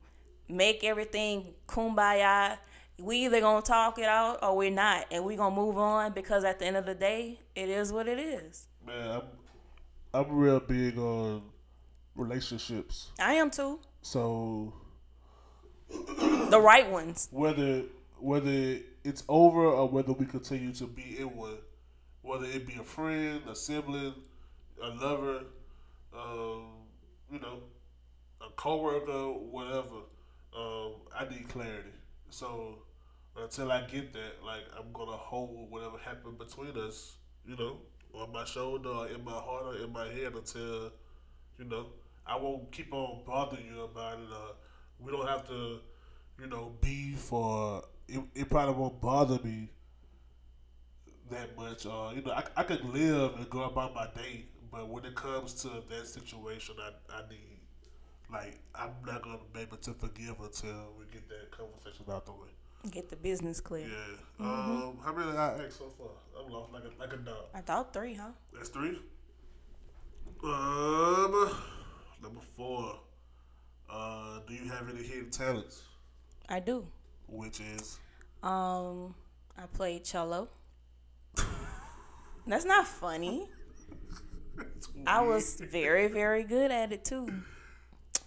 make 0.48 0.82
everything 0.84 1.54
kumbaya. 1.68 2.58
We 2.98 3.26
either 3.26 3.40
gonna 3.40 3.62
talk 3.62 3.98
it 3.98 4.04
out 4.06 4.38
or 4.42 4.56
we're 4.56 4.70
not, 4.70 5.06
and 5.10 5.24
we 5.24 5.36
gonna 5.36 5.54
move 5.54 5.78
on 5.78 6.12
because 6.12 6.44
at 6.44 6.58
the 6.58 6.66
end 6.66 6.76
of 6.76 6.86
the 6.86 6.94
day, 6.94 7.38
it 7.54 7.68
is 7.68 7.92
what 7.92 8.08
it 8.08 8.18
is. 8.18 8.66
Man, 8.86 9.10
I'm 9.10 9.22
I'm 10.14 10.32
real 10.36 10.60
big 10.60 10.98
on 10.98 11.42
relationships. 12.14 13.10
I 13.20 13.34
am 13.34 13.50
too. 13.50 13.80
So 14.02 14.72
The 15.88 16.60
right 16.60 16.90
ones. 16.90 17.28
whether 17.30 17.82
whether 18.18 18.78
it's 19.04 19.22
over 19.28 19.60
or 19.66 19.88
whether 19.88 20.12
we 20.12 20.26
continue 20.26 20.72
to 20.74 20.86
be 20.86 21.16
in 21.18 21.36
one, 21.36 21.58
whether 22.22 22.46
it 22.46 22.66
be 22.66 22.74
a 22.80 22.82
friend, 22.84 23.42
a 23.48 23.54
sibling, 23.54 24.14
a 24.82 24.88
lover, 24.88 25.40
um, 26.14 26.66
you 27.30 27.38
know, 27.40 27.62
a 28.40 28.50
coworker, 28.56 29.32
whatever, 29.32 30.04
um, 30.56 30.92
I 31.14 31.28
need 31.30 31.48
clarity. 31.48 31.90
So 32.30 32.78
until 33.36 33.70
I 33.72 33.82
get 33.82 34.12
that, 34.12 34.44
like 34.44 34.62
I'm 34.78 34.92
gonna 34.92 35.16
hold 35.16 35.70
whatever 35.70 35.98
happened 35.98 36.38
between 36.38 36.76
us, 36.76 37.16
you 37.46 37.56
know, 37.56 37.78
on 38.14 38.32
my 38.32 38.44
shoulder, 38.44 39.12
in 39.14 39.24
my 39.24 39.32
heart, 39.32 39.66
or 39.66 39.76
in 39.76 39.92
my 39.92 40.06
head 40.06 40.34
until, 40.34 40.92
you 41.58 41.64
know, 41.64 41.86
I 42.26 42.36
won't 42.36 42.72
keep 42.72 42.92
on 42.92 43.22
bothering 43.24 43.66
you 43.66 43.82
about 43.82 44.18
it. 44.18 44.28
Uh, 44.32 44.52
we 44.98 45.12
don't 45.12 45.28
have 45.28 45.46
to, 45.48 45.80
you 46.40 46.46
know, 46.46 46.72
beef 46.80 47.32
or 47.32 47.84
it, 48.08 48.20
it 48.34 48.50
probably 48.50 48.74
won't 48.74 49.00
bother 49.00 49.38
me 49.44 49.70
that 51.30 51.56
much. 51.56 51.86
Uh, 51.86 52.12
you 52.14 52.22
know, 52.22 52.32
I, 52.32 52.44
I 52.56 52.62
could 52.62 52.84
live 52.84 53.36
and 53.36 53.48
go 53.50 53.62
about 53.64 53.94
my 53.94 54.06
day, 54.14 54.44
but 54.76 54.88
when 54.88 55.04
it 55.06 55.14
comes 55.14 55.54
to 55.54 55.68
that 55.88 56.06
situation, 56.06 56.74
I, 56.78 56.90
I 57.16 57.22
need, 57.30 57.60
like, 58.30 58.58
I'm 58.74 58.90
not 59.06 59.22
going 59.22 59.38
to 59.38 59.44
be 59.54 59.60
able 59.60 59.78
to 59.78 59.94
forgive 59.94 60.38
until 60.38 60.92
we 60.98 61.06
get 61.10 61.26
that 61.30 61.50
conversation 61.50 62.04
out 62.12 62.26
the 62.26 62.32
way. 62.32 62.48
Get 62.90 63.08
the 63.08 63.16
business 63.16 63.58
clear. 63.58 63.86
Yeah. 63.88 64.46
Um, 64.46 64.98
how 65.02 65.14
many 65.14 65.30
I 65.36 65.64
asked 65.64 65.78
so 65.78 65.86
far? 65.98 66.08
I'm 66.38 66.52
lost 66.52 66.72
like 66.74 66.82
a, 66.84 67.00
like 67.00 67.12
a 67.14 67.16
dog. 67.16 67.46
I 67.54 67.60
thought 67.62 67.94
three, 67.94 68.14
huh? 68.14 68.28
That's 68.52 68.68
three. 68.68 68.98
Um, 70.44 71.50
number 72.22 72.40
four. 72.54 73.00
Uh, 73.88 74.40
do 74.46 74.52
you 74.52 74.68
have 74.70 74.90
any 74.90 75.02
hidden 75.02 75.30
talents? 75.30 75.84
I 76.50 76.60
do. 76.60 76.86
Which 77.28 77.60
is 77.60 77.98
Um, 78.42 79.14
I 79.56 79.66
play 79.72 80.00
cello. 80.00 80.48
That's 82.46 82.66
not 82.66 82.86
funny. 82.86 83.48
I 85.06 85.22
was 85.22 85.56
very, 85.60 86.08
very 86.08 86.42
good 86.42 86.70
at 86.70 86.92
it 86.92 87.04
too. 87.04 87.28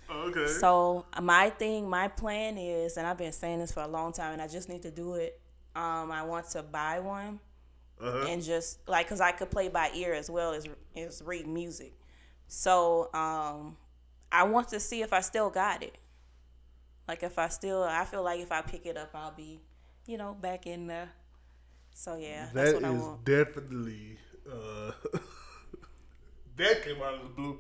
okay. 0.10 0.48
So 0.48 1.06
my 1.22 1.50
thing, 1.50 1.90
my 1.90 2.08
plan 2.08 2.58
is, 2.58 2.98
and 2.98 3.06
I've 3.06 3.18
been 3.18 3.32
saying 3.32 3.60
this 3.60 3.72
for 3.72 3.82
a 3.82 3.88
long 3.88 4.14
time, 4.14 4.34
and 4.34 4.42
I 4.42 4.48
just 4.48 4.70
need 4.70 4.82
to 4.84 4.92
do 4.92 5.16
it. 5.16 5.40
Um, 5.76 6.12
I 6.12 6.24
want 6.24 6.50
to 6.52 6.64
buy 6.64 7.00
one 7.00 7.40
uh-huh. 8.02 8.26
and 8.28 8.44
just 8.44 8.88
like, 8.88 9.08
cause 9.08 9.22
I 9.22 9.32
could 9.32 9.52
play 9.52 9.70
by 9.70 9.92
ear 9.94 10.14
as 10.14 10.30
well 10.30 10.54
as 10.54 10.68
as 10.96 11.22
read 11.22 11.48
music. 11.48 11.94
So 12.48 13.14
um, 13.14 13.78
I 14.32 14.44
want 14.44 14.70
to 14.70 14.80
see 14.80 15.02
if 15.02 15.14
I 15.14 15.22
still 15.22 15.50
got 15.50 15.84
it. 15.84 15.98
Like 17.08 17.24
if 17.24 17.40
I 17.40 17.48
still, 17.48 17.84
I 17.84 18.06
feel 18.06 18.24
like 18.24 18.40
if 18.40 18.52
I 18.52 18.62
pick 18.62 18.86
it 18.86 18.98
up, 18.98 19.12
I'll 19.14 19.32
be, 19.32 19.60
you 20.06 20.18
know, 20.18 20.34
back 20.40 20.68
in 20.68 20.88
there. 20.88 21.10
So 21.94 22.16
yeah, 22.16 22.50
that's 22.54 22.74
That 22.74 22.84
I 22.86 22.90
want. 22.92 23.26
definitely 23.26 24.18
uh, 24.52 24.92
that 26.60 26.84
came 26.84 27.02
out 27.02 27.16
of 27.16 27.24
the 27.24 27.30
blue. 27.30 27.60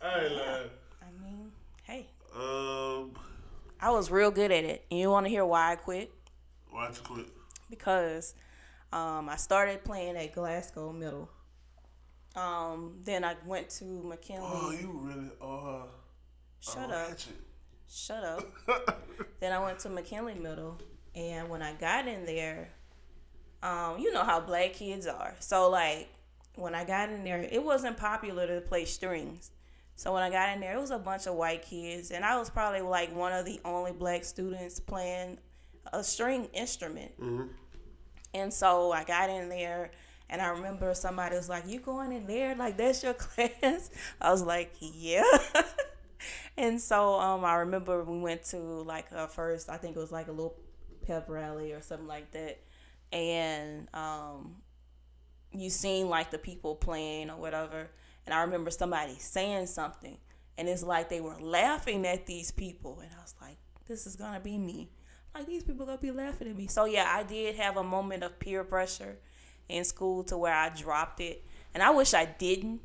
I 0.00 0.20
ain't 0.24 0.32
lying. 0.34 0.70
I 1.02 1.24
mean, 1.24 1.52
hey, 1.84 2.06
Um, 2.34 3.12
I 3.80 3.90
was 3.90 4.10
real 4.10 4.30
good 4.30 4.50
at 4.52 4.64
it. 4.64 4.84
And 4.90 5.00
you 5.00 5.10
want 5.10 5.26
to 5.26 5.30
hear 5.30 5.44
why 5.44 5.72
I 5.72 5.76
quit? 5.76 6.12
why'd 6.70 6.94
you 6.96 7.02
quit? 7.02 7.26
because 7.68 8.34
um, 8.92 9.28
I 9.28 9.36
started 9.36 9.84
playing 9.84 10.16
at 10.16 10.32
Glasgow 10.32 10.92
Middle. 10.92 11.28
Um, 12.36 12.98
then 13.04 13.24
I 13.24 13.34
went 13.44 13.68
to 13.70 13.84
McKinley. 13.84 14.46
Oh, 14.48 14.70
you 14.72 14.90
really 15.02 15.30
are. 15.40 15.86
Shut 16.60 16.90
up. 16.90 17.08
ratchet. 17.08 17.34
Shut 17.88 18.22
up. 18.24 18.42
then 19.40 19.52
I 19.52 19.58
went 19.64 19.78
to 19.80 19.88
McKinley 19.88 20.34
Middle, 20.34 20.78
and 21.14 21.48
when 21.48 21.60
I 21.62 21.72
got 21.74 22.06
in 22.06 22.24
there, 22.24 22.70
um, 23.62 23.98
you 23.98 24.12
know 24.12 24.22
how 24.24 24.40
black 24.40 24.72
kids 24.74 25.06
are. 25.06 25.34
So 25.40 25.68
like 25.70 26.08
when 26.56 26.74
I 26.74 26.84
got 26.84 27.10
in 27.10 27.24
there, 27.24 27.40
it 27.40 27.62
wasn't 27.62 27.96
popular 27.96 28.46
to 28.46 28.60
play 28.60 28.84
strings. 28.84 29.50
So 29.96 30.14
when 30.14 30.22
I 30.22 30.30
got 30.30 30.54
in 30.54 30.60
there, 30.60 30.76
it 30.76 30.80
was 30.80 30.90
a 30.90 30.98
bunch 30.98 31.26
of 31.26 31.34
white 31.34 31.62
kids, 31.62 32.10
and 32.10 32.24
I 32.24 32.38
was 32.38 32.48
probably 32.48 32.80
like 32.80 33.14
one 33.14 33.32
of 33.32 33.44
the 33.44 33.60
only 33.64 33.92
black 33.92 34.24
students 34.24 34.80
playing 34.80 35.38
a 35.92 36.02
string 36.02 36.46
instrument. 36.54 37.12
And 38.32 38.52
so 38.52 38.92
I 38.92 39.04
got 39.04 39.28
in 39.28 39.48
there, 39.48 39.90
and 40.30 40.40
I 40.40 40.48
remember 40.48 40.94
somebody 40.94 41.36
was 41.36 41.48
like, 41.48 41.66
"You 41.66 41.80
going 41.80 42.12
in 42.12 42.26
there? 42.26 42.54
Like 42.54 42.76
that's 42.76 43.02
your 43.02 43.14
class?" 43.26 43.90
I 44.20 44.30
was 44.30 44.42
like, 44.42 44.72
"Yeah." 44.80 45.24
and 46.56 46.80
so 46.80 47.20
um, 47.20 47.44
I 47.44 47.56
remember 47.56 48.02
we 48.04 48.18
went 48.20 48.44
to 48.46 48.56
like 48.56 49.10
a 49.12 49.28
first, 49.28 49.68
I 49.68 49.76
think 49.76 49.96
it 49.96 50.00
was 50.00 50.12
like 50.12 50.28
a 50.28 50.32
little 50.32 50.56
pep 51.06 51.28
rally 51.28 51.72
or 51.72 51.82
something 51.82 52.06
like 52.06 52.30
that, 52.32 52.60
and 53.12 53.88
um, 53.92 54.56
you 55.52 55.70
seen 55.70 56.08
like 56.08 56.30
the 56.30 56.38
people 56.38 56.74
playing 56.74 57.30
or 57.30 57.36
whatever. 57.36 57.90
And 58.26 58.34
I 58.34 58.42
remember 58.42 58.70
somebody 58.70 59.16
saying 59.18 59.66
something, 59.66 60.16
and 60.58 60.68
it's 60.68 60.82
like 60.82 61.08
they 61.08 61.20
were 61.20 61.40
laughing 61.40 62.06
at 62.06 62.26
these 62.26 62.50
people, 62.50 63.00
and 63.00 63.10
I 63.16 63.20
was 63.20 63.34
like, 63.40 63.56
"This 63.86 64.06
is 64.06 64.16
gonna 64.16 64.40
be 64.40 64.58
me." 64.58 64.90
Like 65.34 65.46
these 65.46 65.64
people 65.64 65.86
gonna 65.86 65.98
be 65.98 66.10
laughing 66.10 66.48
at 66.48 66.56
me. 66.56 66.66
So 66.66 66.84
yeah, 66.84 67.10
I 67.12 67.22
did 67.22 67.56
have 67.56 67.76
a 67.76 67.84
moment 67.84 68.22
of 68.22 68.38
peer 68.38 68.64
pressure 68.64 69.18
in 69.68 69.84
school 69.84 70.24
to 70.24 70.36
where 70.36 70.54
I 70.54 70.68
dropped 70.68 71.20
it, 71.20 71.44
and 71.74 71.82
I 71.82 71.90
wish 71.90 72.14
I 72.14 72.26
didn't. 72.26 72.80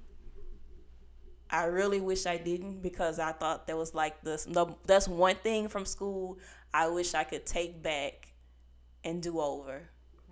I 1.49 1.65
really 1.65 2.01
wish 2.01 2.25
I 2.25 2.37
didn't 2.37 2.81
because 2.81 3.19
I 3.19 3.31
thought 3.31 3.67
that 3.67 3.77
was 3.77 3.93
like 3.93 4.21
this. 4.23 4.45
The, 4.45 4.67
that's 4.85 5.07
one 5.07 5.35
thing 5.35 5.67
from 5.67 5.85
school 5.85 6.39
I 6.73 6.89
wish 6.89 7.13
I 7.13 7.23
could 7.23 7.45
take 7.45 7.81
back 7.81 8.33
and 9.03 9.21
do 9.21 9.39
over. 9.39 9.81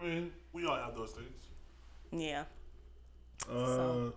I 0.01 0.03
mean, 0.03 0.31
we 0.51 0.65
all 0.65 0.75
have 0.75 0.95
those 0.95 1.11
things. 1.11 1.42
Yeah. 2.15 2.43
Uh, 3.49 3.53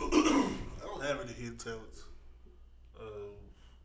I 0.00 0.56
don't 0.84 1.02
have 1.02 1.20
any 1.24 1.32
hidden 1.32 1.56
talents. 1.58 2.04
Um, 2.98 3.34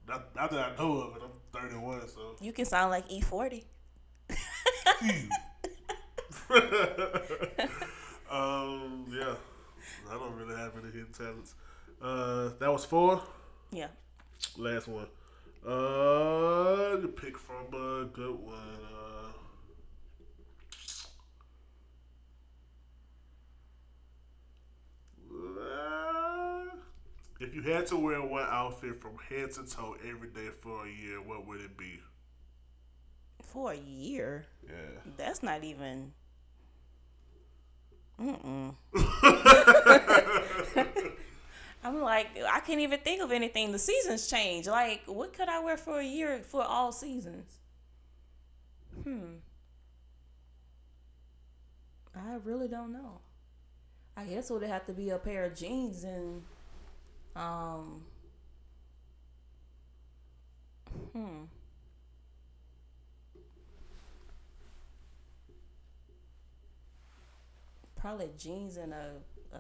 not, 0.08 0.36
not 0.36 0.52
that 0.52 0.60
I 0.60 0.76
know 0.78 1.02
of 1.02 1.16
it. 1.16 1.24
I'm 1.24 1.62
31, 1.62 2.08
so. 2.08 2.36
You 2.40 2.54
can 2.54 2.66
sound 2.66 2.92
like 2.92 3.12
E 3.12 3.22
E40. 3.22 3.64
um, 8.30 9.06
yeah. 9.10 9.36
I 10.10 10.14
don't 10.14 10.36
really 10.36 10.56
have 10.56 10.74
any 10.78 10.92
hidden 10.92 11.12
talents. 11.12 11.56
Uh, 12.02 12.50
that 12.60 12.72
was 12.72 12.86
four. 12.86 13.22
Yeah. 13.72 13.88
Last 14.58 14.88
one. 14.88 15.08
Uh, 15.66 16.98
you 17.02 17.08
pick 17.08 17.38
from 17.38 17.74
a 17.74 18.06
good 18.06 18.36
one. 18.36 18.78
Uh, 18.94 19.13
uh, 19.13 19.13
if 27.54 27.66
you 27.66 27.72
had 27.72 27.86
to 27.88 27.98
wear 27.98 28.22
one 28.22 28.48
outfit 28.50 29.00
from 29.00 29.12
head 29.30 29.52
to 29.52 29.64
toe 29.64 29.96
every 30.08 30.30
day 30.30 30.50
for 30.62 30.86
a 30.86 30.90
year, 30.90 31.22
what 31.22 31.46
would 31.46 31.62
it 31.62 31.78
be? 31.78 32.00
For 33.44 33.74
a 33.74 33.78
year. 33.78 34.46
Yeah. 34.66 35.12
That's 35.18 35.44
not 35.44 35.64
even. 35.64 36.14
Mm-mm. 38.20 38.74
I'm 41.84 42.02
like, 42.02 42.28
I 42.50 42.60
can't 42.62 42.80
even 42.80 43.00
think 43.00 43.22
of 43.22 43.32
anything. 43.32 43.72
The 43.72 43.80
seasons 43.80 44.28
change. 44.28 44.68
Like, 44.68 45.02
what 45.06 45.34
could 45.34 45.50
I 45.50 45.60
wear 45.60 45.78
for 45.78 46.00
a 46.00 46.06
year 46.06 46.42
for 46.44 46.64
all 46.64 46.92
seasons? 46.92 47.58
Hmm. 49.04 49.36
I 52.16 52.36
really 52.44 52.68
don't 52.68 52.94
know. 52.94 53.20
I 54.16 54.24
guess 54.24 54.50
it 54.50 54.54
would 54.54 54.64
have 54.64 54.86
to 54.86 54.94
be 54.94 55.10
a 55.10 55.18
pair 55.18 55.46
of 55.46 55.56
jeans 55.56 56.04
and, 56.04 56.44
um. 57.36 58.04
Hmm. 61.14 61.44
Probably 67.96 68.30
jeans 68.38 68.78
and 68.78 68.94
a, 68.94 69.12
a 69.54 69.60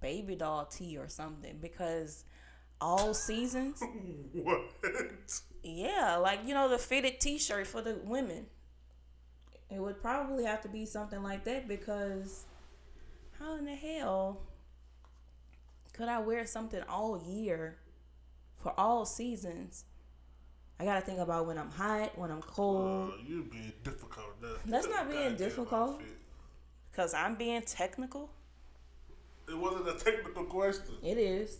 baby 0.00 0.34
doll 0.34 0.66
tee 0.66 0.98
or 0.98 1.08
something 1.08 1.58
because 1.60 2.24
all 2.80 3.14
seasons, 3.14 3.80
What? 4.32 4.60
yeah, 5.62 6.16
like 6.16 6.40
you 6.46 6.54
know 6.54 6.68
the 6.68 6.78
fitted 6.78 7.20
T-shirt 7.20 7.66
for 7.66 7.82
the 7.82 7.94
women. 8.04 8.46
It 9.70 9.80
would 9.80 10.00
probably 10.02 10.44
have 10.44 10.60
to 10.62 10.68
be 10.68 10.84
something 10.86 11.22
like 11.22 11.44
that 11.44 11.66
because 11.66 12.44
how 13.38 13.56
in 13.56 13.64
the 13.64 13.74
hell 13.74 14.42
could 15.92 16.08
I 16.08 16.18
wear 16.18 16.46
something 16.46 16.82
all 16.88 17.22
year 17.26 17.76
for 18.62 18.72
all 18.78 19.04
seasons? 19.04 19.84
I 20.80 20.84
gotta 20.84 21.00
think 21.00 21.18
about 21.20 21.46
when 21.46 21.58
I'm 21.58 21.70
hot, 21.70 22.18
when 22.18 22.30
I'm 22.30 22.42
cold. 22.42 23.12
Uh, 23.12 23.16
you 23.26 23.44
being 23.50 23.72
difficult 23.84 24.26
now. 24.42 24.48
That's 24.66 24.88
not 24.88 25.10
being 25.10 25.36
difficult. 25.36 25.96
outfit. 25.96 26.16
Cause 26.94 27.14
I'm 27.14 27.36
being 27.36 27.62
technical. 27.62 28.30
It 29.48 29.56
wasn't 29.56 29.88
a 29.88 29.94
technical 30.04 30.44
question. 30.44 30.94
It 31.02 31.18
is. 31.18 31.58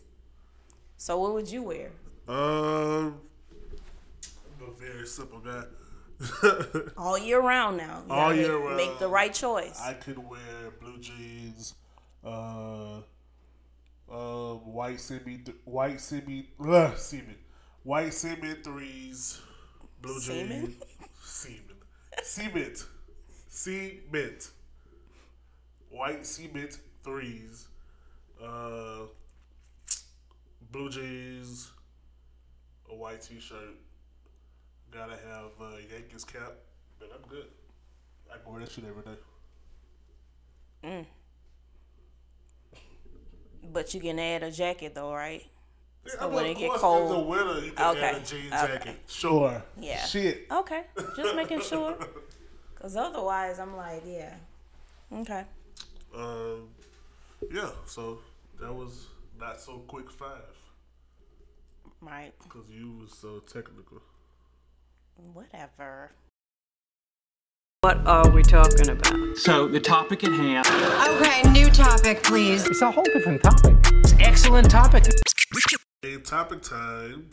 So 0.96 1.18
what 1.18 1.34
would 1.34 1.50
you 1.50 1.62
wear? 1.62 1.90
Um, 2.28 3.20
I'm 4.60 4.68
a 4.68 4.72
very 4.78 5.06
simple 5.06 5.40
guy. 5.40 5.64
All 6.96 7.18
year 7.18 7.40
round 7.40 7.76
now. 7.76 8.02
You 8.06 8.12
All 8.12 8.34
year 8.34 8.76
make, 8.76 8.88
Make 8.88 8.98
the 8.98 9.09
right 9.09 9.32
choice. 9.32 9.80
I 9.80 9.94
could 9.94 10.18
wear 10.18 10.70
blue 10.80 10.98
jeans, 10.98 11.74
uh, 12.24 13.00
uh, 14.12 14.55
white 14.55 15.01
semi, 15.01 15.39
white 15.64 16.01
semi, 16.01 16.48
uh, 16.66 16.94
semen, 16.94 17.36
white 17.82 18.12
cement 18.12 18.64
threes, 18.64 19.40
blue 20.01 20.20
Semen? 20.20 20.66
jeans, 20.66 20.76
semen, 21.22 21.76
cement, 22.22 22.84
cement, 23.48 24.51
white 25.90 26.26
cement 26.26 26.78
threes, 27.02 27.68
uh, 28.43 29.01
blue 30.70 30.90
jeans, 30.90 31.72
a 32.90 32.94
white 32.94 33.22
t-shirt. 33.22 33.76
Gotta 34.90 35.12
have 35.16 35.72
a 35.72 35.80
Yankees 35.90 36.24
cap, 36.24 36.52
but 36.98 37.09
I'm 37.14 37.26
good. 37.28 37.47
I 38.30 38.36
can 38.43 38.52
wear 38.52 38.60
that 38.60 38.70
shit 38.70 38.84
every 38.84 39.02
day. 39.02 39.18
But 43.72 43.94
you 43.94 44.01
can 44.01 44.18
add 44.18 44.43
a 44.43 44.51
jacket 44.51 44.94
though, 44.94 45.12
right? 45.12 45.44
Yeah, 46.05 46.12
So 46.12 46.18
I 46.20 46.24
mean, 46.26 46.34
when 46.34 46.47
it 46.47 46.59
get 46.59 46.70
cold- 46.72 47.10
in 47.12 47.16
the 47.18 47.22
winter, 47.28 47.64
you 47.64 47.72
can 47.72 47.78
add 47.78 47.97
a 47.97 48.16
Okay, 48.16 48.22
jean 48.24 48.47
okay. 48.52 48.66
jacket. 48.74 48.97
Sure. 49.06 49.62
Yeah. 49.78 50.05
Shit. 50.05 50.47
Okay. 50.51 50.84
Just 51.16 51.36
making 51.36 51.60
sure. 51.62 51.97
Cause 52.80 52.97
otherwise 52.97 53.60
I'm 53.60 53.76
like, 53.76 54.02
yeah. 54.05 54.34
Okay. 55.12 55.44
Um, 56.14 56.68
yeah. 57.52 57.70
So 57.86 58.18
that 58.60 58.74
was 58.74 59.06
not 59.39 59.60
so 59.60 59.78
quick 59.86 60.10
five 60.10 60.43
Right. 62.01 62.32
because 62.43 62.68
you 62.68 62.98
was 63.01 63.16
so 63.16 63.39
technical. 63.40 64.02
Whatever. 65.32 66.10
What 67.82 68.06
are 68.06 68.30
we 68.30 68.44
talking 68.44 68.90
about? 68.90 69.36
So 69.36 69.66
the 69.66 69.80
topic 69.80 70.22
at 70.22 70.30
hand. 70.30 70.64
Okay, 70.68 71.42
new 71.50 71.68
topic, 71.68 72.22
please. 72.22 72.64
It's 72.64 72.80
a 72.80 72.92
whole 72.92 73.02
different 73.02 73.42
topic. 73.42 73.74
It's 74.04 74.14
excellent 74.20 74.70
topic. 74.70 75.02
In 76.04 76.22
topic 76.22 76.62
time, 76.62 77.30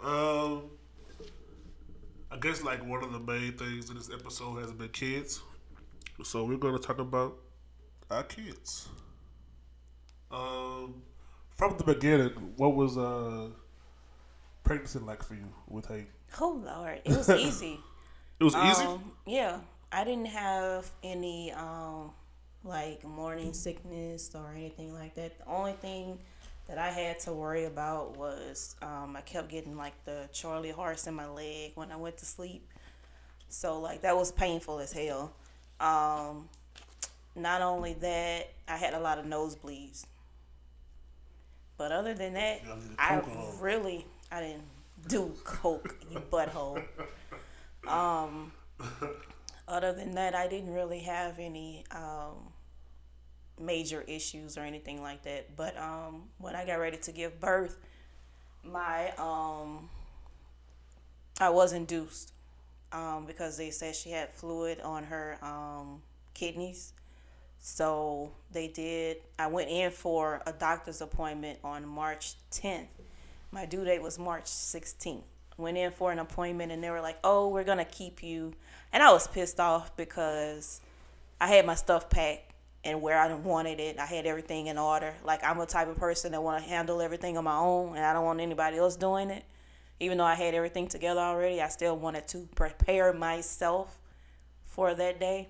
um, 0.00 0.70
I 2.30 2.36
guess 2.40 2.62
like 2.62 2.86
one 2.86 3.02
of 3.02 3.10
the 3.10 3.18
main 3.18 3.54
things 3.54 3.90
in 3.90 3.96
this 3.96 4.12
episode 4.14 4.60
has 4.60 4.70
been 4.70 4.90
kids. 4.90 5.42
So 6.22 6.44
we're 6.44 6.56
gonna 6.56 6.78
talk 6.78 7.00
about 7.00 7.36
our 8.08 8.22
kids. 8.22 8.86
Um, 10.30 11.02
from 11.50 11.76
the 11.78 11.82
beginning, 11.82 12.30
what 12.58 12.76
was 12.76 12.96
uh 12.96 13.48
pregnancy 14.62 15.00
like 15.00 15.24
for 15.24 15.34
you 15.34 15.52
with 15.66 15.86
Hayden? 15.86 16.06
Oh 16.40 16.62
Lord. 16.64 17.00
It 17.04 17.16
was 17.16 17.28
easy. 17.28 17.80
It 18.38 18.44
was 18.44 18.54
easy. 18.54 18.84
Um, 18.84 19.12
yeah, 19.26 19.58
I 19.92 20.04
didn't 20.04 20.26
have 20.26 20.90
any 21.02 21.52
um 21.52 22.10
like 22.64 23.04
morning 23.04 23.52
sickness 23.52 24.30
or 24.34 24.52
anything 24.54 24.92
like 24.92 25.14
that. 25.14 25.38
The 25.38 25.46
only 25.46 25.72
thing 25.72 26.18
that 26.68 26.78
I 26.78 26.88
had 26.90 27.20
to 27.20 27.32
worry 27.32 27.64
about 27.64 28.16
was 28.16 28.74
um, 28.82 29.14
I 29.16 29.20
kept 29.20 29.48
getting 29.48 29.76
like 29.76 29.92
the 30.04 30.28
Charlie 30.32 30.70
horse 30.70 31.06
in 31.06 31.14
my 31.14 31.28
leg 31.28 31.72
when 31.76 31.92
I 31.92 31.96
went 31.96 32.18
to 32.18 32.26
sleep. 32.26 32.66
So 33.48 33.80
like 33.80 34.02
that 34.02 34.16
was 34.16 34.32
painful 34.32 34.80
as 34.80 34.92
hell. 34.92 35.32
Um, 35.80 36.48
not 37.36 37.62
only 37.62 37.92
that, 37.94 38.50
I 38.66 38.76
had 38.76 38.94
a 38.94 39.00
lot 39.00 39.18
of 39.18 39.26
nosebleeds. 39.26 40.06
But 41.78 41.92
other 41.92 42.14
than 42.14 42.34
that, 42.34 42.64
gotta 42.64 42.80
leave 42.80 42.96
the 42.96 43.02
I 43.02 43.22
really 43.60 44.06
I 44.32 44.40
didn't 44.40 44.64
do 45.08 45.32
coke, 45.44 45.94
you 46.10 46.18
butthole. 46.18 46.82
Um, 47.88 48.52
other 49.68 49.92
than 49.92 50.14
that, 50.14 50.34
I 50.34 50.48
didn't 50.48 50.72
really 50.72 51.00
have 51.00 51.38
any 51.38 51.84
um, 51.90 52.52
major 53.60 54.02
issues 54.06 54.56
or 54.56 54.62
anything 54.62 55.02
like 55.02 55.22
that. 55.24 55.56
But 55.56 55.76
um, 55.78 56.24
when 56.38 56.54
I 56.54 56.66
got 56.66 56.76
ready 56.76 56.98
to 56.98 57.12
give 57.12 57.40
birth, 57.40 57.78
my 58.64 59.10
um, 59.18 59.88
I 61.40 61.50
was 61.50 61.72
induced 61.72 62.32
um, 62.92 63.26
because 63.26 63.56
they 63.56 63.70
said 63.70 63.94
she 63.94 64.10
had 64.10 64.32
fluid 64.34 64.80
on 64.80 65.04
her 65.04 65.38
um, 65.42 66.02
kidneys. 66.34 66.92
So 67.58 68.32
they 68.52 68.68
did. 68.68 69.18
I 69.38 69.48
went 69.48 69.70
in 69.70 69.90
for 69.90 70.42
a 70.46 70.52
doctor's 70.52 71.00
appointment 71.00 71.58
on 71.64 71.86
March 71.86 72.34
10th. 72.52 72.86
My 73.50 73.66
due 73.66 73.84
date 73.84 74.02
was 74.02 74.18
March 74.18 74.44
16th. 74.44 75.22
Went 75.56 75.78
in 75.78 75.90
for 75.92 76.12
an 76.12 76.18
appointment 76.18 76.72
and 76.72 76.82
they 76.82 76.90
were 76.90 77.00
like, 77.00 77.18
"Oh, 77.24 77.48
we're 77.48 77.64
gonna 77.64 77.84
keep 77.84 78.22
you," 78.22 78.52
and 78.92 79.02
I 79.02 79.12
was 79.12 79.26
pissed 79.26 79.58
off 79.58 79.96
because 79.96 80.80
I 81.40 81.48
had 81.48 81.66
my 81.66 81.74
stuff 81.74 82.10
packed 82.10 82.52
and 82.84 83.02
where 83.02 83.18
I 83.18 83.32
wanted 83.34 83.80
it. 83.80 83.98
I 83.98 84.06
had 84.06 84.26
everything 84.26 84.66
in 84.68 84.78
order. 84.78 85.14
Like 85.24 85.42
I'm 85.44 85.60
a 85.60 85.66
type 85.66 85.88
of 85.88 85.96
person 85.96 86.32
that 86.32 86.42
want 86.42 86.62
to 86.62 86.68
handle 86.68 87.00
everything 87.00 87.36
on 87.38 87.44
my 87.44 87.56
own, 87.56 87.96
and 87.96 88.04
I 88.04 88.12
don't 88.12 88.24
want 88.24 88.40
anybody 88.40 88.76
else 88.76 88.96
doing 88.96 89.30
it. 89.30 89.44
Even 89.98 90.18
though 90.18 90.24
I 90.24 90.34
had 90.34 90.54
everything 90.54 90.88
together 90.88 91.20
already, 91.20 91.62
I 91.62 91.68
still 91.68 91.96
wanted 91.96 92.28
to 92.28 92.48
prepare 92.54 93.12
myself 93.14 93.98
for 94.66 94.94
that 94.94 95.18
day 95.18 95.48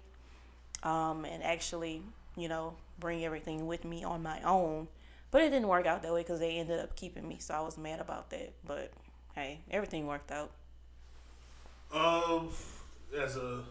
um, 0.83 1.25
and 1.25 1.43
actually, 1.43 2.03
you 2.37 2.49
know, 2.49 2.75
bring 3.01 3.25
everything 3.25 3.67
with 3.67 3.85
me 3.85 4.05
on 4.05 4.23
my 4.23 4.41
own. 4.43 4.89
But 5.31 5.43
it 5.43 5.51
didn't 5.51 5.69
work 5.69 5.87
out 5.87 6.03
that 6.03 6.13
way 6.13 6.23
because 6.23 6.39
they 6.39 6.59
ended 6.59 6.79
up 6.79 6.95
keeping 6.97 7.27
me, 7.27 7.39
so 7.41 7.55
I 7.55 7.61
was 7.61 7.77
mad 7.77 8.01
about 8.01 8.31
that. 8.31 8.53
But 8.65 8.93
hey, 9.37 9.61
everything 9.71 10.07
worked 10.07 10.33
out. 10.33 10.51
Um, 11.93 12.49
as 13.17 13.37
a 13.37 13.63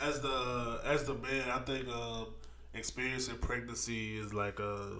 as 0.00 0.20
the 0.20 0.80
as 0.84 1.04
the 1.04 1.14
man, 1.14 1.50
I 1.50 1.58
think 1.60 1.88
um, 1.88 2.26
experiencing 2.74 3.38
pregnancy 3.38 4.18
is 4.18 4.32
like 4.32 4.60
a 4.60 4.92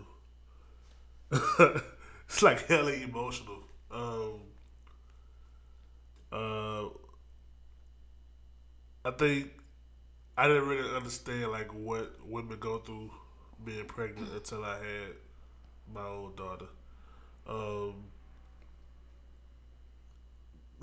it's 2.27 2.43
like 2.43 2.66
hella 2.66 2.93
emotional. 2.93 3.59
Um, 3.90 4.40
uh, 6.32 6.86
I 9.05 9.10
think 9.16 9.51
I 10.36 10.48
didn't 10.48 10.66
really 10.66 10.97
understand 10.97 11.52
like 11.52 11.73
what 11.73 12.15
women 12.27 12.59
go 12.59 12.78
through 12.78 13.10
being 13.65 13.85
pregnant 13.85 14.32
until 14.32 14.65
I 14.65 14.78
had 14.78 15.15
my 15.93 16.02
own 16.05 16.35
daughter. 16.36 16.66
Um, 17.47 17.94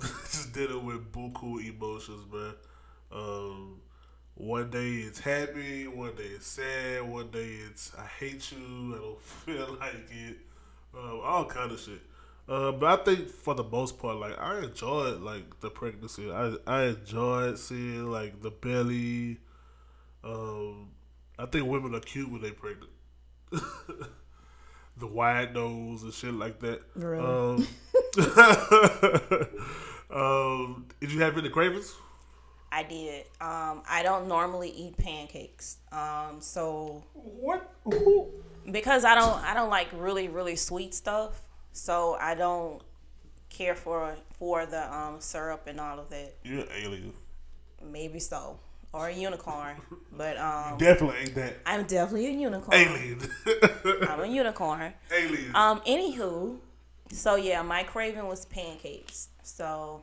just 0.00 0.52
dealing 0.52 0.84
with 0.84 1.12
buku 1.12 1.68
emotions, 1.68 2.24
man. 2.32 2.54
Um, 3.12 3.80
one 4.34 4.70
day 4.70 4.96
it's 4.96 5.18
happy, 5.18 5.86
one 5.86 6.14
day 6.14 6.24
it's 6.24 6.46
sad, 6.46 7.02
one 7.02 7.30
day 7.30 7.56
it's 7.70 7.92
I 7.98 8.04
hate 8.04 8.52
you, 8.52 8.94
I 8.94 8.98
don't 8.98 9.22
feel 9.22 9.76
like 9.80 10.10
it, 10.10 10.36
um, 10.94 11.20
all 11.24 11.44
kind 11.46 11.72
of 11.72 11.80
shit. 11.80 12.02
Uh, 12.48 12.70
but 12.72 13.00
I 13.00 13.04
think 13.04 13.28
for 13.28 13.54
the 13.54 13.64
most 13.64 13.98
part, 13.98 14.16
like 14.16 14.38
I 14.38 14.60
enjoyed 14.62 15.20
like 15.20 15.60
the 15.60 15.70
pregnancy. 15.70 16.30
I 16.30 16.56
I 16.66 16.82
enjoyed 16.84 17.58
seeing 17.58 18.10
like 18.10 18.40
the 18.40 18.50
belly. 18.50 19.38
Um, 20.22 20.90
I 21.38 21.46
think 21.46 21.66
women 21.66 21.94
are 21.94 22.00
cute 22.00 22.30
when 22.30 22.42
they 22.42 22.52
pregnant. 22.52 22.90
the 23.50 25.06
wide 25.06 25.54
nose 25.54 26.02
and 26.02 26.12
shit 26.12 26.34
like 26.34 26.60
that. 26.60 26.82
Really? 26.94 27.24
Um, 27.24 27.66
um, 30.10 30.86
did 31.00 31.12
you 31.12 31.20
have 31.22 31.36
any 31.38 31.48
cravings? 31.48 31.94
I 32.72 32.82
did. 32.82 33.24
Um, 33.40 33.82
I 33.88 34.02
don't 34.02 34.28
normally 34.28 34.70
eat 34.70 34.96
pancakes. 34.98 35.78
Um, 35.92 36.40
so 36.40 37.04
What? 37.14 37.70
because 38.70 39.04
I 39.04 39.14
don't 39.14 39.42
I 39.44 39.54
don't 39.54 39.70
like 39.70 39.88
really 39.94 40.28
really 40.28 40.56
sweet 40.56 40.92
stuff. 40.94 41.40
So 41.72 42.16
I 42.20 42.34
don't 42.34 42.82
care 43.48 43.74
for 43.74 44.14
for 44.38 44.66
the 44.66 44.92
um 44.92 45.20
syrup 45.20 45.66
and 45.66 45.80
all 45.80 45.98
of 45.98 46.10
that. 46.10 46.34
You're 46.44 46.60
an 46.62 46.68
alien. 46.76 47.12
Maybe 47.84 48.18
so. 48.18 48.58
or 48.92 49.08
a 49.08 49.12
unicorn, 49.12 49.76
but 50.12 50.38
um, 50.38 50.78
Definitely 50.78 51.18
ain't 51.20 51.34
that 51.34 51.54
I'm 51.66 51.84
definitely 51.84 52.26
a 52.28 52.30
unicorn. 52.30 52.74
alien. 52.76 53.20
I'm 54.08 54.20
a 54.20 54.26
unicorn. 54.26 54.92
alien. 55.12 55.54
Um, 55.54 55.80
anywho, 55.86 56.56
so 57.10 57.36
yeah, 57.36 57.62
my 57.62 57.82
craving 57.82 58.26
was 58.26 58.44
pancakes. 58.46 59.28
So 59.42 60.02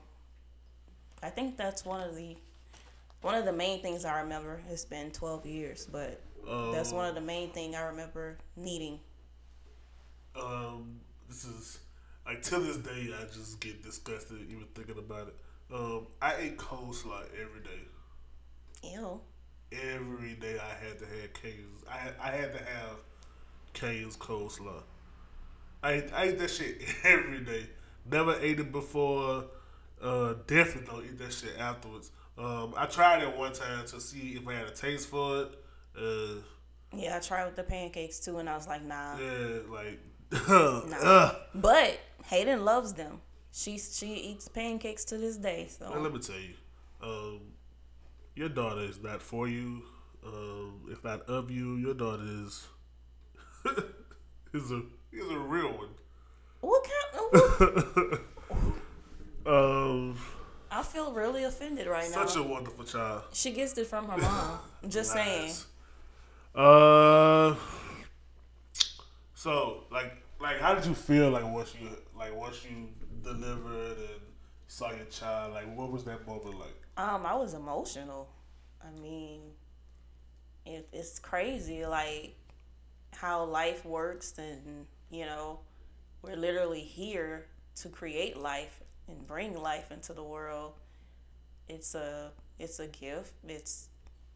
I 1.22 1.30
think 1.30 1.58
that's 1.58 1.86
one 1.86 2.02
of 2.02 2.16
the 2.16 2.36
one 3.22 3.36
of 3.36 3.46
the 3.46 3.54
main 3.54 3.82
things 3.82 4.06
I 4.06 4.20
remember. 4.22 4.62
It's 4.70 4.86
been 4.86 5.12
12 5.12 5.46
years, 5.46 5.88
but 5.92 6.22
that's 6.74 6.92
one 6.92 7.08
of 7.08 7.16
the 7.16 7.22
main 7.22 7.50
thing 7.52 7.76
I 7.76 7.84
remember 7.84 8.38
needing. 8.58 9.00
um, 10.36 11.00
this 11.28 11.46
is 11.46 11.80
like 12.26 12.42
to 12.44 12.60
this 12.60 12.78
day, 12.78 13.10
I 13.20 13.26
just 13.26 13.60
get 13.60 13.84
disgusted 13.84 14.40
even 14.50 14.66
thinking 14.76 14.98
about 14.98 15.28
it. 15.28 15.36
Um, 15.74 16.08
I 16.22 16.36
ate 16.40 16.58
coleslaw 16.58 17.24
every 17.34 17.62
day. 17.62 17.82
Ew. 18.84 19.20
Every 19.72 20.34
day 20.36 20.58
I 20.60 20.86
had 20.86 21.00
to 21.00 21.06
have 21.06 21.34
Cane's. 21.34 21.84
I 21.90 21.98
had, 21.98 22.14
I 22.22 22.32
had 22.32 22.52
to 22.54 22.60
have 22.60 22.98
Cane's 23.74 24.16
coleslaw. 24.18 24.84
I 25.84 26.04
I 26.14 26.24
ate 26.26 26.40
that 26.40 26.50
shit 26.50 26.82
every 27.04 27.42
day. 27.42 27.68
Never 28.10 28.36
ate 28.40 28.60
it 28.60 28.72
before. 28.72 29.46
Uh, 30.02 30.34
definitely 30.48 30.88
don't 30.92 31.06
eat 31.06 31.18
that 31.20 31.34
shit 31.34 31.58
afterwards. 31.60 32.12
Um, 32.38 32.74
I 32.76 32.88
tried 32.88 33.22
it 33.24 33.38
one 33.38 33.54
time 33.54 33.86
to 33.88 34.02
see 34.02 34.32
if 34.42 34.48
I 34.48 34.54
had 34.54 34.68
a 34.68 34.72
taste 34.72 35.08
for 35.10 35.44
it. 35.44 35.60
Uh, 35.98 36.42
Yeah, 36.96 37.18
I 37.18 37.20
tried 37.20 37.46
with 37.46 37.56
the 37.56 37.64
pancakes 37.64 38.20
too, 38.20 38.40
and 38.40 38.50
I 38.50 38.56
was 38.56 38.68
like, 38.68 38.84
nah. 38.84 39.18
yeah, 39.18 39.60
like, 39.70 40.00
Nah. 40.50 41.32
But 41.54 42.00
Hayden 42.26 42.66
loves 42.66 42.94
them. 42.94 43.22
She 43.52 43.78
she 43.78 44.14
eats 44.16 44.48
pancakes 44.48 45.06
to 45.06 45.18
this 45.18 45.38
day. 45.38 45.70
Now, 45.80 45.92
So 45.94 46.00
let 46.00 46.12
me 46.14 46.20
tell 46.20 46.36
you, 46.40 46.54
um, 47.02 47.40
your 48.36 48.50
daughter 48.50 48.82
is 48.82 49.00
not 49.02 49.22
for 49.22 49.48
you. 49.48 49.84
Um, 50.26 50.88
if 50.92 51.04
not 51.04 51.22
of 51.30 51.52
you, 51.52 51.76
your 51.76 51.94
daughter 51.94 52.24
is 52.26 52.68
is 54.54 54.72
a 54.72 54.82
is 55.14 55.32
a 55.32 55.40
real 55.40 55.72
one. 55.78 55.90
what 56.62 56.84
kind? 56.84 58.20
Um, 59.46 60.18
I 60.72 60.84
feel 60.84 61.12
really 61.12 61.44
offended 61.44 61.88
right 61.88 62.10
now. 62.10 62.26
such 62.26 62.38
a 62.38 62.44
wonderful 62.44 62.86
child. 62.86 63.24
she 63.34 63.52
gets 63.52 63.78
it 63.78 63.88
from 63.88 64.08
her 64.08 64.18
mom. 64.18 64.60
I'm 64.82 64.90
just 64.90 65.12
saying. 65.12 65.52
Uh, 66.56 67.54
so 69.34 69.84
like 69.92 70.14
like 70.40 70.60
how 70.60 70.74
did 70.76 70.86
you 70.86 70.94
feel 70.94 71.30
like 71.30 71.44
once 71.44 71.74
you 71.78 71.90
like 72.18 72.34
once 72.34 72.64
you 72.64 72.88
delivered 73.22 73.98
and 73.98 74.22
saw 74.68 74.92
your 74.92 75.06
child? 75.08 75.54
Like 75.54 75.76
what 75.76 75.92
was 75.92 76.06
that 76.06 76.26
moment 76.26 76.58
like? 76.60 76.80
Um, 76.96 77.26
I 77.26 77.36
was 77.36 77.54
emotional. 77.54 78.30
I 78.82 78.98
mean, 79.02 79.42
it, 80.66 80.88
it's 80.94 81.20
crazy, 81.20 81.86
like 81.86 82.36
how 83.14 83.44
life 83.44 83.84
works, 83.86 84.36
and 84.38 84.86
you 85.14 85.26
know, 85.26 85.60
we're 86.22 86.36
literally 86.36 86.82
here 86.82 87.46
to 87.76 87.90
create 87.90 88.38
life 88.38 88.82
and 89.08 89.28
bring 89.28 89.56
life 89.56 89.92
into 89.92 90.14
the 90.14 90.24
world. 90.24 90.74
It's 91.70 91.96
a 91.96 92.32
it's 92.60 92.80
a 92.80 92.88
gift. 92.88 93.34
It's 93.48 93.90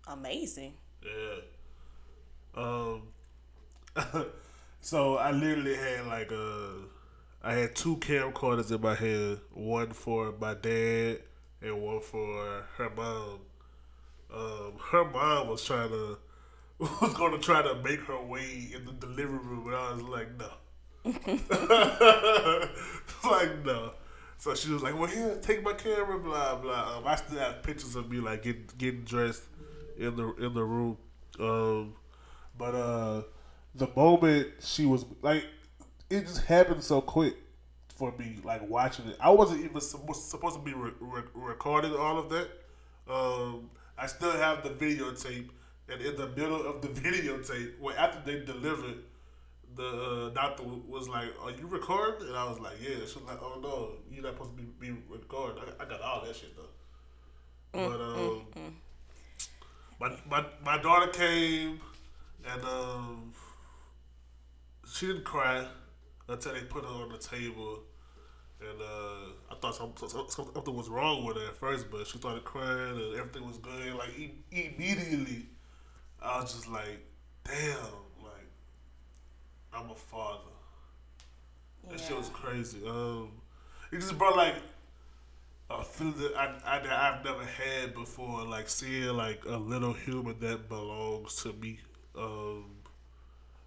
amazing. 0.07 0.73
Yeah. 1.03 1.41
Um. 2.55 3.01
so 4.81 5.17
I 5.17 5.31
literally 5.31 5.75
had 5.75 6.05
like 6.07 6.31
a, 6.31 6.73
I 7.41 7.53
had 7.53 7.75
two 7.75 7.97
camcorders 7.97 8.71
in 8.71 8.81
my 8.81 8.95
hand, 8.95 9.39
one 9.53 9.91
for 9.91 10.33
my 10.39 10.53
dad 10.53 11.19
and 11.61 11.81
one 11.81 12.01
for 12.01 12.65
her 12.77 12.89
mom. 12.95 13.39
Um, 14.33 14.73
her 14.91 15.05
mom 15.05 15.47
was 15.47 15.63
trying 15.63 15.89
to, 15.89 16.17
was 16.79 17.13
going 17.13 17.31
to 17.31 17.39
try 17.39 17.61
to 17.61 17.75
make 17.81 18.01
her 18.01 18.21
way 18.21 18.69
in 18.75 18.85
the 18.85 18.91
delivery 18.91 19.39
room, 19.39 19.67
and 19.67 19.75
I 19.75 19.93
was 19.93 20.01
like, 20.03 20.37
no, 20.37 20.49
like 23.23 23.65
no. 23.65 23.91
So 24.37 24.53
she 24.53 24.69
was 24.71 24.83
like, 24.83 24.97
"Well, 24.97 25.07
here, 25.07 25.37
take 25.41 25.63
my 25.63 25.73
camera, 25.73 26.19
blah 26.19 26.55
blah." 26.55 26.97
Um, 26.97 27.07
I 27.07 27.15
still 27.15 27.39
have 27.39 27.63
pictures 27.63 27.95
of 27.95 28.09
me 28.09 28.17
like 28.19 28.43
getting 28.43 28.69
getting 28.77 29.03
dressed 29.03 29.43
in 29.97 30.15
the 30.15 30.33
in 30.35 30.53
the 30.53 30.63
room. 30.63 30.97
Um, 31.39 31.95
but 32.57 32.75
uh, 32.75 33.21
the 33.75 33.87
moment 33.95 34.47
she 34.59 34.85
was 34.85 35.05
like, 35.21 35.45
it 36.09 36.21
just 36.21 36.45
happened 36.45 36.83
so 36.83 37.01
quick 37.01 37.35
for 37.95 38.13
me. 38.17 38.37
Like 38.43 38.67
watching 38.69 39.07
it, 39.07 39.17
I 39.19 39.29
wasn't 39.29 39.63
even 39.63 39.81
supposed 39.81 40.55
to 40.55 40.61
be 40.61 40.73
re- 40.73 40.91
re- 40.99 41.23
recording 41.33 41.95
all 41.95 42.17
of 42.19 42.29
that. 42.29 42.49
Um, 43.09 43.69
I 43.97 44.07
still 44.07 44.31
have 44.31 44.63
the 44.63 44.69
videotape, 44.69 45.49
and 45.89 46.01
in 46.01 46.15
the 46.15 46.27
middle 46.29 46.65
of 46.65 46.81
the 46.81 46.87
videotape, 47.01 47.79
well, 47.79 47.95
after 47.97 48.19
they 48.25 48.45
delivered, 48.45 49.03
the 49.77 49.87
uh, 49.87 50.29
doctor 50.29 50.63
was 50.63 51.07
like, 51.07 51.29
"Are 51.41 51.51
you 51.51 51.67
recording?" 51.67 52.27
And 52.27 52.35
I 52.35 52.49
was 52.49 52.59
like, 52.59 52.77
"Yeah." 52.81 52.95
She 53.05 53.19
was 53.19 53.23
like, 53.27 53.41
"Oh 53.41 53.59
no, 53.61 53.91
you're 54.11 54.23
not 54.23 54.33
supposed 54.33 54.57
to 54.57 54.63
be, 54.63 54.91
be 54.91 54.97
recording." 55.09 55.63
I, 55.63 55.83
I 55.83 55.87
got 55.87 56.01
all 56.01 56.25
that 56.25 56.35
shit 56.35 56.55
though. 56.55 56.63
But 57.71 58.01
um, 58.01 58.47
my, 59.99 60.15
my 60.29 60.45
my 60.65 60.81
daughter 60.81 61.07
came, 61.11 61.79
and 62.45 62.63
um, 62.63 63.33
she 64.91 65.07
didn't 65.07 65.23
cry 65.23 65.65
until 66.27 66.53
they 66.53 66.61
put 66.61 66.83
her 66.83 66.89
on 66.89 67.09
the 67.09 67.17
table. 67.17 67.83
And 68.59 68.81
uh, 68.81 69.51
I 69.51 69.55
thought 69.61 69.75
something, 69.75 70.09
something 70.09 70.75
was 70.75 70.89
wrong 70.89 71.23
with 71.23 71.37
her 71.37 71.49
at 71.49 71.57
first, 71.57 71.91
but 71.91 72.07
she 72.07 72.17
started 72.17 72.43
crying 72.43 72.95
and 72.95 73.15
everything 73.15 73.45
was 73.45 73.59
good. 73.59 73.93
Like 73.93 74.09
immediately, 74.51 75.45
I 76.19 76.41
was 76.41 76.55
just 76.55 76.67
like, 76.67 77.05
"Damn!" 77.43 78.06
I'm 79.73 79.89
a 79.89 79.95
father. 79.95 80.51
That 81.89 81.99
shit 81.99 82.17
was 82.17 82.29
crazy. 82.29 82.79
Um, 82.85 83.31
it 83.91 83.99
just 83.99 84.17
brought 84.17 84.35
like 84.35 84.55
a 85.69 85.83
feeling 85.83 86.17
that 86.17 86.35
I, 86.35 86.75
I 86.77 86.79
that 86.79 86.91
I've 86.91 87.23
never 87.23 87.43
had 87.43 87.93
before. 87.93 88.43
Like 88.43 88.69
seeing 88.69 89.15
like 89.15 89.43
a 89.45 89.57
little 89.57 89.93
human 89.93 90.39
that 90.39 90.67
belongs 90.67 91.35
to 91.43 91.53
me. 91.53 91.79
Um, 92.17 92.65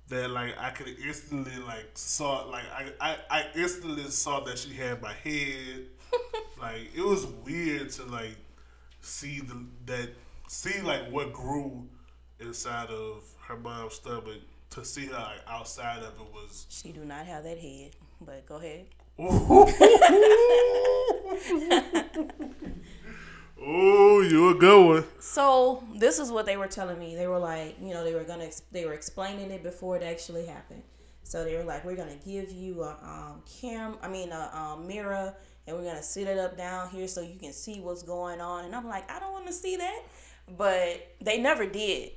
that 0.08 0.30
like 0.30 0.58
I 0.58 0.70
could 0.70 0.88
instantly 0.88 1.56
like 1.62 1.90
saw 1.94 2.44
like 2.44 2.64
I, 2.72 2.92
I, 3.00 3.16
I 3.30 3.46
instantly 3.54 4.04
saw 4.04 4.40
that 4.40 4.58
she 4.58 4.74
had 4.74 5.00
my 5.00 5.12
head. 5.12 5.86
like 6.60 6.94
it 6.94 7.04
was 7.04 7.26
weird 7.26 7.90
to 7.90 8.04
like 8.04 8.36
see 9.00 9.40
the 9.40 9.64
that 9.86 10.10
see 10.48 10.80
like 10.82 11.10
what 11.10 11.32
grew 11.32 11.86
inside 12.40 12.88
of 12.88 13.22
her 13.46 13.56
mom's 13.56 13.94
stomach. 13.94 14.42
To 14.70 14.84
see 14.84 15.06
her 15.06 15.12
like 15.12 15.40
outside 15.48 15.98
of 15.98 16.14
it 16.14 16.32
was 16.32 16.66
She 16.68 16.92
do 16.92 17.04
not 17.04 17.26
have 17.26 17.44
that 17.44 17.58
head, 17.58 17.90
but 18.20 18.46
go 18.46 18.56
ahead. 18.56 18.86
Oh, 23.62 24.22
you 24.22 24.48
a 24.48 24.54
good 24.54 24.86
one. 24.86 25.04
So 25.18 25.84
this 25.94 26.18
is 26.18 26.30
what 26.30 26.46
they 26.46 26.56
were 26.56 26.66
telling 26.66 26.98
me. 26.98 27.14
They 27.14 27.26
were 27.26 27.38
like, 27.38 27.76
you 27.80 27.92
know, 27.92 28.02
they 28.02 28.14
were 28.14 28.24
gonna, 28.24 28.48
they 28.72 28.86
were 28.86 28.94
explaining 28.94 29.50
it 29.50 29.62
before 29.62 29.96
it 29.96 30.02
actually 30.02 30.46
happened. 30.46 30.82
So 31.24 31.44
they 31.44 31.56
were 31.56 31.64
like, 31.64 31.84
we're 31.84 31.96
gonna 31.96 32.16
give 32.24 32.50
you 32.50 32.82
a 32.82 32.96
um, 33.02 33.42
cam, 33.60 33.98
I 34.02 34.08
mean 34.08 34.32
a 34.32 34.50
um, 34.54 34.86
mirror, 34.86 35.34
and 35.66 35.76
we're 35.76 35.84
gonna 35.84 36.02
sit 36.02 36.26
it 36.26 36.38
up 36.38 36.56
down 36.56 36.88
here 36.88 37.06
so 37.06 37.20
you 37.20 37.38
can 37.38 37.52
see 37.52 37.80
what's 37.80 38.02
going 38.02 38.40
on. 38.40 38.64
And 38.64 38.74
I'm 38.74 38.88
like, 38.88 39.10
I 39.10 39.20
don't 39.20 39.32
want 39.32 39.46
to 39.46 39.52
see 39.52 39.76
that, 39.76 40.02
but 40.56 41.06
they 41.20 41.38
never 41.38 41.66
did 41.66 42.12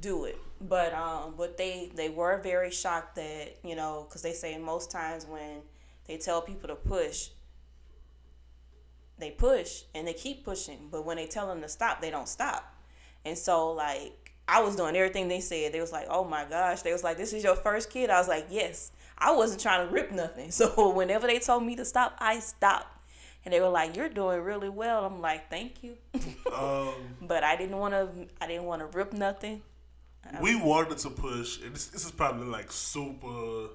do 0.00 0.24
it. 0.24 0.36
But 0.60 0.92
um, 0.92 1.34
but 1.36 1.56
they 1.56 1.90
they 1.94 2.08
were 2.08 2.38
very 2.42 2.70
shocked 2.70 3.16
that 3.16 3.58
you 3.62 3.76
know, 3.76 4.06
because 4.08 4.22
they 4.22 4.32
say 4.32 4.58
most 4.58 4.90
times 4.90 5.24
when 5.26 5.60
they 6.06 6.16
tell 6.16 6.42
people 6.42 6.68
to 6.68 6.74
push, 6.74 7.28
they 9.18 9.30
push 9.30 9.82
and 9.94 10.06
they 10.06 10.12
keep 10.12 10.44
pushing, 10.44 10.88
but 10.90 11.04
when 11.04 11.16
they 11.16 11.26
tell 11.26 11.46
them 11.46 11.60
to 11.62 11.68
stop, 11.68 12.00
they 12.00 12.10
don't 12.10 12.28
stop. 12.28 12.74
And 13.24 13.36
so 13.36 13.72
like 13.72 14.32
I 14.48 14.62
was 14.62 14.76
doing 14.76 14.96
everything 14.96 15.28
they 15.28 15.40
said. 15.40 15.72
They 15.72 15.80
was 15.80 15.92
like, 15.92 16.06
"Oh 16.08 16.24
my 16.24 16.44
gosh." 16.44 16.82
They 16.82 16.92
was 16.92 17.04
like, 17.04 17.18
"This 17.18 17.32
is 17.32 17.44
your 17.44 17.54
first 17.56 17.90
kid." 17.90 18.10
I 18.10 18.18
was 18.18 18.28
like, 18.28 18.46
"Yes." 18.50 18.92
I 19.18 19.32
wasn't 19.32 19.60
trying 19.60 19.86
to 19.86 19.92
rip 19.92 20.10
nothing. 20.12 20.50
So 20.58 20.90
whenever 20.90 21.26
they 21.26 21.38
told 21.40 21.64
me 21.64 21.76
to 21.76 21.84
stop, 21.84 22.16
I 22.20 22.38
stopped. 22.40 22.96
And 23.44 23.52
they 23.52 23.60
were 23.60 23.68
like, 23.68 23.94
"You're 23.96 24.08
doing 24.08 24.40
really 24.40 24.68
well." 24.70 25.04
I'm 25.04 25.20
like, 25.20 25.50
"Thank 25.50 25.82
you." 25.82 25.96
Um, 26.50 26.94
but 27.20 27.44
I 27.44 27.56
didn't 27.56 27.76
want 27.76 27.92
to 27.94 28.08
I 28.40 28.46
didn't 28.46 28.64
want 28.64 28.80
to 28.80 28.86
rip 28.98 29.12
nothing. 29.12 29.62
We 30.40 30.56
wanted 30.56 30.98
to 30.98 31.10
push, 31.10 31.60
and 31.62 31.74
this, 31.74 31.86
this 31.88 32.04
is 32.04 32.10
probably 32.10 32.46
like 32.46 32.70
super 32.72 33.68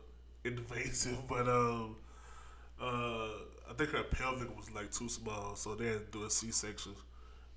invasive, 0.43 1.17
but 1.27 1.47
um, 1.47 1.95
uh, 2.81 3.27
I 3.69 3.73
think 3.77 3.91
her 3.91 4.03
pelvic 4.03 4.55
was 4.55 4.71
like 4.71 4.91
too 4.91 5.09
small, 5.09 5.55
so 5.55 5.75
they 5.75 5.87
had 5.87 6.11
to 6.11 6.19
do 6.19 6.25
a 6.25 6.29
C 6.29 6.51
section. 6.51 6.93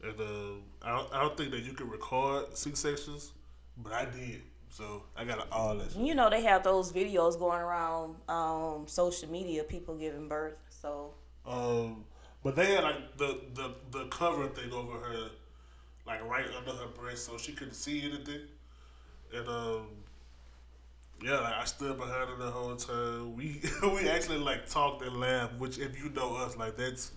And 0.02 0.20
um, 0.20 0.62
I 0.82 0.90
don't, 0.96 1.14
I 1.14 1.20
don't 1.22 1.36
think 1.36 1.50
that 1.52 1.62
you 1.62 1.72
can 1.72 1.88
record 1.88 2.56
C 2.56 2.74
sections, 2.74 3.32
but 3.76 3.92
I 3.92 4.04
did, 4.04 4.42
so 4.68 5.04
I 5.16 5.24
got 5.24 5.46
all 5.50 5.74
that. 5.76 5.96
You 5.96 6.14
know, 6.14 6.28
they 6.30 6.42
have 6.42 6.62
those 6.62 6.92
videos 6.92 7.38
going 7.38 7.60
around 7.60 8.16
um, 8.28 8.84
social 8.86 9.30
media, 9.30 9.64
people 9.64 9.96
giving 9.96 10.28
birth. 10.28 10.56
So 10.68 11.14
Um, 11.46 12.04
but 12.42 12.56
they 12.56 12.74
had 12.74 12.84
like 12.84 13.16
the, 13.16 13.40
the 13.54 13.74
the 13.90 14.04
cover 14.06 14.48
thing 14.48 14.72
over 14.72 14.98
her 14.98 15.30
like 16.06 16.22
right 16.24 16.46
under 16.56 16.72
her 16.72 16.88
breast, 16.88 17.24
so 17.26 17.36
she 17.38 17.52
couldn't 17.52 17.74
see 17.74 18.02
anything. 18.04 18.42
And 19.36 19.48
um, 19.48 19.86
yeah, 21.22 21.40
like 21.40 21.54
I 21.54 21.64
stood 21.64 21.98
behind 21.98 22.30
her 22.30 22.36
the 22.36 22.50
whole 22.50 22.76
time. 22.76 23.36
We 23.36 23.60
we 23.82 24.08
actually 24.08 24.38
like 24.38 24.68
talked 24.68 25.02
and 25.02 25.18
laughed, 25.18 25.58
which 25.58 25.78
if 25.78 25.98
you 25.98 26.10
know 26.10 26.36
us, 26.36 26.56
like 26.56 26.76
that's 26.76 27.12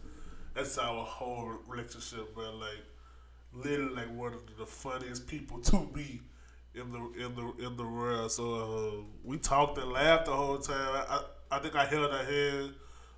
that's 0.54 0.78
our 0.78 1.06
whole 1.06 1.54
relationship, 1.68 2.34
bro. 2.34 2.56
Like 2.56 2.84
literally 3.54 3.94
like 3.94 4.16
one 4.16 4.34
of 4.34 4.42
the 4.58 4.66
funniest 4.66 5.28
people 5.28 5.60
to 5.60 5.88
me 5.96 6.22
in 6.76 6.92
the 6.92 7.26
in 7.26 7.36
the 7.36 7.66
in 7.66 7.78
the 7.78 7.86
world. 7.86 8.32
So 8.32 8.54
uh, 8.54 9.04
we 9.24 9.38
talked 9.38 9.78
and 9.78 9.92
laughed 9.92 10.26
the 10.26 10.34
whole 10.36 10.58
time. 10.58 10.76
I 10.78 11.24
I, 11.52 11.60
think 11.60 11.76
I 11.76 11.86
held 11.86 12.12
her 12.12 12.26
hand, 12.26 12.74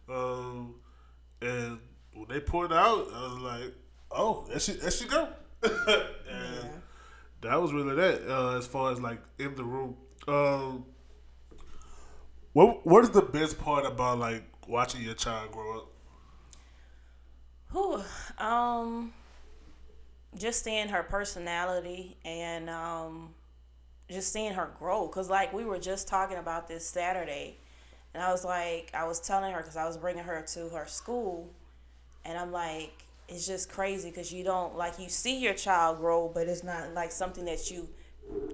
um, 0.09 0.75
and 1.41 1.79
when 2.13 2.27
they 2.29 2.39
pulled 2.39 2.71
out, 2.71 3.07
I 3.13 3.33
was 3.33 3.39
like, 3.39 3.73
"Oh, 4.09 4.45
there 4.49 4.59
she 4.59 4.73
there 4.73 4.91
she 4.91 5.05
go." 5.07 5.27
and 5.63 6.69
that 7.41 7.61
was 7.61 7.73
really 7.73 7.95
that. 7.95 8.21
Uh, 8.29 8.57
as 8.57 8.67
far 8.67 8.91
as 8.91 9.01
like 9.01 9.19
in 9.39 9.55
the 9.55 9.63
room, 9.63 9.97
um, 10.27 10.85
what 12.53 12.85
what 12.85 13.03
is 13.03 13.09
the 13.11 13.21
best 13.21 13.59
part 13.59 13.85
about 13.85 14.19
like 14.19 14.43
watching 14.67 15.01
your 15.01 15.13
child 15.13 15.51
grow 15.51 15.79
up? 15.79 15.87
Whew, 17.71 18.03
um, 18.37 19.13
just 20.37 20.63
seeing 20.63 20.89
her 20.89 21.03
personality 21.03 22.17
and 22.25 22.69
um, 22.69 23.33
just 24.09 24.31
seeing 24.33 24.53
her 24.53 24.71
grow. 24.77 25.07
Cause 25.07 25.29
like 25.29 25.53
we 25.53 25.63
were 25.63 25.79
just 25.79 26.07
talking 26.07 26.37
about 26.37 26.67
this 26.67 26.85
Saturday, 26.85 27.57
and 28.13 28.21
I 28.21 28.31
was 28.31 28.45
like, 28.45 28.91
I 28.93 29.05
was 29.05 29.19
telling 29.19 29.53
her 29.53 29.59
because 29.59 29.77
I 29.77 29.85
was 29.85 29.97
bringing 29.97 30.23
her 30.23 30.43
to 30.53 30.69
her 30.69 30.85
school, 30.85 31.49
and 32.25 32.37
I'm 32.37 32.51
like, 32.51 33.05
it's 33.31 33.47
just 33.47 33.69
crazy 33.71 34.09
because 34.09 34.31
you 34.33 34.43
don't 34.43 34.77
like 34.77 34.99
you 34.99 35.09
see 35.09 35.39
your 35.39 35.53
child 35.53 35.97
grow, 35.99 36.29
but 36.33 36.47
it's 36.47 36.63
not 36.63 36.93
like 36.93 37.11
something 37.11 37.45
that 37.45 37.71
you, 37.71 37.87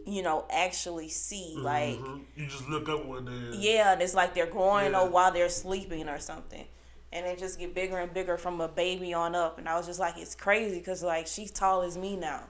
you 0.06 0.22
know, 0.24 0.46
actually 0.50 1.10
see. 1.10 1.56
Like 1.58 1.98
Mhm. 2.00 2.26
you 2.36 2.46
just 2.48 2.68
look 2.70 2.88
up 2.90 3.06
one 3.06 3.26
day. 3.26 3.58
yeah, 3.58 3.94
and 3.94 4.02
it's 4.02 4.14
like 4.14 4.34
they're 4.34 4.46
growing 4.46 4.92
Yeah. 4.92 5.02
up 5.02 5.12
while 5.12 5.32
they're 5.32 5.50
sleeping 5.50 6.08
or 6.08 6.20
something. 6.20 6.66
And 7.12 7.26
they 7.26 7.36
just 7.38 7.58
get 7.58 7.74
bigger 7.74 7.98
and 7.98 8.14
bigger 8.14 8.38
from 8.38 8.60
a 8.62 8.68
baby 8.68 9.14
on 9.14 9.34
up. 9.34 9.58
And 9.58 9.68
I 9.70 9.78
was 9.78 9.86
just 9.88 10.00
like, 10.00 10.18
it's 10.18 10.36
crazy 10.36 10.78
because, 10.78 11.02
like, 11.02 11.26
she's 11.26 11.52
tall 11.52 11.82
as 11.82 11.98
me 11.98 12.18
now. 12.18 12.44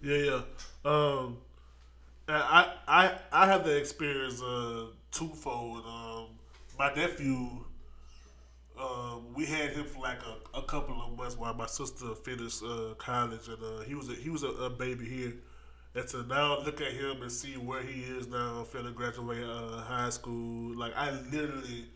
Yeah, 0.00 0.16
yeah. 0.16 0.42
Um, 0.84 1.38
I 2.28 2.72
I 2.86 3.18
I 3.32 3.46
have 3.46 3.64
the 3.64 3.76
experience 3.76 4.40
uh 4.40 4.86
twofold. 5.10 5.84
Um, 5.84 6.26
my 6.78 6.94
nephew, 6.94 7.64
um, 8.80 9.34
we 9.34 9.44
had 9.46 9.72
him 9.72 9.84
for 9.84 10.00
like 10.00 10.18
a, 10.22 10.58
a 10.58 10.62
couple 10.62 11.00
of 11.00 11.16
months 11.16 11.36
while 11.36 11.54
my 11.54 11.66
sister 11.66 12.14
finished 12.14 12.62
uh, 12.62 12.94
college, 12.98 13.48
and 13.48 13.62
uh, 13.62 13.80
he 13.82 13.94
was 13.94 14.08
a, 14.08 14.14
he 14.14 14.30
was 14.30 14.42
a, 14.42 14.48
a 14.48 14.70
baby 14.70 15.04
here. 15.04 15.34
And 15.94 16.06
to 16.08 16.22
now 16.24 16.60
look 16.60 16.80
at 16.80 16.92
him 16.92 17.22
and 17.22 17.32
see 17.32 17.54
where 17.54 17.82
he 17.82 18.02
is 18.02 18.28
now, 18.28 18.64
finna 18.72 18.94
graduate 18.94 19.42
uh, 19.44 19.82
high 19.82 20.10
school. 20.10 20.76
Like 20.76 20.96
I 20.96 21.10
literally 21.32 21.86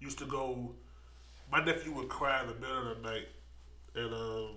used 0.00 0.18
to 0.18 0.24
go. 0.26 0.74
My 1.50 1.62
nephew 1.64 1.92
would 1.92 2.08
cry 2.08 2.42
in 2.42 2.48
the 2.48 2.54
middle 2.54 2.92
of 2.92 3.02
the 3.02 3.10
night, 3.10 3.28
and 3.94 4.14
um, 4.14 4.48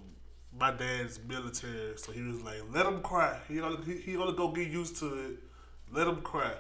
my 0.58 0.72
dad's 0.72 1.20
military, 1.28 1.98
so 1.98 2.12
he 2.12 2.22
was 2.22 2.42
like, 2.42 2.62
"Let 2.72 2.86
him 2.86 3.02
cry. 3.02 3.40
He 3.48 3.58
gonna 3.58 3.84
he, 3.84 3.98
he 3.98 4.14
gonna 4.14 4.34
go 4.34 4.50
get 4.50 4.68
used 4.68 4.98
to 4.98 5.08
it. 5.08 5.40
Let 5.92 6.08
him 6.08 6.22
cry." 6.22 6.54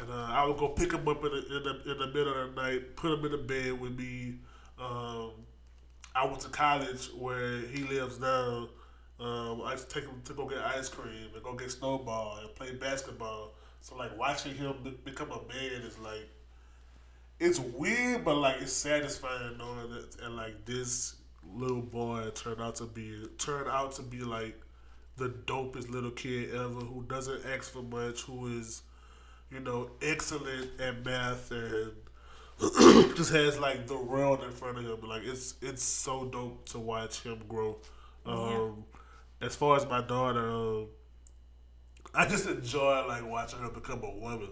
And 0.00 0.10
uh, 0.10 0.28
I 0.30 0.46
would 0.46 0.56
go 0.56 0.68
pick 0.68 0.92
him 0.92 1.08
up 1.08 1.24
in 1.24 1.30
the, 1.30 1.56
in 1.56 1.62
the 1.64 1.92
in 1.92 1.98
the 1.98 2.06
middle 2.06 2.34
of 2.34 2.54
the 2.54 2.62
night, 2.62 2.96
put 2.96 3.18
him 3.18 3.24
in 3.24 3.32
the 3.32 3.38
bed 3.38 3.80
with 3.80 3.98
me. 3.98 4.34
Um, 4.78 5.32
I 6.14 6.24
went 6.26 6.40
to 6.40 6.48
college 6.48 7.10
where 7.16 7.60
he 7.60 7.84
lives 7.84 8.20
now. 8.20 8.68
Um, 9.20 9.62
I 9.62 9.72
used 9.72 9.88
to 9.88 10.00
take 10.00 10.08
him 10.08 10.20
to 10.24 10.32
go 10.32 10.46
get 10.46 10.58
ice 10.58 10.88
cream 10.88 11.28
and 11.34 11.42
go 11.42 11.54
get 11.54 11.70
snowball 11.72 12.38
and 12.40 12.54
play 12.54 12.72
basketball. 12.74 13.54
So 13.80 13.96
like 13.96 14.16
watching 14.16 14.54
him 14.54 14.74
be- 14.84 14.98
become 15.04 15.30
a 15.32 15.40
man 15.52 15.82
is 15.82 15.98
like 15.98 16.28
it's 17.40 17.58
weird, 17.58 18.24
but 18.24 18.36
like 18.36 18.56
it's 18.60 18.72
satisfying 18.72 19.58
knowing 19.58 19.90
that 19.90 20.16
and 20.22 20.36
like 20.36 20.64
this 20.64 21.16
little 21.54 21.82
boy 21.82 22.30
turned 22.34 22.60
out 22.60 22.76
to 22.76 22.84
be 22.84 23.24
turned 23.38 23.68
out 23.68 23.92
to 23.92 24.02
be 24.02 24.20
like 24.20 24.60
the 25.16 25.30
dopest 25.46 25.90
little 25.90 26.10
kid 26.10 26.54
ever 26.54 26.68
who 26.68 27.04
doesn't 27.08 27.44
ask 27.46 27.72
for 27.72 27.82
much, 27.82 28.22
who 28.22 28.58
is 28.58 28.82
you 29.50 29.60
know 29.60 29.90
excellent 30.02 30.80
at 30.80 31.04
math 31.04 31.50
and 31.50 31.92
just 33.16 33.32
has 33.32 33.58
like 33.58 33.86
the 33.86 33.98
world 33.98 34.42
in 34.44 34.50
front 34.52 34.78
of 34.78 34.84
him. 34.84 35.08
Like 35.08 35.22
it's 35.24 35.54
it's 35.62 35.82
so 35.82 36.24
dope 36.26 36.68
to 36.70 36.78
watch 36.78 37.22
him 37.22 37.42
grow. 37.48 37.78
Um, 38.26 38.84
As 39.40 39.56
far 39.56 39.76
as 39.76 39.86
my 39.86 40.02
daughter, 40.02 40.50
um, 40.50 40.88
I 42.14 42.26
just 42.26 42.46
enjoy 42.48 43.06
like 43.06 43.24
watching 43.28 43.58
her 43.60 43.68
become 43.70 44.02
a 44.02 44.10
woman. 44.10 44.48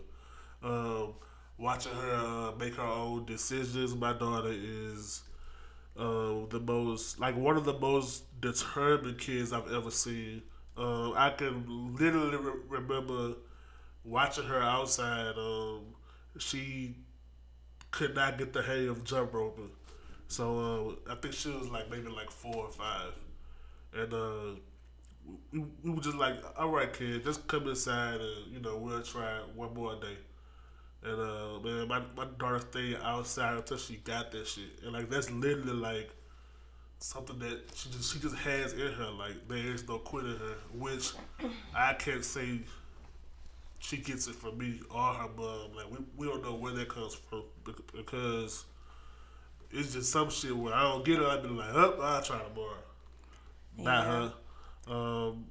Um, 0.63 1.15
watching 1.59 1.93
her 1.93 2.15
uh, 2.15 2.53
make 2.59 2.75
her 2.77 2.83
own 2.83 3.25
decisions. 3.27 3.95
My 3.95 4.13
daughter 4.13 4.53
is 4.53 5.23
uh, 5.99 6.47
the 6.51 6.61
most 6.65 7.21
like 7.21 7.37
one 7.37 7.57
of 7.57 7.65
the 7.65 7.79
most 7.79 8.41
determined 8.41 9.19
kids 9.19 9.53
I've 9.53 9.73
ever 9.73 9.91
seen. 9.91 10.43
Um, 10.77 11.15
I 11.17 11.31
can 11.31 11.97
literally 11.99 12.37
re- 12.37 12.61
remember 12.81 13.35
watching 14.07 14.45
her 14.45 14.63
outside. 14.63 15.37
Um, 15.37 15.81
she 16.39 16.95
could 17.91 18.15
not 18.15 18.39
get 18.39 18.53
the 18.53 18.63
hang 18.63 18.89
of 18.89 19.05
jump 19.05 19.33
roping, 19.35 19.71
so 20.29 20.97
uh, 21.09 21.13
I 21.13 21.17
think 21.17 21.35
she 21.35 21.51
was 21.51 21.69
like 21.69 21.91
maybe 21.91 22.09
like 22.09 22.31
four 22.31 22.67
or 22.67 22.71
five, 22.71 23.13
and 23.95 24.13
uh, 24.13 24.61
we, 25.53 25.65
we 25.83 25.91
were 25.91 26.01
just 26.01 26.17
like, 26.17 26.37
all 26.59 26.71
right, 26.71 26.93
kid, 26.93 27.25
just 27.25 27.47
come 27.47 27.69
inside 27.69 28.21
and 28.21 28.53
you 28.53 28.61
know 28.61 28.77
we'll 28.77 29.03
try 29.03 29.41
one 29.55 29.75
more 29.75 29.95
day. 29.97 30.17
And 31.03 31.21
uh, 31.21 31.61
man, 31.63 31.89
my 31.89 32.01
my 32.17 32.27
daughter 32.39 32.61
stayed 32.61 32.99
outside 33.03 33.57
until 33.57 33.77
she 33.79 33.97
got 33.97 34.33
that 34.33 34.47
shit, 34.47 34.81
and 34.85 34.93
like 34.93 35.11
that's 35.11 35.31
literally 35.31 35.73
like 35.73 36.11
something 36.99 37.39
that 37.41 37.61
she 37.75 37.91
just 37.91 38.13
she 38.13 38.19
just 38.21 38.37
has 38.37 38.73
in 38.73 38.93
her. 38.93 39.11
Like 39.11 39.49
there 39.49 39.59
is 39.59 39.87
no 39.89 39.99
quit 39.99 40.25
in 40.25 40.33
her, 40.37 40.57
which 40.75 41.13
I 41.75 41.95
can't 41.95 42.25
say 42.25 42.61
she 43.79 43.99
gets 43.99 44.27
it 44.27 44.35
from 44.35 44.59
me 44.59 44.81
or 44.91 45.15
her 45.15 45.29
mom. 45.37 45.75
Like 45.77 45.91
we, 45.91 45.99
we 46.17 46.27
don't 46.27 46.43
know 46.43 46.55
where 46.55 46.73
that 46.73 46.89
comes 46.89 47.15
from 47.15 47.45
because 47.95 48.65
it's 49.71 49.93
just 49.93 50.11
some 50.11 50.31
shit 50.31 50.57
where 50.57 50.75
I 50.75 50.83
don't 50.83 51.05
get 51.05 51.21
it. 51.21 51.27
I 51.27 51.41
be 51.41 51.49
like, 51.49 51.75
up, 51.75 51.99
I'll 52.01 52.23
try 52.23 52.39
tomorrow. 52.43 52.79
Not 53.79 54.07
her. 54.07 54.33
Um, 54.93 55.47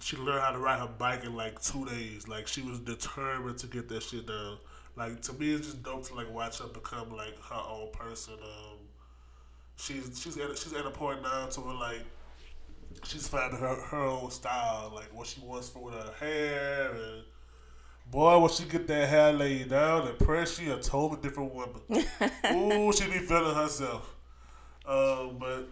she 0.00 0.16
learned 0.16 0.40
how 0.40 0.52
to 0.52 0.58
ride 0.58 0.78
her 0.80 0.86
bike 0.86 1.24
in 1.24 1.36
like 1.36 1.60
two 1.60 1.84
days. 1.84 2.28
Like 2.28 2.46
she 2.46 2.62
was 2.62 2.78
determined 2.80 3.58
to 3.58 3.66
get 3.66 3.88
that 3.88 4.02
shit 4.02 4.26
down. 4.26 4.58
Like 4.96 5.20
to 5.22 5.32
me, 5.34 5.52
it's 5.52 5.66
just 5.66 5.82
dope 5.82 6.06
to 6.06 6.14
like 6.14 6.32
watch 6.32 6.60
her 6.60 6.68
become 6.68 7.14
like 7.14 7.38
her 7.42 7.62
own 7.68 7.90
person. 7.92 8.34
Um, 8.42 8.78
she's 9.76 10.18
she's 10.22 10.38
at 10.38 10.50
a, 10.50 10.56
she's 10.56 10.72
at 10.72 10.86
a 10.86 10.90
point 10.90 11.22
now 11.22 11.46
to 11.46 11.60
where 11.60 11.74
like 11.74 12.04
she's 13.04 13.28
finding 13.28 13.60
her 13.60 13.74
her 13.74 13.98
own 13.98 14.30
style, 14.30 14.92
like 14.94 15.12
what 15.14 15.26
she 15.26 15.40
wants 15.40 15.68
for 15.68 15.80
with 15.80 15.94
her 15.94 16.12
hair 16.18 16.90
and. 16.92 17.22
Boy, 18.10 18.38
when 18.38 18.50
she 18.50 18.64
get 18.64 18.86
that 18.86 19.08
hair 19.08 19.32
laid 19.32 19.70
down 19.70 20.06
and 20.06 20.18
press, 20.18 20.56
she 20.56 20.70
a 20.70 20.78
totally 20.78 21.20
different 21.20 21.52
woman. 21.52 21.80
Ooh, 22.52 22.92
she 22.92 23.04
be 23.06 23.18
feeling 23.18 23.54
herself. 23.54 24.14
Um, 24.86 25.36
but 25.38 25.68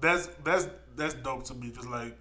that's 0.00 0.28
that's 0.42 0.68
that's 0.96 1.14
dope 1.14 1.44
to 1.44 1.54
me. 1.54 1.70
Just 1.70 1.88
like 1.88 2.16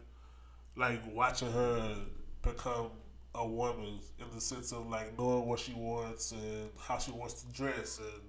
like 0.76 1.02
watching 1.14 1.52
her 1.52 1.96
become 2.44 2.92
a 3.36 3.48
woman 3.48 4.00
in 4.20 4.26
the 4.36 4.40
sense 4.40 4.72
of 4.72 4.88
like 4.88 5.18
knowing 5.18 5.48
what 5.48 5.60
she 5.60 5.74
wants 5.74 6.32
and 6.32 6.70
how 6.80 7.00
she 7.00 7.12
wants 7.12 7.42
to 7.42 7.52
dress 7.52 7.98
and 8.00 8.22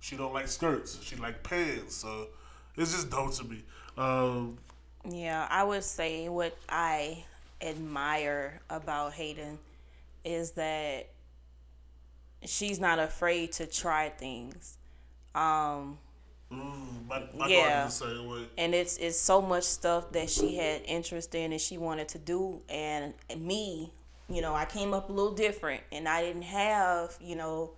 she 0.00 0.16
don't 0.16 0.32
like 0.32 0.48
skirts. 0.48 0.98
She 1.02 1.16
like 1.16 1.42
pants. 1.42 1.94
So 1.96 2.28
it's 2.76 2.92
just 2.92 3.10
dope 3.10 3.34
to 3.34 3.44
me. 3.44 3.62
Um, 3.98 4.58
Yeah, 5.08 5.46
I 5.50 5.62
would 5.62 5.84
say 5.84 6.28
what 6.30 6.56
I 6.68 7.24
admire 7.60 8.60
about 8.70 9.12
Hayden 9.12 9.58
is 10.26 10.52
that 10.52 11.08
she's 12.44 12.80
not 12.80 12.98
afraid 12.98 13.52
to 13.52 13.66
try 13.66 14.08
things. 14.10 14.78
Um, 15.34 15.98
mm, 16.52 17.06
my 17.08 17.22
my 17.34 17.48
Yeah. 17.48 17.84
daughter's 17.84 17.98
the 18.00 18.06
same 18.06 18.26
way. 18.28 18.48
and 18.58 18.74
it's 18.74 18.96
it's 18.98 19.18
so 19.18 19.42
much 19.42 19.64
stuff 19.64 20.12
that 20.12 20.30
she 20.30 20.54
had 20.56 20.82
interest 20.86 21.34
in 21.34 21.52
and 21.52 21.60
she 21.60 21.78
wanted 21.78 22.08
to 22.10 22.18
do 22.18 22.62
and 22.68 23.14
me 23.36 23.92
you 24.28 24.42
know 24.42 24.54
i 24.54 24.64
came 24.64 24.94
up 24.94 25.10
a 25.10 25.12
little 25.12 25.34
different 25.34 25.82
and 25.92 26.08
i 26.08 26.22
didn't 26.22 26.42
have 26.42 27.16
you 27.20 27.36
know 27.36 27.72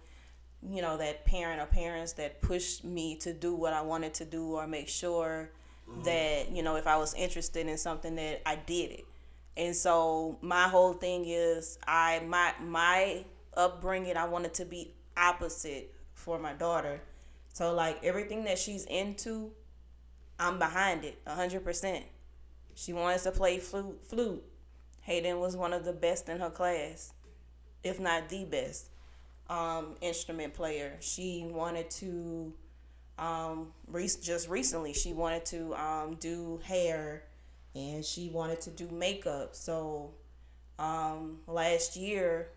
you 0.69 0.83
know 0.83 0.97
that 0.99 1.25
parent 1.27 1.61
or 1.63 1.67
parents 1.67 2.15
that 2.15 2.41
pushed 2.43 2.85
me 2.85 3.17
to 3.17 3.33
do 3.35 3.55
what 3.55 3.73
i 3.75 3.83
wanted 3.83 4.15
to 4.15 4.25
do 4.27 4.55
or 4.57 4.67
make 4.69 4.89
sure 4.89 5.51
that 6.05 6.51
you 6.53 6.63
know 6.63 6.77
if 6.77 6.87
i 6.87 6.97
was 6.97 7.15
interested 7.15 7.67
in 7.69 7.79
something 7.79 8.17
that 8.17 8.43
i 8.47 8.57
did 8.57 8.93
it 8.93 9.08
and 9.59 9.77
so 9.77 10.39
my 10.41 10.65
whole 10.65 10.95
thing 10.95 11.25
is 11.27 11.79
i 11.87 12.21
my 12.27 12.55
my 12.63 13.25
upbringing 13.55 14.17
i 14.17 14.25
wanted 14.25 14.55
to 14.55 14.65
be 14.65 14.95
opposite 15.17 15.95
for 16.15 16.39
my 16.39 16.55
daughter 16.55 17.01
so 17.53 17.75
like 17.75 18.03
everything 18.03 18.45
that 18.45 18.59
she's 18.59 18.85
into 18.87 19.51
I'm 20.39 20.59
behind 20.59 21.05
it 21.05 21.19
a 21.27 21.35
hundred 21.35 21.65
percent. 21.65 22.05
She 22.75 22.93
wanted 22.93 23.21
to 23.23 23.33
play 23.33 23.59
flute. 23.59 23.99
flute. 24.05 24.45
Hayden 25.01 25.41
was 25.41 25.57
one 25.57 25.73
of 25.73 25.85
the 25.85 25.93
best 25.93 26.29
in 26.29 26.39
her 26.39 26.51
class, 26.51 27.13
if 27.83 27.99
not 27.99 28.29
the 28.29 28.45
best 28.45 28.91
um, 29.49 29.97
instrument 30.01 30.55
player. 30.55 30.97
She 31.01 31.47
wanted 31.51 31.91
to, 31.93 32.53
um, 33.19 33.73
re- 33.89 34.09
just 34.23 34.49
recently, 34.49 34.93
she 34.93 35.13
wanted 35.13 35.45
to 35.47 35.75
um, 35.75 36.17
do 36.21 36.61
hair 36.63 37.25
and 37.79 38.05
she 38.05 38.29
wanted 38.29 38.61
to 38.63 38.71
do 38.71 38.89
makeup. 38.91 39.55
So 39.55 40.11
um, 40.79 41.39
last 41.47 41.97
year, 41.97 42.49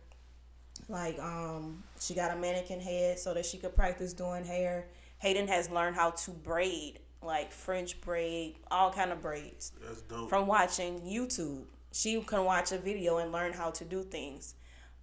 like 0.89 1.19
um, 1.19 1.83
she 1.99 2.13
got 2.13 2.35
a 2.35 2.39
mannequin 2.39 2.79
head 2.79 3.19
so 3.19 3.33
that 3.33 3.45
she 3.45 3.57
could 3.57 3.75
practice 3.75 4.13
doing 4.13 4.45
hair. 4.45 4.87
Hayden 5.19 5.47
has 5.47 5.69
learned 5.69 5.95
how 5.95 6.11
to 6.11 6.31
braid, 6.31 6.99
like 7.21 7.51
French 7.51 8.01
braid, 8.01 8.55
all 8.69 8.91
kind 8.91 9.11
of 9.11 9.21
braids 9.21 9.71
That's 9.85 10.01
dope. 10.01 10.29
from 10.29 10.47
watching 10.47 11.01
YouTube. 11.01 11.65
She 11.91 12.19
can 12.21 12.45
watch 12.45 12.71
a 12.71 12.77
video 12.77 13.17
and 13.17 13.31
learn 13.31 13.53
how 13.53 13.71
to 13.71 13.85
do 13.85 14.01
things. 14.03 14.55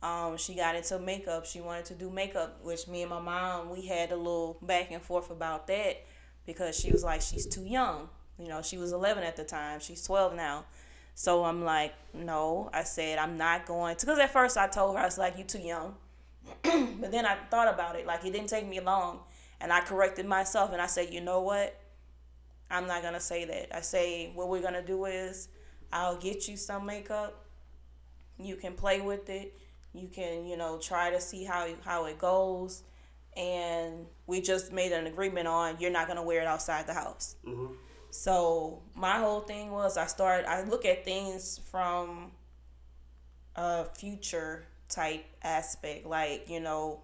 Um, 0.03 0.37
she 0.37 0.55
got 0.55 0.77
into 0.77 0.99
makeup. 0.99 1.45
She 1.45 1.61
wanted 1.61 1.85
to 1.87 1.95
do 1.95 2.11
makeup, 2.11 2.61
which 2.63 2.87
me 2.89 3.03
and 3.03 3.11
my 3.11 3.21
mom 3.21 3.71
we 3.71 3.87
had 3.87 4.13
a 4.13 4.17
little 4.17 4.59
back 4.63 4.91
and 4.91 5.03
forth 5.03 5.31
about 5.31 5.67
that 5.67 6.05
because 6.47 6.79
she 6.79 6.91
was 6.91 7.05
like 7.05 7.21
she's 7.21 7.47
too 7.47 7.65
young. 7.65 8.09
You 8.39 8.49
know, 8.49 8.63
she 8.63 8.79
was 8.79 8.93
11 8.93 9.25
at 9.25 9.37
the 9.37 9.45
time. 9.45 9.81
She's 9.81 10.05
12 10.05 10.35
now. 10.35 10.65
So 11.15 11.45
I'm 11.45 11.65
like, 11.65 11.95
no. 12.15 12.71
I 12.73 12.85
said 12.85 13.19
I'm 13.19 13.37
not 13.37 13.67
going. 13.67 13.97
Because 13.99 14.19
at 14.19 14.33
first 14.33 14.57
I 14.57 14.69
told 14.69 14.97
her 14.97 15.03
I 15.03 15.05
was 15.05 15.19
like, 15.19 15.37
you 15.37 15.45
too 15.45 15.59
young. 15.59 15.97
but 16.63 17.11
then 17.11 17.27
I 17.27 17.37
thought 17.51 17.73
about 17.73 17.97
it. 17.97 18.07
Like 18.07 18.25
it 18.25 18.33
didn't 18.33 18.49
take 18.49 18.67
me 18.67 18.81
long, 18.81 19.21
and 19.61 19.73
I 19.73 19.81
corrected 19.81 20.27
myself 20.27 20.73
and 20.73 20.81
I 20.81 20.87
said, 20.87 21.13
you 21.13 21.21
know 21.21 21.43
what? 21.43 21.79
I'm 22.71 22.87
not 22.87 23.03
gonna 23.03 23.21
say 23.21 23.45
that. 23.47 23.77
I 23.77 23.81
say 23.81 24.31
what 24.35 24.49
we're 24.49 24.63
gonna 24.63 24.85
do 24.85 25.07
is 25.07 25.49
I'll 25.93 26.17
get 26.17 26.49
you 26.49 26.57
some 26.57 26.87
makeup. 26.87 27.45
You 28.39 28.57
can 28.57 28.75
play 28.75 29.01
with 29.01 29.31
it. 29.31 29.59
You 29.95 30.09
can, 30.09 30.47
you 30.47 30.57
know, 30.57 30.79
try 30.79 31.11
to 31.11 31.21
see 31.21 31.45
how 31.45 31.67
how 31.85 32.05
it 32.05 32.19
goes. 32.19 32.83
And 33.37 34.07
we 34.27 34.41
just 34.41 34.73
made 34.73 34.93
an 34.93 35.07
agreement 35.07 35.49
on 35.49 35.77
you're 35.81 35.91
not 35.91 36.09
gonna 36.09 36.23
wear 36.23 36.43
it 36.43 36.47
outside 36.47 36.87
the 36.87 36.95
house. 36.95 37.37
Mm-hmm. 37.47 37.75
So 38.11 38.83
my 38.95 39.19
whole 39.19 39.41
thing 39.41 39.71
was 39.71 39.97
I 39.97 40.07
started 40.07 40.49
I 40.49 40.63
look 40.63 40.85
at 40.85 41.05
things 41.05 41.61
from 41.71 42.33
a 43.57 43.85
future 43.85 44.65
type 44.89 45.25
aspect. 45.43 46.07
Like, 46.07 46.49
you 46.49 46.61
know, 46.61 47.01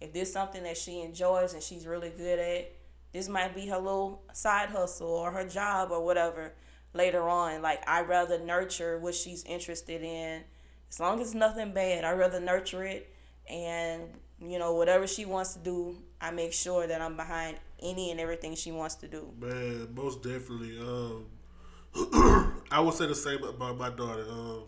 if 0.00 0.12
there's 0.12 0.32
something 0.32 0.62
that 0.64 0.76
she 0.76 1.00
enjoys 1.00 1.54
and 1.54 1.62
she's 1.62 1.86
really 1.86 2.10
good 2.10 2.38
at, 2.38 2.72
this 3.12 3.28
might 3.28 3.54
be 3.54 3.66
her 3.68 3.78
little 3.78 4.22
side 4.32 4.68
hustle 4.68 5.08
or 5.08 5.30
her 5.30 5.46
job 5.46 5.90
or 5.90 6.04
whatever 6.04 6.52
later 6.92 7.28
on. 7.28 7.62
Like 7.62 7.86
I 7.88 8.02
rather 8.02 8.38
nurture 8.38 8.98
what 8.98 9.14
she's 9.14 9.42
interested 9.44 10.02
in. 10.02 10.42
As 10.88 11.00
long 11.00 11.20
as 11.20 11.34
nothing 11.34 11.72
bad, 11.72 12.04
I 12.04 12.12
rather 12.12 12.40
nurture 12.40 12.84
it 12.84 13.12
and 13.48 14.02
you 14.40 14.58
know, 14.58 14.74
whatever 14.74 15.06
she 15.06 15.24
wants 15.24 15.54
to 15.54 15.58
do, 15.60 15.96
I 16.20 16.30
make 16.30 16.52
sure 16.52 16.86
that 16.86 17.00
I'm 17.00 17.16
behind 17.16 17.56
any 17.80 18.10
and 18.10 18.20
everything 18.20 18.54
she 18.54 18.72
wants 18.72 18.94
to 18.96 19.08
do. 19.08 19.32
Man, 19.38 19.88
most 19.94 20.22
definitely. 20.22 20.78
Um, 20.78 21.26
I 22.70 22.80
would 22.80 22.94
say 22.94 23.06
the 23.06 23.14
same 23.14 23.42
about 23.42 23.78
my 23.78 23.90
daughter. 23.90 24.26
Um, 24.28 24.64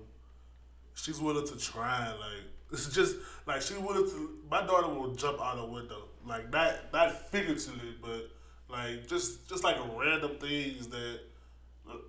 she's 0.95 1.21
willing 1.21 1.47
to 1.47 1.57
try. 1.59 2.09
Like 2.09 2.45
it's 2.73 2.93
just 2.95 3.17
like 3.47 3.63
she 3.63 3.75
willing 3.75 4.09
to. 4.09 4.39
My 4.51 4.67
daughter 4.67 4.89
will 4.89 5.15
jump 5.15 5.41
out 5.41 5.59
a 5.59 5.65
window. 5.65 6.05
Like 6.27 6.51
not 6.51 6.93
not 6.93 7.31
figuratively, 7.31 7.97
but 8.01 8.31
like 8.69 9.07
just 9.09 9.49
just 9.49 9.65
like 9.65 9.77
random 9.97 10.37
things 10.39 10.89
that, 10.89 11.21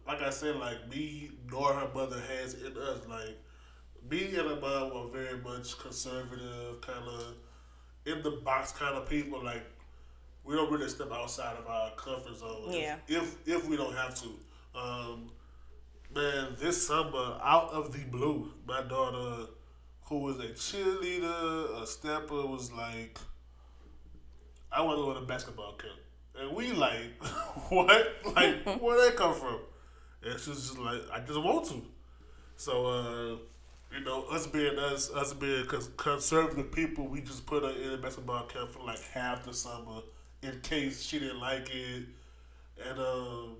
like 0.07 0.21
I 0.21 0.30
said, 0.30 0.57
like 0.57 0.89
me 0.89 1.31
nor 1.49 1.73
her 1.73 1.89
mother 1.93 2.21
has 2.38 2.55
in 2.55 2.77
us. 2.77 2.99
Like 3.07 3.38
me 4.09 4.26
and 4.26 4.49
her 4.49 4.59
mom 4.59 4.93
were 4.93 5.11
very 5.11 5.38
much 5.39 5.77
conservative, 5.80 6.81
kind 6.81 7.07
of 7.07 7.35
in 8.05 8.21
the 8.23 8.31
box 8.31 8.71
kind 8.71 8.95
of 8.95 9.07
people. 9.09 9.43
Like 9.43 9.63
we 10.44 10.56
don't 10.56 10.72
really 10.72 10.90
step 10.90 11.11
outside 11.11 11.56
of 11.57 11.68
our 11.68 11.91
comfort 11.91 12.36
zone. 12.36 12.66
if- 12.70 12.76
Yeah. 12.76 12.98
If 13.07 13.48
if 13.48 13.68
we 13.68 13.78
don't 13.78 13.94
have 13.95 14.16
to. 14.22 14.30
Um, 14.80 15.32
man, 16.14 16.56
this 16.60 16.88
summer, 16.88 17.40
out 17.44 17.70
of 17.72 17.91
the 17.94 17.99
blue, 18.06 18.52
my 18.66 18.82
daughter, 18.84 19.48
who 20.03 20.20
was 20.20 20.40
a 20.40 20.48
cheerleader, 20.49 21.82
a 21.82 21.86
stepper, 21.86 22.45
was 22.45 22.72
like, 22.72 23.20
I 24.72 24.82
want 24.82 24.98
to 24.99 25.03
go 25.03 25.14
to 25.20 25.26
basketball 25.26 25.74
camp. 25.74 25.99
And 26.38 26.56
we 26.56 26.72
like, 26.72 27.22
what? 27.70 28.07
Like, 28.36 28.64
where 28.82 29.06
that 29.06 29.16
come 29.18 29.34
from? 29.34 29.60
And 30.24 30.40
she's 30.40 30.56
just 30.56 30.78
like, 30.80 31.02
I 31.11 31.20
just 31.20 31.41
want 31.41 31.66
to. 31.68 31.82
So, 32.56 32.86
uh, 32.88 33.36
you 33.95 34.03
know, 34.03 34.24
us 34.26 34.45
being 34.48 34.78
us, 34.78 35.10
us 35.11 35.34
being 35.34 35.66
conservative 35.98 36.72
people, 36.72 37.07
we 37.07 37.22
just 37.22 37.45
put 37.45 37.64
her 37.64 37.70
in 37.72 37.94
a 37.94 37.98
basketball 37.98 38.44
camp 38.45 38.72
for 38.72 38.84
like 38.84 39.02
half 39.14 39.44
the 39.45 39.53
summer 39.53 40.02
in 40.41 40.60
case 40.61 41.02
she 41.03 41.20
didn't 41.20 41.40
like 41.40 41.70
it. 41.74 42.06
And, 42.88 42.99
um, 42.99 43.57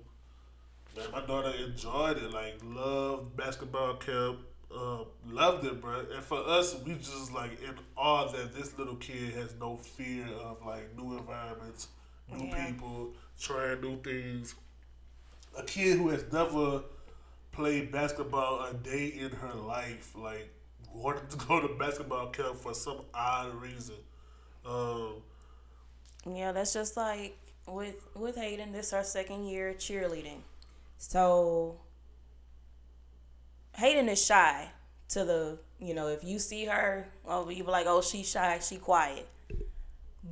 man, 0.96 1.10
my 1.12 1.20
daughter 1.26 1.52
enjoyed 1.64 2.18
it. 2.18 2.30
Like, 2.32 2.58
loved 2.64 3.36
basketball 3.36 3.94
camp. 3.96 4.38
Uh, 4.74 5.04
loved 5.28 5.66
it, 5.66 5.80
bro. 5.80 6.04
And 6.14 6.22
for 6.22 6.38
us, 6.46 6.76
we 6.86 6.94
just 6.94 7.34
like 7.34 7.60
in 7.60 7.74
awe 7.96 8.30
that 8.30 8.54
this 8.54 8.78
little 8.78 8.94
kid 8.96 9.34
has 9.34 9.52
no 9.58 9.76
fear 9.76 10.24
of 10.28 10.64
like 10.64 10.96
new 10.96 11.18
environments, 11.18 11.88
new 12.32 12.46
Yeah. 12.46 12.66
people, 12.70 13.12
trying 13.40 13.80
new 13.80 14.00
things. 14.00 14.54
A 15.58 15.64
kid 15.64 15.98
who 15.98 16.08
has 16.10 16.24
never 16.32 16.84
played 17.50 17.90
basketball 17.90 18.62
a 18.64 18.72
day 18.74 19.06
in 19.08 19.30
her 19.32 19.54
life, 19.54 20.12
like 20.14 20.48
wanted 20.94 21.28
to 21.30 21.36
go 21.46 21.60
to 21.60 21.74
basketball 21.74 22.28
camp 22.28 22.54
for 22.56 22.72
some 22.72 23.00
odd 23.12 23.52
reason. 23.56 23.96
Um, 24.64 25.14
Yeah, 26.26 26.52
that's 26.52 26.72
just 26.72 26.96
like 26.96 27.36
with 27.66 27.96
with 28.14 28.36
Hayden. 28.36 28.72
This 28.72 28.92
our 28.92 29.04
second 29.04 29.46
year 29.46 29.74
cheerleading, 29.74 30.40
so 30.98 31.80
Hayden 33.76 34.08
is 34.08 34.24
shy. 34.24 34.70
To 35.10 35.24
the 35.24 35.58
you 35.80 35.94
know, 35.94 36.08
if 36.08 36.22
you 36.22 36.38
see 36.38 36.66
her, 36.66 37.08
oh, 37.26 37.48
you 37.48 37.64
be 37.64 37.70
like, 37.70 37.86
oh, 37.88 38.00
she's 38.00 38.30
shy, 38.30 38.58
she 38.60 38.76
quiet. 38.76 39.26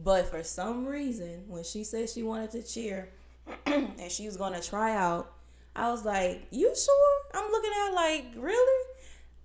But 0.05 0.27
for 0.27 0.45
some 0.45 0.87
reason, 0.87 1.45
when 1.49 1.65
she 1.65 1.83
said 1.83 2.11
she 2.11 2.23
wanted 2.23 2.51
to 2.53 2.63
cheer 2.63 3.09
and 3.67 4.11
she 4.11 4.27
was 4.27 4.37
gonna 4.37 4.61
try 4.61 4.95
out, 4.95 5.33
I 5.75 5.91
was 5.91 6.05
like, 6.05 6.47
"You 6.51 6.75
sure?" 6.75 7.23
I'm 7.35 7.51
looking 7.51 7.71
at 7.87 7.95
like, 7.95 8.25
"Really?" 8.37 8.85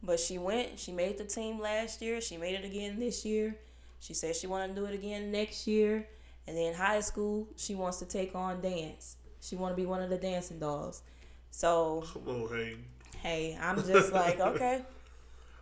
But 0.03 0.19
she 0.19 0.37
went. 0.37 0.77
She 0.79 0.91
made 0.91 1.17
the 1.17 1.23
team 1.23 1.59
last 1.59 2.01
year. 2.01 2.19
She 2.19 2.37
made 2.37 2.55
it 2.55 2.65
again 2.65 2.99
this 2.99 3.23
year. 3.23 3.55
She 3.99 4.13
said 4.13 4.35
she 4.35 4.47
wanted 4.47 4.75
to 4.75 4.81
do 4.81 4.85
it 4.85 4.93
again 4.93 5.31
next 5.31 5.65
year. 5.65 6.07
And 6.47 6.57
then 6.57 6.73
high 6.73 6.99
school, 6.99 7.47
she 7.55 7.75
wants 7.75 7.99
to 7.99 8.05
take 8.05 8.35
on 8.35 8.61
dance. 8.61 9.15
She 9.39 9.55
want 9.55 9.75
to 9.75 9.81
be 9.81 9.85
one 9.85 10.01
of 10.01 10.09
the 10.09 10.17
dancing 10.17 10.59
dolls. 10.59 11.03
So 11.51 12.03
come 12.13 12.27
on, 12.27 12.49
hey. 12.49 12.75
hey, 13.21 13.57
I'm 13.61 13.83
just 13.85 14.11
like, 14.11 14.39
okay, 14.41 14.81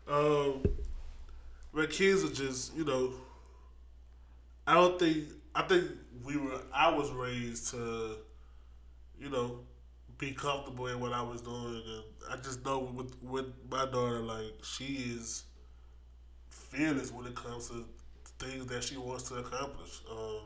Um, 0.08 0.64
my 1.74 1.86
kids 1.86 2.24
are 2.24 2.34
just, 2.34 2.76
you 2.76 2.84
know, 2.86 3.12
I 4.66 4.76
don't 4.76 4.98
think, 5.00 5.26
I 5.54 5.64
think 5.64 5.86
we 6.24 6.38
were, 6.38 6.62
I 6.74 6.90
was 6.90 7.12
raised 7.12 7.72
to, 7.72 8.16
you 9.20 9.30
know, 9.30 9.60
be 10.18 10.32
comfortable 10.32 10.88
in 10.88 11.00
what 11.00 11.14
I 11.14 11.22
was 11.22 11.42
doing. 11.42 11.82
And 11.86 12.04
I 12.30 12.38
just 12.38 12.64
know 12.64 12.80
with, 12.80 13.16
with 13.22 13.46
my 13.70 13.86
daughter, 13.86 14.20
like, 14.20 14.54
she 14.64 14.86
is 15.16 15.44
fearless 16.50 17.12
when 17.12 17.26
it 17.26 17.36
comes 17.36 17.70
to 17.70 17.86
things 18.40 18.66
that 18.68 18.84
she 18.84 18.98
wants 18.98 19.24
to 19.30 19.36
accomplish. 19.36 20.02
Um, 20.10 20.42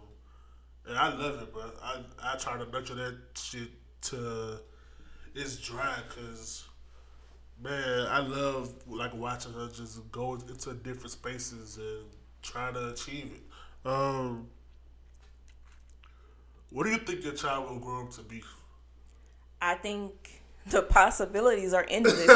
and 0.88 0.98
I 0.98 1.14
love 1.14 1.42
it, 1.42 1.54
but 1.54 1.76
I, 1.84 2.00
I 2.22 2.36
try 2.38 2.58
to 2.58 2.70
nurture 2.70 2.96
that 2.96 3.18
shit 3.36 3.70
to 4.04 4.60
its 5.34 5.58
dry 5.58 5.96
because 6.08 6.66
Man, 7.62 8.08
I 8.10 8.20
love 8.20 8.74
like 8.88 9.14
watching 9.14 9.54
her 9.54 9.70
just 9.70 10.12
go 10.12 10.34
into 10.34 10.74
different 10.74 11.12
spaces 11.12 11.78
and 11.78 12.06
try 12.42 12.72
to 12.72 12.90
achieve 12.90 13.32
it. 13.34 13.90
Um, 13.90 14.48
what 16.70 16.84
do 16.84 16.92
you 16.92 16.98
think 16.98 17.24
your 17.24 17.34
child 17.34 17.70
will 17.70 17.80
grow 17.80 18.04
up 18.04 18.12
to 18.12 18.24
be? 18.24 18.44
I 19.62 19.76
think 19.76 20.42
the 20.68 20.82
possibilities 20.82 21.74
are 21.74 21.86
endless. 21.88 22.28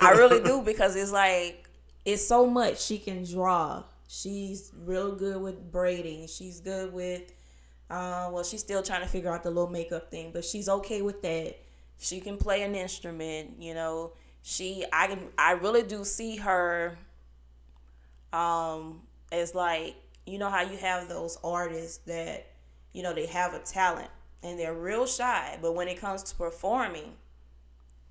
I 0.00 0.14
really 0.16 0.40
do 0.40 0.62
because 0.64 0.94
it's 0.94 1.10
like 1.10 1.68
it's 2.04 2.26
so 2.26 2.46
much 2.46 2.80
she 2.80 2.98
can 2.98 3.24
draw. 3.24 3.82
She's 4.06 4.70
real 4.84 5.16
good 5.16 5.42
with 5.42 5.72
braiding. 5.72 6.28
She's 6.28 6.60
good 6.60 6.92
with 6.92 7.22
uh 7.90 8.28
well 8.32 8.44
she's 8.44 8.60
still 8.60 8.82
trying 8.82 9.00
to 9.02 9.08
figure 9.08 9.32
out 9.32 9.42
the 9.42 9.50
little 9.50 9.70
makeup 9.70 10.10
thing, 10.10 10.30
but 10.32 10.44
she's 10.44 10.68
okay 10.68 11.02
with 11.02 11.22
that. 11.22 11.56
She 11.98 12.20
can 12.20 12.36
play 12.38 12.62
an 12.62 12.74
instrument, 12.74 13.56
you 13.60 13.74
know. 13.74 14.12
She 14.42 14.84
I 14.92 15.06
can 15.08 15.28
I 15.36 15.52
really 15.52 15.82
do 15.82 16.04
see 16.04 16.36
her 16.36 16.96
um 18.32 19.00
as 19.32 19.54
like 19.54 19.96
you 20.26 20.38
know 20.38 20.48
how 20.50 20.62
you 20.62 20.76
have 20.78 21.08
those 21.08 21.38
artists 21.42 21.98
that 22.06 22.46
you 22.92 23.02
know 23.02 23.12
they 23.12 23.26
have 23.26 23.54
a 23.54 23.58
talent 23.60 24.08
and 24.42 24.58
they're 24.58 24.74
real 24.74 25.06
shy 25.06 25.58
but 25.60 25.72
when 25.74 25.88
it 25.88 26.00
comes 26.00 26.22
to 26.22 26.34
performing 26.36 27.12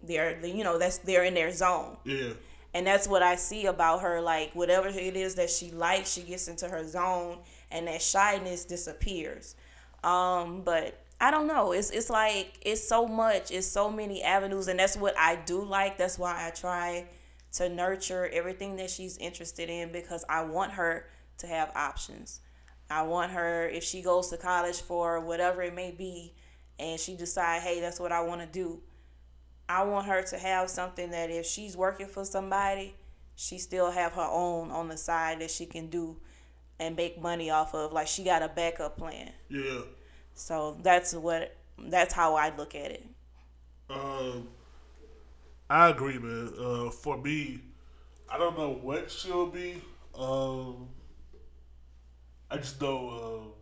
they're 0.04 0.46
you 0.46 0.64
know 0.64 0.78
that's 0.78 0.98
they're 1.00 1.24
in 1.24 1.34
their 1.34 1.52
zone 1.52 1.96
Yeah. 2.04 2.34
and 2.74 2.86
that's 2.86 3.08
what 3.08 3.24
I 3.24 3.36
see 3.36 3.66
about 3.66 4.02
her. 4.02 4.22
Like 4.22 4.52
whatever 4.54 4.88
it 4.88 5.16
is 5.16 5.36
that 5.36 5.50
she 5.50 5.72
likes, 5.72 6.12
she 6.14 6.22
gets 6.22 6.48
into 6.48 6.70
her 6.70 6.88
zone, 6.88 7.40
and 7.72 7.88
that 7.88 8.02
shyness 8.02 8.64
disappears. 8.64 9.56
Um, 10.04 10.62
but 10.62 11.00
I 11.22 11.32
don't 11.32 11.48
know. 11.48 11.74
It's 11.74 11.90
it's 11.90 12.10
like 12.10 12.60
it's 12.62 12.88
so 12.88 13.08
much. 13.08 13.52
It's 13.52 13.68
so 13.68 13.90
many 13.92 14.24
avenues, 14.24 14.68
and 14.68 14.80
that's 14.80 14.96
what 14.96 15.18
I 15.18 15.36
do 15.36 15.64
like. 15.64 15.98
That's 15.98 16.18
why 16.18 16.48
I 16.48 16.52
try 16.52 17.06
to 17.54 17.68
nurture 17.68 18.28
everything 18.32 18.78
that 18.78 18.90
she's 18.90 19.18
interested 19.18 19.70
in 19.70 19.92
because 19.92 20.24
I 20.30 20.44
want 20.44 20.74
her 20.74 21.08
to 21.40 21.48
have 21.48 21.72
options. 21.76 22.42
I 22.90 23.04
want 23.04 23.32
her 23.32 23.68
if 23.68 23.84
she 23.84 24.02
goes 24.02 24.30
to 24.30 24.38
college 24.38 24.82
for 24.82 25.20
whatever 25.20 25.62
it 25.62 25.76
may 25.76 25.92
be, 25.92 26.36
and 26.80 27.00
she 27.00 27.16
decide, 27.16 27.62
hey, 27.62 27.82
that's 27.82 28.00
what 28.00 28.12
I 28.12 28.22
want 28.22 28.42
to 28.42 28.48
do. 28.48 28.82
I 29.68 29.84
want 29.84 30.08
her 30.08 30.24
to 30.24 30.38
have 30.38 30.70
something 30.70 31.12
that 31.12 31.30
if 31.30 31.46
she's 31.46 31.78
working 31.78 32.08
for 32.08 32.26
somebody, 32.26 32.96
she 33.36 33.60
still 33.60 33.92
have 33.92 34.14
her 34.14 34.28
own 34.30 34.72
on 34.72 34.88
the 34.88 34.98
side 34.98 35.42
that 35.42 35.52
she 35.52 35.66
can 35.66 35.90
do 35.90 36.18
and 36.80 36.96
make 36.96 37.22
money 37.22 37.50
off 37.50 37.74
of. 37.74 37.92
Like 37.94 38.08
she 38.08 38.24
got 38.24 38.42
a 38.42 38.50
backup 38.50 38.98
plan. 38.98 39.32
Yeah. 39.50 39.82
So 40.34 40.78
that's 40.82 41.14
what 41.14 41.56
that's 41.78 42.14
how 42.14 42.36
I 42.36 42.56
look 42.56 42.76
at 42.76 42.92
it. 42.92 43.06
Um, 43.90 44.48
I 45.70 45.90
agree, 45.90 46.18
man. 46.18 46.54
Uh, 46.60 46.90
for 46.90 47.18
me, 47.18 47.60
I 48.32 48.38
don't 48.38 48.58
know 48.58 48.72
what 48.72 49.10
she'll 49.10 49.48
be. 49.48 49.82
Um, 50.18 50.90
I 52.52 52.58
just 52.58 52.82
know, 52.82 53.54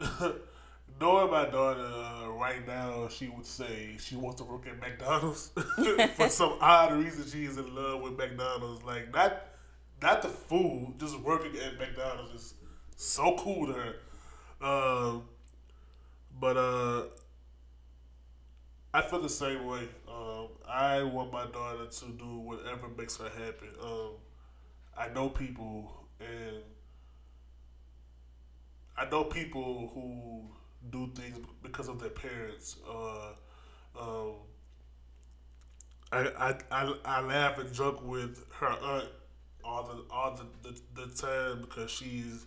um, 0.00 0.32
knowing 1.00 1.30
my 1.30 1.46
daughter 1.46 1.80
uh, 1.80 2.28
right 2.28 2.66
now, 2.66 3.08
she 3.08 3.28
would 3.28 3.46
say 3.46 3.96
she 3.98 4.16
wants 4.16 4.40
to 4.40 4.44
work 4.44 4.66
at 4.66 4.78
McDonald's 4.78 5.50
for 6.16 6.28
some 6.28 6.56
odd 6.60 6.92
reason. 6.92 7.24
She's 7.24 7.56
in 7.56 7.74
love 7.74 8.02
with 8.02 8.16
McDonald's. 8.18 8.84
Like 8.84 9.12
not, 9.12 9.42
not 10.02 10.22
the 10.22 10.28
food, 10.28 10.94
just 10.98 11.18
working 11.20 11.52
at 11.60 11.78
McDonald's 11.78 12.32
is 12.32 12.54
so 12.96 13.36
cool 13.38 13.66
to 13.66 13.72
her. 13.72 13.94
Um, 14.60 15.24
but 16.38 16.56
uh, 16.56 17.02
I 18.92 19.02
feel 19.02 19.20
the 19.20 19.28
same 19.28 19.66
way. 19.66 19.88
Um, 20.08 20.48
I 20.68 21.02
want 21.02 21.32
my 21.32 21.46
daughter 21.46 21.86
to 21.86 22.04
do 22.06 22.38
whatever 22.38 22.88
makes 22.96 23.16
her 23.16 23.28
happy. 23.28 23.68
Um, 23.82 24.12
I 24.96 25.08
know 25.08 25.28
people, 25.28 26.06
and 26.20 26.62
I 28.96 29.08
know 29.10 29.24
people 29.24 29.90
who 29.94 30.42
do 30.90 31.12
things 31.14 31.38
because 31.62 31.88
of 31.88 32.00
their 32.00 32.10
parents. 32.10 32.76
Uh, 32.88 33.32
um, 33.98 34.34
I, 36.12 36.18
I, 36.38 36.54
I, 36.70 36.94
I 37.04 37.20
laugh 37.20 37.58
and 37.58 37.72
joke 37.72 38.06
with 38.06 38.44
her 38.60 38.68
aunt 38.68 39.08
all 39.66 39.82
the 39.84 40.14
all 40.14 40.36
the, 40.36 40.70
the, 40.70 40.80
the 41.06 41.14
time 41.14 41.60
because 41.62 41.90
she's 41.90 42.46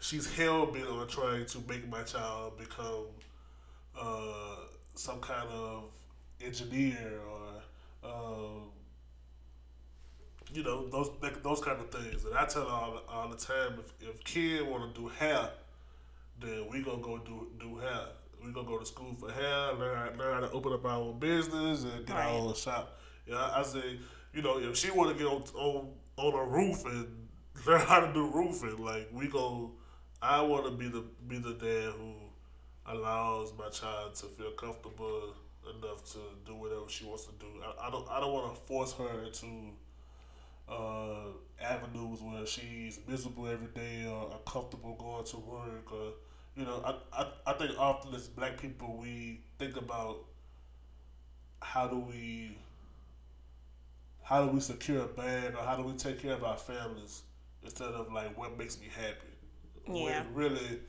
she's 0.00 0.32
hell 0.34 0.66
bent 0.66 0.86
on 0.86 1.06
trying 1.08 1.44
to 1.46 1.58
make 1.68 1.88
my 1.88 2.02
child 2.02 2.58
become 2.58 3.06
uh, 4.00 4.56
some 4.94 5.20
kind 5.20 5.48
of 5.50 5.84
engineer 6.44 7.20
or 7.28 8.08
um, 8.10 8.70
you 10.52 10.62
know 10.62 10.88
those 10.88 11.10
those 11.42 11.60
kind 11.60 11.80
of 11.80 11.90
things. 11.90 12.24
And 12.24 12.36
I 12.36 12.46
tell 12.46 12.64
her 12.64 12.70
all, 12.70 13.02
all 13.08 13.28
the 13.28 13.36
time 13.36 13.74
if 13.78 14.08
if 14.08 14.24
kid 14.24 14.66
want 14.66 14.94
to 14.94 15.00
do 15.00 15.08
hair, 15.08 15.50
then 16.40 16.66
we 16.70 16.82
gonna 16.82 17.02
go 17.02 17.18
do 17.18 17.48
do 17.58 17.76
hair. 17.78 18.06
We 18.44 18.52
gonna 18.52 18.66
go 18.66 18.78
to 18.78 18.86
school 18.86 19.14
for 19.18 19.30
hair, 19.30 19.74
learn 19.74 19.96
how, 19.96 20.18
learn 20.18 20.34
how 20.34 20.40
to 20.40 20.50
open 20.52 20.72
up 20.72 20.84
our 20.86 20.98
own 20.98 21.18
business 21.18 21.84
and 21.84 22.06
get 22.06 22.14
Right. 22.16 22.24
our 22.26 22.38
own 22.38 22.54
shop. 22.54 22.98
Yeah, 23.26 23.36
I, 23.36 23.60
I 23.60 23.62
say 23.62 23.98
you 24.32 24.42
know 24.42 24.58
if 24.58 24.76
she 24.76 24.90
want 24.90 25.16
to 25.16 25.22
get 25.22 25.30
on 25.30 25.42
on 25.54 25.88
on 26.20 26.34
a 26.34 26.44
roof 26.44 26.84
and 26.86 27.28
learn 27.66 27.80
how 27.80 28.00
to 28.00 28.12
do 28.12 28.26
roofing, 28.30 28.84
like 28.84 29.08
we 29.12 29.28
go. 29.28 29.72
I 30.22 30.42
want 30.42 30.66
to 30.66 30.70
be 30.72 30.88
the 30.88 31.04
be 31.28 31.38
the 31.38 31.54
dad 31.54 31.94
who 31.98 32.14
allows 32.86 33.52
my 33.58 33.68
child 33.70 34.14
to 34.16 34.26
feel 34.26 34.50
comfortable 34.52 35.34
enough 35.78 36.04
to 36.12 36.18
do 36.44 36.54
whatever 36.54 36.88
she 36.88 37.04
wants 37.04 37.24
to 37.24 37.32
do. 37.38 37.46
I, 37.64 37.88
I 37.88 37.90
don't 37.90 38.06
I 38.10 38.20
don't 38.20 38.32
want 38.32 38.54
to 38.54 38.60
force 38.62 38.92
her 38.94 39.24
into 39.24 39.46
uh, 40.68 41.32
avenues 41.60 42.20
where 42.22 42.46
she's 42.46 43.00
miserable 43.08 43.48
every 43.48 43.68
day 43.68 44.06
or 44.06 44.30
uncomfortable 44.32 44.94
going 44.98 45.24
to 45.24 45.36
work 45.38 45.92
or 45.92 46.12
you 46.56 46.64
know 46.64 46.82
I, 46.84 47.22
I, 47.22 47.26
I 47.46 47.52
think 47.54 47.78
often 47.78 48.14
as 48.14 48.28
black 48.28 48.60
people 48.60 48.96
we 48.96 49.40
think 49.58 49.76
about 49.76 50.24
how 51.60 51.86
do 51.88 51.98
we 51.98 52.56
how 54.30 54.46
do 54.46 54.52
we 54.52 54.60
secure 54.60 55.02
a 55.02 55.08
bag 55.08 55.54
or 55.56 55.62
how 55.64 55.76
do 55.76 55.82
we 55.82 55.92
take 55.94 56.20
care 56.22 56.32
of 56.34 56.44
our 56.44 56.56
families 56.56 57.22
instead 57.64 57.88
of 57.88 58.12
like 58.12 58.38
what 58.38 58.56
makes 58.56 58.80
me 58.80 58.86
happy 58.96 59.26
Yeah. 59.88 60.22
when 60.22 60.34
really 60.34 60.80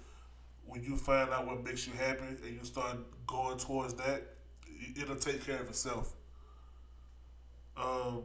when 0.65 0.83
you 0.83 0.95
find 0.95 1.31
out 1.31 1.47
what 1.47 1.63
makes 1.63 1.87
you 1.87 1.93
happy 1.93 2.23
and 2.45 2.55
you 2.57 2.63
start 2.63 2.97
going 3.25 3.57
towards 3.57 3.95
that 3.95 4.21
it- 4.67 4.97
it'll 5.01 5.15
take 5.15 5.43
care 5.45 5.59
of 5.59 5.67
itself 5.69 6.13
um 7.75 8.23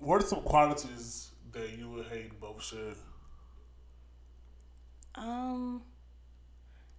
what 0.00 0.22
are 0.22 0.26
some 0.26 0.42
qualities 0.42 1.30
that 1.52 1.70
you 1.78 1.98
and 1.98 2.06
Hayden 2.06 2.32
both 2.40 2.62
share? 2.62 2.94
Um, 5.14 5.82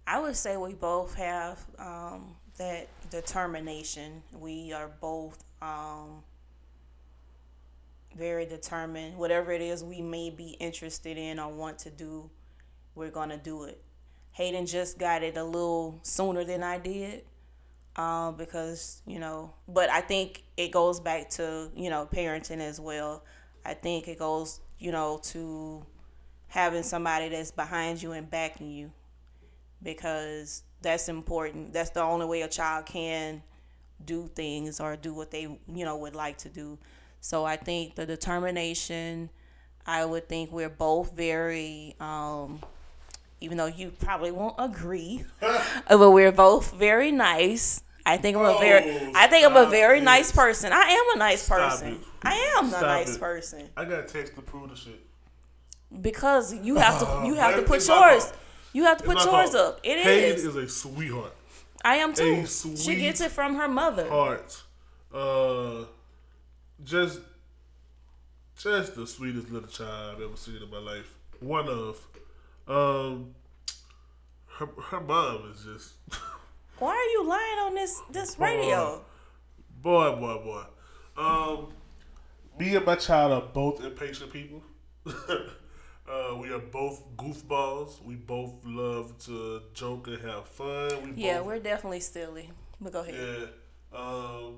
I 0.06 0.20
would 0.20 0.36
say 0.36 0.56
we 0.56 0.74
both 0.74 1.14
have 1.14 1.58
um, 1.78 2.36
that 2.60 2.88
determination. 3.10 4.22
We 4.38 4.72
are 4.74 4.90
both 5.00 5.42
um, 5.62 6.22
very 8.14 8.44
determined. 8.44 9.16
Whatever 9.16 9.52
it 9.52 9.62
is 9.62 9.82
we 9.82 10.02
may 10.02 10.28
be 10.28 10.56
interested 10.60 11.16
in 11.16 11.38
or 11.38 11.48
want 11.48 11.78
to 11.80 11.90
do, 11.90 12.28
we're 12.94 13.10
gonna 13.10 13.38
do 13.38 13.64
it. 13.64 13.82
Hayden 14.32 14.66
just 14.66 14.98
got 14.98 15.22
it 15.22 15.38
a 15.38 15.42
little 15.42 16.00
sooner 16.02 16.44
than 16.44 16.62
I 16.62 16.78
did. 16.78 17.24
Um, 17.96 18.36
because 18.36 19.02
you 19.06 19.18
know, 19.18 19.54
but 19.66 19.88
I 19.88 20.02
think 20.02 20.44
it 20.56 20.70
goes 20.70 21.00
back 21.00 21.30
to 21.30 21.70
you 21.74 21.88
know 21.88 22.06
parenting 22.12 22.60
as 22.60 22.78
well. 22.78 23.24
I 23.64 23.72
think 23.72 24.06
it 24.06 24.18
goes 24.18 24.60
you 24.78 24.92
know 24.92 25.18
to 25.24 25.84
having 26.48 26.82
somebody 26.82 27.30
that's 27.30 27.52
behind 27.52 28.02
you 28.02 28.12
and 28.12 28.28
backing 28.30 28.70
you 28.70 28.92
because 29.82 30.62
that's 30.82 31.08
important. 31.08 31.72
That's 31.72 31.90
the 31.90 32.02
only 32.02 32.26
way 32.26 32.42
a 32.42 32.48
child 32.48 32.86
can 32.86 33.42
do 34.04 34.30
things 34.34 34.80
or 34.80 34.96
do 34.96 35.12
what 35.12 35.30
they 35.30 35.42
you 35.42 35.84
know 35.84 35.96
would 35.96 36.14
like 36.14 36.38
to 36.38 36.48
do. 36.48 36.78
So 37.20 37.44
I 37.44 37.56
think 37.56 37.94
the 37.96 38.06
determination. 38.06 39.30
I 39.86 40.04
would 40.04 40.28
think 40.28 40.52
we're 40.52 40.68
both 40.68 41.12
very, 41.16 41.96
um, 42.00 42.60
even 43.40 43.56
though 43.56 43.66
you 43.66 43.90
probably 43.98 44.30
won't 44.30 44.54
agree, 44.58 45.24
but 45.40 46.10
we're 46.10 46.30
both 46.32 46.72
very 46.74 47.10
nice. 47.10 47.82
I 48.04 48.18
think 48.18 48.36
I'm 48.36 48.44
a 48.44 48.58
very, 48.58 48.84
Oh, 48.90 49.12
I 49.14 49.26
think 49.26 49.44
I'm 49.46 49.56
a 49.56 49.68
very 49.70 49.98
it. 49.98 50.02
nice 50.04 50.30
person. 50.32 50.70
I 50.72 50.82
am 50.82 51.16
a 51.16 51.18
nice 51.18 51.42
Stop 51.42 51.58
person. 51.70 51.92
it. 51.94 52.00
I 52.22 52.34
am 52.58 52.68
a 52.68 52.70
nice 52.82 53.16
it. 53.16 53.20
person 53.20 53.68
I 53.76 53.86
got 53.86 54.06
text 54.06 54.34
to 54.36 54.42
prove 54.42 54.68
the 54.68 54.76
shit. 54.76 55.00
because 56.02 56.54
you 56.54 56.76
have 56.76 56.98
to, 57.00 57.26
you 57.26 57.34
have 57.34 57.56
to 57.56 57.62
put 57.62 57.86
yours. 57.88 58.32
You 58.72 58.84
have 58.84 58.98
to 58.98 59.04
put 59.04 59.16
yours 59.16 59.50
fault. 59.50 59.54
up. 59.54 59.80
It 59.82 59.98
Hayden 59.98 60.36
is. 60.36 60.44
is 60.44 60.56
a 60.56 60.68
sweetheart. 60.68 61.34
I 61.84 61.96
am 61.96 62.12
too. 62.12 62.46
She 62.46 62.96
gets 62.96 63.20
it 63.20 63.30
from 63.30 63.56
her 63.56 63.68
mother. 63.68 64.08
Heart. 64.08 64.62
Uh, 65.12 65.84
just, 66.84 67.20
just 68.56 68.94
the 68.94 69.06
sweetest 69.06 69.50
little 69.50 69.68
child 69.68 70.16
I've 70.16 70.22
ever 70.22 70.36
seen 70.36 70.56
in 70.62 70.70
my 70.70 70.78
life. 70.78 71.14
One 71.40 71.68
of, 71.68 72.06
um, 72.68 73.34
her 74.58 74.66
her 74.90 75.00
mom 75.00 75.52
is 75.52 75.64
just. 75.64 75.94
Why 76.78 76.92
are 76.92 77.12
you 77.12 77.28
lying 77.28 77.58
on 77.60 77.74
this 77.74 78.00
this 78.10 78.38
radio? 78.38 79.02
Boy, 79.82 80.14
boy, 80.16 80.38
boy. 80.44 80.64
Um, 81.16 81.72
me 82.58 82.76
and 82.76 82.84
my 82.84 82.96
child 82.96 83.32
are 83.32 83.48
both 83.52 83.82
impatient 83.84 84.32
people. 84.32 84.62
uh, 86.10 86.36
we 86.36 86.50
are 86.52 86.58
both 86.58 87.02
goofballs. 87.16 88.02
We 88.02 88.14
both 88.16 88.54
love 88.64 89.16
to 89.26 89.62
joke 89.74 90.08
and 90.08 90.20
have 90.22 90.46
fun. 90.48 90.90
We 91.14 91.22
Yeah, 91.22 91.38
both, 91.38 91.46
we're 91.46 91.58
definitely 91.60 92.00
silly. 92.00 92.50
But 92.80 92.92
go 92.92 93.00
ahead. 93.00 93.14
yeah. 93.14 93.98
Um, 93.98 94.56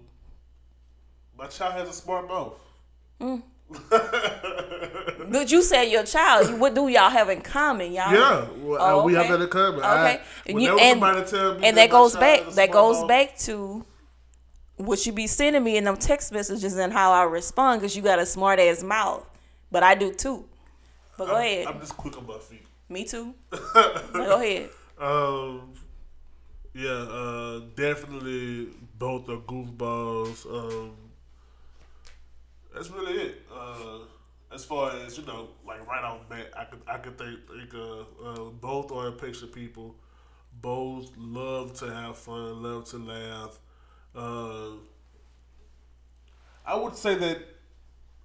my 1.39 1.47
child 1.47 1.75
has 1.75 1.89
a 1.89 1.93
smart 1.93 2.29
mouth. 2.29 2.59
But 5.31 5.51
you 5.51 5.63
said 5.63 5.85
your 5.85 6.05
child. 6.05 6.49
You- 6.51 6.57
What 6.57 6.75
do 6.75 6.89
y'all 6.89 7.09
have 7.09 7.31
in 7.31 7.41
common, 7.41 7.93
y'all? 7.93 8.13
Yeah, 8.13 8.47
well, 8.59 8.79
Oh, 8.81 9.01
uh, 9.01 9.05
we 9.05 9.15
have 9.15 9.25
okay. 9.27 9.33
that 9.37 9.43
in 9.43 9.49
common. 9.49 9.83
I- 9.83 9.93
Okay, 10.15 10.21
and, 10.47 10.63
you, 10.63 10.79
and, 10.79 11.01
somebody 11.01 11.25
tell 11.31 11.59
me 11.59 11.67
and 11.67 11.77
that 11.77 11.83
that 11.89 11.91
goes 11.91 12.15
back. 12.17 12.47
That 12.51 12.71
goes 12.71 12.99
mouth, 12.99 13.09
back 13.09 13.39
to 13.39 13.85
what 14.77 15.07
you 15.07 15.13
be 15.13 15.27
sending 15.27 15.63
me 15.65 15.77
in 15.77 15.85
them 15.85 15.97
text 15.97 16.33
messages 16.33 16.77
and 16.77 16.93
how 16.93 17.13
I 17.13 17.23
respond 17.25 17.81
because 17.81 17.97
you 17.97 18.03
got 18.03 18.19
a 18.19 18.27
smart 18.27 18.59
ass 18.59 18.83
mouth. 18.83 19.25
But 19.71 19.83
I 19.83 19.95
do 19.95 20.13
too. 20.13 20.45
But 21.17 21.27
go 21.27 21.37
ahead. 21.37 21.67
I'm 21.67 21.81
just 21.81 21.97
quick 21.97 22.17
on 22.17 22.27
my 22.27 22.39
feet. 22.39 22.65
me 22.89 23.05
too. 23.05 23.35
Go 24.13 24.41
ahead. 24.41 24.71
Um, 24.99 25.75
yeah, 26.75 26.89
uh, 26.91 27.61
definitely 27.77 28.69
both 28.99 29.29
are 29.29 29.37
goofballs. 29.39 30.47
Um, 30.47 30.93
that's 32.75 32.91
really 32.91 33.13
it. 33.15 33.43
Uh, 33.55 33.99
as 34.53 34.65
far 34.65 34.93
as 34.93 35.19
you 35.19 35.25
know, 35.27 35.49
like 35.67 35.87
right 35.87 36.03
off 36.03 36.29
the 36.29 36.35
bat, 36.35 36.51
I 36.57 36.65
could 36.65 36.81
I 36.87 36.99
could 36.99 37.19
think 37.19 37.41
think 37.49 37.75
uh, 37.75 38.01
uh, 38.25 38.51
both 38.61 38.93
are 38.93 39.11
picture 39.13 39.47
people. 39.47 39.97
Both 40.61 41.11
love 41.17 41.75
to 41.79 41.93
have 41.93 42.19
fun, 42.19 42.63
love 42.63 42.85
to 42.91 42.99
laugh. 42.99 43.59
Uh, 44.15 44.77
I 46.65 46.77
would 46.77 46.95
say 46.97 47.15
that 47.17 47.39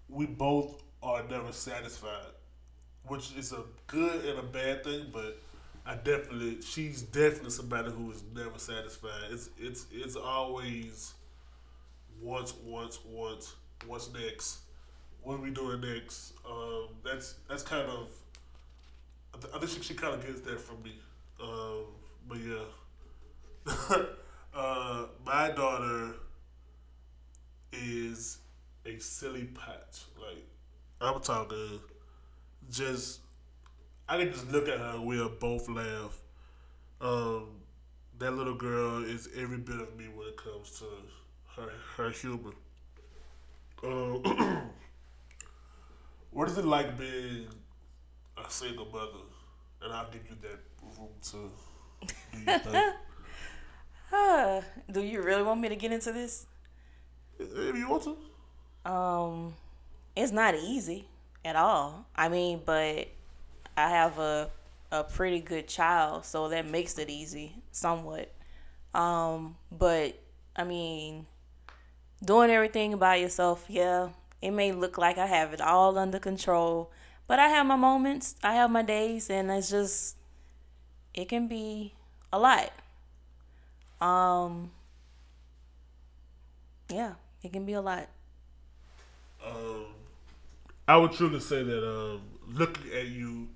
we 0.09 0.26
both 0.26 0.84
are 1.01 1.23
never 1.27 1.51
satisfied, 1.51 2.34
which 3.07 3.35
is 3.38 3.51
a 3.53 3.63
good 3.88 4.25
and 4.25 4.39
a 4.39 4.43
bad 4.43 4.84
thing. 4.84 5.07
But 5.11 5.41
I 5.85 5.95
definitely, 5.95 6.61
she's 6.61 7.01
definitely 7.01 7.51
somebody 7.51 7.91
who 7.91 8.11
is 8.11 8.23
never 8.35 8.57
satisfied. 8.59 9.31
It's 9.31 9.49
it's 9.57 9.85
it's 9.91 10.15
always 10.15 11.13
once, 12.21 12.53
once, 12.65 12.99
once, 13.05 13.55
what's 13.85 14.11
next? 14.13 14.59
What 15.23 15.35
are 15.35 15.41
we 15.41 15.51
doing 15.51 15.81
next? 15.81 16.34
Um, 16.49 16.89
that's 17.03 17.35
that's 17.49 17.63
kind 17.63 17.88
of. 17.89 18.09
I, 19.34 19.38
th- 19.39 19.53
I 19.53 19.59
think 19.59 19.71
she, 19.71 19.81
she 19.81 19.93
kind 19.93 20.13
of 20.13 20.25
gets 20.25 20.41
that 20.41 20.59
from 20.59 20.81
me. 20.84 20.93
Um, 21.41 21.85
but 22.27 22.38
yeah, 22.39 24.03
uh, 24.55 25.05
my 25.25 25.51
daughter 25.51 26.15
is 27.71 28.39
a 28.85 28.97
silly 28.99 29.45
patch. 29.45 30.05
Like 30.19 30.45
I'm 31.01 31.21
talking, 31.21 31.79
just 32.72 33.22
I 34.10 34.18
can 34.18 34.31
just 34.31 34.52
look 34.52 34.68
at 34.68 34.80
her 34.80 34.91
and 34.95 35.06
we'll 35.06 35.30
both 35.30 35.68
laugh. 35.69 36.19
Um, 37.02 37.49
that 38.19 38.31
little 38.31 38.56
girl 38.56 39.03
is 39.03 39.30
every 39.35 39.57
bit 39.57 39.80
of 39.80 39.95
me 39.98 40.06
when 40.06 40.27
it 40.27 40.38
comes 40.38 40.80
to 40.80 40.85
her 41.56 41.69
her 41.95 42.10
humor. 42.11 42.52
Um, 43.84 44.23
what 46.31 46.49
is 46.49 46.57
it 46.57 46.65
like 46.65 46.98
being 46.98 47.48
a 48.38 48.49
single 48.49 48.85
mother? 48.85 49.26
And 49.81 49.94
I'll 49.94 50.10
give 50.10 50.23
you 50.30 50.35
that 50.41 50.60
room 50.98 51.10
to 51.31 51.52
do 52.35 52.52
your 52.52 52.60
thing. 52.60 52.91
Uh, 54.10 54.61
do 54.89 55.02
you 55.02 55.22
really 55.22 55.44
want 55.44 55.60
me 55.60 55.68
to 55.68 55.76
get 55.76 55.91
into 55.91 56.14
this? 56.14 56.45
if 57.38 57.76
you 57.76 57.89
want 57.89 58.03
to. 58.03 58.89
Um, 58.89 59.53
it's 60.15 60.31
not 60.31 60.56
easy 60.56 61.06
at 61.47 61.55
all. 61.55 62.05
I 62.15 62.29
mean, 62.29 62.61
but 62.65 63.07
I 63.77 63.89
have 63.89 64.19
a 64.19 64.49
a 64.91 65.03
pretty 65.03 65.39
good 65.41 65.67
child, 65.67 66.25
so 66.25 66.49
that 66.49 66.65
makes 66.65 66.97
it 66.97 67.09
easy 67.09 67.55
somewhat. 67.71 68.31
Um, 68.93 69.57
but 69.71 70.17
I 70.55 70.63
mean, 70.63 71.25
doing 72.23 72.49
everything 72.51 72.97
by 72.97 73.17
yourself, 73.17 73.65
yeah, 73.69 74.09
it 74.41 74.51
may 74.51 74.71
look 74.71 74.97
like 74.97 75.17
I 75.17 75.25
have 75.27 75.53
it 75.53 75.61
all 75.61 75.97
under 75.97 76.19
control, 76.19 76.91
but 77.27 77.39
I 77.39 77.49
have 77.49 77.65
my 77.65 77.75
moments, 77.75 78.35
I 78.43 78.53
have 78.55 78.71
my 78.71 78.83
days, 78.83 79.29
and 79.29 79.51
it's 79.51 79.69
just 79.69 80.15
it 81.13 81.29
can 81.29 81.47
be 81.47 81.93
a 82.31 82.39
lot. 82.39 82.71
Um, 83.99 84.71
yeah, 86.89 87.15
it 87.43 87.51
can 87.53 87.65
be 87.65 87.73
a 87.73 87.81
lot. 87.81 88.07
um, 89.45 89.85
I 90.88 90.95
would 90.97 91.11
truly 91.11 91.39
say 91.39 91.64
that 91.64 91.88
um, 91.88 92.22
looking 92.47 92.91
at 92.93 93.07
you, 93.07 93.49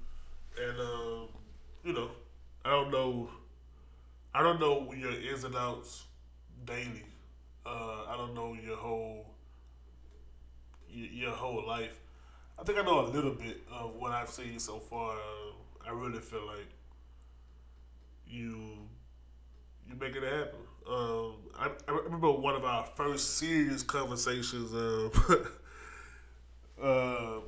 and 0.61 0.79
um, 0.79 1.27
you 1.83 1.93
know, 1.93 2.09
I 2.65 2.71
don't 2.71 2.91
know, 2.91 3.29
I 4.33 4.43
don't 4.43 4.59
know 4.59 4.91
your 4.93 5.11
ins 5.11 5.43
and 5.43 5.55
outs 5.55 6.05
daily. 6.65 7.05
Uh, 7.65 8.05
I 8.07 8.15
don't 8.17 8.33
know 8.33 8.53
your 8.53 8.75
whole 8.75 9.25
your, 10.89 11.07
your 11.07 11.31
whole 11.31 11.65
life. 11.65 11.99
I 12.59 12.63
think 12.63 12.77
I 12.77 12.81
know 12.83 13.05
a 13.05 13.07
little 13.09 13.31
bit 13.33 13.61
of 13.71 13.95
what 13.95 14.11
I've 14.11 14.29
seen 14.29 14.59
so 14.59 14.79
far. 14.79 15.15
Uh, 15.15 15.87
I 15.87 15.91
really 15.91 16.19
feel 16.19 16.45
like 16.45 16.67
you 18.27 18.77
you 19.87 19.95
making 19.99 20.23
it 20.23 20.31
happen. 20.31 20.59
Um, 20.87 21.33
I, 21.57 21.69
I 21.87 21.91
remember 21.91 22.31
one 22.31 22.55
of 22.55 22.65
our 22.65 22.85
first 22.95 23.37
serious 23.37 23.83
conversations. 23.83 24.73
Um, 24.73 25.11
uh, 26.81 27.41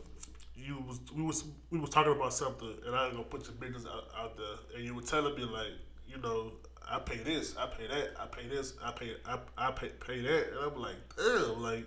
you 0.55 0.77
was 0.87 0.99
we 1.15 1.23
was 1.23 1.45
we 1.69 1.79
was 1.79 1.89
talking 1.89 2.13
about 2.13 2.33
something, 2.33 2.73
and 2.85 2.95
I 2.95 3.05
was 3.07 3.13
gonna 3.13 3.25
put 3.25 3.45
your 3.45 3.55
business 3.55 3.85
out, 3.85 4.07
out 4.17 4.37
there, 4.37 4.77
and 4.77 4.85
you 4.85 4.95
were 4.95 5.01
telling 5.01 5.35
me 5.35 5.43
like, 5.43 5.73
you 6.07 6.17
know, 6.19 6.53
I 6.89 6.99
pay 6.99 7.17
this, 7.17 7.55
I 7.57 7.67
pay 7.67 7.87
that, 7.87 8.11
I 8.19 8.25
pay 8.27 8.47
this, 8.47 8.73
I 8.83 8.91
pay 8.91 9.13
I, 9.25 9.39
I 9.57 9.71
pay 9.71 9.89
pay 9.89 10.21
that, 10.21 10.49
and 10.51 10.59
I'm 10.59 10.79
like, 10.79 10.95
damn, 11.17 11.61
like 11.61 11.85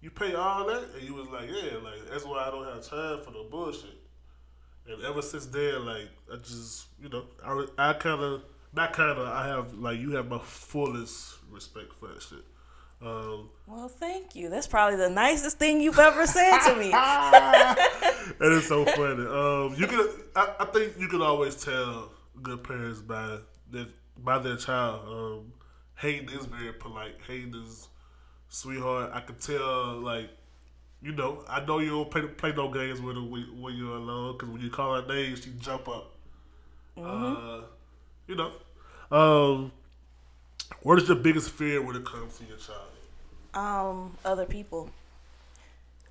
you 0.00 0.10
pay 0.10 0.34
all 0.34 0.66
that, 0.66 0.84
and 0.94 1.02
you 1.02 1.14
was 1.14 1.28
like, 1.28 1.48
yeah, 1.48 1.78
like 1.78 2.10
that's 2.10 2.24
why 2.24 2.46
I 2.46 2.50
don't 2.50 2.66
have 2.66 2.84
time 2.84 3.22
for 3.22 3.30
the 3.30 3.46
bullshit. 3.50 3.90
And 4.86 5.02
ever 5.04 5.22
since 5.22 5.46
then, 5.46 5.84
like 5.84 6.08
I 6.32 6.36
just, 6.36 6.86
you 7.00 7.08
know, 7.08 7.24
I, 7.44 7.90
I 7.90 7.92
kind 7.94 8.22
of, 8.22 8.42
not 8.74 8.92
kind 8.92 9.18
of, 9.18 9.28
I 9.28 9.46
have 9.46 9.74
like 9.74 9.98
you 9.98 10.12
have 10.12 10.28
my 10.28 10.38
fullest 10.38 11.36
respect 11.50 11.92
for 11.98 12.08
that 12.08 12.22
shit. 12.22 12.44
Um, 13.00 13.50
Well, 13.66 13.88
thank 13.88 14.34
you. 14.34 14.48
That's 14.48 14.66
probably 14.66 14.96
the 14.96 15.10
nicest 15.10 15.58
thing 15.58 15.80
you've 15.80 15.98
ever 15.98 16.26
said 16.26 16.58
to 16.68 16.76
me. 16.76 16.92
It 18.40 18.52
is 18.52 18.66
so 18.68 18.84
funny. 18.84 19.24
Um, 19.26 19.74
you 19.76 19.86
can, 19.86 20.06
I, 20.36 20.54
I 20.60 20.64
think 20.66 20.94
you 20.98 21.08
can 21.08 21.22
always 21.22 21.56
tell 21.56 22.12
good 22.42 22.62
parents 22.62 23.00
by 23.00 23.38
their 23.70 23.86
by 24.18 24.38
their 24.38 24.56
child. 24.56 25.08
Um, 25.08 25.52
Hayden 25.96 26.28
is 26.38 26.46
very 26.46 26.72
polite. 26.72 27.14
Hayden 27.26 27.54
is 27.64 27.88
sweetheart. 28.48 29.10
I 29.14 29.20
could 29.20 29.40
tell, 29.40 29.94
like, 30.00 30.30
you 31.02 31.12
know, 31.12 31.44
I 31.48 31.64
know 31.64 31.78
you 31.78 31.90
don't 31.90 32.10
play, 32.10 32.22
play 32.22 32.52
no 32.52 32.70
games 32.70 33.00
with 33.00 33.16
her 33.16 33.22
when, 33.22 33.60
when 33.60 33.74
you're 33.76 33.96
alone 33.96 34.32
because 34.34 34.48
when 34.50 34.60
you 34.60 34.70
call 34.70 35.00
her 35.00 35.06
name, 35.06 35.36
she 35.36 35.50
jump 35.60 35.88
up. 35.88 36.12
Uh, 36.96 37.62
you 38.26 38.34
know, 38.36 38.52
um, 39.10 39.72
what 40.82 40.98
is 40.98 41.08
your 41.08 41.16
biggest 41.16 41.50
fear 41.50 41.82
when 41.82 41.96
it 41.96 42.04
comes 42.04 42.38
to 42.38 42.44
your 42.44 42.56
child? 42.58 42.80
um 43.54 44.16
other 44.24 44.44
people. 44.46 44.90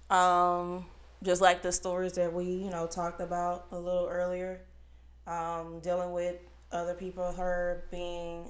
Um 0.10 0.86
just 1.24 1.42
like 1.42 1.62
the 1.62 1.72
stories 1.72 2.14
that 2.14 2.32
we 2.34 2.46
you 2.46 2.70
know 2.70 2.88
talked 2.88 3.22
about 3.22 3.68
a 3.72 3.80
little 3.80 4.08
earlier. 4.08 4.62
Um 5.26 5.80
dealing 5.82 6.12
with 6.12 6.38
other 6.72 6.94
people 6.94 7.32
her 7.32 7.86
being 7.92 8.44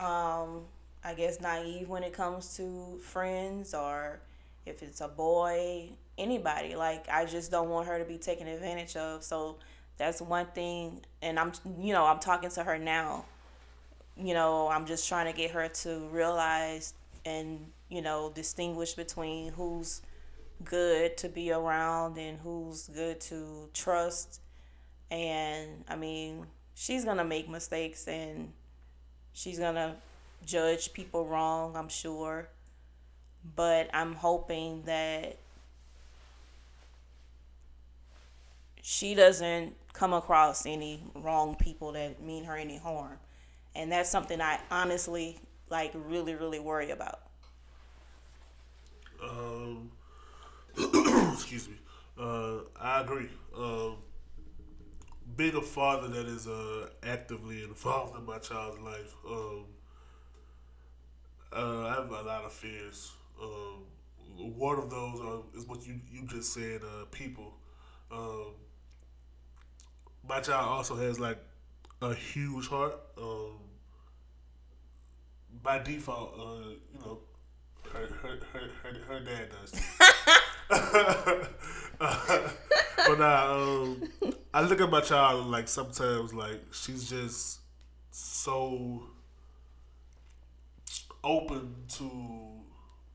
um 0.00 0.62
i 1.04 1.14
guess 1.14 1.40
naive 1.40 1.88
when 1.88 2.02
it 2.02 2.12
comes 2.12 2.56
to 2.56 2.98
friends 3.00 3.74
or 3.74 4.18
if 4.66 4.82
it's 4.82 5.00
a 5.00 5.08
boy 5.08 5.88
anybody. 6.16 6.74
Like 6.74 7.06
i 7.10 7.24
just 7.24 7.50
don't 7.50 7.68
want 7.68 7.86
her 7.86 7.98
to 7.98 8.04
be 8.04 8.18
taken 8.18 8.48
advantage 8.48 8.96
of. 8.96 9.22
So 9.22 9.56
that's 9.98 10.20
one 10.20 10.46
thing. 10.54 11.00
And 11.22 11.38
i'm 11.38 11.52
you 11.78 11.92
know 11.92 12.04
i'm 12.06 12.18
talking 12.18 12.50
to 12.50 12.64
her 12.64 12.78
now 12.78 13.24
you 14.20 14.34
know, 14.34 14.68
I'm 14.68 14.86
just 14.86 15.08
trying 15.08 15.26
to 15.26 15.36
get 15.36 15.52
her 15.52 15.68
to 15.68 16.08
realize 16.10 16.94
and, 17.24 17.70
you 17.88 18.02
know, 18.02 18.32
distinguish 18.34 18.94
between 18.94 19.52
who's 19.52 20.02
good 20.64 21.16
to 21.18 21.28
be 21.28 21.52
around 21.52 22.18
and 22.18 22.38
who's 22.40 22.88
good 22.88 23.20
to 23.22 23.68
trust. 23.72 24.40
And 25.10 25.84
I 25.88 25.96
mean, 25.96 26.46
she's 26.74 27.04
going 27.04 27.18
to 27.18 27.24
make 27.24 27.48
mistakes 27.48 28.08
and 28.08 28.52
she's 29.32 29.58
going 29.58 29.76
to 29.76 29.94
judge 30.44 30.92
people 30.92 31.24
wrong, 31.24 31.76
I'm 31.76 31.88
sure. 31.88 32.48
But 33.54 33.88
I'm 33.94 34.14
hoping 34.14 34.82
that 34.82 35.38
she 38.82 39.14
doesn't 39.14 39.76
come 39.92 40.12
across 40.12 40.66
any 40.66 41.02
wrong 41.14 41.54
people 41.54 41.92
that 41.92 42.20
mean 42.20 42.44
her 42.44 42.56
any 42.56 42.78
harm 42.78 43.18
and 43.78 43.92
that's 43.92 44.10
something 44.10 44.40
I 44.40 44.58
honestly 44.70 45.38
like 45.70 45.92
really 45.94 46.34
really 46.34 46.58
worry 46.58 46.90
about. 46.90 47.20
Um, 49.22 49.90
excuse 51.32 51.68
me. 51.68 51.76
Uh, 52.18 52.58
I 52.78 53.00
agree. 53.00 53.28
Um, 53.56 53.96
being 55.36 55.54
a 55.54 55.62
father 55.62 56.08
that 56.08 56.26
is 56.26 56.48
uh, 56.48 56.88
actively 57.04 57.62
involved 57.62 58.18
in 58.18 58.26
my 58.26 58.38
child's 58.38 58.80
life, 58.80 59.14
um, 59.28 59.64
uh, 61.52 61.86
I 61.86 61.94
have 61.94 62.10
a 62.10 62.22
lot 62.22 62.44
of 62.44 62.52
fears. 62.52 63.12
Um, 63.40 63.84
one 64.36 64.78
of 64.78 64.90
those 64.90 65.20
are, 65.20 65.40
is 65.56 65.66
what 65.66 65.86
you, 65.86 66.00
you 66.12 66.26
just 66.26 66.52
said, 66.52 66.82
uh, 66.82 67.04
people. 67.10 67.54
Um, 68.10 68.54
my 70.28 70.40
child 70.40 70.68
also 70.68 70.96
has 70.96 71.20
like 71.20 71.38
a 72.02 72.14
huge 72.14 72.66
heart. 72.66 72.94
Um, 73.16 73.58
by 75.62 75.78
default, 75.78 76.34
uh, 76.38 76.68
you 76.68 76.98
know, 77.04 77.18
her 77.92 78.06
her 78.22 78.38
her 78.52 78.70
her, 78.82 78.98
her 79.08 79.20
dad 79.20 79.48
does. 79.50 79.72
but 81.98 83.18
nah, 83.18 83.54
um, 83.54 84.02
I 84.52 84.62
look 84.62 84.80
at 84.80 84.90
my 84.90 85.00
child 85.00 85.42
and, 85.42 85.50
like 85.50 85.66
sometimes 85.68 86.34
like 86.34 86.60
she's 86.72 87.08
just 87.08 87.60
so 88.10 89.04
open 91.24 91.74
to 91.88 92.10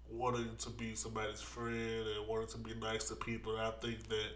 wanting 0.09 0.55
to 0.57 0.69
be 0.71 0.95
somebody's 0.95 1.41
friend 1.41 2.05
and 2.17 2.27
wanting 2.27 2.47
to 2.47 2.57
be 2.57 2.73
nice 2.75 3.09
to 3.09 3.15
people. 3.15 3.55
And 3.55 3.61
I 3.61 3.71
think 3.71 4.07
that 4.09 4.29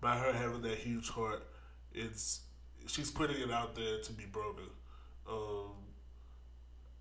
by 0.00 0.16
her 0.16 0.32
having 0.32 0.62
that 0.62 0.78
huge 0.78 1.10
heart, 1.10 1.42
it's 1.92 2.40
she's 2.86 3.10
putting 3.10 3.40
it 3.40 3.50
out 3.50 3.74
there 3.74 4.00
to 4.00 4.12
be 4.12 4.24
broken. 4.24 4.64
Um, 5.28 5.72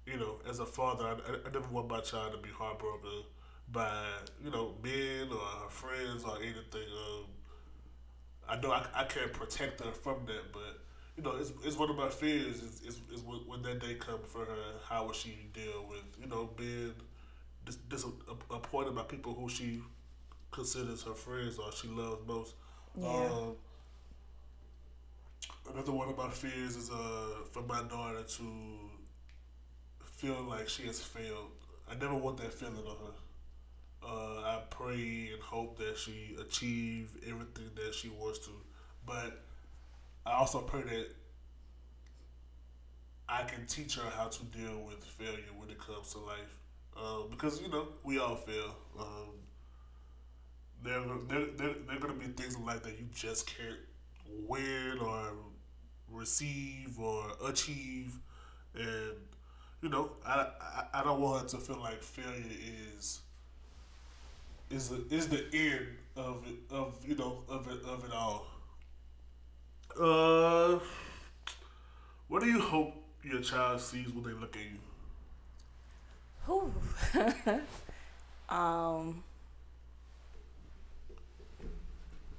you 0.06 0.18
know, 0.18 0.38
as 0.50 0.60
a 0.60 0.66
father, 0.66 1.06
I, 1.06 1.48
I, 1.48 1.52
never 1.52 1.68
want 1.70 1.88
my 1.88 2.00
child 2.00 2.34
to 2.34 2.38
be 2.40 2.50
heartbroken 2.50 3.24
by 3.72 4.04
you 4.44 4.52
know 4.52 4.76
men 4.84 5.30
or 5.32 5.40
her 5.40 5.70
friends 5.70 6.24
or 6.24 6.38
anything. 6.38 6.88
Um, 6.92 7.26
I 8.50 8.60
know 8.60 8.72
I, 8.72 8.86
I 8.94 9.04
can't 9.06 9.32
protect 9.32 9.82
her 9.82 9.92
from 9.92 10.26
that, 10.26 10.52
but 10.52 10.80
you 11.18 11.24
know, 11.24 11.38
it's, 11.38 11.52
it's 11.64 11.78
one 11.78 11.90
of 11.90 11.96
my 11.96 12.10
fears 12.10 12.62
is, 12.62 12.82
is, 12.82 13.02
is 13.14 13.22
when, 13.22 13.40
when 13.48 13.62
that 13.64 13.80
day 13.80 13.96
comes 13.96 14.26
for 14.28 14.46
her, 14.46 14.74
how 14.88 15.06
will 15.06 15.14
she 15.14 15.38
deal 15.54 15.86
with, 15.90 16.04
you 16.20 16.28
know, 16.28 16.50
being 16.58 16.94
dis, 17.66 17.76
disappointed 17.76 18.96
by 18.96 19.04
people 19.04 19.34
who 19.34 19.50
she 19.50 19.82
considers 20.52 21.04
her 21.04 21.14
friends 21.14 21.58
or 21.58 21.72
she 21.72 21.88
loves 21.88 22.22
most. 22.28 22.56
Yeah. 22.98 23.08
Um, 23.08 23.56
another 25.72 25.92
one 25.92 26.10
of 26.10 26.18
my 26.18 26.30
fears 26.30 26.76
is 26.76 26.90
uh, 26.90 27.46
for 27.52 27.62
my 27.64 27.84
daughter 27.84 28.24
to 28.24 28.44
feel 30.22 30.44
like 30.48 30.70
she 30.70 30.84
has 30.84 31.02
failed. 31.02 31.50
I 31.90 31.96
never 31.96 32.14
want 32.14 32.38
that 32.38 32.54
feeling 32.54 32.76
on 32.76 32.96
her. 32.96 34.08
Uh, 34.08 34.42
I 34.42 34.62
pray 34.70 35.30
and 35.34 35.42
hope 35.42 35.80
that 35.80 35.98
she 35.98 36.36
achieve 36.40 37.10
everything 37.28 37.72
that 37.76 37.96
she 37.96 38.10
wants 38.10 38.40
to, 38.46 38.52
but 39.06 39.42
I 40.26 40.34
also 40.34 40.62
pray 40.62 40.82
that 40.84 41.08
I 43.28 43.44
can 43.44 43.66
teach 43.66 43.96
her 43.96 44.10
how 44.12 44.28
to 44.28 44.44
deal 44.46 44.82
with 44.86 45.04
failure 45.04 45.54
when 45.58 45.72
it 45.72 45.80
comes 45.80 46.12
to 46.14 46.20
life, 46.20 46.56
um, 46.98 47.30
because 47.32 47.60
you 47.60 47.70
know 47.70 47.88
we 48.04 48.20
all 48.20 48.36
fail. 48.36 48.76
Um, 49.00 49.30
there, 50.84 51.02
there, 51.30 51.46
there, 51.58 51.76
there 51.88 51.96
are 51.96 52.00
going 52.00 52.20
to 52.20 52.28
be 52.28 52.32
things 52.34 52.56
in 52.56 52.66
life 52.66 52.84
that 52.84 53.00
you 53.00 53.06
just 53.14 53.48
can't 53.48 53.80
win 54.48 55.00
or 55.00 55.34
receive 56.12 57.00
or 57.00 57.26
achieve, 57.44 58.20
and 58.76 59.16
you 59.82 59.90
know 59.90 60.12
I, 60.26 60.48
I, 60.62 60.84
I 60.96 61.04
don't 61.04 61.20
want 61.20 61.44
her 61.44 61.48
to 61.50 61.58
feel 61.58 61.80
like 61.80 62.02
failure 62.02 62.44
is 62.98 63.22
is 64.70 64.90
the 64.90 65.04
is 65.10 65.28
the 65.28 65.46
end 65.54 65.88
of 66.16 66.44
it 66.48 66.56
of 66.74 66.96
you 67.06 67.16
know 67.16 67.44
of 67.50 67.68
it 67.68 67.84
of 67.86 68.06
it 68.06 68.12
all. 68.14 68.48
Uh, 70.00 70.80
what 72.30 72.42
do 72.42 72.48
you 72.48 72.62
hope 72.62 72.96
your 73.24 73.42
child 73.42 73.82
sees 73.82 74.08
when 74.10 74.24
they 74.24 74.40
look 74.40 74.56
at 74.56 74.62
you? 74.62 74.80
Whew. 76.46 77.62
um, 78.50 79.24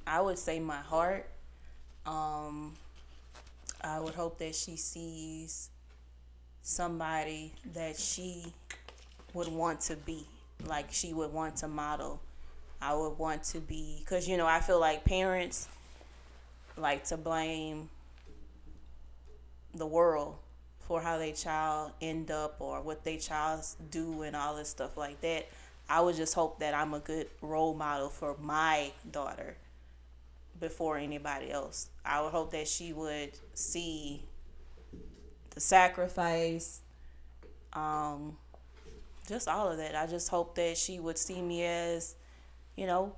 I 0.07 0.21
would 0.21 0.39
say 0.39 0.59
my 0.59 0.81
heart. 0.81 1.29
Um, 2.07 2.73
I 3.83 4.01
would 4.01 4.15
hope 4.15 4.39
that 4.39 4.55
she 4.55 4.77
sees 4.77 5.69
somebody 6.63 7.53
that 7.75 7.97
she 7.97 8.53
would 9.35 9.49
want 9.49 9.81
to 9.81 9.97
be, 9.97 10.27
like 10.67 10.87
she 10.91 11.13
would 11.13 11.33
want 11.33 11.57
to 11.57 11.69
model. 11.69 12.21
I 12.81 12.95
would 12.95 13.19
want 13.19 13.45
to 13.45 13.61
be, 13.61 13.99
because 14.01 14.29
you 14.29 14.37
know, 14.37 14.47
I 14.47 14.61
feel 14.61 14.81
like 14.81 15.05
parents 15.05 15.69
like 16.77 17.05
to 17.05 17.17
blame 17.17 17.91
the 19.75 19.87
world 19.87 20.37
for 20.87 21.01
how 21.01 21.19
their 21.19 21.33
child 21.33 21.93
end 22.01 22.31
up 22.31 22.57
or 22.61 22.81
what 22.81 23.05
their 23.05 23.19
child 23.19 23.65
do 23.91 24.23
and 24.23 24.35
all 24.35 24.57
this 24.57 24.69
stuff 24.69 24.97
like 24.97 25.21
that. 25.21 25.49
I 25.89 26.01
would 26.01 26.17
just 26.17 26.35
hope 26.35 26.59
that 26.61 26.75
I'm 26.75 26.95
a 26.95 27.01
good 27.01 27.29
role 27.41 27.75
model 27.75 28.09
for 28.09 28.37
my 28.41 28.93
daughter 29.11 29.57
before 30.61 30.97
anybody 30.99 31.51
else. 31.51 31.89
I 32.05 32.21
would 32.23 32.33
hope 32.33 32.53
that 32.53 32.69
she 32.69 32.93
would 32.93 33.31
see 33.55 34.23
the 35.55 35.61
sacrifice, 35.61 36.81
um, 37.73 38.37
just 39.29 39.49
all 39.49 39.69
of 39.71 39.79
that. 39.79 39.95
I 39.95 40.07
just 40.07 40.29
hope 40.29 40.55
that 40.57 40.77
she 40.77 40.99
would 40.99 41.19
see 41.19 41.41
me 41.41 41.65
as, 41.65 42.17
you 42.77 42.87
know, 42.87 43.15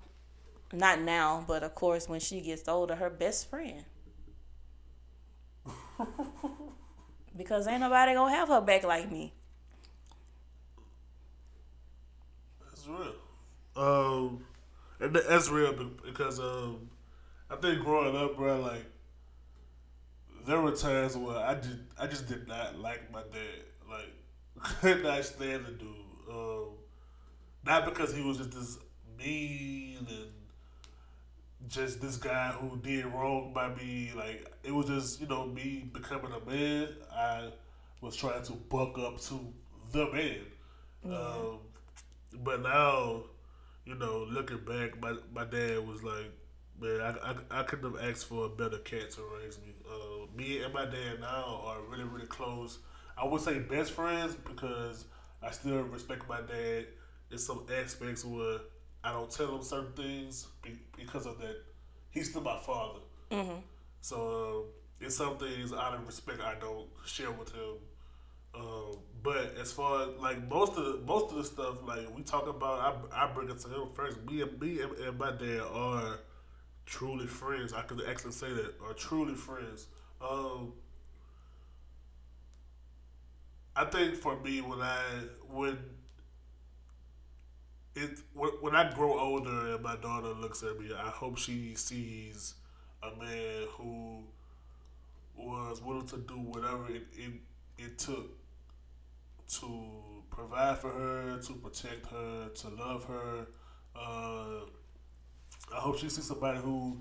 not 0.73 1.01
now, 1.01 1.44
but 1.47 1.62
of 1.62 1.74
course 1.74 2.09
when 2.09 2.20
she 2.20 2.40
gets 2.40 2.69
older, 2.69 2.94
her 2.97 3.11
best 3.11 3.48
friend. 3.48 3.85
because 7.36 7.66
ain't 7.66 7.81
nobody 7.81 8.15
gonna 8.15 8.35
have 8.35 8.48
her 8.48 8.61
back 8.61 8.85
like 8.85 9.11
me. 9.11 9.32
That's 12.65 12.86
real. 12.86 13.15
Um, 13.77 14.44
and 15.01 15.15
that's 15.15 15.51
real 15.51 15.73
because 16.05 16.39
um, 16.39 16.90
I 17.51 17.56
think 17.56 17.81
growing 17.81 18.16
up, 18.16 18.36
bro, 18.36 18.61
like 18.61 18.85
there 20.45 20.61
were 20.61 20.73
times 20.73 21.16
where 21.16 21.37
I 21.37 21.55
did, 21.55 21.87
I 21.99 22.07
just 22.07 22.29
did 22.29 22.47
not 22.47 22.79
like 22.79 23.11
my 23.12 23.23
dad. 23.33 23.65
Like, 23.89 24.12
could 24.81 25.03
not 25.03 25.25
stand 25.25 25.66
the 25.66 25.73
dude. 25.73 25.89
Um, 26.31 26.69
not 27.65 27.85
because 27.85 28.15
he 28.15 28.23
was 28.23 28.39
just 28.39 28.53
this 28.53 28.79
mean 29.19 30.07
and 30.09 30.31
just 31.69 32.01
this 32.01 32.16
guy 32.16 32.49
who 32.49 32.77
did 32.79 33.07
wrong 33.07 33.53
by 33.55 33.75
me. 33.75 34.12
Like, 34.15 34.51
it 34.62 34.73
was 34.73 34.87
just 34.87 35.21
you 35.21 35.27
know 35.27 35.47
me 35.47 35.89
becoming 35.93 36.33
a 36.33 36.51
man. 36.51 36.89
I 37.15 37.51
was 38.01 38.16
trying 38.16 38.43
to 38.43 38.53
buck 38.53 38.99
up 38.99 39.21
to 39.23 39.53
the 39.93 40.11
man. 40.12 40.41
Um, 41.05 41.59
but 42.43 42.62
now, 42.62 43.23
you 43.85 43.95
know, 43.95 44.27
looking 44.29 44.59
back, 44.59 45.01
my 45.01 45.15
my 45.33 45.45
dad 45.45 45.87
was 45.87 46.03
like, 46.03 46.31
man, 46.80 47.01
I, 47.01 47.30
I, 47.30 47.60
I 47.60 47.62
couldn't 47.64 47.92
have 47.92 48.10
asked 48.10 48.26
for 48.26 48.46
a 48.46 48.48
better 48.48 48.78
cat 48.78 49.10
to 49.12 49.22
raise 49.38 49.59
me. 49.59 49.74
Uh, 49.88 50.26
me 50.36 50.62
and 50.62 50.72
my 50.72 50.84
dad 50.84 51.20
now 51.20 51.62
are 51.66 51.82
really 51.90 52.05
really 52.05 52.26
close. 52.26 52.78
I 53.16 53.24
would 53.24 53.40
say 53.40 53.59
best 53.60 53.92
friends 53.92 54.34
because 54.34 55.05
I 55.42 55.51
still 55.51 55.82
respect 55.82 56.28
my 56.28 56.40
dad 56.40 56.86
in 57.30 57.38
some 57.38 57.66
aspects 57.72 58.24
where 58.24 58.59
I 59.02 59.12
don't 59.12 59.30
tell 59.30 59.56
him 59.56 59.62
certain 59.62 59.92
things 59.92 60.48
be, 60.62 60.78
because 60.96 61.26
of 61.26 61.38
that. 61.38 61.56
He's 62.10 62.30
still 62.30 62.42
my 62.42 62.59
father. 62.59 63.01
So 64.01 64.64
um, 65.01 65.05
in 65.05 65.10
some 65.10 65.36
things, 65.38 65.72
out 65.72 65.94
of 65.94 66.06
respect, 66.06 66.40
I 66.40 66.55
don't 66.55 66.88
share 67.05 67.30
with 67.30 67.52
him. 67.52 67.76
Um, 68.55 68.98
but 69.22 69.55
as 69.60 69.72
far 69.72 70.02
as 70.02 70.09
like 70.20 70.48
most 70.48 70.76
of 70.76 70.84
the 70.84 71.01
most 71.06 71.30
of 71.32 71.38
the 71.38 71.44
stuff 71.44 71.76
like 71.86 72.14
we 72.14 72.22
talk 72.22 72.46
about, 72.46 73.06
I, 73.12 73.24
I 73.24 73.32
bring 73.32 73.51
it 73.51 73.59
to 73.60 73.68
him 73.68 73.88
first. 73.94 74.22
Me 74.24 74.42
and 74.42 74.60
me 74.60 74.80
and, 74.80 74.92
and 74.98 75.18
my 75.18 75.32
dad 75.32 75.62
are 75.72 76.18
truly 76.86 77.27
friends. 77.27 77.73
I 77.73 77.82
could 77.82 78.02
actually 78.09 78.32
say 78.32 78.52
that 78.52 78.74
are 78.86 78.94
truly 78.94 79.35
friends. 79.35 79.86
Um, 80.20 80.73
I 83.77 83.85
think 83.85 84.15
for 84.15 84.36
me 84.40 84.61
when 84.61 84.81
I 84.81 85.01
when 85.51 85.78
it 87.94 88.19
when, 88.35 88.74
I 88.74 88.93
grow 88.93 89.19
older 89.19 89.74
and 89.74 89.82
my 89.82 89.97
daughter 89.97 90.28
looks 90.28 90.62
at 90.62 90.78
me, 90.78 90.90
I 90.97 91.11
hope 91.11 91.39
she 91.39 91.74
sees 91.74 92.55
a 93.02 93.15
man 93.16 93.66
who 93.77 94.24
was 95.36 95.82
willing 95.82 96.06
to 96.06 96.16
do 96.19 96.35
whatever 96.35 96.89
it, 96.89 97.02
it, 97.12 97.32
it 97.78 97.98
took 97.98 98.31
to 99.61 99.81
provide 100.31 100.78
for 100.78 100.90
her, 100.90 101.39
to 101.39 101.52
protect 101.55 102.06
her, 102.06 102.48
to 102.48 102.69
love 102.70 103.05
her. 103.05 103.47
Uh, 103.94 104.66
I 105.73 105.81
hope 105.81 105.99
she 105.99 106.09
sees 106.09 106.24
somebody 106.24 106.59
who, 106.61 106.99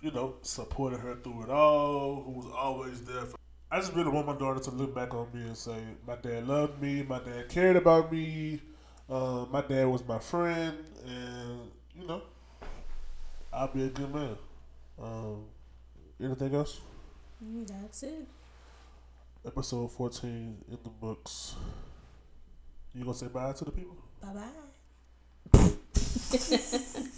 you 0.00 0.10
know, 0.10 0.34
supported 0.42 1.00
her 1.00 1.16
through 1.16 1.44
it 1.44 1.50
all, 1.50 2.22
who 2.22 2.32
was 2.32 2.46
always 2.54 3.02
there 3.02 3.24
for 3.24 3.36
I 3.72 3.80
just 3.80 3.94
really 3.94 4.10
want 4.10 4.26
my 4.26 4.36
daughter 4.36 4.60
to 4.60 4.70
look 4.70 4.94
back 4.94 5.14
on 5.14 5.28
me 5.32 5.40
and 5.46 5.56
say, 5.56 5.78
my 6.06 6.16
dad 6.16 6.46
loved 6.46 6.82
me, 6.82 7.02
my 7.02 7.18
dad 7.20 7.48
cared 7.48 7.76
about 7.76 8.12
me, 8.12 8.60
uh, 9.08 9.46
my 9.50 9.62
dad 9.62 9.86
was 9.86 10.06
my 10.06 10.18
friend, 10.18 10.76
and, 11.06 11.70
you 11.98 12.06
know, 12.06 12.20
I'll 13.50 13.68
be 13.68 13.84
a 13.84 13.88
good 13.88 14.14
man. 14.14 14.36
Um, 15.02 15.44
anything 16.22 16.54
else? 16.54 16.82
That's 17.40 18.02
it. 18.02 18.28
Episode 19.46 19.90
14 19.90 20.30
in 20.70 20.78
the 20.82 20.90
books. 20.90 21.54
You 22.94 23.04
gonna 23.04 23.16
say 23.16 23.28
bye 23.28 23.52
to 23.54 23.64
the 23.64 23.72
people? 23.72 23.96
Bye 24.20 24.34
bye. 25.52 25.70